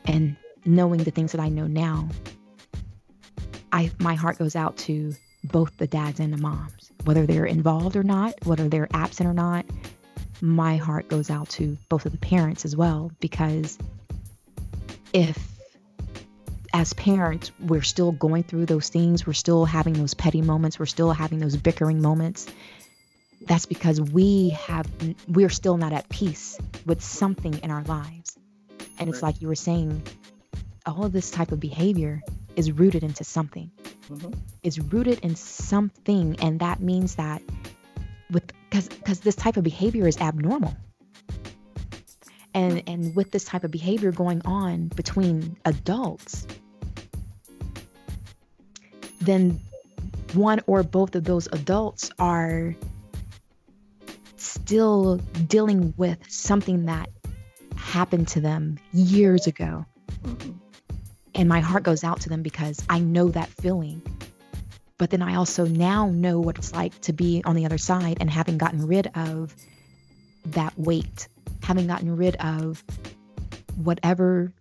and 0.06 0.36
knowing 0.66 1.04
the 1.04 1.12
things 1.12 1.32
that 1.34 1.42
I 1.42 1.50
know 1.50 1.68
now, 1.68 2.10
I 3.72 3.92
my 4.00 4.16
heart 4.16 4.38
goes 4.38 4.56
out 4.56 4.78
to 4.78 5.14
both 5.44 5.78
the 5.78 5.88
dads 5.88 6.20
and 6.20 6.34
the 6.34 6.38
moms, 6.38 6.92
whether 7.04 7.26
they're 7.26 7.46
involved 7.46 7.96
or 7.96 8.04
not, 8.04 8.34
whether 8.46 8.68
they're 8.68 8.90
absent 8.94 9.30
or 9.30 9.34
not. 9.34 9.66
My 10.42 10.78
heart 10.78 11.08
goes 11.08 11.30
out 11.30 11.50
to 11.50 11.78
both 11.88 12.06
of 12.06 12.12
the 12.12 12.18
parents 12.18 12.66
as 12.66 12.76
well 12.76 13.12
because 13.20 13.78
if 15.14 15.38
as 16.74 16.94
parents 16.94 17.52
we're 17.60 17.82
still 17.82 18.12
going 18.12 18.44
through 18.44 18.66
those 18.66 18.90
things, 18.90 19.28
we're 19.28 19.34
still 19.34 19.66
having 19.66 19.94
those 19.94 20.14
petty 20.14 20.42
moments, 20.42 20.80
we're 20.80 20.86
still 20.86 21.12
having 21.12 21.40
those 21.40 21.58
bickering 21.58 22.02
moments, 22.02 22.48
that's 23.48 23.66
because 23.66 24.00
we 24.00 24.50
have 24.50 24.88
we're 25.28 25.50
still 25.50 25.78
not 25.78 25.94
at 25.94 26.08
peace 26.10 26.58
with 26.86 27.02
something 27.02 27.60
in 27.64 27.72
our 27.72 27.84
lives. 27.84 28.38
And 29.00 29.10
it's 29.10 29.24
like 29.24 29.42
you 29.42 29.48
were 29.48 29.56
saying, 29.56 30.04
all 30.86 31.06
of 31.06 31.12
this 31.12 31.32
type 31.32 31.52
of 31.52 31.60
behavior 31.60 32.22
is 32.56 32.72
rooted 32.72 33.04
into 33.04 33.24
something. 33.24 33.72
Mm-hmm. 34.10 34.32
Is 34.64 34.80
rooted 34.80 35.20
in 35.20 35.36
something, 35.36 36.36
and 36.42 36.60
that 36.60 36.82
means 36.82 37.16
that 37.16 37.42
with 38.30 38.52
because 38.70 38.88
because 38.90 39.20
this 39.22 39.36
type 39.36 39.58
of 39.58 39.64
behavior 39.64 40.08
is 40.08 40.18
abnormal. 40.18 40.76
And 42.54 42.84
and 42.88 43.16
with 43.16 43.32
this 43.32 43.46
type 43.46 43.64
of 43.64 43.72
behavior 43.72 44.12
going 44.12 44.42
on 44.46 44.88
between 44.88 45.58
adults, 45.66 46.46
then 49.22 49.60
one 50.34 50.62
or 50.68 50.84
both 50.84 51.16
of 51.16 51.24
those 51.24 51.48
adults 51.52 52.12
are 52.20 52.76
still 54.38 55.18
dealing 55.48 55.94
with 55.98 56.18
something 56.30 56.86
that 56.86 57.10
happened 57.76 58.28
to 58.30 58.42
them 58.42 58.80
years 58.94 59.48
ago. 59.48 59.86
Mm-hmm. 60.24 60.52
And 61.36 61.50
my 61.50 61.60
heart 61.60 61.84
goes 61.84 62.04
out 62.04 62.22
to 62.22 62.30
them 62.30 62.42
because 62.42 62.84
I 62.90 63.00
know 63.00 63.30
that 63.30 63.50
feeling. 63.50 64.02
But 64.98 65.10
then 65.10 65.22
I 65.22 65.36
also 65.36 65.66
now 65.66 66.10
know 66.10 66.40
what 66.40 66.58
it's 66.58 66.74
like 66.74 67.00
to 67.02 67.14
be 67.14 67.42
on 67.46 67.56
the 67.56 67.66
other 67.66 67.78
side 67.78 68.18
and 68.20 68.30
having 68.30 68.58
gotten 68.58 68.86
rid 68.86 69.08
of 69.16 69.56
that 70.46 70.78
weight, 70.78 71.28
having 71.64 71.88
gotten 71.88 72.16
rid 72.16 72.36
of 72.36 72.84
whatever 73.76 74.54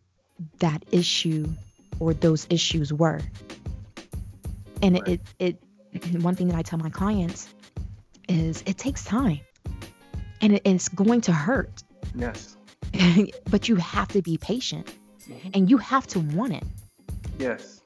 that 0.61 0.85
issue 0.91 1.47
or 1.99 2.15
those 2.15 2.47
issues 2.49 2.93
were. 2.93 3.21
And 4.83 4.95
right. 4.95 5.09
it, 5.09 5.21
it, 5.39 5.63
it, 5.93 6.05
one 6.23 6.35
thing 6.35 6.49
that 6.49 6.57
I 6.57 6.63
tell 6.63 6.79
my 6.79 6.91
clients 6.91 7.49
is 8.29 8.63
it 8.67 8.79
takes 8.79 9.05
time 9.05 9.41
and 10.41 10.55
it, 10.55 10.63
it's 10.65 10.89
going 10.89 11.21
to 11.23 11.33
hurt. 11.33 11.83
Yes. 12.15 12.57
but 13.51 13.69
you 13.69 13.77
have 13.77 14.09
to 14.09 14.23
be 14.23 14.37
patient 14.37 14.93
mm-hmm. 15.29 15.51
and 15.55 15.71
you 15.71 15.79
have 15.79 16.07
to 16.09 16.21
want 16.21 16.55
it. 16.55 16.65
Yes. 17.39 17.81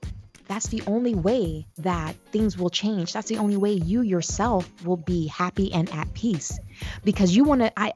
That's 0.47 0.69
the 0.69 0.83
only 0.87 1.15
way 1.15 1.67
that 1.79 2.17
things 2.31 2.59
will 2.59 2.71
change. 2.71 3.13
That's 3.13 3.29
the 3.29 3.39
only 3.39 3.57
way 3.57 3.73
you 3.73 4.03
yourself 4.03 4.71
will 4.85 4.99
be 4.99 5.27
happy 5.27 5.73
and 5.73 5.91
at 5.93 6.13
peace. 6.13 6.59
Because 7.03 7.35
you 7.35 7.45
want 7.45 7.63
to 7.63 7.73
I 7.79 7.93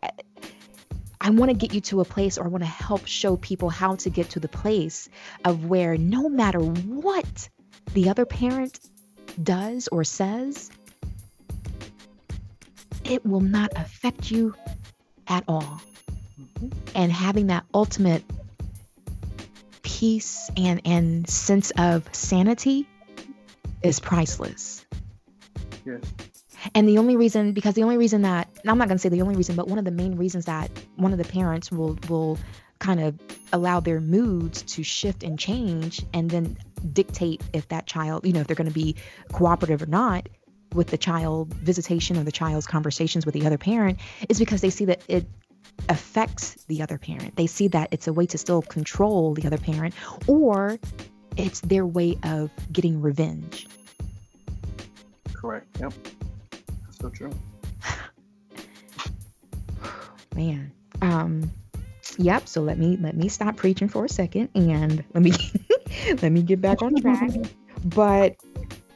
I 1.20 1.31
want 1.31 1.51
to 1.51 1.57
get 1.57 1.75
you 1.75 1.81
to 1.83 2.01
a 2.01 2.05
place 2.05 2.39
or 2.39 2.45
I 2.45 2.49
want 2.49 2.62
to 2.62 2.70
help 2.70 3.07
show 3.07 3.37
people 3.37 3.69
how 3.69 3.97
to 3.97 4.11
get 4.11 4.31
to 4.31 4.41
the 4.41 4.49
place 4.49 5.09
of 5.45 5.66
where 5.66 5.99
no 5.99 6.29
matter 6.29 6.61
what 6.61 7.49
the 7.94 8.10
other 8.10 8.24
parent 8.24 8.81
does 9.43 9.89
or 9.89 10.05
says, 10.05 10.70
it 13.05 13.24
will 13.24 13.40
not 13.40 13.73
affect 13.77 14.31
you 14.31 14.55
at 15.27 15.44
all. 15.48 15.81
Mm-hmm. 16.40 16.69
And 16.94 17.12
having 17.12 17.48
that 17.48 17.65
ultimate 17.73 18.23
peace 19.82 20.51
and, 20.56 20.81
and 20.85 21.28
sense 21.28 21.73
of 21.78 22.15
sanity 22.15 22.86
is 23.82 24.01
priceless. 24.01 24.85
Yes. 25.85 26.02
And 26.74 26.89
the 26.89 26.98
only 26.98 27.16
reason, 27.16 27.52
because 27.52 27.74
the 27.74 27.85
only 27.85 27.97
reason 27.97 28.23
that, 28.23 28.48
I'm 28.66 28.78
not 28.78 28.89
going 28.89 28.98
to 28.98 29.02
say 29.02 29.09
the 29.09 29.23
only 29.23 29.36
reason, 29.36 29.56
but 29.56 29.69
one 29.69 29.78
of 29.78 29.85
the 29.85 29.90
main 29.90 30.16
reasons 30.16 30.47
that 30.47 30.70
one 30.97 31.12
of 31.12 31.19
the 31.19 31.24
parents 31.24 31.70
will, 31.70 31.98
will 32.09 32.39
kind 32.78 33.01
of 33.01 33.19
allow 33.52 33.81
their 33.81 34.01
moods 34.01 34.62
to 34.62 34.82
shift 34.82 35.23
and 35.23 35.39
change 35.39 36.05
and 36.12 36.31
then 36.31 36.56
dictate 36.78 37.42
if 37.52 37.68
that 37.68 37.86
child, 37.86 38.26
you 38.26 38.32
know, 38.32 38.40
if 38.40 38.46
they're 38.46 38.56
going 38.56 38.68
to 38.68 38.74
be 38.74 38.96
cooperative 39.32 39.82
or 39.82 39.86
not, 39.86 40.28
with 40.74 40.88
the 40.88 40.98
child 40.98 41.52
visitation 41.55 42.16
or 42.16 42.24
the 42.24 42.32
child's 42.32 42.66
conversations 42.66 43.24
with 43.24 43.32
the 43.32 43.46
other 43.46 43.59
parent 43.59 43.98
is 44.28 44.38
because 44.38 44.60
they 44.60 44.70
see 44.70 44.84
that 44.86 45.02
it 45.09 45.26
affects 45.88 46.55
the 46.66 46.82
other 46.82 46.98
parent. 46.98 47.36
They 47.36 47.46
see 47.46 47.68
that 47.68 47.88
it's 47.92 48.06
a 48.06 48.12
way 48.12 48.26
to 48.26 48.38
still 48.38 48.62
control 48.62 49.34
the 49.34 49.46
other 49.46 49.59
parent 49.59 49.94
or 50.26 50.78
it's 51.36 51.60
their 51.60 51.86
way 51.86 52.18
of 52.22 52.50
getting 52.72 53.00
revenge. 53.00 53.66
Correct. 55.32 55.66
Yep. 55.80 55.92
That's 56.50 56.98
so 56.98 57.09
true. 57.10 57.30
Man. 60.34 60.72
Um 61.00 61.50
yep, 62.18 62.48
so 62.48 62.60
let 62.60 62.78
me 62.78 62.96
let 63.00 63.16
me 63.16 63.28
stop 63.28 63.56
preaching 63.56 63.88
for 63.88 64.05
a 64.05 64.09
second 64.09 64.48
and 64.55 65.05
let 65.14 65.22
me 65.22 65.30
let 66.23 66.33
me 66.33 66.43
get 66.43 66.61
back 66.61 66.83
on 66.83 66.95
track. 66.97 67.31
but 67.85 68.37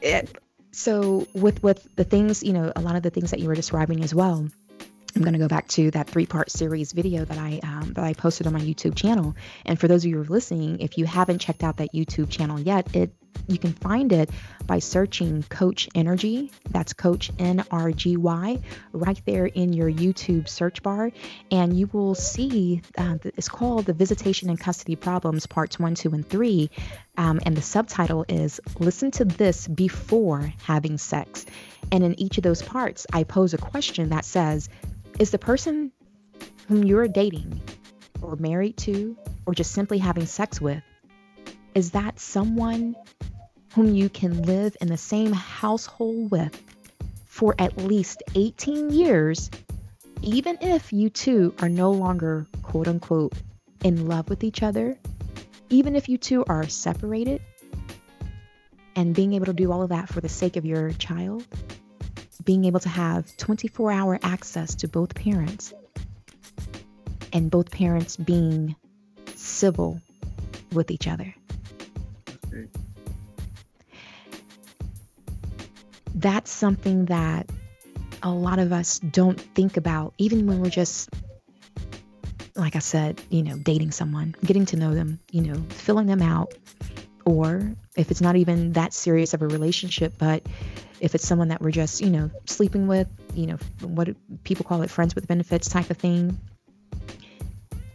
it, 0.01 0.37
so 0.71 1.27
with 1.33 1.61
with 1.63 1.87
the 1.95 2.03
things 2.03 2.43
you 2.43 2.51
know 2.53 2.71
a 2.75 2.81
lot 2.81 2.95
of 2.95 3.03
the 3.03 3.09
things 3.09 3.31
that 3.31 3.39
you 3.39 3.47
were 3.47 3.55
describing 3.55 4.03
as 4.03 4.13
well 4.13 4.47
i'm 5.15 5.21
going 5.21 5.33
to 5.33 5.39
go 5.39 5.47
back 5.47 5.67
to 5.67 5.91
that 5.91 6.09
three 6.09 6.25
part 6.25 6.49
series 6.49 6.91
video 6.91 7.23
that 7.23 7.37
i 7.37 7.59
um, 7.63 7.93
that 7.93 8.03
i 8.03 8.13
posted 8.13 8.47
on 8.47 8.53
my 8.53 8.59
youtube 8.59 8.95
channel 8.95 9.35
and 9.65 9.79
for 9.79 9.87
those 9.87 10.03
of 10.03 10.09
you 10.09 10.15
who 10.17 10.23
are 10.23 10.25
listening 10.25 10.79
if 10.79 10.97
you 10.97 11.05
haven't 11.05 11.39
checked 11.39 11.63
out 11.63 11.77
that 11.77 11.93
youtube 11.93 12.29
channel 12.29 12.59
yet 12.59 12.93
it 12.95 13.13
you 13.47 13.57
can 13.57 13.73
find 13.73 14.11
it 14.13 14.29
by 14.65 14.79
searching 14.79 15.43
Coach 15.43 15.89
NRGY. 15.95 16.51
That's 16.69 16.93
Coach 16.93 17.31
N 17.39 17.63
R 17.71 17.91
G 17.91 18.17
Y 18.17 18.59
right 18.91 19.21
there 19.25 19.45
in 19.45 19.73
your 19.73 19.91
YouTube 19.91 20.47
search 20.47 20.81
bar. 20.81 21.11
And 21.51 21.77
you 21.77 21.89
will 21.91 22.15
see 22.15 22.81
uh, 22.97 23.17
it's 23.23 23.49
called 23.49 23.85
The 23.85 23.93
Visitation 23.93 24.49
and 24.49 24.59
Custody 24.59 24.95
Problems, 24.95 25.45
Parts 25.45 25.77
1, 25.79 25.95
2, 25.95 26.09
and 26.13 26.27
3. 26.27 26.69
Um, 27.17 27.39
and 27.45 27.55
the 27.55 27.61
subtitle 27.61 28.25
is 28.29 28.59
Listen 28.79 29.11
to 29.11 29.25
This 29.25 29.67
Before 29.67 30.53
Having 30.63 30.97
Sex. 30.97 31.45
And 31.91 32.03
in 32.03 32.19
each 32.19 32.37
of 32.37 32.43
those 32.43 32.61
parts, 32.61 33.05
I 33.11 33.23
pose 33.23 33.53
a 33.53 33.57
question 33.57 34.09
that 34.09 34.25
says, 34.25 34.69
Is 35.19 35.31
the 35.31 35.37
person 35.37 35.91
whom 36.67 36.83
you're 36.83 37.07
dating 37.07 37.61
or 38.21 38.35
married 38.37 38.77
to 38.77 39.17
or 39.45 39.53
just 39.53 39.73
simply 39.73 39.97
having 39.97 40.25
sex 40.25 40.61
with, 40.61 40.81
is 41.75 41.91
that 41.91 42.19
someone 42.19 42.95
whom 43.73 43.95
you 43.95 44.09
can 44.09 44.43
live 44.43 44.77
in 44.81 44.87
the 44.87 44.97
same 44.97 45.33
household 45.33 46.29
with 46.29 46.61
for 47.25 47.55
at 47.57 47.77
least 47.77 48.21
18 48.35 48.91
years, 48.91 49.49
even 50.21 50.57
if 50.61 50.93
you 50.93 51.09
two 51.09 51.53
are 51.59 51.69
no 51.69 51.91
longer, 51.91 52.45
quote 52.61 52.87
unquote, 52.87 53.33
in 53.83 54.07
love 54.07 54.29
with 54.29 54.43
each 54.43 54.61
other, 54.61 54.97
even 55.69 55.95
if 55.95 56.07
you 56.07 56.17
two 56.17 56.45
are 56.45 56.67
separated, 56.67 57.41
and 58.95 59.15
being 59.15 59.33
able 59.33 59.47
to 59.47 59.53
do 59.53 59.71
all 59.71 59.81
of 59.81 59.89
that 59.89 60.07
for 60.07 60.21
the 60.21 60.29
sake 60.29 60.55
of 60.55 60.65
your 60.65 60.91
child, 60.91 61.43
being 62.45 62.65
able 62.65 62.79
to 62.79 62.89
have 62.89 63.35
24 63.37 63.91
hour 63.91 64.19
access 64.21 64.75
to 64.75 64.87
both 64.87 65.15
parents, 65.15 65.73
and 67.31 67.49
both 67.49 67.71
parents 67.71 68.15
being 68.15 68.75
civil 69.35 69.99
with 70.71 70.91
each 70.91 71.07
other. 71.07 71.33
That's 76.15 76.51
something 76.51 77.05
that 77.05 77.49
a 78.21 78.31
lot 78.31 78.59
of 78.59 78.71
us 78.71 78.99
don't 78.99 79.39
think 79.39 79.77
about, 79.77 80.13
even 80.17 80.47
when 80.47 80.61
we're 80.61 80.69
just, 80.69 81.09
like 82.55 82.75
I 82.75 82.79
said, 82.79 83.21
you 83.29 83.43
know, 83.43 83.57
dating 83.57 83.91
someone, 83.91 84.35
getting 84.45 84.65
to 84.67 84.77
know 84.77 84.93
them, 84.93 85.19
you 85.31 85.41
know, 85.41 85.61
filling 85.69 86.07
them 86.07 86.21
out. 86.21 86.53
Or 87.25 87.73
if 87.95 88.11
it's 88.11 88.21
not 88.21 88.35
even 88.35 88.73
that 88.73 88.93
serious 88.93 89.33
of 89.33 89.41
a 89.41 89.47
relationship, 89.47 90.13
but 90.17 90.43
if 90.99 91.15
it's 91.15 91.27
someone 91.27 91.49
that 91.49 91.61
we're 91.61 91.71
just, 91.71 92.01
you 92.01 92.09
know, 92.09 92.29
sleeping 92.45 92.87
with, 92.87 93.07
you 93.33 93.47
know, 93.47 93.57
what 93.81 94.09
people 94.43 94.65
call 94.65 94.81
it 94.83 94.89
friends 94.89 95.15
with 95.15 95.27
benefits 95.27 95.67
type 95.67 95.89
of 95.89 95.97
thing. 95.97 96.39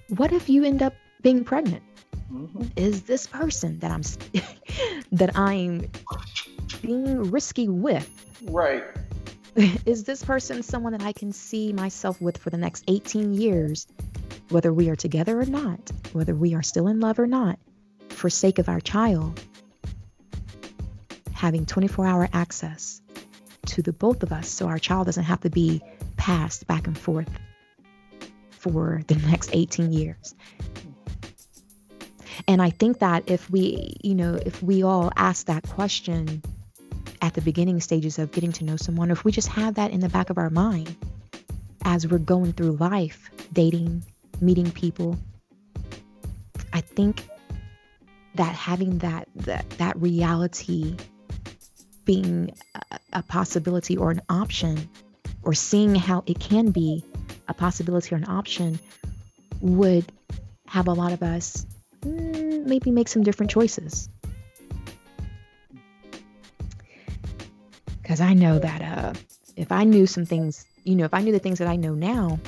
What 0.09 0.33
if 0.33 0.49
you 0.49 0.65
end 0.65 0.83
up 0.83 0.95
being 1.23 1.45
pregnant? 1.45 1.83
Mm-hmm. 2.33 2.63
Is 2.77 3.03
this 3.03 3.27
person 3.27 3.79
that 3.81 3.91
I'm 3.91 4.03
that 5.13 5.37
I'm 5.37 5.91
being 6.83 7.31
risky 7.31 7.69
with? 7.69 8.09
Right. 8.43 8.85
Is 9.87 10.05
this 10.05 10.25
person 10.25 10.63
someone 10.63 10.93
that 10.93 11.03
I 11.03 11.13
can 11.13 11.33
see 11.33 11.73
myself 11.73 12.21
with 12.21 12.39
for 12.39 12.51
the 12.51 12.59
next 12.59 12.85
18 12.87 13.35
years, 13.35 13.87
whether 14.51 14.73
we 14.73 14.89
are 14.91 14.97
together 14.97 15.41
or 15.41 15.47
not, 15.47 15.91
whether 16.13 16.35
we 16.35 16.55
are 16.55 16.63
still 16.63 16.87
in 16.87 17.01
love 17.01 17.19
or 17.19 17.27
not, 17.27 17.59
for 18.11 18.31
sake 18.31 18.59
of 18.59 18.69
our 18.69 18.81
child? 18.81 19.41
Having 21.33 21.67
24 21.67 22.07
hour 22.07 22.29
access 22.33 23.01
to 23.67 23.83
the 23.83 23.93
both 23.93 24.23
of 24.23 24.33
us 24.33 24.49
so 24.49 24.67
our 24.67 24.79
child 24.79 25.07
doesn't 25.07 25.25
have 25.25 25.41
to 25.41 25.51
be 25.51 25.83
passed 26.17 26.67
back 26.67 26.87
and 26.87 26.99
forth 26.99 27.29
for 28.51 29.03
the 29.07 29.15
next 29.17 29.51
18 29.53 29.93
years. 29.93 30.35
And 32.47 32.63
I 32.63 32.71
think 32.71 33.01
that 33.01 33.25
if 33.29 33.51
we, 33.51 33.97
you 34.03 34.15
know, 34.15 34.35
if 34.35 34.63
we 34.63 34.83
all 34.83 35.11
ask 35.17 35.47
that 35.47 35.67
question 35.69 36.43
at 37.21 37.35
the 37.35 37.41
beginning 37.41 37.81
stages 37.81 38.19
of 38.19 38.31
getting 38.33 38.53
to 38.53 38.65
know 38.65 38.77
someone, 38.77 39.11
if 39.11 39.25
we 39.25 39.33
just 39.33 39.49
have 39.49 39.75
that 39.75 39.91
in 39.91 40.01
the 40.01 40.09
back 40.09 40.31
of 40.31 40.39
our 40.39 40.51
mind 40.51 40.95
as 41.85 42.07
we're 42.07 42.19
going 42.19 42.53
through 42.53 42.73
life, 42.73 43.31
dating, 43.53 44.05
meeting 44.41 44.71
people, 44.71 45.19
I 46.73 46.81
think 46.81 47.27
that 48.35 48.55
having 48.55 48.99
that 48.99 49.29
that, 49.37 49.69
that 49.71 50.01
reality 50.01 50.97
being 52.05 52.55
a, 52.75 52.99
a 53.15 53.23
possibility 53.23 53.97
or 53.97 54.11
an 54.11 54.23
option, 54.29 54.89
or 55.43 55.55
seeing 55.55 55.95
how 55.95 56.23
it 56.27 56.39
can 56.39 56.71
be 56.71 57.05
a 57.49 57.55
possibility 57.55 58.15
or 58.15 58.19
an 58.19 58.29
option, 58.29 58.79
would 59.61 60.05
have 60.67 60.87
a 60.87 60.93
lot 60.93 61.13
of 61.13 61.23
us 61.23 61.67
maybe 62.69 62.91
make 62.91 63.09
some 63.09 63.23
different 63.23 63.51
choices. 63.51 64.09
Because 68.03 68.21
I 68.21 68.35
know 68.35 68.59
that 68.59 68.83
uh, 68.83 69.13
if 69.57 69.73
I 69.73 69.85
knew 69.85 70.07
some 70.07 70.25
things, 70.25 70.65
you 70.85 70.95
know, 70.95 71.05
if 71.05 71.13
I 71.13 71.21
knew 71.21 71.33
the 71.33 71.39
things 71.39 71.59
that 71.59 71.69
I 71.69 71.77
know 71.77 71.95
now, 71.95 72.39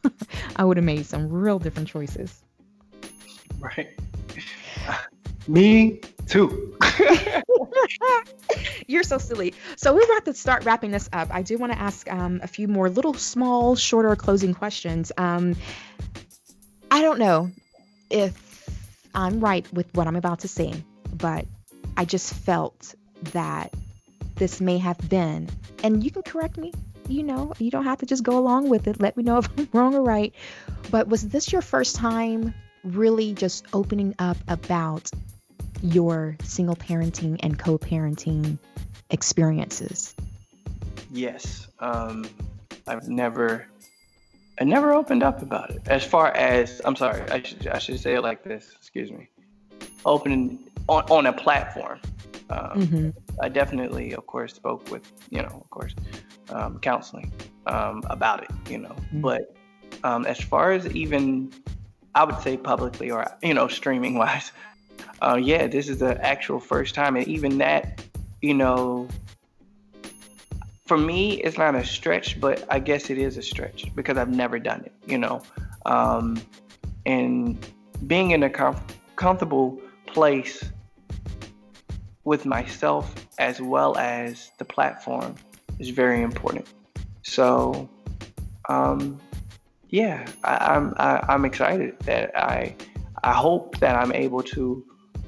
I 0.56 0.64
would 0.64 0.76
have 0.76 0.84
made 0.84 1.06
some 1.06 1.28
real 1.28 1.58
different 1.58 1.88
choices. 1.88 2.42
Right. 3.58 3.98
Me 5.48 6.00
too. 6.26 6.76
You're 8.86 9.02
so 9.02 9.18
silly. 9.18 9.54
So 9.76 9.94
we're 9.94 10.04
about 10.04 10.24
to 10.26 10.34
start 10.34 10.64
wrapping 10.64 10.90
this 10.90 11.08
up. 11.12 11.28
I 11.32 11.42
do 11.42 11.58
want 11.58 11.72
to 11.72 11.78
ask 11.78 12.10
um, 12.12 12.40
a 12.42 12.46
few 12.46 12.68
more 12.68 12.88
little, 12.88 13.14
small, 13.14 13.76
shorter 13.76 14.14
closing 14.16 14.54
questions. 14.54 15.12
Um, 15.16 15.56
I 16.90 17.02
don't 17.02 17.18
know 17.18 17.50
if 18.10 18.45
I'm 19.16 19.40
right 19.40 19.66
with 19.72 19.92
what 19.94 20.06
I'm 20.06 20.14
about 20.14 20.40
to 20.40 20.48
say, 20.48 20.74
but 21.14 21.46
I 21.96 22.04
just 22.04 22.34
felt 22.34 22.94
that 23.32 23.72
this 24.34 24.60
may 24.60 24.76
have 24.76 24.98
been, 25.08 25.48
and 25.82 26.04
you 26.04 26.10
can 26.10 26.22
correct 26.22 26.58
me. 26.58 26.72
You 27.08 27.22
know, 27.22 27.54
you 27.58 27.70
don't 27.70 27.84
have 27.84 27.98
to 28.00 28.06
just 28.06 28.22
go 28.22 28.38
along 28.38 28.68
with 28.68 28.86
it. 28.86 29.00
Let 29.00 29.16
me 29.16 29.22
know 29.22 29.38
if 29.38 29.48
I'm 29.56 29.68
wrong 29.72 29.94
or 29.94 30.02
right. 30.02 30.34
But 30.90 31.08
was 31.08 31.26
this 31.26 31.50
your 31.50 31.62
first 31.62 31.96
time 31.96 32.54
really 32.84 33.32
just 33.32 33.64
opening 33.72 34.14
up 34.18 34.36
about 34.48 35.10
your 35.82 36.36
single 36.44 36.76
parenting 36.76 37.40
and 37.42 37.58
co 37.58 37.78
parenting 37.78 38.58
experiences? 39.10 40.14
Yes. 41.10 41.68
Um, 41.80 42.28
I've 42.86 43.08
never. 43.08 43.66
I 44.58 44.64
never 44.64 44.94
opened 44.94 45.22
up 45.22 45.42
about 45.42 45.70
it. 45.70 45.82
As 45.86 46.02
far 46.02 46.28
as 46.28 46.80
I'm 46.84 46.96
sorry, 46.96 47.22
I 47.30 47.42
should 47.42 47.66
I 47.66 47.78
should 47.78 48.00
say 48.00 48.14
it 48.14 48.22
like 48.22 48.42
this. 48.42 48.74
Excuse 48.96 49.18
me. 49.18 49.28
Opening 50.06 50.58
on 50.88 51.04
on 51.10 51.26
a 51.26 51.32
platform. 51.32 52.00
Um, 52.48 52.80
mm-hmm. 52.80 53.10
I 53.42 53.50
definitely, 53.50 54.14
of 54.14 54.26
course, 54.26 54.54
spoke 54.54 54.90
with, 54.90 55.12
you 55.28 55.42
know, 55.42 55.60
of 55.62 55.68
course, 55.68 55.94
um, 56.48 56.78
counseling 56.78 57.30
um, 57.66 58.02
about 58.08 58.44
it, 58.44 58.50
you 58.70 58.78
know. 58.78 58.96
Mm-hmm. 58.96 59.20
But 59.20 59.54
um, 60.02 60.24
as 60.24 60.40
far 60.40 60.72
as 60.72 60.86
even, 60.96 61.52
I 62.14 62.24
would 62.24 62.40
say 62.40 62.56
publicly 62.56 63.10
or, 63.10 63.26
you 63.42 63.52
know, 63.52 63.68
streaming 63.68 64.14
wise, 64.22 64.50
uh, 65.20 65.38
yeah, 65.42 65.66
this 65.66 65.90
is 65.90 65.98
the 65.98 66.18
actual 66.24 66.58
first 66.58 66.94
time. 66.94 67.16
And 67.16 67.28
even 67.28 67.58
that, 67.58 68.00
you 68.40 68.54
know, 68.54 69.08
for 70.86 70.96
me, 70.96 71.42
it's 71.42 71.58
not 71.58 71.74
a 71.74 71.84
stretch, 71.84 72.40
but 72.40 72.64
I 72.70 72.78
guess 72.78 73.10
it 73.10 73.18
is 73.18 73.36
a 73.36 73.42
stretch 73.42 73.94
because 73.94 74.16
I've 74.16 74.30
never 74.30 74.58
done 74.58 74.84
it, 74.86 74.92
you 75.06 75.18
know. 75.18 75.42
Um, 75.84 76.40
and 77.04 77.58
being 78.06 78.32
in 78.32 78.42
a 78.42 78.50
com- 78.50 78.80
comfortable 79.16 79.80
place 80.06 80.64
with 82.24 82.44
myself 82.44 83.14
as 83.38 83.60
well 83.60 83.96
as 83.96 84.50
the 84.58 84.64
platform 84.64 85.34
is 85.78 85.90
very 85.90 86.22
important. 86.22 86.66
So, 87.22 87.88
um, 88.68 89.20
yeah, 89.88 90.26
I, 90.42 90.74
I'm 90.74 90.94
I, 90.98 91.34
am 91.34 91.44
excited 91.44 91.98
that 92.00 92.36
I 92.36 92.74
I 93.22 93.32
hope 93.32 93.78
that 93.78 93.96
I'm 93.96 94.12
able 94.12 94.42
to 94.54 94.84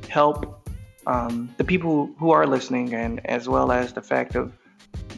help 0.09 0.69
um, 1.07 1.55
the 1.57 1.65
people 1.65 2.11
who 2.19 2.31
are 2.31 2.47
listening, 2.47 2.95
and 2.95 3.25
as 3.27 3.49
well 3.49 3.71
as 3.73 3.93
the 3.93 4.03
fact 4.03 4.35
of 4.35 4.53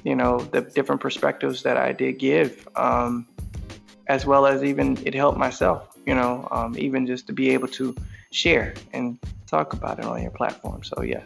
you 0.04 0.14
know 0.14 0.40
the 0.40 0.60
different 0.60 1.00
perspectives 1.00 1.62
that 1.62 1.76
I 1.76 1.92
did 1.92 2.18
give, 2.18 2.68
um, 2.76 3.26
as 4.06 4.26
well 4.26 4.46
as 4.46 4.62
even 4.62 4.98
it 5.06 5.14
helped 5.14 5.38
myself. 5.38 5.89
You 6.10 6.16
know, 6.16 6.48
um, 6.50 6.76
even 6.76 7.06
just 7.06 7.28
to 7.28 7.32
be 7.32 7.50
able 7.50 7.68
to 7.68 7.94
share 8.32 8.74
and 8.92 9.16
talk 9.46 9.74
about 9.74 10.00
it 10.00 10.04
on 10.04 10.20
your 10.20 10.32
platform. 10.32 10.82
So 10.82 11.02
yeah. 11.02 11.22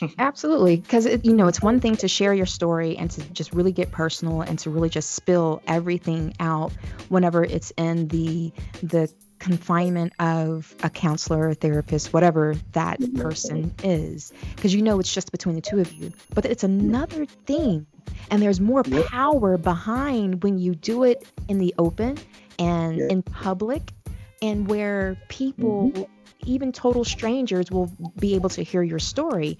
Absolutely. 0.18 0.76
Because, 0.76 1.08
you 1.24 1.34
know, 1.34 1.48
it's 1.48 1.60
one 1.60 1.80
thing 1.80 1.96
to 1.96 2.06
share 2.06 2.32
your 2.32 2.46
story 2.46 2.96
and 2.96 3.10
to 3.10 3.20
just 3.32 3.52
really 3.52 3.72
get 3.72 3.90
personal 3.90 4.42
and 4.42 4.60
to 4.60 4.70
really 4.70 4.88
just 4.88 5.10
spill 5.10 5.60
everything 5.66 6.34
out 6.38 6.70
whenever 7.08 7.42
it's 7.42 7.72
in 7.76 8.06
the, 8.08 8.52
the, 8.80 9.12
confinement 9.40 10.12
of 10.20 10.72
a 10.84 10.88
counselor 10.88 11.48
or 11.48 11.52
therapist 11.54 12.12
whatever 12.12 12.54
that 12.74 13.00
person 13.16 13.74
is 13.82 14.32
because 14.54 14.72
you 14.72 14.80
know 14.80 15.00
it's 15.00 15.12
just 15.12 15.32
between 15.32 15.56
the 15.56 15.60
two 15.60 15.80
of 15.80 15.92
you 15.94 16.12
but 16.32 16.44
it's 16.44 16.62
another 16.62 17.26
thing 17.26 17.84
and 18.30 18.40
there's 18.40 18.60
more 18.60 18.84
power 18.84 19.58
behind 19.58 20.44
when 20.44 20.58
you 20.58 20.76
do 20.76 21.02
it 21.02 21.26
in 21.48 21.58
the 21.58 21.74
open 21.76 22.16
and 22.60 23.00
in 23.00 23.20
public 23.20 23.90
and 24.42 24.68
where 24.68 25.16
people 25.28 25.90
mm-hmm. 25.90 26.02
even 26.44 26.72
total 26.72 27.04
strangers 27.04 27.70
will 27.70 27.90
be 28.18 28.34
able 28.34 28.50
to 28.50 28.62
hear 28.62 28.82
your 28.82 28.98
story. 28.98 29.56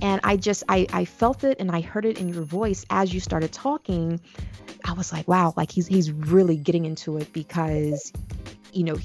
And 0.00 0.20
i 0.22 0.36
just 0.36 0.62
I, 0.68 0.86
I 0.92 1.04
felt 1.06 1.42
it 1.42 1.58
and 1.58 1.72
i 1.72 1.80
heard 1.80 2.04
it 2.04 2.20
in 2.20 2.28
your 2.28 2.44
voice 2.44 2.86
as 2.88 3.12
you 3.12 3.18
started 3.18 3.52
talking. 3.52 4.20
I 4.84 4.92
was 4.92 5.12
like 5.12 5.26
wow 5.26 5.54
like 5.56 5.72
he's 5.72 5.88
he's 5.88 6.12
really 6.12 6.56
getting 6.56 6.84
into 6.84 7.16
it 7.16 7.32
because 7.32 8.12
you 8.72 8.84
know 8.84 8.96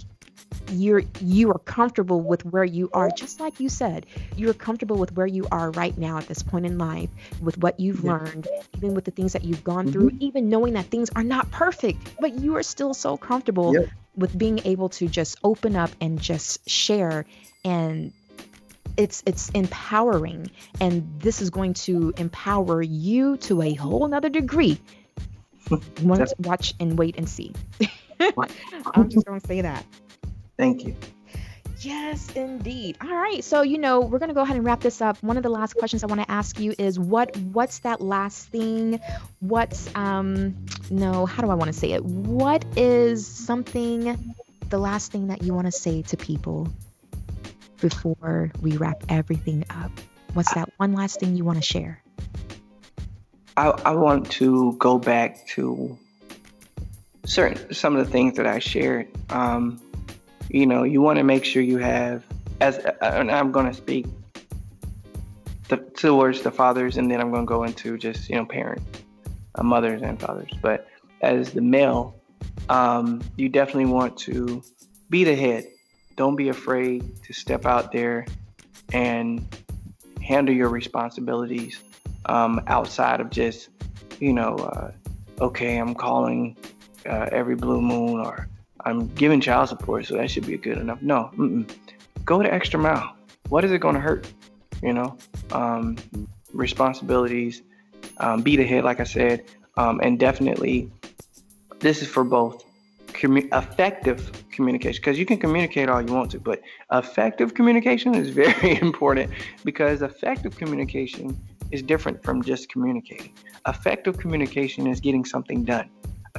you're 0.72 1.04
you 1.22 1.52
are 1.52 1.60
comfortable 1.60 2.22
with 2.22 2.46
where 2.46 2.64
you 2.64 2.90
are. 2.94 3.10
Just 3.10 3.40
like 3.40 3.60
you 3.60 3.70
said 3.70 4.06
you're 4.36 4.54
comfortable 4.54 4.98
with 4.98 5.16
where 5.16 5.28
you 5.28 5.48
are 5.52 5.72
right 5.72 5.98
now 5.98 6.18
at 6.18 6.28
this 6.28 6.42
point 6.44 6.66
in 6.66 6.78
life 6.78 7.10
with 7.42 7.58
what 7.58 7.80
you've 7.80 8.04
learned 8.04 8.48
even 8.78 8.94
with 8.94 9.06
the 9.06 9.12
things 9.12 9.34
that 9.34 9.44
you've 9.44 9.64
gone 9.64 9.86
mm-hmm. 9.86 9.94
through 9.94 10.12
even 10.20 10.50
knowing 10.50 10.74
that 10.74 10.86
things 10.86 11.10
are 11.16 11.24
not 11.24 11.50
perfect 11.52 12.14
but 12.20 12.34
you 12.40 12.56
are 12.56 12.64
still 12.64 12.94
so 12.94 13.18
comfortable 13.18 13.74
yeah. 13.74 13.86
with 14.16 14.38
being 14.38 14.60
able 14.66 14.90
to 14.90 15.08
just 15.08 15.38
open 15.44 15.76
up 15.76 15.92
and 16.02 16.20
just 16.22 16.68
share. 16.70 17.26
And 17.64 18.14
it's 18.98 19.24
it's 19.26 19.50
empowering. 19.50 20.52
And 20.80 21.20
this 21.20 21.42
is 21.42 21.50
going 21.50 21.74
to 21.86 22.14
empower 22.18 22.82
you 22.82 23.38
to 23.38 23.62
a 23.62 23.74
whole 23.74 24.08
nother 24.08 24.30
degree. 24.30 24.80
To 25.70 26.28
watch 26.40 26.74
and 26.82 27.00
wait 27.00 27.18
and 27.18 27.28
see. 27.28 27.54
I'm 28.20 29.10
just 29.10 29.26
going 29.26 29.40
to 29.40 29.48
say 29.48 29.62
that 29.62 29.86
thank 30.58 30.84
you 30.84 30.96
Yes, 31.84 32.32
indeed. 32.34 32.98
All 33.02 33.14
right. 33.14 33.44
So, 33.44 33.62
you 33.62 33.78
know, 33.78 34.00
we're 34.00 34.20
going 34.20 34.30
to 34.30 34.36
go 34.36 34.42
ahead 34.42 34.56
and 34.56 34.66
wrap 34.66 34.80
this 34.80 35.02
up. 35.02 35.22
One 35.22 35.36
of 35.36 35.44
the 35.44 35.50
last 35.50 35.76
questions 35.76 36.02
I 36.02 36.08
want 36.08 36.22
to 36.22 36.32
ask 36.32 36.58
you 36.58 36.74
is 36.78 36.98
what 36.98 37.36
what's 37.38 37.80
that 37.80 38.00
last 38.00 38.48
thing? 38.48 39.02
What's 39.42 39.94
um 39.96 40.56
no, 40.90 41.26
how 41.26 41.44
do 41.44 41.50
I 41.50 41.56
want 41.56 41.74
to 41.74 41.78
say 41.78 41.92
it? 41.92 42.06
What 42.06 42.64
is 42.78 43.28
something 43.28 44.36
the 44.70 44.78
last 44.78 45.12
thing 45.12 45.28
that 45.28 45.44
you 45.44 45.54
want 45.54 45.68
to 45.68 45.72
say 45.72 46.04
to 46.04 46.16
people 46.16 46.70
before 47.82 48.52
we 48.62 48.78
wrap 48.78 49.04
everything 49.10 49.66
up? 49.70 49.92
What's 50.34 50.54
that 50.54 50.70
one 50.78 50.94
last 50.94 51.20
thing 51.20 51.36
you 51.36 51.44
want 51.44 51.58
to 51.58 51.66
share? 51.66 52.02
I, 53.58 53.70
I 53.70 53.96
want 53.96 54.32
to 54.32 54.74
go 54.80 54.98
back 54.98 55.46
to 55.50 55.98
certain 57.26 57.74
some 57.74 57.96
of 57.96 58.06
the 58.06 58.12
things 58.12 58.38
that 58.38 58.48
I 58.48 58.60
shared. 58.60 59.10
Um, 59.30 59.83
you 60.54 60.68
know, 60.68 60.84
you 60.84 61.02
want 61.02 61.18
to 61.18 61.24
make 61.24 61.44
sure 61.44 61.62
you 61.62 61.80
have 61.80 62.24
as 62.62 62.78
and 63.02 63.30
I'm 63.30 63.52
going 63.52 63.66
to 63.66 63.74
speak 63.74 64.06
the, 65.68 65.78
towards 65.78 66.42
the 66.44 66.52
fathers, 66.52 66.98
and 66.98 67.12
then 67.12 67.20
I'm 67.20 67.32
going 67.32 67.46
to 67.46 67.50
go 67.50 67.64
into 67.64 67.98
just 67.98 68.30
you 68.30 68.36
know 68.36 68.46
parents, 68.46 68.86
uh, 69.56 69.64
mothers 69.64 70.02
and 70.02 70.20
fathers. 70.22 70.52
But 70.62 70.88
as 71.22 71.52
the 71.52 71.62
male, 71.62 72.16
um, 72.70 73.22
you 73.36 73.50
definitely 73.50 73.88
want 73.88 74.16
to 74.20 74.64
be 75.10 75.24
the 75.24 75.36
head. 75.36 75.66
Don't 76.16 76.36
be 76.36 76.50
afraid 76.50 77.24
to 77.24 77.34
step 77.34 77.66
out 77.66 77.92
there 77.92 78.28
and 78.94 79.44
handle 80.22 80.54
your 80.54 80.70
responsibilities 80.70 81.80
um, 82.28 82.62
outside 82.68 83.20
of 83.20 83.32
just, 83.32 83.70
you 84.20 84.32
know, 84.32 84.56
uh, 84.56 84.92
okay, 85.42 85.78
I'm 85.78 85.96
calling 85.96 86.56
uh, 87.08 87.30
every 87.32 87.56
blue 87.56 87.82
moon 87.82 88.20
or 88.20 88.48
I'm 88.86 89.08
giving 89.16 89.42
child 89.42 89.70
support, 89.70 90.06
so 90.06 90.16
that 90.18 90.30
should 90.30 90.46
be 90.46 90.58
good 90.58 90.78
enough. 90.78 91.02
No, 91.02 91.32
mm-mm. 91.38 91.70
go 92.26 92.42
the 92.42 92.54
extra 92.54 92.80
mile. 92.80 93.16
What 93.50 93.64
is 93.64 93.72
it 93.72 93.80
going 93.80 93.96
to 93.96 94.02
hurt? 94.02 94.32
You 94.82 94.94
know, 94.94 95.18
um, 95.52 95.98
responsibilities, 96.54 97.62
um, 98.18 98.42
be 98.42 98.56
the 98.56 98.66
head, 98.66 98.84
like 98.84 99.00
I 99.00 99.06
said, 99.06 99.46
um, 99.78 100.00
and 100.04 100.20
definitely 100.20 100.92
this 101.80 102.02
is 102.02 102.08
for 102.08 102.24
both 102.24 102.64
commu- 103.08 103.50
effective 103.54 104.32
communication 104.52 105.02
because 105.02 105.18
you 105.18 105.26
can 105.26 105.38
communicate 105.38 105.90
all 105.90 106.02
you 106.02 106.14
want 106.14 106.32
to, 106.32 106.40
but 106.40 106.62
effective 106.92 107.54
communication 107.54 108.16
is 108.16 108.30
very 108.44 108.80
important 108.82 109.32
because 109.64 110.02
effective 110.02 110.58
communication 110.58 111.40
is 111.72 111.82
different 111.82 112.24
from 112.24 112.44
just 112.44 112.70
communicating. 112.70 113.34
Effective 113.68 114.18
communication 114.18 114.88
is 114.88 115.00
getting 115.00 115.26
something 115.26 115.64
done. 115.64 115.90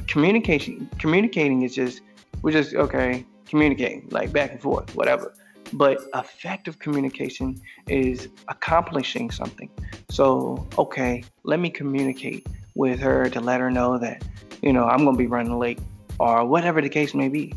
Communication, 0.07 0.89
communicating 0.99 1.63
is 1.63 1.73
just 1.73 2.01
we're 2.41 2.51
just 2.51 2.73
okay 2.75 3.25
communicating 3.45 4.07
like 4.11 4.31
back 4.31 4.51
and 4.51 4.61
forth, 4.61 4.95
whatever. 4.95 5.33
But 5.73 5.99
effective 6.13 6.79
communication 6.79 7.59
is 7.87 8.29
accomplishing 8.47 9.31
something. 9.31 9.69
So 10.09 10.67
okay, 10.77 11.23
let 11.43 11.59
me 11.59 11.69
communicate 11.69 12.47
with 12.75 12.99
her 12.99 13.29
to 13.29 13.39
let 13.39 13.59
her 13.59 13.71
know 13.71 13.97
that 13.97 14.23
you 14.61 14.73
know 14.73 14.85
I'm 14.85 15.05
gonna 15.05 15.17
be 15.17 15.27
running 15.27 15.57
late 15.57 15.79
or 16.19 16.45
whatever 16.45 16.81
the 16.81 16.89
case 16.89 17.13
may 17.13 17.29
be. 17.29 17.53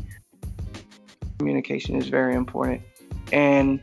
Communication 1.37 1.95
is 1.95 2.07
very 2.07 2.35
important 2.35 2.81
and 3.31 3.79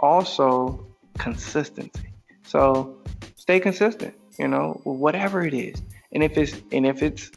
also 0.00 0.86
consistency. 1.18 2.12
So 2.44 2.96
stay 3.36 3.60
consistent, 3.60 4.14
you 4.38 4.48
know, 4.48 4.80
whatever 4.84 5.42
it 5.42 5.54
is. 5.54 5.80
And 6.12 6.22
if 6.22 6.36
it's 6.36 6.60
and 6.72 6.86
if 6.86 7.02
it's 7.02 7.30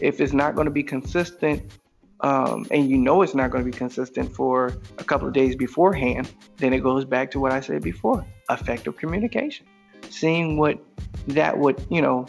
if 0.00 0.20
it's 0.20 0.32
not 0.32 0.54
going 0.54 0.66
to 0.66 0.70
be 0.70 0.82
consistent 0.82 1.62
um, 2.22 2.66
and 2.70 2.88
you 2.88 2.98
know 2.98 3.22
it's 3.22 3.34
not 3.34 3.50
going 3.50 3.64
to 3.64 3.70
be 3.70 3.76
consistent 3.76 4.34
for 4.34 4.74
a 4.98 5.04
couple 5.04 5.26
of 5.26 5.34
days 5.34 5.56
beforehand, 5.56 6.30
then 6.56 6.72
it 6.72 6.80
goes 6.80 7.04
back 7.04 7.30
to 7.32 7.40
what 7.40 7.52
I 7.52 7.60
said 7.60 7.82
before 7.82 8.24
effective 8.50 8.96
communication. 8.96 9.66
Seeing 10.08 10.56
what 10.56 10.78
that 11.28 11.58
would, 11.58 11.84
you 11.88 12.02
know, 12.02 12.26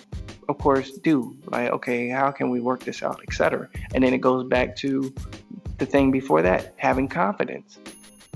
of 0.50 0.58
course, 0.58 0.92
do. 1.00 1.36
Like, 1.48 1.72
okay, 1.72 2.10
how 2.10 2.32
can 2.32 2.50
we 2.50 2.60
work 2.60 2.84
this 2.84 3.02
out, 3.02 3.22
etc. 3.28 3.70
And 3.94 4.04
then 4.04 4.14
it 4.14 4.20
goes 4.20 4.48
back 4.48 4.76
to 4.78 5.14
the 5.78 5.86
thing 5.86 6.12
before 6.12 6.42
that, 6.44 6.74
having 6.78 7.08
confidence 7.08 7.80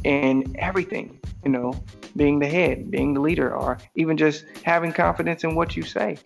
in 0.04 0.56
everything, 0.60 1.20
you 1.44 1.52
know, 1.52 1.74
being 2.16 2.40
the 2.40 2.48
head, 2.48 2.90
being 2.90 3.14
the 3.14 3.20
leader, 3.20 3.56
or 3.56 3.78
even 3.96 4.18
just 4.18 4.46
having 4.64 4.92
confidence 4.92 5.44
in 5.44 5.56
what 5.56 5.76
you 5.76 5.84
say, 5.84 6.18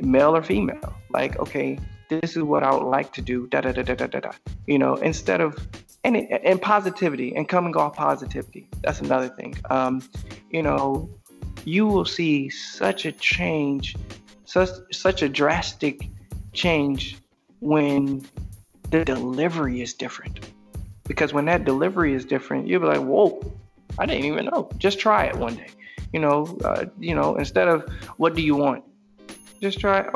male 0.00 0.36
or 0.36 0.42
female. 0.42 0.94
Like, 1.10 1.38
okay, 1.38 1.78
this 2.08 2.36
is 2.36 2.42
what 2.42 2.62
I 2.62 2.72
would 2.74 2.86
like 2.86 3.12
to 3.14 3.22
do, 3.22 3.46
da 3.48 3.60
da 3.60 3.72
da 3.72 3.82
da 3.82 3.94
da 3.94 4.06
da 4.06 4.20
da. 4.20 4.32
You 4.66 4.78
know, 4.78 4.94
instead 4.94 5.40
of 5.40 5.56
and 6.06 6.16
and 6.16 6.62
positivity 6.62 7.34
and 7.34 7.48
coming 7.48 7.76
off 7.76 7.96
positivity. 7.96 8.68
That's 8.82 9.00
another 9.00 9.28
thing. 9.28 9.56
Um, 9.70 10.02
you 10.50 10.62
know, 10.62 11.10
you 11.64 11.86
will 11.86 12.04
see 12.04 12.48
such 12.48 13.04
a 13.06 13.12
change 13.12 13.96
such 14.44 14.70
such 14.92 15.22
a 15.22 15.28
drastic 15.28 16.08
change 16.52 17.18
when 17.60 18.24
the 18.90 19.04
delivery 19.04 19.82
is 19.82 19.94
different. 19.94 20.48
Because 21.08 21.32
when 21.32 21.44
that 21.46 21.64
delivery 21.64 22.14
is 22.14 22.24
different, 22.24 22.68
you'll 22.68 22.80
be 22.80 22.86
like, 22.86 23.00
"Whoa, 23.00 23.52
I 23.98 24.06
didn't 24.06 24.24
even 24.24 24.46
know." 24.46 24.70
Just 24.78 25.00
try 25.00 25.24
it 25.24 25.36
one 25.36 25.56
day. 25.56 25.70
You 26.12 26.20
know, 26.20 26.56
uh, 26.64 26.86
you 26.98 27.14
know, 27.14 27.36
instead 27.36 27.68
of 27.68 27.84
"What 28.16 28.34
do 28.36 28.42
you 28.42 28.54
want?" 28.54 28.84
Just 29.60 29.80
try. 29.80 30.08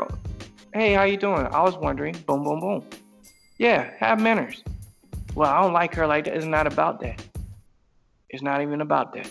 Hey, 0.73 0.93
how 0.93 1.03
you 1.03 1.17
doing? 1.17 1.47
I 1.47 1.61
was 1.63 1.75
wondering. 1.75 2.15
Boom, 2.25 2.45
boom, 2.45 2.61
boom. 2.61 2.85
Yeah, 3.57 3.91
have 3.99 4.21
manners. 4.21 4.63
Well, 5.35 5.51
I 5.51 5.61
don't 5.61 5.73
like 5.73 5.93
her 5.95 6.07
like 6.07 6.23
that. 6.25 6.33
It's 6.33 6.45
not 6.45 6.65
about 6.65 7.01
that. 7.01 7.21
It's 8.29 8.41
not 8.41 8.61
even 8.61 8.79
about 8.79 9.13
that. 9.15 9.29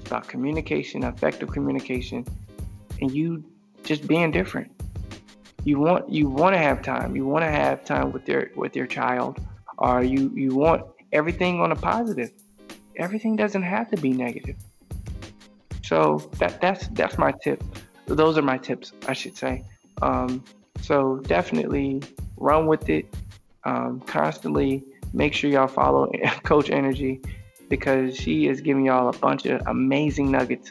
It's 0.00 0.06
about 0.06 0.26
communication, 0.26 1.04
effective 1.04 1.52
communication, 1.52 2.26
and 3.00 3.12
you 3.12 3.44
just 3.84 4.08
being 4.08 4.32
different. 4.32 4.72
You 5.62 5.78
want 5.78 6.10
you 6.10 6.28
want 6.28 6.54
to 6.54 6.58
have 6.58 6.82
time. 6.82 7.14
You 7.14 7.24
want 7.24 7.44
to 7.44 7.50
have 7.50 7.84
time 7.84 8.10
with 8.10 8.28
your 8.28 8.50
with 8.56 8.74
your 8.74 8.88
child, 8.88 9.38
or 9.78 10.02
you 10.02 10.32
you 10.34 10.56
want 10.56 10.82
everything 11.12 11.60
on 11.60 11.70
a 11.70 11.76
positive. 11.76 12.32
Everything 12.96 13.36
doesn't 13.36 13.62
have 13.62 13.88
to 13.92 13.96
be 13.96 14.10
negative. 14.10 14.56
So 15.84 16.28
that 16.38 16.60
that's 16.60 16.88
that's 16.88 17.16
my 17.16 17.32
tip. 17.44 17.62
Those 18.06 18.36
are 18.36 18.42
my 18.42 18.58
tips, 18.58 18.92
I 19.06 19.12
should 19.12 19.36
say. 19.36 19.64
Um, 20.02 20.44
so 20.80 21.16
definitely 21.26 22.02
run 22.36 22.66
with 22.66 22.88
it. 22.88 23.06
Um, 23.64 24.00
constantly 24.00 24.84
make 25.12 25.34
sure 25.34 25.50
y'all 25.50 25.66
follow 25.66 26.10
Coach 26.44 26.68
NRGY 26.68 27.24
because 27.68 28.16
she 28.16 28.46
is 28.46 28.60
giving 28.60 28.86
y'all 28.86 29.08
a 29.08 29.18
bunch 29.18 29.46
of 29.46 29.60
amazing 29.66 30.30
nuggets 30.30 30.70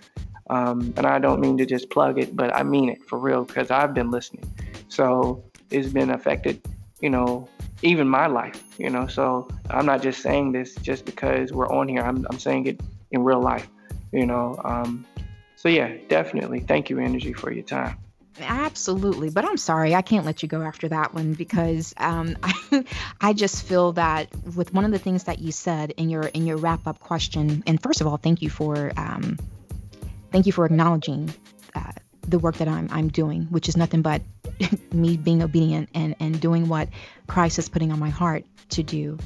um, 0.49 0.93
and 0.97 1.05
I 1.05 1.19
don't 1.19 1.39
mean 1.39 1.57
to 1.57 1.65
just 1.65 1.89
plug 1.89 2.19
it, 2.19 2.35
but 2.35 2.55
I 2.55 2.63
mean 2.63 2.89
it 2.89 3.03
for 3.03 3.17
real 3.17 3.43
because 3.43 3.71
I've 3.71 3.93
been 3.93 4.11
listening. 4.11 4.51
So 4.89 5.43
it's 5.71 5.89
been 5.89 6.11
affected, 6.11 6.61
you 7.01 7.09
know, 7.09 7.47
even 7.81 8.07
my 8.07 8.27
life, 8.27 8.63
you 8.77 8.89
know. 8.89 9.07
So 9.07 9.47
I'm 9.69 9.85
not 9.85 10.01
just 10.01 10.21
saying 10.21 10.51
this 10.51 10.75
just 10.75 11.05
because 11.05 11.51
we're 11.51 11.69
on 11.69 11.87
here. 11.87 12.01
I'm, 12.01 12.25
I'm 12.29 12.39
saying 12.39 12.67
it 12.67 12.79
in 13.11 13.23
real 13.23 13.41
life, 13.41 13.67
you 14.11 14.25
know. 14.25 14.59
Um, 14.63 15.05
so 15.55 15.67
yeah, 15.67 15.95
definitely. 16.09 16.59
Thank 16.59 16.89
you, 16.89 16.97
NRGY, 16.97 17.35
for 17.35 17.51
your 17.51 17.63
time. 17.63 17.97
Absolutely, 18.39 19.29
but 19.29 19.45
I'm 19.45 19.57
sorry, 19.57 19.95
I 19.95 20.01
can't 20.01 20.25
let 20.25 20.43
you 20.43 20.49
go 20.49 20.61
after 20.61 20.89
that 20.89 21.13
one 21.13 21.33
because 21.33 21.93
um, 21.97 22.37
I, 22.43 22.83
I 23.21 23.33
just 23.33 23.63
feel 23.63 23.93
that 23.93 24.29
with 24.55 24.73
one 24.73 24.83
of 24.85 24.91
the 24.91 24.99
things 24.99 25.23
that 25.25 25.39
you 25.39 25.51
said 25.51 25.91
in 25.97 26.09
your 26.09 26.23
in 26.23 26.45
your 26.45 26.57
wrap 26.57 26.85
up 26.85 26.99
question, 26.99 27.63
and 27.65 27.81
first 27.81 28.01
of 28.01 28.07
all, 28.07 28.17
thank 28.17 28.41
you 28.41 28.49
for 28.49 28.91
um, 28.97 29.37
thank 30.31 30.45
you 30.45 30.51
for 30.51 30.65
acknowledging 30.65 31.33
uh, 31.75 31.91
the 32.27 32.39
work 32.39 32.57
that 32.57 32.67
I'm, 32.67 32.89
I'm 32.91 33.07
doing, 33.07 33.43
which 33.43 33.69
is 33.69 33.77
nothing 33.77 34.01
but 34.01 34.21
me 34.91 35.17
being 35.17 35.41
obedient 35.41 35.89
and, 35.93 36.15
and 36.19 36.39
doing 36.39 36.67
what 36.67 36.89
Christ 37.27 37.59
is 37.59 37.69
putting 37.69 37.91
on 37.91 37.99
my 37.99 38.09
heart 38.09 38.45
to 38.69 38.83
do. 38.83 39.17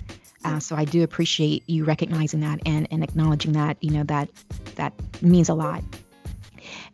Uh, 0.43 0.59
so 0.59 0.75
I 0.75 0.85
do 0.85 1.03
appreciate 1.03 1.63
you 1.67 1.83
recognizing 1.83 2.41
that 2.41 2.59
and, 2.65 2.87
and 2.91 3.03
acknowledging 3.03 3.53
that, 3.53 3.77
you 3.81 3.91
know, 3.91 4.03
that 4.03 4.29
that 4.75 4.93
means 5.21 5.49
a 5.49 5.53
lot. 5.53 5.83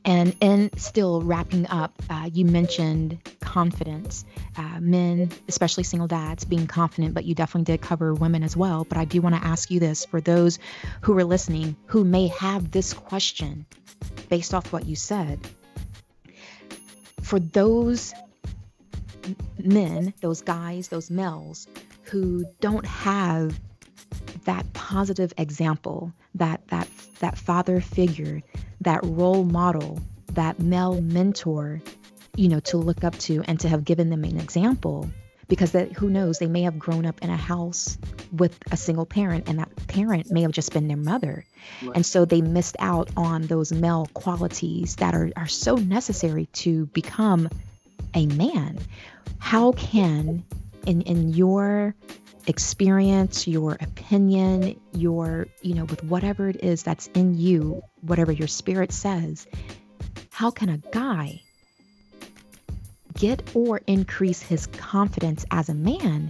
And 0.04 0.36
and 0.42 0.80
still 0.80 1.22
wrapping 1.22 1.68
up, 1.68 1.94
uh, 2.10 2.30
you 2.32 2.46
mentioned 2.46 3.20
confidence, 3.42 4.26
uh, 4.58 4.80
men, 4.80 5.32
especially 5.48 5.84
single 5.84 6.08
dads, 6.08 6.46
being 6.46 6.68
confident, 6.68 7.14
but 7.14 7.26
you 7.26 7.36
definitely 7.36 7.72
did 7.72 7.82
cover 7.82 8.14
women 8.14 8.44
as 8.44 8.56
well. 8.56 8.86
But 8.86 8.98
I 8.98 9.06
do 9.06 9.22
want 9.22 9.36
to 9.36 9.46
ask 9.46 9.72
you 9.72 9.80
this 9.80 10.06
for 10.06 10.22
those 10.22 10.60
who 11.02 11.18
are 11.18 11.24
listening 11.24 11.76
who 11.86 12.04
may 12.04 12.28
have 12.28 12.72
this 12.72 12.94
question 12.94 13.66
based 14.30 14.54
off 14.54 14.72
what 14.74 14.86
you 14.86 14.96
said, 14.96 15.40
for 17.22 17.40
those 17.40 18.14
men, 19.58 20.14
those 20.22 20.42
guys, 20.42 20.88
those 20.90 21.10
males 21.10 21.68
who 22.04 22.46
don't 22.60 22.86
have 22.86 23.60
that 24.46 24.72
positive 24.74 25.34
example, 25.38 26.14
that 26.36 26.68
that 26.68 26.88
that 27.20 27.38
father 27.38 27.82
figure, 27.82 28.42
that 28.82 29.00
role 29.04 29.44
model, 29.44 30.00
that 30.34 30.60
male 30.60 31.02
mentor, 31.02 31.82
you 32.36 32.50
know, 32.50 32.60
to 32.62 32.78
look 32.78 33.04
up 33.04 33.18
to 33.20 33.44
and 33.48 33.60
to 33.62 33.70
have 33.70 33.84
given 33.84 34.10
them 34.10 34.24
an 34.24 34.40
example. 34.40 35.10
Because 35.48 35.74
that 35.74 35.92
who 35.92 36.10
knows 36.10 36.40
they 36.40 36.48
may 36.48 36.64
have 36.64 36.80
grown 36.80 37.06
up 37.06 37.22
in 37.22 37.30
a 37.30 37.38
house 37.38 38.00
with 38.32 38.58
a 38.72 38.78
single 38.78 39.06
parent 39.06 39.48
and 39.48 39.60
that 39.60 39.70
parent 39.88 40.32
may 40.32 40.42
have 40.42 40.52
just 40.52 40.74
been 40.74 40.88
their 40.88 40.98
mother. 40.98 41.46
Right. 41.84 41.92
and 41.96 42.06
so 42.06 42.26
they 42.26 42.42
missed 42.42 42.76
out 42.80 43.12
on 43.16 43.44
those 43.44 43.72
male 43.72 44.08
qualities 44.16 44.96
that 44.96 45.14
are, 45.14 45.32
are 45.36 45.48
so 45.48 45.76
necessary 45.76 46.48
to 46.54 46.88
become 46.88 47.50
a 48.16 48.26
man. 48.26 48.80
How 49.38 49.74
can 49.74 50.44
in 50.88 51.02
in 51.02 51.30
your 51.30 51.96
experience 52.48 53.48
your 53.48 53.78
opinion 53.82 54.80
your 54.94 55.48
you 55.62 55.74
know 55.74 55.86
with 55.86 56.04
whatever 56.04 56.48
it 56.48 56.64
is 56.64 56.84
that's 56.84 57.08
in 57.16 57.36
you 57.38 57.82
whatever 58.02 58.32
your 58.32 58.48
spirit 58.48 58.92
says 58.92 59.48
how 60.32 60.52
can 60.52 60.70
a 60.70 60.78
guy 60.92 61.42
get 63.16 63.42
or 63.56 63.82
increase 63.88 64.42
his 64.42 64.68
confidence 64.68 65.46
as 65.52 65.70
a 65.70 65.74
man 65.74 66.30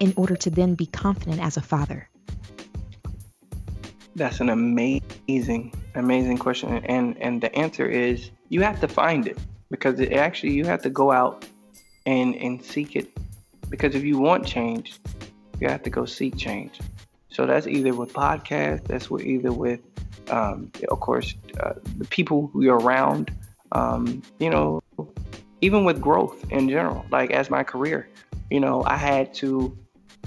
in 0.00 0.12
order 0.16 0.36
to 0.36 0.50
then 0.50 0.74
be 0.74 0.86
confident 0.86 1.40
as 1.40 1.56
a 1.56 1.62
father? 1.62 2.08
That's 4.16 4.40
an 4.40 4.48
amazing, 4.48 5.72
amazing 5.94 6.38
question. 6.38 6.84
And 6.84 7.16
and 7.18 7.40
the 7.40 7.54
answer 7.56 7.86
is 7.86 8.30
you 8.48 8.60
have 8.62 8.80
to 8.80 8.88
find 8.88 9.26
it 9.26 9.38
because 9.70 9.98
it 9.98 10.12
actually 10.12 10.52
you 10.52 10.64
have 10.66 10.82
to 10.82 10.90
go 10.90 11.10
out 11.10 11.46
and 12.06 12.34
and 12.36 12.62
seek 12.62 12.94
it. 12.96 13.10
Because 13.68 13.94
if 13.94 14.04
you 14.04 14.18
want 14.18 14.46
change, 14.46 15.00
you 15.60 15.68
have 15.68 15.82
to 15.82 15.90
go 15.90 16.04
seek 16.04 16.36
change. 16.36 16.80
So 17.28 17.46
that's 17.46 17.66
either 17.66 17.94
with 17.94 18.12
podcasts, 18.12 18.86
that's 18.86 19.10
with 19.10 19.24
either 19.24 19.52
with, 19.52 19.80
um, 20.30 20.70
of 20.88 21.00
course, 21.00 21.34
uh, 21.60 21.74
the 21.98 22.04
people 22.06 22.48
who 22.52 22.62
you're 22.62 22.78
around. 22.78 23.32
Um, 23.72 24.22
you 24.38 24.50
know, 24.50 24.82
even 25.60 25.84
with 25.84 26.00
growth 26.00 26.44
in 26.50 26.68
general. 26.68 27.04
Like 27.10 27.30
as 27.30 27.50
my 27.50 27.64
career, 27.64 28.08
you 28.50 28.60
know, 28.60 28.84
I 28.84 28.96
had 28.96 29.34
to 29.34 29.76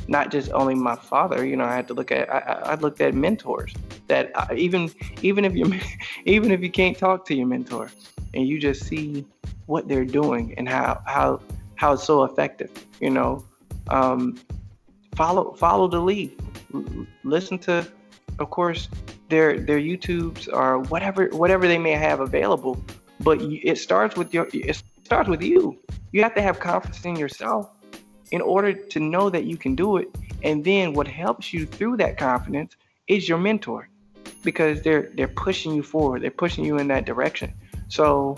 not 0.08 0.32
just 0.32 0.52
only 0.52 0.76
my 0.76 0.96
father. 0.96 1.46
You 1.46 1.56
know, 1.56 1.66
I 1.66 1.76
had 1.76 1.88
to 1.88 1.94
look 1.94 2.12
at. 2.12 2.30
I, 2.34 2.40
I 2.40 2.76
looked 2.76 3.02
at 3.02 3.14
mentors 3.14 3.74
that 4.08 4.32
I, 4.36 4.54
even 4.56 4.92
even 5.22 5.46
if 5.46 5.56
you 5.56 5.80
even 6.26 6.52
if 6.52 6.62
you 6.62 6.72
can't 6.72 6.98
talk 6.98 7.26
to 7.26 7.36
your 7.36 7.48
mentor, 7.48 7.92
and 8.34 8.48
you 8.48 8.60
just 8.60 8.86
see 8.86 9.26
what 9.66 9.88
they're 9.88 10.06
doing 10.06 10.54
and 10.58 10.68
how 10.68 11.02
how 11.06 11.42
how 11.78 11.94
it's 11.94 12.04
so 12.04 12.24
effective. 12.24 12.70
You 13.00 13.12
know, 13.12 13.46
um, 13.90 14.38
follow 15.16 15.54
follow 15.54 15.88
the 15.88 16.00
lead. 16.00 16.38
Listen 17.24 17.58
to, 17.60 17.88
of 18.40 18.50
course, 18.50 18.90
their 19.30 19.60
their 19.60 19.80
YouTubes 19.80 20.52
or 20.52 20.80
whatever 20.80 21.28
whatever 21.28 21.68
they 21.68 21.78
may 21.78 21.94
have 21.94 22.20
available. 22.20 22.84
But 23.22 23.42
it 23.42 23.78
starts 23.78 24.16
with 24.16 24.34
your 24.34 24.48
it 24.54 24.84
starts 25.04 25.30
with 25.30 25.42
you. 25.42 25.80
You 26.12 26.22
have 26.24 26.36
to 26.36 26.42
have 26.42 26.60
confidence 26.60 27.06
in 27.06 27.16
yourself 27.16 27.70
in 28.32 28.42
order 28.42 28.74
to 28.74 29.00
know 29.00 29.30
that 29.30 29.46
you 29.46 29.58
can 29.58 29.76
do 29.76 29.98
it. 29.98 30.10
And 30.44 30.64
then 30.64 30.94
what 30.94 31.08
helps 31.08 31.54
you 31.54 31.66
through 31.66 31.98
that 31.98 32.18
confidence 32.18 32.76
is 33.08 33.28
your 33.28 33.38
mentor 33.38 33.90
because 34.44 34.82
they're 34.82 35.10
they're 35.16 35.28
pushing 35.28 35.74
you 35.74 35.84
forward. 35.84 36.22
They're 36.22 36.32
pushing 36.32 36.66
you 36.66 36.78
in 36.78 36.88
that 36.90 37.06
direction. 37.06 37.54
So 37.88 38.38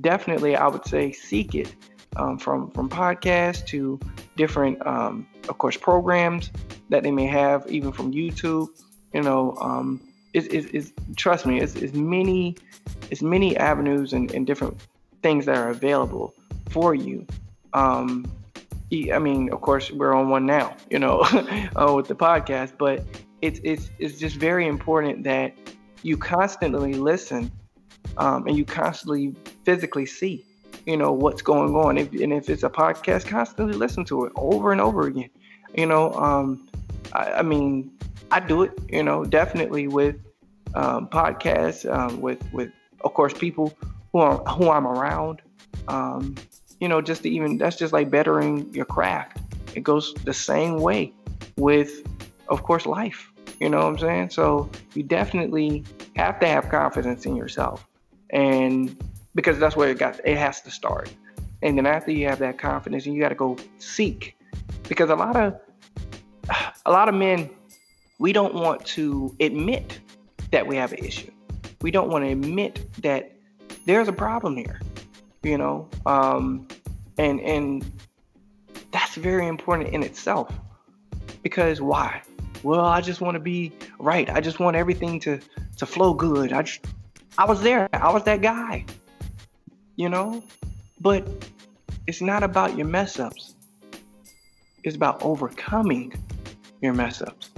definitely, 0.00 0.56
I 0.56 0.68
would 0.68 0.86
say 0.86 1.12
seek 1.12 1.54
it 1.54 1.74
um, 2.16 2.38
from 2.38 2.70
from 2.70 2.88
podcasts 2.88 3.64
to 3.66 3.98
different, 4.36 4.84
um, 4.86 5.26
of 5.48 5.58
course, 5.58 5.76
programs 5.76 6.50
that 6.88 7.02
they 7.02 7.10
may 7.10 7.26
have, 7.26 7.66
even 7.70 7.92
from 7.92 8.12
YouTube. 8.12 8.68
You 9.12 9.22
know, 9.22 9.56
um, 9.60 10.00
trust 11.16 11.46
me, 11.46 11.60
it's, 11.60 11.76
it's 11.76 11.94
many 11.94 12.56
it's 13.10 13.22
many 13.22 13.56
avenues 13.56 14.12
and, 14.12 14.30
and 14.32 14.46
different 14.46 14.76
things 15.22 15.46
that 15.46 15.56
are 15.56 15.70
available 15.70 16.34
for 16.70 16.94
you. 16.94 17.26
Um, 17.72 18.30
I 19.12 19.18
mean, 19.18 19.52
of 19.52 19.60
course, 19.60 19.90
we're 19.90 20.14
on 20.14 20.28
one 20.28 20.46
now, 20.46 20.76
you 20.90 20.98
know, 20.98 21.20
uh, 21.76 21.92
with 21.94 22.06
the 22.06 22.14
podcast, 22.14 22.74
but 22.78 23.02
it's 23.42 23.60
it's 23.64 23.90
it's 23.98 24.18
just 24.18 24.36
very 24.36 24.66
important 24.66 25.24
that 25.24 25.54
you 26.02 26.16
constantly 26.16 26.94
listen 26.94 27.50
um, 28.18 28.46
and 28.46 28.56
you 28.56 28.64
constantly 28.64 29.34
physically 29.64 30.06
see, 30.06 30.44
you 30.86 30.96
know, 30.96 31.12
what's 31.12 31.42
going 31.42 31.74
on. 31.74 31.98
If, 31.98 32.12
and 32.12 32.32
if 32.32 32.48
it's 32.48 32.62
a 32.62 32.70
podcast, 32.70 33.26
constantly 33.26 33.74
listen 33.74 34.04
to 34.06 34.26
it 34.26 34.32
over 34.36 34.72
and 34.72 34.80
over 34.80 35.06
again. 35.06 35.30
You 35.76 35.86
know, 35.86 36.12
um, 36.14 36.68
I, 37.12 37.32
I, 37.32 37.42
mean, 37.42 37.90
I 38.30 38.40
do 38.40 38.62
it, 38.62 38.72
you 38.88 39.02
know, 39.02 39.24
definitely 39.24 39.88
with 39.88 40.16
um, 40.74 41.08
podcasts, 41.08 41.90
um, 41.90 42.20
with 42.20 42.40
with 42.52 42.70
of 43.02 43.14
course 43.14 43.32
people 43.32 43.76
who 44.12 44.18
are 44.20 44.38
who 44.44 44.70
I'm 44.70 44.86
around. 44.86 45.42
Um, 45.88 46.34
you 46.80 46.88
know, 46.88 47.00
just 47.00 47.22
to 47.22 47.30
even 47.30 47.58
that's 47.58 47.76
just 47.76 47.92
like 47.92 48.10
bettering 48.10 48.72
your 48.74 48.84
craft. 48.84 49.38
It 49.74 49.82
goes 49.82 50.14
the 50.24 50.34
same 50.34 50.78
way 50.78 51.12
with, 51.56 52.06
of 52.48 52.62
course, 52.62 52.86
life. 52.86 53.32
You 53.60 53.68
know 53.68 53.78
what 53.78 53.86
I'm 53.86 53.98
saying? 53.98 54.30
So 54.30 54.70
you 54.94 55.02
definitely 55.02 55.84
have 56.16 56.38
to 56.40 56.46
have 56.46 56.68
confidence 56.68 57.26
in 57.26 57.36
yourself, 57.36 57.86
and 58.30 58.96
because 59.34 59.58
that's 59.58 59.76
where 59.76 59.90
it 59.90 59.98
got 59.98 60.20
it 60.24 60.36
has 60.36 60.60
to 60.62 60.70
start. 60.70 61.12
And 61.62 61.78
then 61.78 61.86
after 61.86 62.10
you 62.10 62.26
have 62.28 62.38
that 62.40 62.58
confidence, 62.58 63.06
and 63.06 63.14
you 63.14 63.20
got 63.20 63.30
to 63.30 63.34
go 63.34 63.56
seek, 63.78 64.36
because 64.88 65.10
a 65.10 65.16
lot 65.16 65.36
of 65.36 65.60
a 66.86 66.90
lot 66.90 67.08
of 67.08 67.14
men 67.14 67.50
we 68.18 68.32
don't 68.32 68.54
want 68.54 68.84
to 68.86 69.34
admit 69.40 69.98
that 70.50 70.66
we 70.66 70.76
have 70.76 70.92
an 70.92 71.04
issue. 71.04 71.30
We 71.82 71.90
don't 71.90 72.08
want 72.08 72.24
to 72.24 72.30
admit 72.30 72.86
that 73.02 73.32
there's 73.86 74.08
a 74.08 74.12
problem 74.12 74.56
here 74.56 74.80
you 75.44 75.58
know? 75.58 75.88
Um, 76.06 76.66
and 77.18 77.40
and 77.40 77.84
that's 78.90 79.14
very 79.14 79.46
important 79.46 79.90
in 79.90 80.02
itself 80.02 80.52
because 81.42 81.80
why? 81.80 82.22
Well 82.62 82.80
i 82.80 83.00
just 83.02 83.20
want 83.20 83.34
to 83.34 83.40
be 83.40 83.72
right. 83.98 84.28
I 84.30 84.40
just 84.40 84.58
want 84.58 84.74
everything 84.74 85.20
to 85.20 85.38
to 85.76 85.86
flow 85.86 86.14
good. 86.14 86.52
I 86.52 86.62
just 86.62 86.86
i 87.38 87.44
was 87.44 87.62
there. 87.62 87.88
I 87.92 88.12
was 88.12 88.24
that 88.24 88.40
guy 88.40 88.86
you 89.96 90.08
know 90.08 90.42
but 91.00 91.26
it's 92.06 92.20
not 92.20 92.42
about 92.42 92.76
your 92.76 92.86
mess 92.86 93.18
ups 93.18 93.54
it's 94.82 94.96
about 94.96 95.22
overcoming 95.22 96.12
your 96.80 96.92
mess 96.92 97.22
ups 97.22 97.50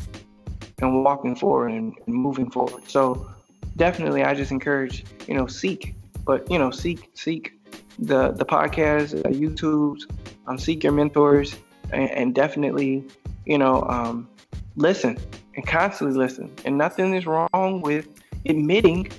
and 0.80 1.04
walking 1.04 1.34
forward 1.34 1.72
and, 1.72 1.94
and 2.06 2.14
moving 2.14 2.50
forward 2.50 2.82
so 2.88 3.28
definitely 3.76 4.22
i 4.22 4.34
just 4.34 4.50
encourage 4.50 5.04
you 5.26 5.34
know 5.34 5.46
seek 5.46 5.94
but 6.24 6.48
you 6.50 6.58
know 6.58 6.70
seek 6.70 7.10
seek 7.14 7.56
the 7.98 8.32
the 8.32 8.44
podcast, 8.44 9.18
uh, 9.24 9.28
YouTube's, 9.30 10.06
um, 10.46 10.58
seek 10.58 10.84
your 10.84 10.92
mentors, 10.92 11.56
and, 11.90 12.10
and 12.10 12.34
definitely, 12.34 13.04
you 13.44 13.58
know, 13.58 13.82
um, 13.82 14.28
listen 14.76 15.18
and 15.54 15.66
constantly 15.66 16.16
listen. 16.16 16.52
And 16.64 16.76
nothing 16.76 17.14
is 17.14 17.26
wrong 17.26 17.80
with 17.80 18.08
admitting 18.46 19.10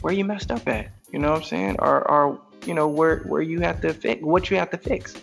where 0.00 0.14
you 0.14 0.24
messed 0.24 0.50
up 0.50 0.66
at. 0.68 0.90
You 1.12 1.18
know 1.18 1.30
what 1.30 1.38
I'm 1.38 1.44
saying? 1.44 1.76
Or, 1.78 2.08
or 2.10 2.40
you 2.66 2.74
know 2.74 2.88
where 2.88 3.18
where 3.20 3.42
you 3.42 3.60
have 3.60 3.80
to 3.82 3.92
fix 3.94 4.22
what 4.22 4.50
you 4.50 4.56
have 4.56 4.70
to 4.70 4.78
fix. 4.78 5.14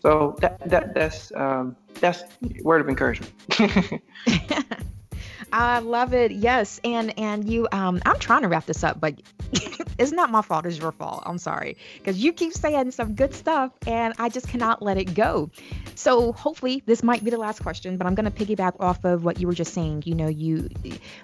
So 0.00 0.36
that 0.40 0.58
that 0.68 0.94
that's 0.94 1.32
um, 1.34 1.76
that's 2.00 2.24
word 2.62 2.80
of 2.80 2.88
encouragement. 2.88 3.32
I 5.58 5.78
love 5.78 6.12
it. 6.12 6.32
Yes, 6.32 6.82
and 6.84 7.18
and 7.18 7.48
you 7.48 7.66
um 7.72 8.02
I'm 8.04 8.18
trying 8.18 8.42
to 8.42 8.48
wrap 8.48 8.66
this 8.66 8.84
up, 8.84 9.00
but 9.00 9.14
it's 9.98 10.12
not 10.12 10.30
my 10.30 10.42
fault, 10.42 10.66
it's 10.66 10.76
your 10.76 10.92
fault. 10.92 11.22
I'm 11.24 11.38
sorry. 11.38 11.78
Cuz 12.04 12.22
you 12.22 12.34
keep 12.34 12.52
saying 12.52 12.90
some 12.90 13.14
good 13.14 13.32
stuff 13.32 13.72
and 13.86 14.12
I 14.18 14.28
just 14.28 14.48
cannot 14.48 14.82
let 14.82 14.98
it 14.98 15.14
go. 15.14 15.50
So, 15.94 16.32
hopefully 16.32 16.82
this 16.84 17.02
might 17.02 17.24
be 17.24 17.30
the 17.30 17.38
last 17.38 17.62
question, 17.62 17.96
but 17.96 18.06
I'm 18.06 18.14
going 18.14 18.30
to 18.30 18.44
piggyback 18.44 18.74
off 18.80 19.02
of 19.06 19.24
what 19.24 19.40
you 19.40 19.46
were 19.46 19.54
just 19.54 19.72
saying. 19.72 20.02
You 20.04 20.14
know, 20.14 20.28
you 20.28 20.68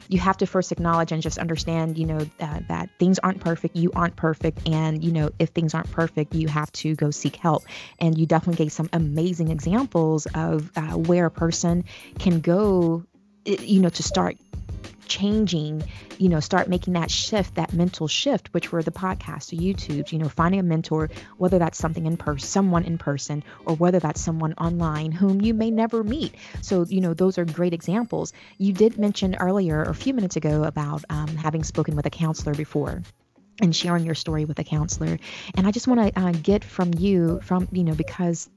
you 0.08 0.18
have 0.18 0.38
to 0.38 0.46
first 0.46 0.72
acknowledge 0.72 1.12
and 1.12 1.22
just 1.22 1.36
understand, 1.36 1.98
you 1.98 2.06
know, 2.06 2.26
uh, 2.40 2.60
that 2.68 2.88
things 2.98 3.18
aren't 3.18 3.40
perfect, 3.40 3.76
you 3.76 3.92
aren't 3.94 4.16
perfect, 4.16 4.66
and 4.66 5.04
you 5.04 5.12
know, 5.12 5.28
if 5.38 5.50
things 5.50 5.74
aren't 5.74 5.90
perfect, 5.90 6.34
you 6.34 6.48
have 6.48 6.72
to 6.72 6.94
go 6.94 7.10
seek 7.10 7.36
help. 7.36 7.64
And 7.98 8.16
you 8.16 8.24
definitely 8.24 8.64
gave 8.64 8.72
some 8.72 8.88
amazing 8.94 9.48
examples 9.48 10.26
of 10.34 10.72
uh, 10.74 10.96
where 10.96 11.26
a 11.26 11.30
person 11.30 11.84
can 12.18 12.40
go 12.40 13.04
you 13.44 13.80
know, 13.80 13.88
to 13.90 14.02
start 14.02 14.36
changing, 15.06 15.84
you 16.16 16.28
know, 16.28 16.40
start 16.40 16.68
making 16.68 16.94
that 16.94 17.10
shift, 17.10 17.56
that 17.56 17.72
mental 17.72 18.08
shift, 18.08 18.48
which 18.54 18.72
were 18.72 18.82
the 18.82 18.90
podcasts, 18.90 19.50
the 19.50 19.58
YouTube, 19.58 20.10
you 20.10 20.18
know, 20.18 20.28
finding 20.28 20.58
a 20.58 20.62
mentor, 20.62 21.10
whether 21.36 21.58
that's 21.58 21.76
something 21.76 22.06
in 22.06 22.16
person, 22.16 22.48
someone 22.48 22.84
in 22.84 22.96
person, 22.96 23.44
or 23.66 23.74
whether 23.76 23.98
that's 23.98 24.20
someone 24.20 24.54
online 24.54 25.12
whom 25.12 25.42
you 25.42 25.52
may 25.52 25.70
never 25.70 26.02
meet. 26.02 26.34
So, 26.62 26.86
you 26.88 27.00
know, 27.02 27.12
those 27.12 27.36
are 27.36 27.44
great 27.44 27.74
examples. 27.74 28.32
You 28.56 28.72
did 28.72 28.98
mention 28.98 29.34
earlier, 29.34 29.80
or 29.80 29.90
a 29.90 29.94
few 29.94 30.14
minutes 30.14 30.36
ago, 30.36 30.64
about 30.64 31.04
um, 31.10 31.28
having 31.36 31.62
spoken 31.62 31.94
with 31.94 32.06
a 32.06 32.10
counselor 32.10 32.54
before 32.54 33.02
and 33.60 33.76
sharing 33.76 34.06
your 34.06 34.14
story 34.14 34.46
with 34.46 34.58
a 34.58 34.64
counselor. 34.64 35.18
And 35.56 35.66
I 35.66 35.72
just 35.72 35.86
want 35.86 36.14
to 36.14 36.20
uh, 36.20 36.32
get 36.32 36.64
from 36.64 36.94
you, 36.94 37.40
from, 37.42 37.68
you 37.70 37.84
know, 37.84 37.94
because 37.94 38.48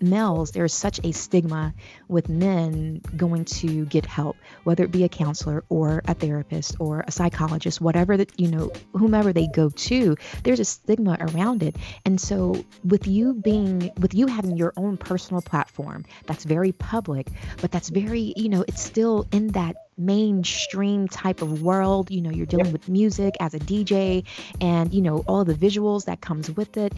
males, 0.00 0.50
there's 0.52 0.72
such 0.72 1.00
a 1.04 1.12
stigma 1.12 1.74
with 2.08 2.28
men 2.28 3.00
going 3.16 3.44
to 3.44 3.84
get 3.86 4.06
help, 4.06 4.36
whether 4.64 4.84
it 4.84 4.90
be 4.90 5.04
a 5.04 5.08
counselor 5.08 5.64
or 5.68 6.02
a 6.06 6.14
therapist 6.14 6.76
or 6.78 7.04
a 7.06 7.10
psychologist, 7.10 7.80
whatever 7.80 8.16
that, 8.16 8.38
you 8.38 8.48
know, 8.48 8.70
whomever 8.92 9.32
they 9.32 9.46
go 9.46 9.70
to, 9.70 10.16
there's 10.42 10.60
a 10.60 10.64
stigma 10.64 11.16
around 11.20 11.62
it. 11.62 11.76
And 12.04 12.20
so 12.20 12.64
with 12.84 13.06
you 13.06 13.34
being, 13.34 13.90
with 13.98 14.14
you 14.14 14.26
having 14.26 14.56
your 14.56 14.72
own 14.76 14.96
personal 14.96 15.42
platform 15.42 16.04
that's 16.26 16.44
very 16.44 16.72
public, 16.72 17.28
but 17.60 17.70
that's 17.70 17.88
very, 17.88 18.32
you 18.36 18.48
know, 18.48 18.64
it's 18.66 18.82
still 18.82 19.26
in 19.32 19.48
that 19.48 19.76
mainstream 19.96 21.08
type 21.08 21.42
of 21.42 21.62
world. 21.62 22.10
You 22.10 22.20
know 22.20 22.30
you're 22.30 22.46
dealing 22.46 22.72
with 22.72 22.88
music 22.88 23.34
as 23.40 23.54
a 23.54 23.58
dj 23.58 24.24
and 24.60 24.92
you 24.92 25.02
know 25.02 25.18
all 25.26 25.44
the 25.44 25.54
visuals 25.54 26.06
that 26.06 26.20
comes 26.20 26.50
with 26.50 26.76
it. 26.76 26.92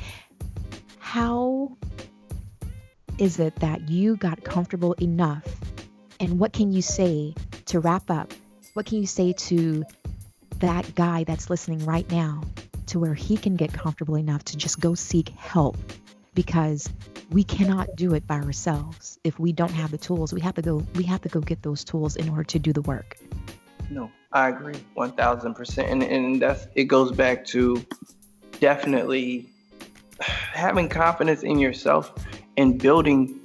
How 0.99 1.77
is 3.19 3.39
it 3.39 3.57
that 3.57 3.89
you 3.89 4.17
got 4.17 4.45
comfortable 4.45 4.93
enough? 4.95 5.45
And 6.21 6.39
what 6.39 6.53
can 6.53 6.73
you 6.73 6.83
say 6.83 7.35
to 7.67 7.81
wrap 7.81 8.11
up? 8.11 8.33
What 8.75 8.87
can 8.87 8.99
you 8.99 9.07
say 9.07 9.33
to 9.33 9.85
that 10.59 10.95
guy 10.95 11.25
that's 11.25 11.51
listening 11.51 11.85
right 11.85 12.11
now 12.11 12.43
to 12.87 12.99
where 12.99 13.15
he 13.15 13.37
can 13.37 13.57
get 13.57 13.73
comfortable 13.73 14.17
enough 14.17 14.45
to 14.45 14.57
just 14.57 14.81
go 14.81 14.95
seek 14.95 15.31
help 15.31 15.77
because 16.35 16.89
we 17.31 17.43
cannot 17.43 17.97
do 17.97 18.15
it 18.15 18.27
by 18.27 18.37
ourselves 18.37 19.19
if 19.25 19.39
we 19.39 19.53
don't 19.53 19.73
have 19.73 19.91
the 19.91 19.99
tools 19.99 20.33
we 20.33 20.41
have 20.41 20.55
to 20.55 20.63
go 20.63 20.77
we 20.95 21.03
have 21.03 21.21
to 21.21 21.29
go 21.29 21.41
get 21.41 21.61
those 21.63 21.83
tools 21.83 22.17
in 22.17 22.29
order 22.29 22.45
to 22.45 22.59
do 22.59 22.73
the 22.73 22.83
work 22.83 23.19
no 23.91 24.11
i 24.33 24.49
agree 24.49 24.77
1000% 24.97 25.91
and, 25.91 26.03
and 26.03 26.41
that's 26.41 26.69
it 26.75 26.85
goes 26.85 27.11
back 27.13 27.45
to 27.45 27.85
definitely 28.61 29.49
having 30.21 30.89
confidence 30.89 31.43
in 31.43 31.59
yourself 31.59 32.15
and 32.57 32.79
building 32.79 33.41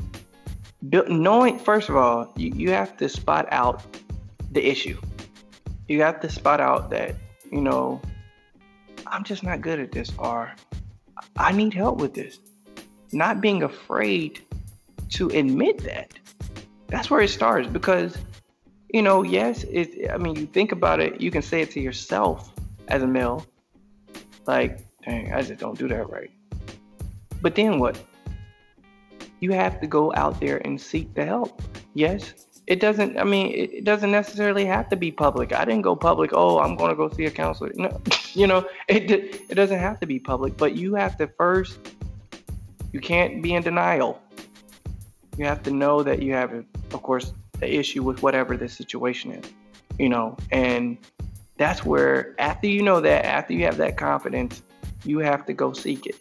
build, 0.89 1.09
knowing 1.09 1.59
first 1.59 1.89
of 1.89 1.95
all 1.95 2.31
you, 2.35 2.51
you 2.55 2.71
have 2.71 2.95
to 2.97 3.07
spot 3.07 3.47
out 3.51 3.83
the 4.51 4.65
issue 4.65 4.99
you 5.87 6.01
have 6.01 6.19
to 6.19 6.29
spot 6.29 6.59
out 6.59 6.89
that 6.89 7.15
you 7.51 7.61
know 7.61 8.01
i'm 9.07 9.23
just 9.23 9.43
not 9.43 9.61
good 9.61 9.79
at 9.79 9.91
this 9.91 10.11
or 10.17 10.51
i 11.37 11.51
need 11.51 11.73
help 11.73 11.99
with 11.99 12.13
this 12.13 12.39
not 13.13 13.41
being 13.41 13.63
afraid 13.63 14.41
to 15.11 15.29
admit 15.29 15.83
that. 15.83 16.13
That's 16.87 17.09
where 17.09 17.21
it 17.21 17.29
starts 17.29 17.67
because, 17.67 18.17
you 18.93 19.01
know, 19.01 19.23
yes, 19.23 19.63
it, 19.65 20.09
I 20.11 20.17
mean, 20.17 20.35
you 20.35 20.45
think 20.45 20.71
about 20.71 20.99
it, 20.99 21.21
you 21.21 21.31
can 21.31 21.41
say 21.41 21.61
it 21.61 21.71
to 21.71 21.79
yourself 21.79 22.51
as 22.87 23.03
a 23.03 23.07
male, 23.07 23.45
like, 24.45 24.79
dang, 25.05 25.33
I 25.33 25.41
just 25.41 25.59
don't 25.59 25.77
do 25.77 25.87
that 25.87 26.09
right. 26.09 26.31
But 27.41 27.55
then 27.55 27.79
what? 27.79 27.99
You 29.41 29.51
have 29.51 29.81
to 29.81 29.87
go 29.87 30.13
out 30.15 30.39
there 30.39 30.61
and 30.65 30.79
seek 30.79 31.13
the 31.13 31.25
help. 31.25 31.61
Yes, 31.93 32.33
it 32.67 32.79
doesn't, 32.79 33.19
I 33.19 33.25
mean, 33.25 33.53
it, 33.53 33.83
doesn't 33.83 34.11
necessarily 34.11 34.65
have 34.65 34.87
to 34.89 34.95
be 34.95 35.11
public. 35.11 35.51
I 35.51 35.65
didn't 35.65 35.81
go 35.81 35.95
public, 35.95 36.31
oh, 36.33 36.59
I'm 36.59 36.77
going 36.77 36.91
to 36.91 36.95
go 36.95 37.09
see 37.09 37.25
a 37.25 37.31
counselor. 37.31 37.71
No, 37.75 37.99
you 38.33 38.47
know, 38.47 38.65
it, 38.87 39.11
it 39.11 39.55
doesn't 39.55 39.79
have 39.79 39.99
to 39.99 40.05
be 40.05 40.19
public, 40.19 40.55
but 40.55 40.75
you 40.75 40.95
have 40.95 41.17
to 41.17 41.27
first 41.27 41.79
you 42.91 42.99
can't 42.99 43.41
be 43.41 43.53
in 43.53 43.63
denial. 43.63 44.21
You 45.37 45.45
have 45.45 45.63
to 45.63 45.71
know 45.71 46.03
that 46.03 46.21
you 46.21 46.33
have, 46.33 46.53
of 46.53 47.03
course, 47.03 47.33
the 47.59 47.73
issue 47.73 48.03
with 48.03 48.21
whatever 48.21 48.57
the 48.57 48.67
situation 48.67 49.31
is, 49.31 49.45
you 49.97 50.09
know, 50.09 50.35
and 50.51 50.97
that's 51.57 51.85
where 51.85 52.35
after 52.37 52.67
you 52.67 52.81
know 52.81 52.99
that, 53.01 53.25
after 53.25 53.53
you 53.53 53.63
have 53.65 53.77
that 53.77 53.95
confidence, 53.97 54.61
you 55.05 55.19
have 55.19 55.45
to 55.45 55.53
go 55.53 55.73
seek 55.73 56.05
it. 56.05 56.17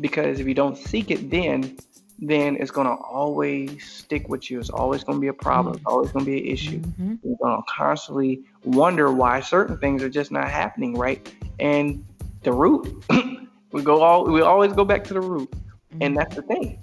Because 0.00 0.40
if 0.40 0.46
you 0.46 0.54
don't 0.54 0.78
seek 0.78 1.10
it, 1.10 1.30
then 1.30 1.76
then 2.18 2.56
it's 2.56 2.70
gonna 2.70 2.94
always 2.94 3.86
stick 3.86 4.28
with 4.28 4.50
you. 4.50 4.58
It's 4.58 4.70
always 4.70 5.04
gonna 5.04 5.18
be 5.18 5.26
a 5.26 5.34
problem. 5.34 5.76
It's 5.76 5.84
always 5.86 6.10
gonna 6.12 6.24
be 6.24 6.38
an 6.38 6.46
issue. 6.46 6.80
Mm-hmm. 6.80 7.14
You're 7.22 7.36
gonna 7.42 7.62
constantly 7.68 8.42
wonder 8.64 9.12
why 9.12 9.40
certain 9.40 9.76
things 9.78 10.02
are 10.02 10.08
just 10.08 10.32
not 10.32 10.48
happening 10.48 10.96
right. 10.96 11.30
And 11.60 12.04
the 12.42 12.52
root, 12.52 13.04
we 13.72 13.82
go 13.82 14.02
all 14.02 14.24
we 14.24 14.40
always 14.40 14.72
go 14.72 14.84
back 14.84 15.04
to 15.04 15.14
the 15.14 15.20
root. 15.20 15.52
And 16.00 16.16
that's 16.16 16.36
the 16.36 16.42
thing. 16.42 16.82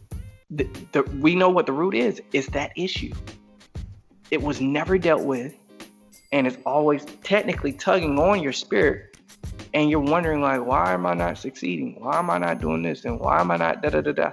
The, 0.49 0.68
the, 0.91 1.03
we 1.19 1.35
know 1.35 1.49
what 1.49 1.65
the 1.65 1.72
root 1.72 1.95
is. 1.95 2.22
It's 2.31 2.47
that 2.49 2.72
issue. 2.76 3.14
It 4.31 4.41
was 4.41 4.61
never 4.61 4.97
dealt 4.97 5.23
with, 5.23 5.55
and 6.31 6.47
it's 6.47 6.57
always 6.65 7.05
technically 7.23 7.73
tugging 7.73 8.18
on 8.18 8.41
your 8.41 8.53
spirit. 8.53 9.18
And 9.76 9.89
you're 9.89 9.99
wondering, 9.99 10.41
like, 10.41 10.64
why 10.64 10.93
am 10.93 11.05
I 11.05 11.15
not 11.15 11.38
succeeding? 11.38 11.95
Why 11.99 12.19
am 12.19 12.30
I 12.30 12.38
not 12.38 12.61
doing 12.61 12.84
this? 12.84 13.05
And 13.05 13.19
why 13.19 13.39
am 13.39 13.49
I 13.51 13.57
not 13.57 13.81
da 13.81 13.89
da 13.89 14.01
da 14.01 14.11
da? 14.11 14.31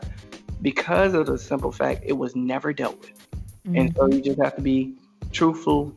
Because 0.62 1.14
of 1.14 1.26
the 1.26 1.38
simple 1.38 1.72
fact 1.72 2.02
it 2.04 2.12
was 2.12 2.36
never 2.36 2.72
dealt 2.72 3.00
with. 3.00 3.28
Mm-hmm. 3.66 3.76
And 3.76 3.96
so 3.96 4.06
you 4.08 4.20
just 4.20 4.40
have 4.40 4.56
to 4.56 4.62
be 4.62 4.94
truthful 5.32 5.94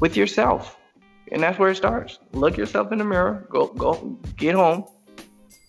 with 0.00 0.16
yourself. 0.16 0.76
And 1.30 1.42
that's 1.42 1.58
where 1.58 1.70
it 1.70 1.76
starts. 1.76 2.18
Look 2.32 2.56
yourself 2.56 2.90
in 2.92 2.98
the 2.98 3.04
mirror. 3.04 3.46
Go 3.50 3.66
go 3.66 4.18
get 4.36 4.54
home. 4.54 4.84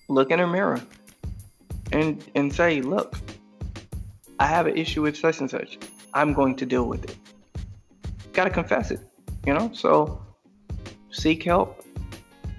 Look 0.07 0.31
in 0.31 0.39
the 0.39 0.47
mirror 0.47 0.81
and 1.91 2.23
and 2.35 2.53
say, 2.53 2.81
look, 2.81 3.17
I 4.39 4.47
have 4.47 4.67
an 4.67 4.77
issue 4.77 5.01
with 5.01 5.17
such 5.17 5.39
and 5.39 5.49
such. 5.49 5.77
I'm 6.13 6.33
going 6.33 6.55
to 6.57 6.65
deal 6.65 6.85
with 6.85 7.03
it. 7.03 7.15
Got 8.33 8.45
to 8.45 8.49
confess 8.49 8.91
it, 8.91 8.99
you 9.45 9.53
know. 9.53 9.71
So 9.73 10.21
seek 11.11 11.43
help, 11.43 11.83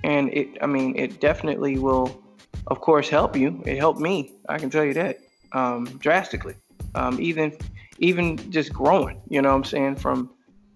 and 0.05 0.32
it. 0.32 0.59
I 0.62 0.66
mean, 0.66 0.97
it 0.97 1.20
definitely 1.20 1.78
will, 1.78 2.23
of 2.66 2.81
course, 2.81 3.09
help 3.09 3.36
you. 3.36 3.62
It 3.66 3.78
helped 3.78 4.01
me. 4.01 4.32
I 4.48 4.59
can 4.59 4.70
tell 4.70 4.85
you 4.85 4.94
that 4.94 5.19
um, 5.52 5.85
drastically. 5.98 6.55
Um, 6.94 7.20
even 7.20 7.56
even 7.98 8.51
just 8.51 8.72
growing, 8.72 9.20
you 9.28 9.40
know, 9.43 9.51
what 9.51 9.56
I'm 9.56 9.64
saying 9.64 9.97
from 9.97 10.31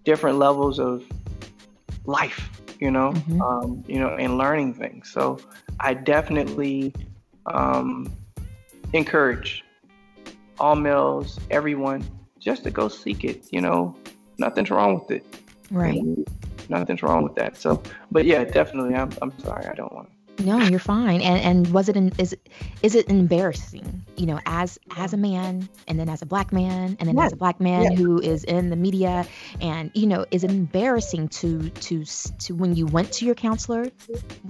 different 0.04 0.38
levels 0.38 0.78
of 0.78 1.02
life, 2.04 2.50
you 2.78 2.90
know, 2.90 3.12
mm-hmm. 3.12 3.42
um, 3.42 3.84
you 3.88 3.98
know, 3.98 4.14
and 4.16 4.38
learning 4.38 4.74
things. 4.74 5.10
So 5.10 5.38
I 5.80 5.94
definitely 5.94 6.92
um, 7.46 8.12
encourage 8.92 9.64
all 10.58 10.76
males, 10.76 11.40
everyone, 11.50 12.04
just 12.38 12.62
to 12.64 12.70
go 12.70 12.88
seek 12.88 13.24
it. 13.24 13.46
You 13.50 13.62
know, 13.62 13.96
nothing's 14.38 14.70
wrong 14.70 14.94
with 15.00 15.10
it. 15.10 15.40
Right. 15.70 16.00
Nothing's 16.68 17.02
wrong 17.02 17.24
with 17.24 17.34
that. 17.34 17.56
So, 17.56 17.82
but 18.12 18.24
yeah, 18.24 18.44
definitely. 18.44 18.94
I'm, 18.94 19.10
I'm 19.20 19.36
sorry. 19.40 19.66
I 19.66 19.74
don't 19.74 19.92
want 19.92 20.08
to. 20.08 20.13
No, 20.38 20.58
you're 20.58 20.80
fine. 20.80 21.20
And 21.20 21.40
and 21.40 21.72
was 21.72 21.88
it 21.88 21.96
in, 21.96 22.12
is 22.18 22.36
is 22.82 22.94
it 22.94 23.08
embarrassing? 23.08 24.04
You 24.16 24.26
know, 24.26 24.40
as 24.46 24.78
as 24.96 25.12
a 25.12 25.16
man, 25.16 25.68
and 25.86 25.98
then 25.98 26.08
as 26.08 26.22
a 26.22 26.26
black 26.26 26.52
man, 26.52 26.96
and 26.98 27.08
then 27.08 27.16
yes. 27.16 27.26
as 27.26 27.32
a 27.32 27.36
black 27.36 27.60
man 27.60 27.82
yes. 27.82 27.98
who 27.98 28.20
is 28.20 28.44
in 28.44 28.70
the 28.70 28.76
media, 28.76 29.26
and 29.60 29.90
you 29.94 30.06
know, 30.06 30.26
is 30.30 30.44
it 30.44 30.50
embarrassing 30.50 31.28
to 31.28 31.70
to 31.70 32.04
to 32.04 32.54
when 32.54 32.74
you 32.74 32.86
went 32.86 33.12
to 33.12 33.24
your 33.24 33.34
counselor? 33.34 33.90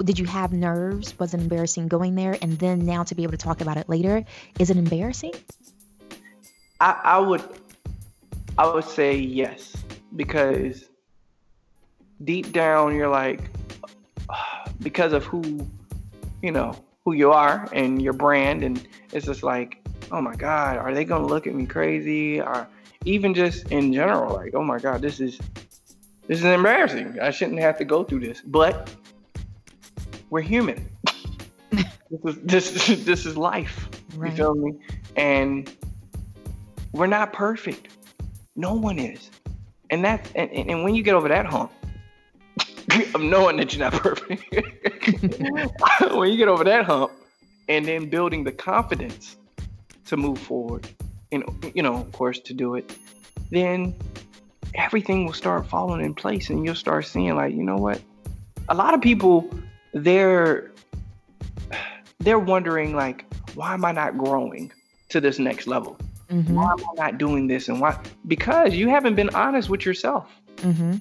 Did 0.04 0.18
you 0.18 0.24
have 0.24 0.52
nerves? 0.52 1.18
Was 1.18 1.34
it 1.34 1.40
embarrassing 1.40 1.88
going 1.88 2.14
there, 2.14 2.36
and 2.40 2.58
then 2.58 2.86
now 2.86 3.04
to 3.04 3.14
be 3.14 3.22
able 3.22 3.32
to 3.32 3.38
talk 3.38 3.60
about 3.60 3.76
it 3.76 3.88
later? 3.88 4.24
Is 4.58 4.70
it 4.70 4.76
embarrassing? 4.76 5.32
I, 6.80 7.00
I 7.04 7.18
would 7.18 7.42
I 8.58 8.72
would 8.72 8.84
say 8.84 9.16
yes 9.16 9.76
because 10.16 10.88
deep 12.22 12.52
down 12.52 12.94
you're 12.94 13.08
like 13.08 13.50
because 14.80 15.12
of 15.12 15.24
who 15.24 15.66
you 16.42 16.52
know 16.52 16.76
who 17.04 17.12
you 17.12 17.32
are 17.32 17.68
and 17.72 18.00
your 18.00 18.12
brand. 18.12 18.62
And 18.62 18.86
it's 19.12 19.26
just 19.26 19.42
like 19.42 19.78
oh 20.12 20.20
my 20.20 20.34
god 20.36 20.76
are 20.76 20.92
they 20.92 21.04
gonna 21.04 21.26
look 21.26 21.46
at 21.46 21.54
me 21.54 21.66
crazy? 21.66 22.40
Or 22.40 22.68
even 23.04 23.34
just 23.34 23.70
in 23.70 23.92
general 23.92 24.34
like 24.34 24.54
oh 24.54 24.62
my 24.62 24.78
god 24.78 25.02
this 25.02 25.20
is 25.20 25.38
this 26.26 26.38
is 26.38 26.44
embarrassing. 26.44 27.18
I 27.20 27.30
shouldn't 27.30 27.60
have 27.60 27.76
to 27.78 27.84
go 27.84 28.02
through 28.02 28.20
this. 28.20 28.40
But 28.40 28.90
we're 30.30 30.42
human. 30.42 30.88
This 32.10 32.36
is 32.36 32.42
this, 32.42 32.88
is 32.90 33.04
this 33.04 33.26
is 33.26 33.36
life. 33.36 33.88
Right. 34.14 34.30
you 34.30 34.36
feel 34.36 34.54
me? 34.54 34.78
And 35.16 35.68
we're 36.92 37.08
not 37.08 37.32
perfect. 37.32 37.88
No 38.54 38.74
one 38.74 39.00
is. 39.00 39.30
And 39.90 40.04
that's 40.04 40.30
and, 40.36 40.50
and 40.52 40.84
when 40.84 40.94
you 40.94 41.02
get 41.02 41.14
over 41.14 41.28
that 41.28 41.46
hump 41.46 41.72
of 43.14 43.20
knowing 43.20 43.56
that 43.56 43.74
you're 43.74 43.90
not 43.90 44.00
perfect. 44.00 44.42
when 46.14 46.30
you 46.30 46.36
get 46.36 46.48
over 46.48 46.64
that 46.64 46.84
hump, 46.84 47.12
and 47.68 47.86
then 47.86 48.08
building 48.08 48.44
the 48.44 48.52
confidence 48.52 49.36
to 50.06 50.16
move 50.16 50.38
forward, 50.38 50.88
and 51.32 51.44
you 51.74 51.82
know, 51.82 51.94
of 51.94 52.12
course, 52.12 52.38
to 52.40 52.54
do 52.54 52.74
it, 52.74 52.96
then 53.50 53.94
everything 54.74 55.26
will 55.26 55.32
start 55.32 55.66
falling 55.66 56.04
in 56.04 56.14
place, 56.14 56.50
and 56.50 56.64
you'll 56.64 56.74
start 56.74 57.06
seeing 57.06 57.34
like, 57.34 57.54
you 57.54 57.62
know 57.62 57.76
what? 57.76 58.00
A 58.68 58.74
lot 58.74 58.94
of 58.94 59.00
people, 59.00 59.48
they're 59.92 60.70
they're 62.20 62.38
wondering 62.38 62.94
like, 62.94 63.24
why 63.54 63.74
am 63.74 63.84
I 63.84 63.92
not 63.92 64.16
growing 64.16 64.72
to 65.10 65.20
this 65.20 65.38
next 65.38 65.66
level? 65.66 65.98
Mm-hmm. 66.30 66.54
Why 66.54 66.72
am 66.72 66.78
I 66.78 66.94
not 66.96 67.18
doing 67.18 67.46
this? 67.46 67.68
And 67.68 67.80
why? 67.80 67.98
Because 68.26 68.74
you 68.74 68.88
haven't 68.88 69.14
been 69.14 69.30
honest 69.30 69.68
with 69.68 69.84
yourself. 69.84 70.30
Mm-hmm 70.56 70.96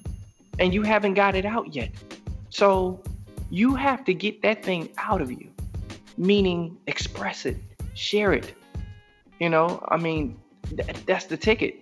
and 0.58 0.72
you 0.74 0.82
haven't 0.82 1.14
got 1.14 1.34
it 1.34 1.44
out 1.44 1.74
yet. 1.74 1.90
So 2.50 3.02
you 3.50 3.74
have 3.74 4.04
to 4.04 4.14
get 4.14 4.42
that 4.42 4.64
thing 4.64 4.88
out 4.98 5.20
of 5.20 5.30
you, 5.30 5.50
meaning 6.16 6.76
express 6.86 7.46
it, 7.46 7.56
share 7.94 8.32
it. 8.32 8.54
You 9.40 9.50
know, 9.50 9.84
I 9.88 9.96
mean, 9.96 10.36
th- 10.68 11.04
that's 11.06 11.26
the 11.26 11.36
ticket. 11.36 11.80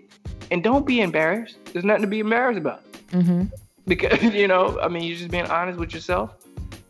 And 0.50 0.62
don't 0.62 0.86
be 0.86 1.00
embarrassed. 1.00 1.56
There's 1.72 1.84
nothing 1.84 2.02
to 2.02 2.08
be 2.08 2.20
embarrassed 2.20 2.58
about. 2.58 2.82
Mm-hmm. 3.10 3.44
Because, 3.86 4.22
you 4.34 4.48
know, 4.48 4.78
I 4.80 4.88
mean, 4.88 5.04
you're 5.04 5.16
just 5.16 5.30
being 5.30 5.46
honest 5.46 5.78
with 5.78 5.94
yourself. 5.94 6.34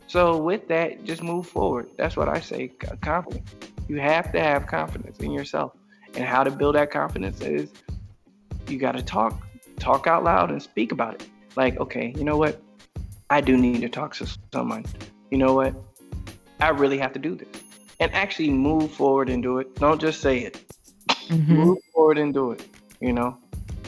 So 0.06 0.36
with 0.36 0.68
that, 0.68 1.04
just 1.04 1.22
move 1.22 1.46
forward. 1.46 1.88
That's 1.96 2.16
what 2.16 2.28
I 2.28 2.40
say. 2.40 2.68
Confidence. 3.00 3.50
You 3.88 3.98
have 4.00 4.30
to 4.32 4.40
have 4.40 4.66
confidence 4.66 5.18
in 5.18 5.32
yourself. 5.32 5.72
And 6.14 6.24
how 6.24 6.44
to 6.44 6.50
build 6.50 6.74
that 6.74 6.90
confidence 6.90 7.40
is 7.40 7.72
you 8.68 8.78
got 8.78 8.92
to 8.92 9.02
talk, 9.02 9.42
talk 9.78 10.06
out 10.06 10.22
loud 10.24 10.50
and 10.50 10.62
speak 10.62 10.92
about 10.92 11.14
it 11.14 11.28
like, 11.56 11.78
okay, 11.78 12.14
you 12.16 12.24
know 12.24 12.36
what? 12.36 12.62
I 13.30 13.40
do 13.40 13.56
need 13.56 13.80
to 13.80 13.88
talk 13.88 14.14
to 14.16 14.26
someone. 14.52 14.84
You 15.30 15.38
know 15.38 15.54
what? 15.54 15.74
I 16.60 16.68
really 16.68 16.98
have 16.98 17.12
to 17.14 17.18
do 17.18 17.34
this. 17.34 17.48
And 17.98 18.12
actually 18.12 18.50
move 18.50 18.92
forward 18.92 19.28
and 19.28 19.42
do 19.42 19.58
it. 19.58 19.74
Don't 19.76 20.00
just 20.00 20.20
say 20.20 20.40
it. 20.40 20.60
Mm-hmm. 21.08 21.54
Move 21.54 21.78
forward 21.94 22.18
and 22.18 22.34
do 22.34 22.52
it, 22.52 22.66
you 23.00 23.12
know? 23.12 23.38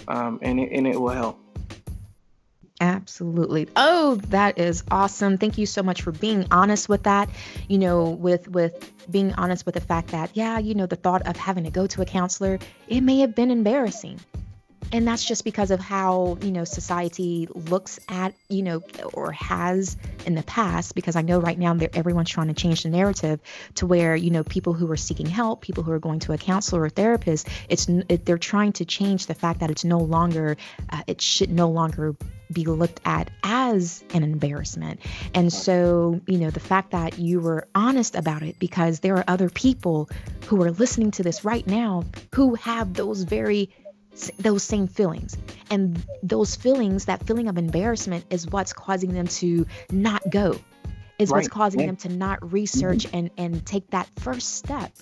Um, 0.08 0.38
and, 0.42 0.60
it, 0.60 0.70
and 0.72 0.86
it 0.86 1.00
will 1.00 1.10
help. 1.10 1.40
Absolutely. 2.80 3.68
Oh, 3.76 4.16
that 4.28 4.58
is 4.58 4.82
awesome. 4.90 5.38
Thank 5.38 5.58
you 5.58 5.66
so 5.66 5.82
much 5.82 6.02
for 6.02 6.10
being 6.10 6.46
honest 6.50 6.88
with 6.88 7.04
that. 7.04 7.30
You 7.68 7.78
know, 7.78 8.10
with 8.10 8.48
with 8.48 8.92
being 9.10 9.32
honest 9.34 9.64
with 9.64 9.76
the 9.76 9.80
fact 9.80 10.08
that 10.08 10.30
yeah, 10.34 10.58
you 10.58 10.74
know, 10.74 10.86
the 10.86 10.96
thought 10.96 11.22
of 11.26 11.36
having 11.36 11.64
to 11.64 11.70
go 11.70 11.86
to 11.86 12.02
a 12.02 12.04
counselor, 12.04 12.58
it 12.88 13.00
may 13.00 13.20
have 13.20 13.34
been 13.34 13.50
embarrassing 13.50 14.20
and 14.92 15.06
that's 15.06 15.24
just 15.24 15.44
because 15.44 15.70
of 15.70 15.80
how 15.80 16.38
you 16.40 16.50
know 16.50 16.64
society 16.64 17.48
looks 17.54 18.00
at 18.08 18.34
you 18.48 18.62
know 18.62 18.82
or 19.12 19.32
has 19.32 19.96
in 20.26 20.34
the 20.34 20.42
past 20.42 20.94
because 20.94 21.16
i 21.16 21.22
know 21.22 21.40
right 21.40 21.58
now 21.58 21.76
everyone's 21.94 22.30
trying 22.30 22.48
to 22.48 22.54
change 22.54 22.82
the 22.82 22.88
narrative 22.88 23.40
to 23.74 23.86
where 23.86 24.14
you 24.16 24.30
know 24.30 24.44
people 24.44 24.72
who 24.72 24.90
are 24.90 24.96
seeking 24.96 25.26
help 25.26 25.60
people 25.60 25.82
who 25.82 25.92
are 25.92 25.98
going 25.98 26.18
to 26.20 26.32
a 26.32 26.38
counselor 26.38 26.82
or 26.82 26.88
therapist 26.88 27.48
it's 27.68 27.88
it, 28.08 28.24
they're 28.24 28.38
trying 28.38 28.72
to 28.72 28.84
change 28.84 29.26
the 29.26 29.34
fact 29.34 29.60
that 29.60 29.70
it's 29.70 29.84
no 29.84 29.98
longer 29.98 30.56
uh, 30.90 31.02
it 31.06 31.20
should 31.20 31.50
no 31.50 31.68
longer 31.68 32.14
be 32.52 32.64
looked 32.64 33.00
at 33.04 33.30
as 33.42 34.04
an 34.12 34.22
embarrassment. 34.22 35.00
And 35.34 35.52
so, 35.52 36.20
you 36.26 36.38
know, 36.38 36.50
the 36.50 36.60
fact 36.60 36.92
that 36.92 37.18
you 37.18 37.40
were 37.40 37.66
honest 37.74 38.14
about 38.14 38.42
it 38.42 38.58
because 38.58 39.00
there 39.00 39.16
are 39.16 39.24
other 39.26 39.50
people 39.50 40.08
who 40.46 40.62
are 40.62 40.70
listening 40.70 41.10
to 41.12 41.22
this 41.22 41.44
right 41.44 41.66
now 41.66 42.04
who 42.34 42.54
have 42.54 42.94
those 42.94 43.22
very 43.22 43.70
those 44.38 44.62
same 44.62 44.86
feelings. 44.86 45.36
And 45.70 46.02
those 46.22 46.56
feelings, 46.56 47.06
that 47.06 47.26
feeling 47.26 47.48
of 47.48 47.58
embarrassment, 47.58 48.24
is 48.30 48.48
what's 48.48 48.72
causing 48.72 49.12
them 49.12 49.26
to 49.28 49.66
not 49.90 50.22
go, 50.30 50.58
is 51.18 51.30
right. 51.30 51.38
what's 51.38 51.48
causing 51.48 51.86
them 51.86 51.96
to 51.96 52.08
not 52.08 52.52
research 52.52 53.06
mm-hmm. 53.06 53.16
and, 53.16 53.30
and 53.36 53.66
take 53.66 53.90
that 53.90 54.08
first 54.20 54.54
step. 54.54 54.92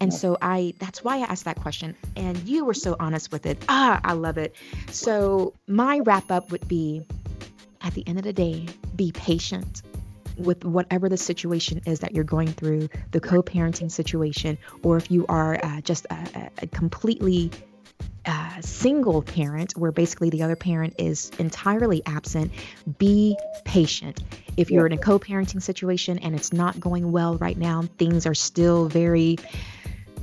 And 0.00 0.12
so 0.12 0.36
I 0.42 0.74
that's 0.80 1.04
why 1.04 1.18
I 1.18 1.20
asked 1.20 1.44
that 1.44 1.60
question. 1.60 1.94
And 2.16 2.36
you 2.48 2.64
were 2.64 2.74
so 2.74 2.96
honest 2.98 3.30
with 3.30 3.46
it. 3.46 3.64
Ah, 3.68 4.00
I 4.02 4.14
love 4.14 4.36
it. 4.38 4.56
So 4.90 5.54
my 5.68 6.00
wrap 6.00 6.32
up 6.32 6.50
would 6.50 6.66
be 6.66 7.02
at 7.82 7.94
the 7.94 8.06
end 8.08 8.18
of 8.18 8.24
the 8.24 8.32
day, 8.32 8.66
be 8.96 9.12
patient 9.12 9.82
with 10.36 10.64
whatever 10.64 11.08
the 11.08 11.16
situation 11.16 11.80
is 11.86 12.00
that 12.00 12.12
you're 12.12 12.24
going 12.24 12.48
through, 12.48 12.88
the 13.10 13.20
co 13.20 13.42
parenting 13.42 13.90
situation, 13.90 14.58
or 14.82 14.96
if 14.96 15.10
you 15.10 15.26
are 15.28 15.58
uh, 15.62 15.80
just 15.80 16.06
a, 16.10 16.50
a 16.62 16.66
completely 16.68 17.50
uh, 18.26 18.60
single 18.60 19.22
parent, 19.22 19.72
where 19.76 19.92
basically 19.92 20.30
the 20.30 20.42
other 20.42 20.56
parent 20.56 20.94
is 20.98 21.30
entirely 21.38 22.02
absent, 22.04 22.52
be 22.98 23.36
patient. 23.64 24.22
If 24.56 24.70
you're 24.70 24.86
in 24.86 24.92
a 24.92 24.98
co 24.98 25.18
parenting 25.18 25.62
situation 25.62 26.18
and 26.18 26.34
it's 26.34 26.52
not 26.52 26.78
going 26.78 27.10
well 27.10 27.36
right 27.38 27.56
now, 27.56 27.82
things 27.98 28.26
are 28.26 28.34
still 28.34 28.86
very 28.88 29.38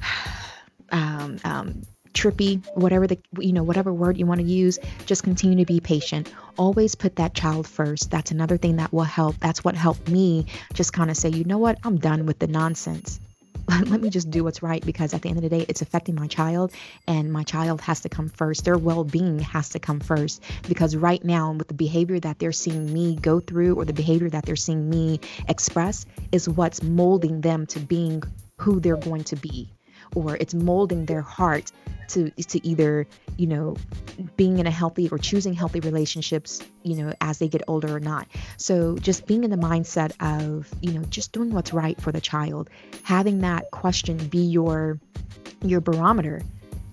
um, 0.92 1.40
um, 1.44 1.82
trippy, 2.14 2.66
whatever 2.76 3.08
the 3.08 3.20
you 3.40 3.54
know 3.54 3.64
whatever 3.64 3.94
word 3.94 4.18
you 4.18 4.26
want 4.26 4.40
to 4.40 4.48
use, 4.48 4.80
just 5.06 5.24
continue 5.24 5.64
to 5.64 5.66
be 5.66 5.80
patient. 5.80 6.32
Always 6.58 6.96
put 6.96 7.18
that 7.18 7.34
child 7.34 7.68
first. 7.68 8.12
That's 8.12 8.32
another 8.32 8.58
thing 8.58 8.78
that 8.78 8.94
will 8.94 9.04
help. 9.04 9.40
That's 9.40 9.64
what 9.64 9.76
helped 9.76 10.10
me 10.10 10.46
just 10.74 10.94
kind 10.94 11.12
of 11.12 11.18
say, 11.18 11.30
you 11.30 11.44
know 11.44 11.58
what, 11.58 11.78
I'm 11.84 11.98
done 11.98 12.26
with 12.26 12.40
the 12.40 12.48
nonsense. 12.48 13.20
let 13.86 14.02
me 14.02 14.10
just 14.10 14.30
do 14.30 14.44
what's 14.44 14.62
right 14.62 14.86
because 14.86 15.14
at 15.14 15.22
the 15.22 15.30
end 15.30 15.38
of 15.38 15.44
the 15.44 15.50
day, 15.50 15.66
it's 15.68 15.82
affecting 15.82 16.16
my 16.16 16.28
child, 16.28 16.72
and 17.08 17.32
my 17.32 17.44
child 17.44 17.82
has 17.82 18.02
to 18.02 18.10
come 18.10 18.30
first. 18.30 18.66
Their 18.66 18.78
well 18.78 19.04
being 19.04 19.40
has 19.40 19.70
to 19.70 19.80
come 19.80 20.00
first 20.00 20.44
because 20.68 20.96
right 20.96 21.24
now, 21.24 21.54
with 21.54 21.68
the 21.68 21.74
behavior 21.74 22.20
that 22.20 22.40
they're 22.40 22.52
seeing 22.52 22.92
me 22.92 23.16
go 23.16 23.40
through 23.40 23.76
or 23.76 23.86
the 23.86 23.94
behavior 23.94 24.30
that 24.30 24.46
they're 24.46 24.56
seeing 24.56 24.90
me 24.90 25.20
express, 25.48 26.06
is 26.32 26.48
what's 26.48 26.84
molding 26.84 27.42
them 27.42 27.66
to 27.68 27.80
being 27.80 28.22
who 28.58 28.80
they're 28.80 28.98
going 28.98 29.24
to 29.26 29.36
be 29.36 29.70
or 30.16 30.36
it's 30.38 30.54
molding 30.54 31.06
their 31.06 31.22
heart 31.22 31.72
to 32.08 32.30
to 32.32 32.66
either 32.66 33.08
you 33.38 33.48
know 33.48 33.76
being 34.38 34.60
in 34.60 34.68
a 34.68 34.72
healthy 34.72 35.10
or 35.10 35.18
choosing 35.18 35.54
healthy 35.54 35.80
relationships 35.80 36.62
you 36.84 36.96
know 36.96 37.14
as 37.22 37.40
they 37.40 37.48
get 37.48 37.62
older 37.68 37.96
or 37.96 38.00
not. 38.00 38.28
So 38.58 38.98
just 38.98 39.26
being 39.26 39.44
in 39.44 39.52
the 39.52 39.58
mindset 39.58 40.14
of 40.20 40.70
you 40.82 40.94
know 40.94 41.04
just 41.06 41.32
doing 41.32 41.52
what's 41.52 41.74
right 41.74 42.00
for 42.00 42.12
the 42.12 42.22
child 42.22 42.70
having 43.04 43.42
that 43.42 43.72
question 43.72 44.18
be 44.18 44.40
your 44.40 45.00
your 45.62 45.82
barometer. 45.82 46.42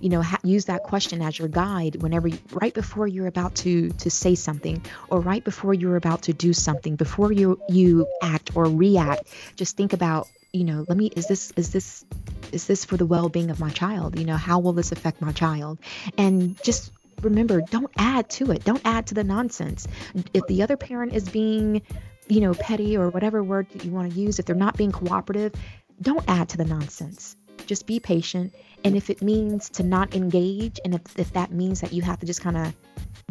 You 0.01 0.09
know 0.09 0.23
ha- 0.23 0.41
use 0.43 0.65
that 0.65 0.83
question 0.83 1.23
as 1.23 1.39
your 1.39 1.47
guide 1.47 2.03
whenever 2.03 2.27
you, 2.27 2.39
right 2.51 2.75
before 2.75 3.07
you're 3.07 3.29
about 3.29 3.55
to 3.57 3.91
to 3.91 4.11
say 4.11 4.35
something 4.35 4.83
or 5.09 5.21
right 5.21 5.45
before 5.45 5.75
you're 5.75 5.97
about 5.97 6.23
to 6.23 6.33
do 6.33 6.53
something 6.53 6.97
before 6.97 7.31
you 7.31 7.61
you 7.69 8.09
act 8.21 8.57
or 8.57 8.65
react 8.65 9.29
just 9.55 9.77
think 9.77 9.93
about 9.93 10.29
you 10.53 10.65
know 10.65 10.85
let 10.89 10.97
me 10.97 11.07
is 11.17 11.27
this 11.27 11.53
is 11.57 11.71
this 11.71 12.05
is 12.53 12.67
this 12.67 12.85
for 12.85 12.97
the 12.97 13.07
well-being 13.07 13.51
of 13.51 13.61
my 13.61 13.71
child? 13.71 14.19
You 14.19 14.25
know 14.25 14.37
how 14.37 14.59
will 14.59 14.73
this 14.73 14.93
affect 14.93 15.21
my 15.21 15.33
child? 15.33 15.79
And 16.19 16.63
just 16.63 16.93
remember 17.23 17.61
don't 17.61 17.91
add 17.97 18.29
to 18.31 18.51
it. 18.53 18.65
Don't 18.65 18.83
add 18.85 19.07
to 19.09 19.15
the 19.15 19.25
nonsense. 19.25 19.87
If 20.35 20.47
the 20.47 20.63
other 20.63 20.77
parent 20.77 21.15
is 21.15 21.29
being 21.29 21.83
you 22.29 22.41
know 22.41 22.55
petty 22.55 22.97
or 22.97 23.09
whatever 23.09 23.43
word 23.43 23.69
that 23.71 23.85
you 23.85 23.91
want 23.91 24.13
to 24.13 24.19
use 24.19 24.39
if 24.39 24.47
they're 24.47 24.55
not 24.55 24.77
being 24.77 24.93
cooperative 24.93 25.53
don't 26.01 26.25
add 26.29 26.49
to 26.51 26.57
the 26.57 26.65
nonsense. 26.65 27.37
Just 27.67 27.87
be 27.87 28.01
patient. 28.01 28.53
And 28.85 28.97
if 28.97 29.09
it 29.09 29.23
means 29.23 29.71
to 29.71 29.83
not 29.83 30.15
engage 30.15 30.81
and 30.85 30.95
if, 30.95 31.19
if 31.19 31.33
that 31.35 31.53
means 31.53 31.81
that 31.81 31.93
you 31.93 32.03
have 32.03 32.19
to 32.21 32.27
just 32.27 32.41
kind 32.41 32.57
of 32.57 32.75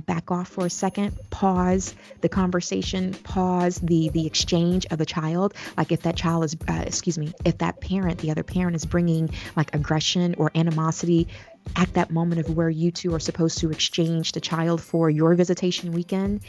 back 0.05 0.31
off 0.31 0.47
for 0.47 0.65
a 0.65 0.69
second, 0.69 1.17
pause 1.29 1.93
the 2.21 2.29
conversation, 2.29 3.13
pause 3.13 3.77
the 3.77 4.09
the 4.09 4.25
exchange 4.25 4.85
of 4.91 4.97
the 4.97 5.05
child. 5.05 5.53
Like 5.77 5.91
if 5.91 6.03
that 6.03 6.15
child 6.15 6.45
is, 6.45 6.55
uh, 6.67 6.83
excuse 6.85 7.17
me, 7.17 7.33
if 7.45 7.57
that 7.59 7.81
parent, 7.81 8.19
the 8.19 8.31
other 8.31 8.43
parent 8.43 8.75
is 8.75 8.85
bringing 8.85 9.29
like 9.55 9.73
aggression 9.75 10.35
or 10.37 10.51
animosity 10.55 11.27
at 11.75 11.93
that 11.93 12.11
moment 12.11 12.41
of 12.41 12.55
where 12.55 12.69
you 12.69 12.91
two 12.91 13.13
are 13.13 13.19
supposed 13.19 13.59
to 13.59 13.69
exchange 13.71 14.31
the 14.31 14.41
child 14.41 14.81
for 14.81 15.09
your 15.09 15.35
visitation 15.35 15.91
weekend, 15.91 16.41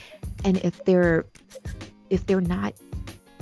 and 0.45 0.59
if 0.59 0.85
they're 0.85 1.27
if 2.11 2.27
they're 2.27 2.41
not 2.41 2.75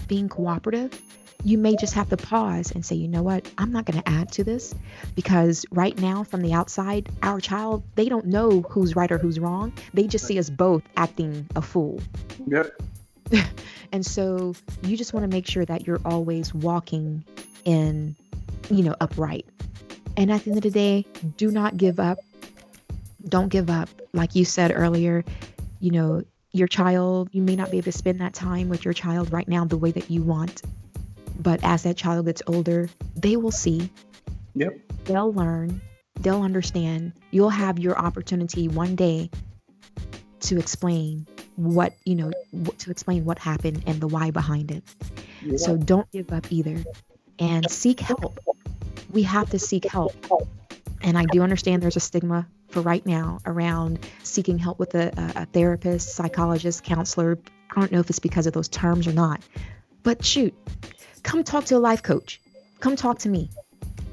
being 0.07 0.28
cooperative, 0.28 1.01
you 1.45 1.59
may 1.59 1.77
just 1.77 1.95
have 1.95 2.09
to 2.11 2.17
pause 2.17 2.71
and 2.71 2.85
say, 2.85 2.97
you 2.97 3.09
know 3.09 3.23
what, 3.23 3.51
I'm 3.59 3.73
not 3.73 3.87
going 3.87 4.01
to 4.03 4.09
add 4.09 4.33
to 4.33 4.45
this 4.45 4.75
because 5.15 5.65
right 5.71 5.99
now, 5.99 6.25
from 6.25 6.41
the 6.41 6.53
outside, 6.53 7.09
our 7.23 7.41
child, 7.41 7.83
they 7.95 8.09
don't 8.09 8.27
know 8.27 8.62
who's 8.62 8.95
right 8.95 9.11
or 9.11 9.19
who's 9.19 9.39
wrong. 9.39 9.73
They 9.95 10.07
just 10.07 10.27
see 10.27 10.39
us 10.39 10.51
both 10.51 10.83
acting 10.97 11.49
a 11.57 11.62
fool. 11.62 12.01
Yep. 12.47 12.81
and 13.93 14.05
so 14.05 14.55
you 14.83 14.97
just 14.97 15.12
want 15.12 15.25
to 15.25 15.35
make 15.35 15.47
sure 15.47 15.65
that 15.65 15.87
you're 15.87 16.01
always 16.05 16.53
walking 16.53 17.25
in, 17.65 18.17
you 18.69 18.83
know, 18.83 18.95
upright. 19.01 19.47
And 20.17 20.31
at 20.31 20.45
the 20.45 20.51
end 20.51 20.59
of 20.59 20.62
the 20.62 20.71
day, 20.71 21.07
do 21.37 21.51
not 21.51 21.77
give 21.77 21.99
up. 21.99 22.19
Don't 23.29 23.49
give 23.49 23.71
up. 23.71 23.89
Like 24.12 24.35
you 24.35 24.45
said 24.45 24.73
earlier, 24.75 25.25
you 25.79 25.93
know, 25.93 26.25
your 26.53 26.67
child, 26.67 27.31
you 27.33 27.43
may 27.43 27.55
not 27.55 27.71
be 27.71 27.79
able 27.79 27.85
to 27.85 27.93
spend 27.93 28.21
that 28.21 28.35
time 28.35 28.69
with 28.69 28.85
your 28.85 28.93
child 28.93 29.33
right 29.33 29.47
now 29.47 29.65
the 29.65 29.79
way 29.79 29.93
that 29.93 30.11
you 30.11 30.23
want 30.23 30.62
but 31.43 31.61
as 31.62 31.83
that 31.85 31.97
child 31.97 32.27
gets 32.27 32.43
older, 32.47 32.89
they 33.17 33.37
will 33.37 33.51
see. 33.51 33.91
Yep. 34.55 34.79
They'll 35.05 35.33
learn. 35.33 35.81
They'll 36.21 36.43
understand. 36.43 37.15
You'll 37.31 37.51
have 37.51 37.79
your 37.79 37.99
opportunity 37.99 38.69
one 38.69 38.95
day 38.95 39.31
to 40.41 40.59
explain 40.59 41.27
what, 41.57 41.95
you 42.05 42.15
know, 42.15 42.31
to 42.79 42.91
explain 42.91 43.25
what 43.25 43.39
happened 43.39 43.83
and 43.87 44.01
the 44.01 44.09
why 44.09 44.31
behind 44.31 44.71
it. 44.71 44.85
Yeah. 45.43 45.57
So 45.57 45.77
don't 45.77 46.11
give 46.12 46.33
up 46.33 46.51
either 46.51 46.83
and 47.39 47.71
seek 47.71 48.01
help. 48.01 48.39
We 49.11 49.23
have 49.23 49.51
to 49.51 49.59
seek 49.59 49.85
help. 49.85 50.15
And 51.03 51.17
I 51.17 51.25
do 51.33 51.43
understand 51.43 51.83
there's 51.83 51.97
a 51.97 52.01
stigma 52.01 52.47
for 52.69 52.83
right 52.83 53.05
now 53.07 53.39
around 53.47 54.07
seeking 54.23 54.59
help 54.59 54.79
with 54.79 54.95
a, 54.95 55.12
a, 55.37 55.47
therapist, 55.47 56.15
psychologist, 56.15 56.85
counselor. 56.85 57.39
I 57.71 57.81
don't 57.81 57.91
know 57.91 58.01
if 58.01 58.11
it's 58.11 58.19
because 58.19 58.47
of 58.47 58.53
those 58.53 58.69
terms 58.69 59.07
or 59.07 59.12
not. 59.12 59.41
But 60.03 60.25
shoot, 60.25 60.55
come 61.22 61.44
talk 61.44 61.64
to 61.66 61.76
a 61.76 61.78
life 61.78 62.02
coach. 62.02 62.40
Come 62.80 62.97
talk 62.97 63.18
to 63.20 63.28
me. 63.28 63.51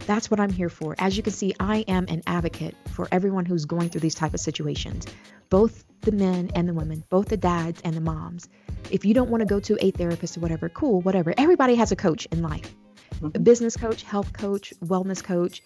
That's 0.06 0.32
what 0.32 0.40
I'm 0.40 0.52
here 0.52 0.70
for. 0.70 0.96
As 1.00 1.18
you 1.18 1.24
can 1.24 1.34
see, 1.34 1.54
I 1.60 1.80
am 1.88 2.06
an 2.08 2.24
advocate 2.28 2.76
for 2.92 3.08
everyone 3.12 3.46
who's 3.46 3.66
going 3.66 3.90
through 3.90 4.02
these 4.02 4.16
type 4.16 4.34
of 4.34 4.40
situations, 4.40 5.06
both 5.50 5.84
the 6.02 6.14
men 6.14 6.52
and 6.56 6.68
the 6.68 6.74
women, 6.74 7.04
both 7.10 7.28
the 7.28 7.38
dads 7.38 7.82
and 7.84 7.94
the 7.94 8.02
moms. 8.02 8.48
If 8.90 9.04
you 9.04 9.14
don't 9.14 9.30
want 9.30 9.42
to 9.42 9.46
go 9.46 9.60
to 9.60 9.78
a 9.84 9.92
therapist 9.92 10.38
or 10.38 10.40
whatever, 10.40 10.70
cool, 10.70 11.02
whatever. 11.02 11.34
Everybody 11.38 11.76
has 11.76 11.92
a 11.92 11.98
coach 11.98 12.26
in 12.28 12.42
life. 12.42 12.74
Mm-hmm. 13.16 13.36
A 13.36 13.40
business 13.40 13.76
coach, 13.76 14.04
health 14.04 14.32
coach, 14.32 14.74
wellness 14.84 15.24
coach, 15.24 15.62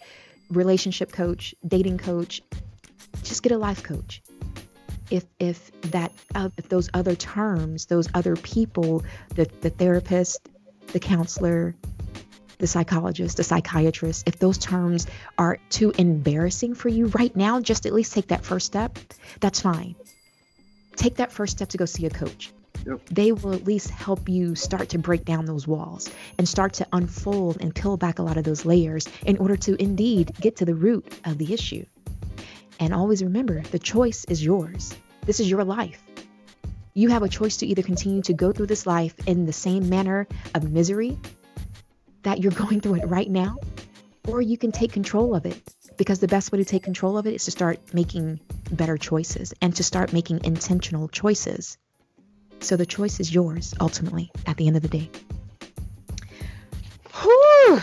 relationship 0.50 1.12
coach, 1.12 1.54
dating 1.68 2.00
coach. 2.00 2.42
Just 3.24 3.44
get 3.44 3.52
a 3.52 3.58
life 3.58 3.84
coach. 3.84 4.24
If 5.12 5.26
if 5.40 5.72
that 5.92 6.14
uh, 6.34 6.50
if 6.58 6.70
those 6.70 6.90
other 6.94 7.16
terms, 7.16 7.86
those 7.86 8.08
other 8.14 8.36
people, 8.38 9.04
the 9.36 9.48
the 9.60 9.70
therapist, 9.70 10.50
the 10.92 11.00
counselor, 11.00 11.76
the 12.58 12.68
psychologist, 12.68 13.38
the 13.38 13.44
psychiatrist, 13.44 14.28
if 14.28 14.38
those 14.38 14.58
terms 14.58 15.08
are 15.38 15.58
too 15.70 15.92
embarrassing 15.98 16.76
for 16.76 16.90
you 16.90 17.08
right 17.08 17.36
now, 17.36 17.60
just 17.60 17.86
at 17.86 17.94
least 17.94 18.14
take 18.14 18.28
that 18.28 18.46
first 18.46 18.68
step. 18.68 18.98
That's 19.40 19.62
fine. 19.62 19.96
Take 20.96 21.16
that 21.16 21.32
first 21.32 21.58
step 21.58 21.70
to 21.70 21.78
go 21.78 21.86
see 21.86 22.06
a 22.06 22.10
coach. 22.10 22.54
Yep. 22.86 23.02
They 23.10 23.32
will 23.32 23.54
at 23.54 23.66
least 23.66 23.90
help 23.90 24.28
you 24.28 24.56
start 24.56 24.90
to 24.90 25.00
break 25.00 25.26
down 25.26 25.46
those 25.46 25.68
walls 25.68 26.10
and 26.38 26.48
start 26.48 26.74
to 26.74 26.88
unfold 26.94 27.58
and 27.62 27.74
peel 27.74 27.98
back 27.98 28.20
a 28.20 28.24
lot 28.24 28.38
of 28.38 28.44
those 28.44 28.66
layers 28.66 29.08
in 29.26 29.38
order 29.38 29.56
to 29.58 29.82
indeed 29.82 30.32
get 30.40 30.56
to 30.58 30.66
the 30.66 30.76
root 30.76 31.06
of 31.26 31.38
the 31.38 31.54
issue. 31.54 31.86
And 32.80 32.94
always 32.94 33.24
remember 33.24 33.62
the 33.62 33.80
choice 33.80 34.26
is 34.26 34.44
yours. 34.44 34.96
This 35.26 35.40
is 35.40 35.50
your 35.50 35.64
life. 35.64 36.02
You 36.94 37.10
have 37.10 37.24
a 37.24 37.30
choice 37.30 37.58
to 37.58 37.66
either 37.66 37.84
continue 37.84 38.22
to 38.24 38.34
go 38.34 38.52
through 38.52 38.68
this 38.68 38.86
life 38.86 39.16
in 39.26 39.46
the 39.46 39.54
same 39.54 39.90
manner 39.90 40.28
of 40.54 40.70
misery 40.70 41.18
that 42.24 42.40
you're 42.40 42.52
going 42.66 42.82
through 42.82 42.96
it 42.96 43.06
right 43.06 43.30
now, 43.30 43.58
or 44.28 44.42
you 44.42 44.58
can 44.58 44.72
take 44.72 44.92
control 44.92 45.36
of 45.36 45.46
it. 45.46 45.62
Because 45.98 46.20
the 46.20 46.28
best 46.28 46.52
way 46.52 46.58
to 46.58 46.66
take 46.66 46.84
control 46.84 47.18
of 47.18 47.28
it 47.28 47.36
is 47.36 47.46
to 47.46 47.52
start 47.52 47.80
making 47.94 48.40
better 48.72 48.98
choices 48.98 49.54
and 49.62 49.76
to 49.76 49.84
start 49.84 50.14
making 50.14 50.44
intentional 50.44 51.08
choices. 51.08 51.78
So 52.60 52.76
the 52.76 52.86
choice 52.86 53.20
is 53.20 53.34
yours 53.34 53.74
ultimately 53.80 54.32
at 54.46 54.58
the 54.58 54.68
end 54.68 54.78
of 54.78 54.82
the 54.82 54.88
day. 54.88 55.10
Whew. 57.22 57.82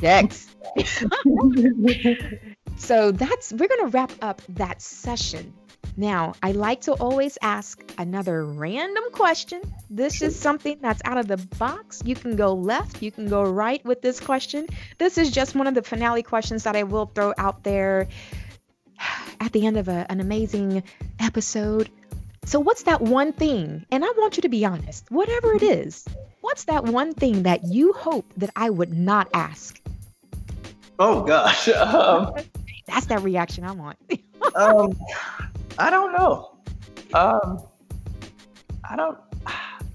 Next. 0.00 0.48
so 2.76 3.10
that's 3.10 3.52
we're 3.52 3.68
gonna 3.68 3.88
wrap 3.88 4.12
up 4.20 4.42
that 4.50 4.80
session 4.82 5.52
now, 5.96 6.34
I 6.42 6.52
like 6.52 6.82
to 6.82 6.92
always 6.92 7.38
ask 7.42 7.82
another 7.98 8.44
random 8.44 9.04
question. 9.12 9.60
This 9.90 10.22
is 10.22 10.38
something 10.38 10.78
that's 10.80 11.02
out 11.04 11.18
of 11.18 11.26
the 11.26 11.36
box. 11.58 12.02
You 12.04 12.14
can 12.14 12.36
go 12.36 12.52
left, 12.52 13.02
you 13.02 13.10
can 13.10 13.28
go 13.28 13.42
right 13.42 13.84
with 13.84 14.02
this 14.02 14.20
question. 14.20 14.66
This 14.98 15.18
is 15.18 15.30
just 15.30 15.54
one 15.54 15.66
of 15.66 15.74
the 15.74 15.82
finale 15.82 16.22
questions 16.22 16.64
that 16.64 16.76
I 16.76 16.84
will 16.84 17.06
throw 17.06 17.32
out 17.36 17.64
there 17.64 18.08
at 19.40 19.52
the 19.52 19.66
end 19.66 19.76
of 19.76 19.88
a, 19.88 20.06
an 20.10 20.20
amazing 20.20 20.82
episode. 21.18 21.90
So, 22.44 22.60
what's 22.60 22.84
that 22.84 23.02
one 23.02 23.32
thing? 23.32 23.84
And 23.90 24.04
I 24.04 24.08
want 24.16 24.36
you 24.36 24.42
to 24.42 24.48
be 24.48 24.64
honest, 24.64 25.10
whatever 25.10 25.52
it 25.54 25.62
is, 25.62 26.06
what's 26.40 26.64
that 26.64 26.84
one 26.84 27.12
thing 27.12 27.42
that 27.42 27.64
you 27.64 27.92
hope 27.92 28.24
that 28.36 28.50
I 28.56 28.70
would 28.70 28.92
not 28.92 29.28
ask? 29.34 29.80
Oh, 30.98 31.22
gosh. 31.22 31.68
Um, 31.78 32.34
that's 32.86 33.06
that 33.06 33.22
reaction 33.22 33.64
I 33.64 33.72
want. 33.72 33.98
um, 34.54 34.98
I 35.78 35.90
don't 35.90 36.12
know. 36.12 36.58
Um, 37.14 37.62
I 38.88 38.96
don't. 38.96 39.18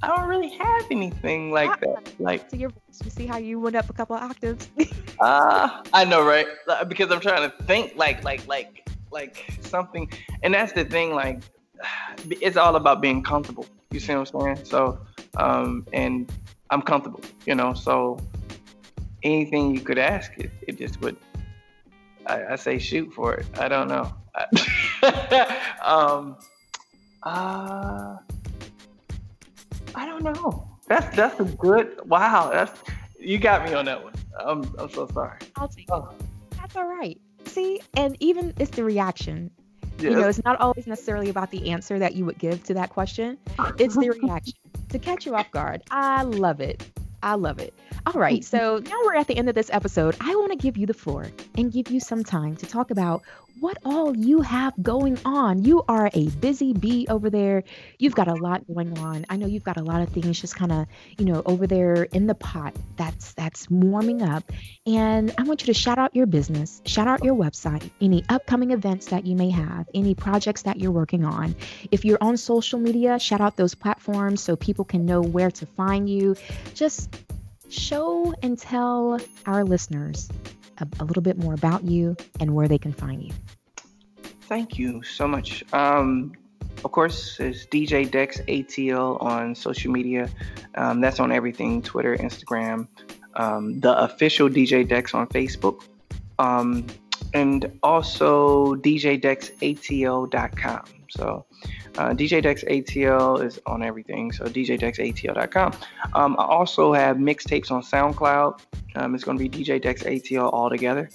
I 0.04 0.08
don't 0.08 0.28
really 0.28 0.50
have 0.50 0.86
anything 0.92 1.52
like 1.52 1.80
that. 1.80 2.14
Like, 2.20 2.50
so 2.50 2.58
you 2.58 2.74
you 3.04 3.10
see 3.10 3.26
how 3.26 3.38
you 3.38 3.58
went 3.58 3.78
up 3.78 3.90
a 3.90 3.94
couple 3.94 4.16
of 4.16 4.24
octaves? 4.24 4.70
Ah, 5.22 5.80
uh, 5.80 5.84
I 5.94 6.06
know, 6.06 6.26
right? 6.26 6.48
Because 6.88 7.12
I'm 7.12 7.20
trying 7.22 7.50
to 7.50 7.56
think 7.66 7.94
like, 7.96 8.24
like, 8.24 8.46
like, 8.48 8.90
like 9.12 9.46
something, 9.62 10.12
and 10.42 10.56
that's 10.56 10.74
the 10.74 10.84
thing. 10.84 11.14
Like, 11.14 11.44
it's 12.42 12.58
all 12.58 12.76
about 12.76 13.00
being 13.00 13.22
comfortable. 13.22 13.68
You 13.92 14.00
see 14.00 14.16
what 14.16 14.34
I'm 14.34 14.56
saying? 14.56 14.66
So, 14.66 15.00
um, 15.38 15.86
and 15.94 16.30
I'm 16.72 16.82
comfortable, 16.82 17.22
you 17.46 17.54
know. 17.54 17.74
So, 17.74 18.20
anything 19.22 19.76
you 19.76 19.82
could 19.82 20.00
ask, 20.00 20.32
it, 20.38 20.52
it 20.68 20.78
just 20.78 21.00
would. 21.02 21.16
I, 22.26 22.54
I 22.54 22.56
say 22.56 22.80
shoot 22.80 23.14
for 23.14 23.36
it. 23.36 23.46
I 23.60 23.68
don't 23.68 23.88
know. 23.88 24.12
um, 25.84 26.38
uh, 27.24 28.18
I 29.96 30.06
don't 30.06 30.24
know. 30.24 30.68
That's 30.88 31.16
that's 31.16 31.40
a 31.40 31.46
good. 31.46 32.00
Wow, 32.06 32.50
that's 32.52 32.80
you 33.20 33.38
got 33.38 33.66
me 33.66 33.74
on 33.74 33.86
that 33.86 34.04
one. 34.04 34.14
I'm 34.40 34.64
I'm 34.78 34.90
so 34.90 35.08
sorry. 35.14 35.40
I'll 35.56 35.68
take 35.68 35.88
oh. 35.92 36.10
it. 36.20 36.26
That's 36.58 36.76
all 36.76 36.88
right. 36.88 37.20
See, 37.46 37.82
and 37.96 38.18
even 38.20 38.54
it's 38.60 38.72
the 38.72 38.84
reaction. 38.84 39.52
Yes. 40.00 40.12
You 40.12 40.20
know, 40.20 40.28
it's 40.28 40.44
not 40.44 40.60
always 40.60 40.88
necessarily 40.88 41.30
about 41.30 41.52
the 41.52 41.70
answer 41.70 42.00
that 42.00 42.16
you 42.16 42.26
would 42.26 42.40
give 42.40 42.64
to 42.64 42.74
that 42.74 42.90
question. 42.90 43.38
It's 43.78 43.96
the 43.96 44.10
reaction 44.22 44.56
to 44.90 45.00
catch 45.00 45.26
you 45.26 45.36
off 45.36 45.52
guard. 45.52 45.84
I 45.92 46.24
love 46.24 46.60
it. 46.60 46.90
I 47.24 47.36
love 47.36 47.60
it. 47.60 47.74
All 48.06 48.20
right, 48.20 48.42
mm-hmm. 48.42 48.58
so 48.58 48.80
now 48.80 49.00
we're 49.06 49.16
at 49.16 49.28
the 49.28 49.38
end 49.38 49.50
of 49.50 49.56
this 49.56 49.70
episode. 49.72 50.16
I 50.20 50.36
want 50.36 50.52
to 50.52 50.58
give 50.58 50.78
you 50.78 50.86
the 50.86 50.94
floor 50.94 51.28
and 51.58 51.72
give 51.72 51.90
you 51.90 52.00
some 52.00 52.24
time 52.24 52.56
to 52.58 52.66
talk 52.66 52.92
about 52.92 53.24
what 53.60 53.78
all 53.86 54.16
you 54.16 54.42
have 54.42 54.74
going 54.82 55.18
on. 55.24 55.64
You 55.64 55.84
are 55.88 56.10
a 56.14 56.28
busy 56.28 56.74
bee 56.74 57.08
over 57.10 57.30
there. 57.30 57.64
You've 57.98 58.16
got 58.16 58.28
a 58.28 58.34
lot 58.34 58.68
going 58.68 58.98
on. 59.00 59.26
I 59.30 59.38
know 59.38 59.48
you've 59.48 59.64
got 59.64 59.78
a 59.78 59.84
lot 59.84 60.02
of 60.02 60.10
things 60.10 60.42
just 60.42 60.56
kind 60.56 60.72
of, 60.72 60.88
you 61.18 61.26
know, 61.26 61.42
over 61.46 61.68
there 61.68 62.04
in 62.04 62.28
the 62.28 62.36
pot 62.36 62.76
that's 62.98 63.34
that's 63.34 63.70
warming 63.70 64.22
up. 64.22 64.52
And 64.86 65.34
I 65.38 65.44
want 65.44 65.62
you 65.62 65.68
to 65.68 65.74
shout 65.74 65.98
out 65.98 66.16
your 66.16 66.26
business, 66.26 66.82
shout 66.86 67.08
out 67.08 67.24
your 67.24 67.36
website, 67.36 67.90
any 68.02 68.26
upcoming 68.28 68.72
events 68.72 69.08
that 69.08 69.26
you 69.26 69.36
may 69.36 69.50
have, 69.52 69.88
any 69.94 70.16
projects 70.16 70.64
that 70.64 70.80
you're 70.80 70.92
working 70.92 71.24
on. 71.24 71.56
If 71.92 72.04
you're 72.04 72.18
on 72.22 72.38
social 72.38 72.80
media, 72.80 73.20
shout 73.20 73.40
out 73.40 73.56
those 73.56 73.76
platforms 73.76 74.42
so 74.42 74.56
people 74.56 74.84
can 74.84 75.06
know 75.06 75.22
where 75.22 75.52
to 75.52 75.66
find 75.66 76.10
you. 76.10 76.36
Just 76.74 77.13
show 77.70 78.34
and 78.42 78.58
tell 78.58 79.20
our 79.46 79.64
listeners 79.64 80.30
a, 80.80 80.88
a 81.00 81.06
little 81.06 81.24
bit 81.24 81.38
more 81.38 81.54
about 81.54 81.84
you 81.84 82.16
and 82.40 82.54
where 82.54 82.68
they 82.68 82.78
can 82.78 82.94
find 82.94 83.24
you. 83.24 83.32
Thank 84.42 84.78
you 84.78 85.02
so 85.04 85.28
much. 85.28 85.64
Um, 85.74 86.34
of 86.84 86.92
course, 86.92 87.40
it's 87.40 87.66
DJ 87.66 88.10
Dex 88.10 88.40
ATL 88.42 89.22
on 89.22 89.56
social 89.56 89.92
media. 89.92 90.30
Um, 90.76 91.02
that's 91.02 91.20
on 91.20 91.32
everything 91.32 91.82
Twitter, 91.82 92.16
Instagram, 92.18 92.88
um, 93.36 93.80
the 93.80 93.98
official 94.00 94.50
DJ 94.50 94.88
Dex 94.88 95.14
on 95.14 95.28
Facebook, 95.28 95.84
um, 96.40 96.88
and 97.34 97.72
also 97.82 98.76
DJDexATL.com. 98.76 100.84
So 101.14 101.46
uh, 101.98 102.10
DJ 102.10 102.42
Dex 102.42 102.64
ATL 102.64 103.44
is 103.44 103.60
on 103.66 103.84
everything, 103.84 104.32
so 104.32 104.46
DJDexATL.com. 104.46 105.74
Um, 106.14 106.36
I 106.40 106.46
also 106.46 106.94
have 106.94 107.18
mixtapes 107.18 107.72
on 107.72 107.82
SoundCloud. 107.82 108.60
Um, 108.96 109.16
it's 109.16 109.24
going 109.24 109.38
to 109.38 109.48
be 109.48 109.50
DJ 109.50 109.82
Dex 109.82 110.04
ATL 110.04 110.52
all 110.52 110.70
together. 110.70 111.10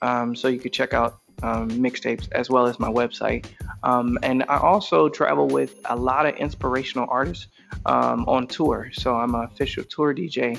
Um, 0.00 0.34
so 0.34 0.48
you 0.48 0.58
could 0.58 0.72
check 0.72 0.94
out 0.94 1.20
um, 1.42 1.70
mixtapes 1.70 2.28
as 2.32 2.50
well 2.50 2.66
as 2.66 2.78
my 2.78 2.88
website. 2.88 3.46
Um, 3.82 4.18
and 4.22 4.44
I 4.48 4.58
also 4.58 5.08
travel 5.08 5.48
with 5.48 5.80
a 5.86 5.96
lot 5.96 6.26
of 6.26 6.36
inspirational 6.36 7.06
artists 7.10 7.48
um, 7.86 8.24
on 8.28 8.46
tour. 8.46 8.90
So 8.92 9.16
I'm 9.16 9.34
an 9.34 9.44
official 9.44 9.84
tour 9.84 10.14
DJ 10.14 10.58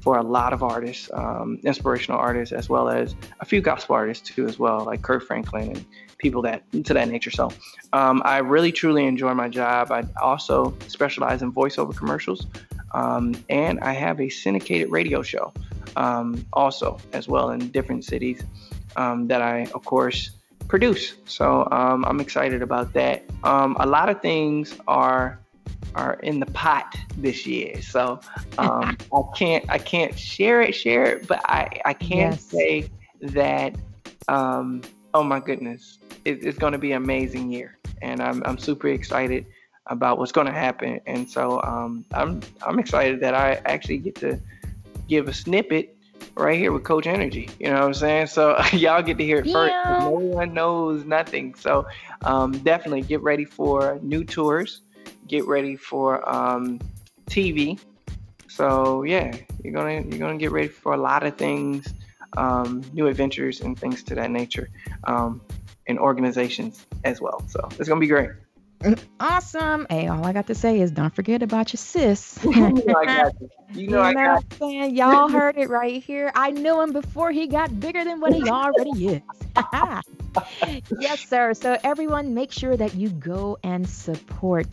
for 0.00 0.18
a 0.18 0.22
lot 0.22 0.52
of 0.52 0.62
artists, 0.62 1.10
um, 1.12 1.58
inspirational 1.64 2.18
artists, 2.18 2.52
as 2.52 2.68
well 2.68 2.88
as 2.88 3.14
a 3.40 3.44
few 3.44 3.60
gospel 3.60 3.96
artists 3.96 4.28
too, 4.28 4.46
as 4.46 4.58
well, 4.58 4.84
like 4.84 5.02
Kirk 5.02 5.24
Franklin 5.24 5.70
and 5.70 5.84
people 6.20 6.42
that 6.42 6.62
to 6.84 6.94
that 6.94 7.08
nature. 7.08 7.30
So 7.30 7.50
um, 7.92 8.22
I 8.24 8.38
really 8.38 8.72
truly 8.72 9.06
enjoy 9.06 9.34
my 9.34 9.48
job. 9.48 9.90
I 9.90 10.04
also 10.22 10.76
specialize 10.86 11.42
in 11.42 11.52
voiceover 11.52 11.96
commercials, 11.96 12.46
um, 12.92 13.34
and 13.48 13.80
I 13.80 13.92
have 13.92 14.20
a 14.20 14.28
syndicated 14.28 14.90
radio 14.90 15.22
show 15.22 15.52
um, 15.96 16.46
also 16.52 16.98
as 17.12 17.28
well 17.28 17.50
in 17.50 17.70
different 17.70 18.04
cities 18.04 18.42
um, 18.96 19.26
that 19.28 19.42
I, 19.42 19.66
of 19.74 19.84
course, 19.84 20.30
produce. 20.68 21.14
So 21.24 21.66
um, 21.72 22.04
I'm 22.04 22.20
excited 22.20 22.62
about 22.62 22.92
that. 22.92 23.24
a 23.42 23.86
lot 23.86 24.08
of 24.08 24.20
things 24.20 24.76
are 24.86 25.40
are 25.94 26.14
in 26.22 26.38
the 26.40 26.46
pot 26.46 26.94
this 27.16 27.46
year. 27.46 27.82
So 27.82 28.20
um, 28.58 28.96
I 29.12 29.22
can't 29.36 29.64
I 29.68 29.78
can't 29.78 30.18
share 30.18 30.62
it, 30.62 30.74
share 30.74 31.16
it, 31.16 31.26
but 31.26 31.40
I 31.44 31.80
I 31.84 31.94
can 31.94 32.32
yes. 32.32 32.44
say 32.44 32.90
that 33.20 33.74
um, 34.28 34.82
oh 35.14 35.22
my 35.22 35.40
goodness, 35.40 35.98
it, 36.24 36.44
it's 36.44 36.58
going 36.58 36.72
to 36.72 36.78
be 36.78 36.92
an 36.92 37.02
amazing 37.02 37.50
year, 37.50 37.78
and 38.02 38.20
I'm 38.20 38.42
I'm 38.44 38.58
super 38.58 38.88
excited 38.88 39.46
about 39.86 40.18
what's 40.18 40.32
going 40.32 40.46
to 40.46 40.52
happen. 40.52 41.00
And 41.06 41.28
so 41.28 41.60
um, 41.62 42.04
I'm 42.12 42.40
I'm 42.62 42.78
excited 42.78 43.20
that 43.20 43.34
I 43.34 43.60
actually 43.64 43.98
get 43.98 44.14
to 44.16 44.38
give 45.08 45.28
a 45.28 45.32
snippet 45.32 45.96
right 46.36 46.58
here 46.58 46.72
with 46.72 46.84
Coach 46.84 47.06
NRGY. 47.06 47.50
You 47.58 47.68
know 47.68 47.74
what 47.74 47.82
I'm 47.82 47.94
saying? 47.94 48.26
So 48.28 48.60
y'all 48.72 49.02
get 49.02 49.18
to 49.18 49.24
hear 49.24 49.38
it 49.38 49.46
yeah. 49.46 49.52
first. 49.54 50.04
No 50.04 50.10
one 50.10 50.54
knows 50.54 51.04
nothing. 51.04 51.54
So 51.54 51.86
um, 52.22 52.52
definitely 52.58 53.02
get 53.02 53.22
ready 53.22 53.44
for 53.44 53.98
new 54.02 54.24
tours 54.24 54.82
get 55.30 55.46
ready 55.46 55.76
for 55.76 56.28
um, 56.28 56.80
TV. 57.26 57.78
So 58.48 59.04
yeah, 59.04 59.34
you're 59.62 59.72
gonna 59.72 60.02
you're 60.02 60.18
gonna 60.18 60.36
get 60.36 60.50
ready 60.50 60.68
for 60.68 60.92
a 60.92 60.96
lot 60.96 61.22
of 61.22 61.36
things, 61.36 61.94
um, 62.36 62.82
new 62.92 63.06
adventures 63.06 63.60
and 63.60 63.78
things 63.78 64.02
to 64.04 64.16
that 64.16 64.30
nature, 64.30 64.68
um, 65.04 65.40
and 65.86 65.98
organizations 65.98 66.86
as 67.04 67.20
well. 67.20 67.42
So 67.48 67.68
it's 67.78 67.88
gonna 67.88 68.00
be 68.00 68.06
great. 68.06 68.30
Awesome. 69.18 69.86
Hey, 69.90 70.06
all 70.06 70.24
I 70.24 70.32
got 70.32 70.46
to 70.46 70.54
say 70.54 70.80
is 70.80 70.90
don't 70.90 71.14
forget 71.14 71.42
about 71.42 71.72
your 71.72 71.78
sis. 71.78 72.38
you 72.44 72.50
know 72.50 72.94
I 72.96 73.04
got 73.04 73.34
you. 73.40 73.50
You 73.72 73.74
know, 73.74 73.80
you 73.82 73.90
know 73.90 74.00
I 74.00 74.14
got 74.14 74.44
you. 74.50 74.56
Saying? 74.56 74.96
Y'all 74.96 75.28
heard 75.28 75.58
it 75.58 75.68
right 75.68 76.02
here. 76.02 76.32
I 76.34 76.50
knew 76.50 76.80
him 76.80 76.92
before 76.92 77.30
he 77.30 77.46
got 77.46 77.78
bigger 77.78 78.04
than 78.04 78.20
what 78.20 78.32
he 78.32 78.48
already 78.48 79.06
is. 79.06 79.22
yes, 80.98 81.28
sir. 81.28 81.52
So 81.52 81.76
everyone 81.84 82.32
make 82.32 82.52
sure 82.52 82.76
that 82.76 82.94
you 82.94 83.10
go 83.10 83.58
and 83.62 83.88
support 83.88 84.66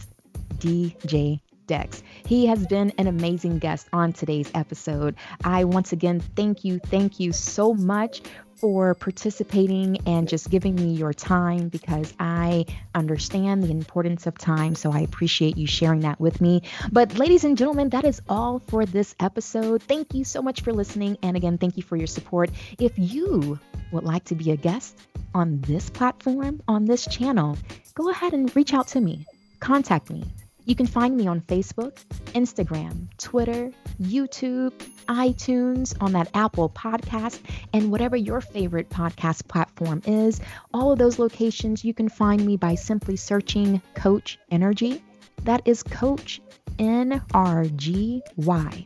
DJ 0.57 1.41
Dex. 1.67 2.01
He 2.25 2.45
has 2.45 2.65
been 2.65 2.93
an 2.97 3.07
amazing 3.07 3.59
guest 3.59 3.89
on 3.91 4.13
today's 4.13 4.49
episode. 4.55 5.15
I 5.43 5.65
once 5.65 5.91
again 5.91 6.21
thank 6.21 6.63
you, 6.63 6.79
thank 6.79 7.19
you 7.19 7.33
so 7.33 7.73
much 7.73 8.21
for 8.57 8.95
participating 8.95 9.97
and 10.05 10.27
just 10.27 10.49
giving 10.49 10.75
me 10.75 10.93
your 10.93 11.13
time 11.13 11.69
because 11.69 12.13
I 12.19 12.65
understand 12.95 13.63
the 13.63 13.71
importance 13.71 14.27
of 14.27 14.37
time. 14.37 14.75
So 14.75 14.91
I 14.91 14.99
appreciate 14.99 15.57
you 15.57 15.67
sharing 15.67 16.01
that 16.01 16.19
with 16.19 16.41
me. 16.41 16.63
But, 16.91 17.17
ladies 17.17 17.43
and 17.43 17.57
gentlemen, 17.57 17.89
that 17.89 18.05
is 18.05 18.21
all 18.27 18.59
for 18.67 18.85
this 18.85 19.15
episode. 19.19 19.83
Thank 19.83 20.13
you 20.13 20.23
so 20.23 20.41
much 20.41 20.61
for 20.61 20.73
listening. 20.73 21.17
And 21.23 21.37
again, 21.37 21.57
thank 21.57 21.77
you 21.77 21.83
for 21.83 21.95
your 21.95 22.07
support. 22.07 22.49
If 22.79 22.93
you 22.97 23.59
would 23.91 24.03
like 24.03 24.25
to 24.25 24.35
be 24.35 24.51
a 24.51 24.57
guest 24.57 24.97
on 25.33 25.61
this 25.61 25.89
platform, 25.89 26.61
on 26.67 26.85
this 26.85 27.05
channel, 27.05 27.57
go 27.93 28.09
ahead 28.09 28.33
and 28.33 28.53
reach 28.55 28.73
out 28.73 28.87
to 28.89 29.01
me. 29.01 29.25
Contact 29.59 30.09
me 30.09 30.23
You 30.67 30.75
can 30.75 30.85
find 30.85 31.15
me 31.15 31.27
on 31.27 31.39
Facebook, 31.39 31.95
Instagram, 32.33 33.07
Twitter, 33.17 33.71
YouTube, 34.01 34.73
iTunes, 35.07 35.95
on 36.01 36.11
that 36.11 36.29
Apple 36.33 36.69
podcast, 36.69 37.39
and 37.71 37.89
whatever 37.89 38.17
your 38.17 38.41
favorite 38.41 38.89
podcast 38.89 39.47
platform 39.47 40.01
is. 40.05 40.41
All 40.73 40.91
of 40.91 40.99
those 40.99 41.19
locations, 41.19 41.85
you 41.85 41.93
can 41.93 42.09
find 42.09 42.45
me 42.45 42.57
by 42.57 42.75
simply 42.75 43.15
searching 43.15 43.81
Coach 43.95 44.39
NRGY. 44.51 44.99
That 45.43 45.61
is 45.63 45.83
Coach 45.83 46.41
N 46.77 47.21
R 47.33 47.63
G 47.77 48.21
Y. 48.35 48.85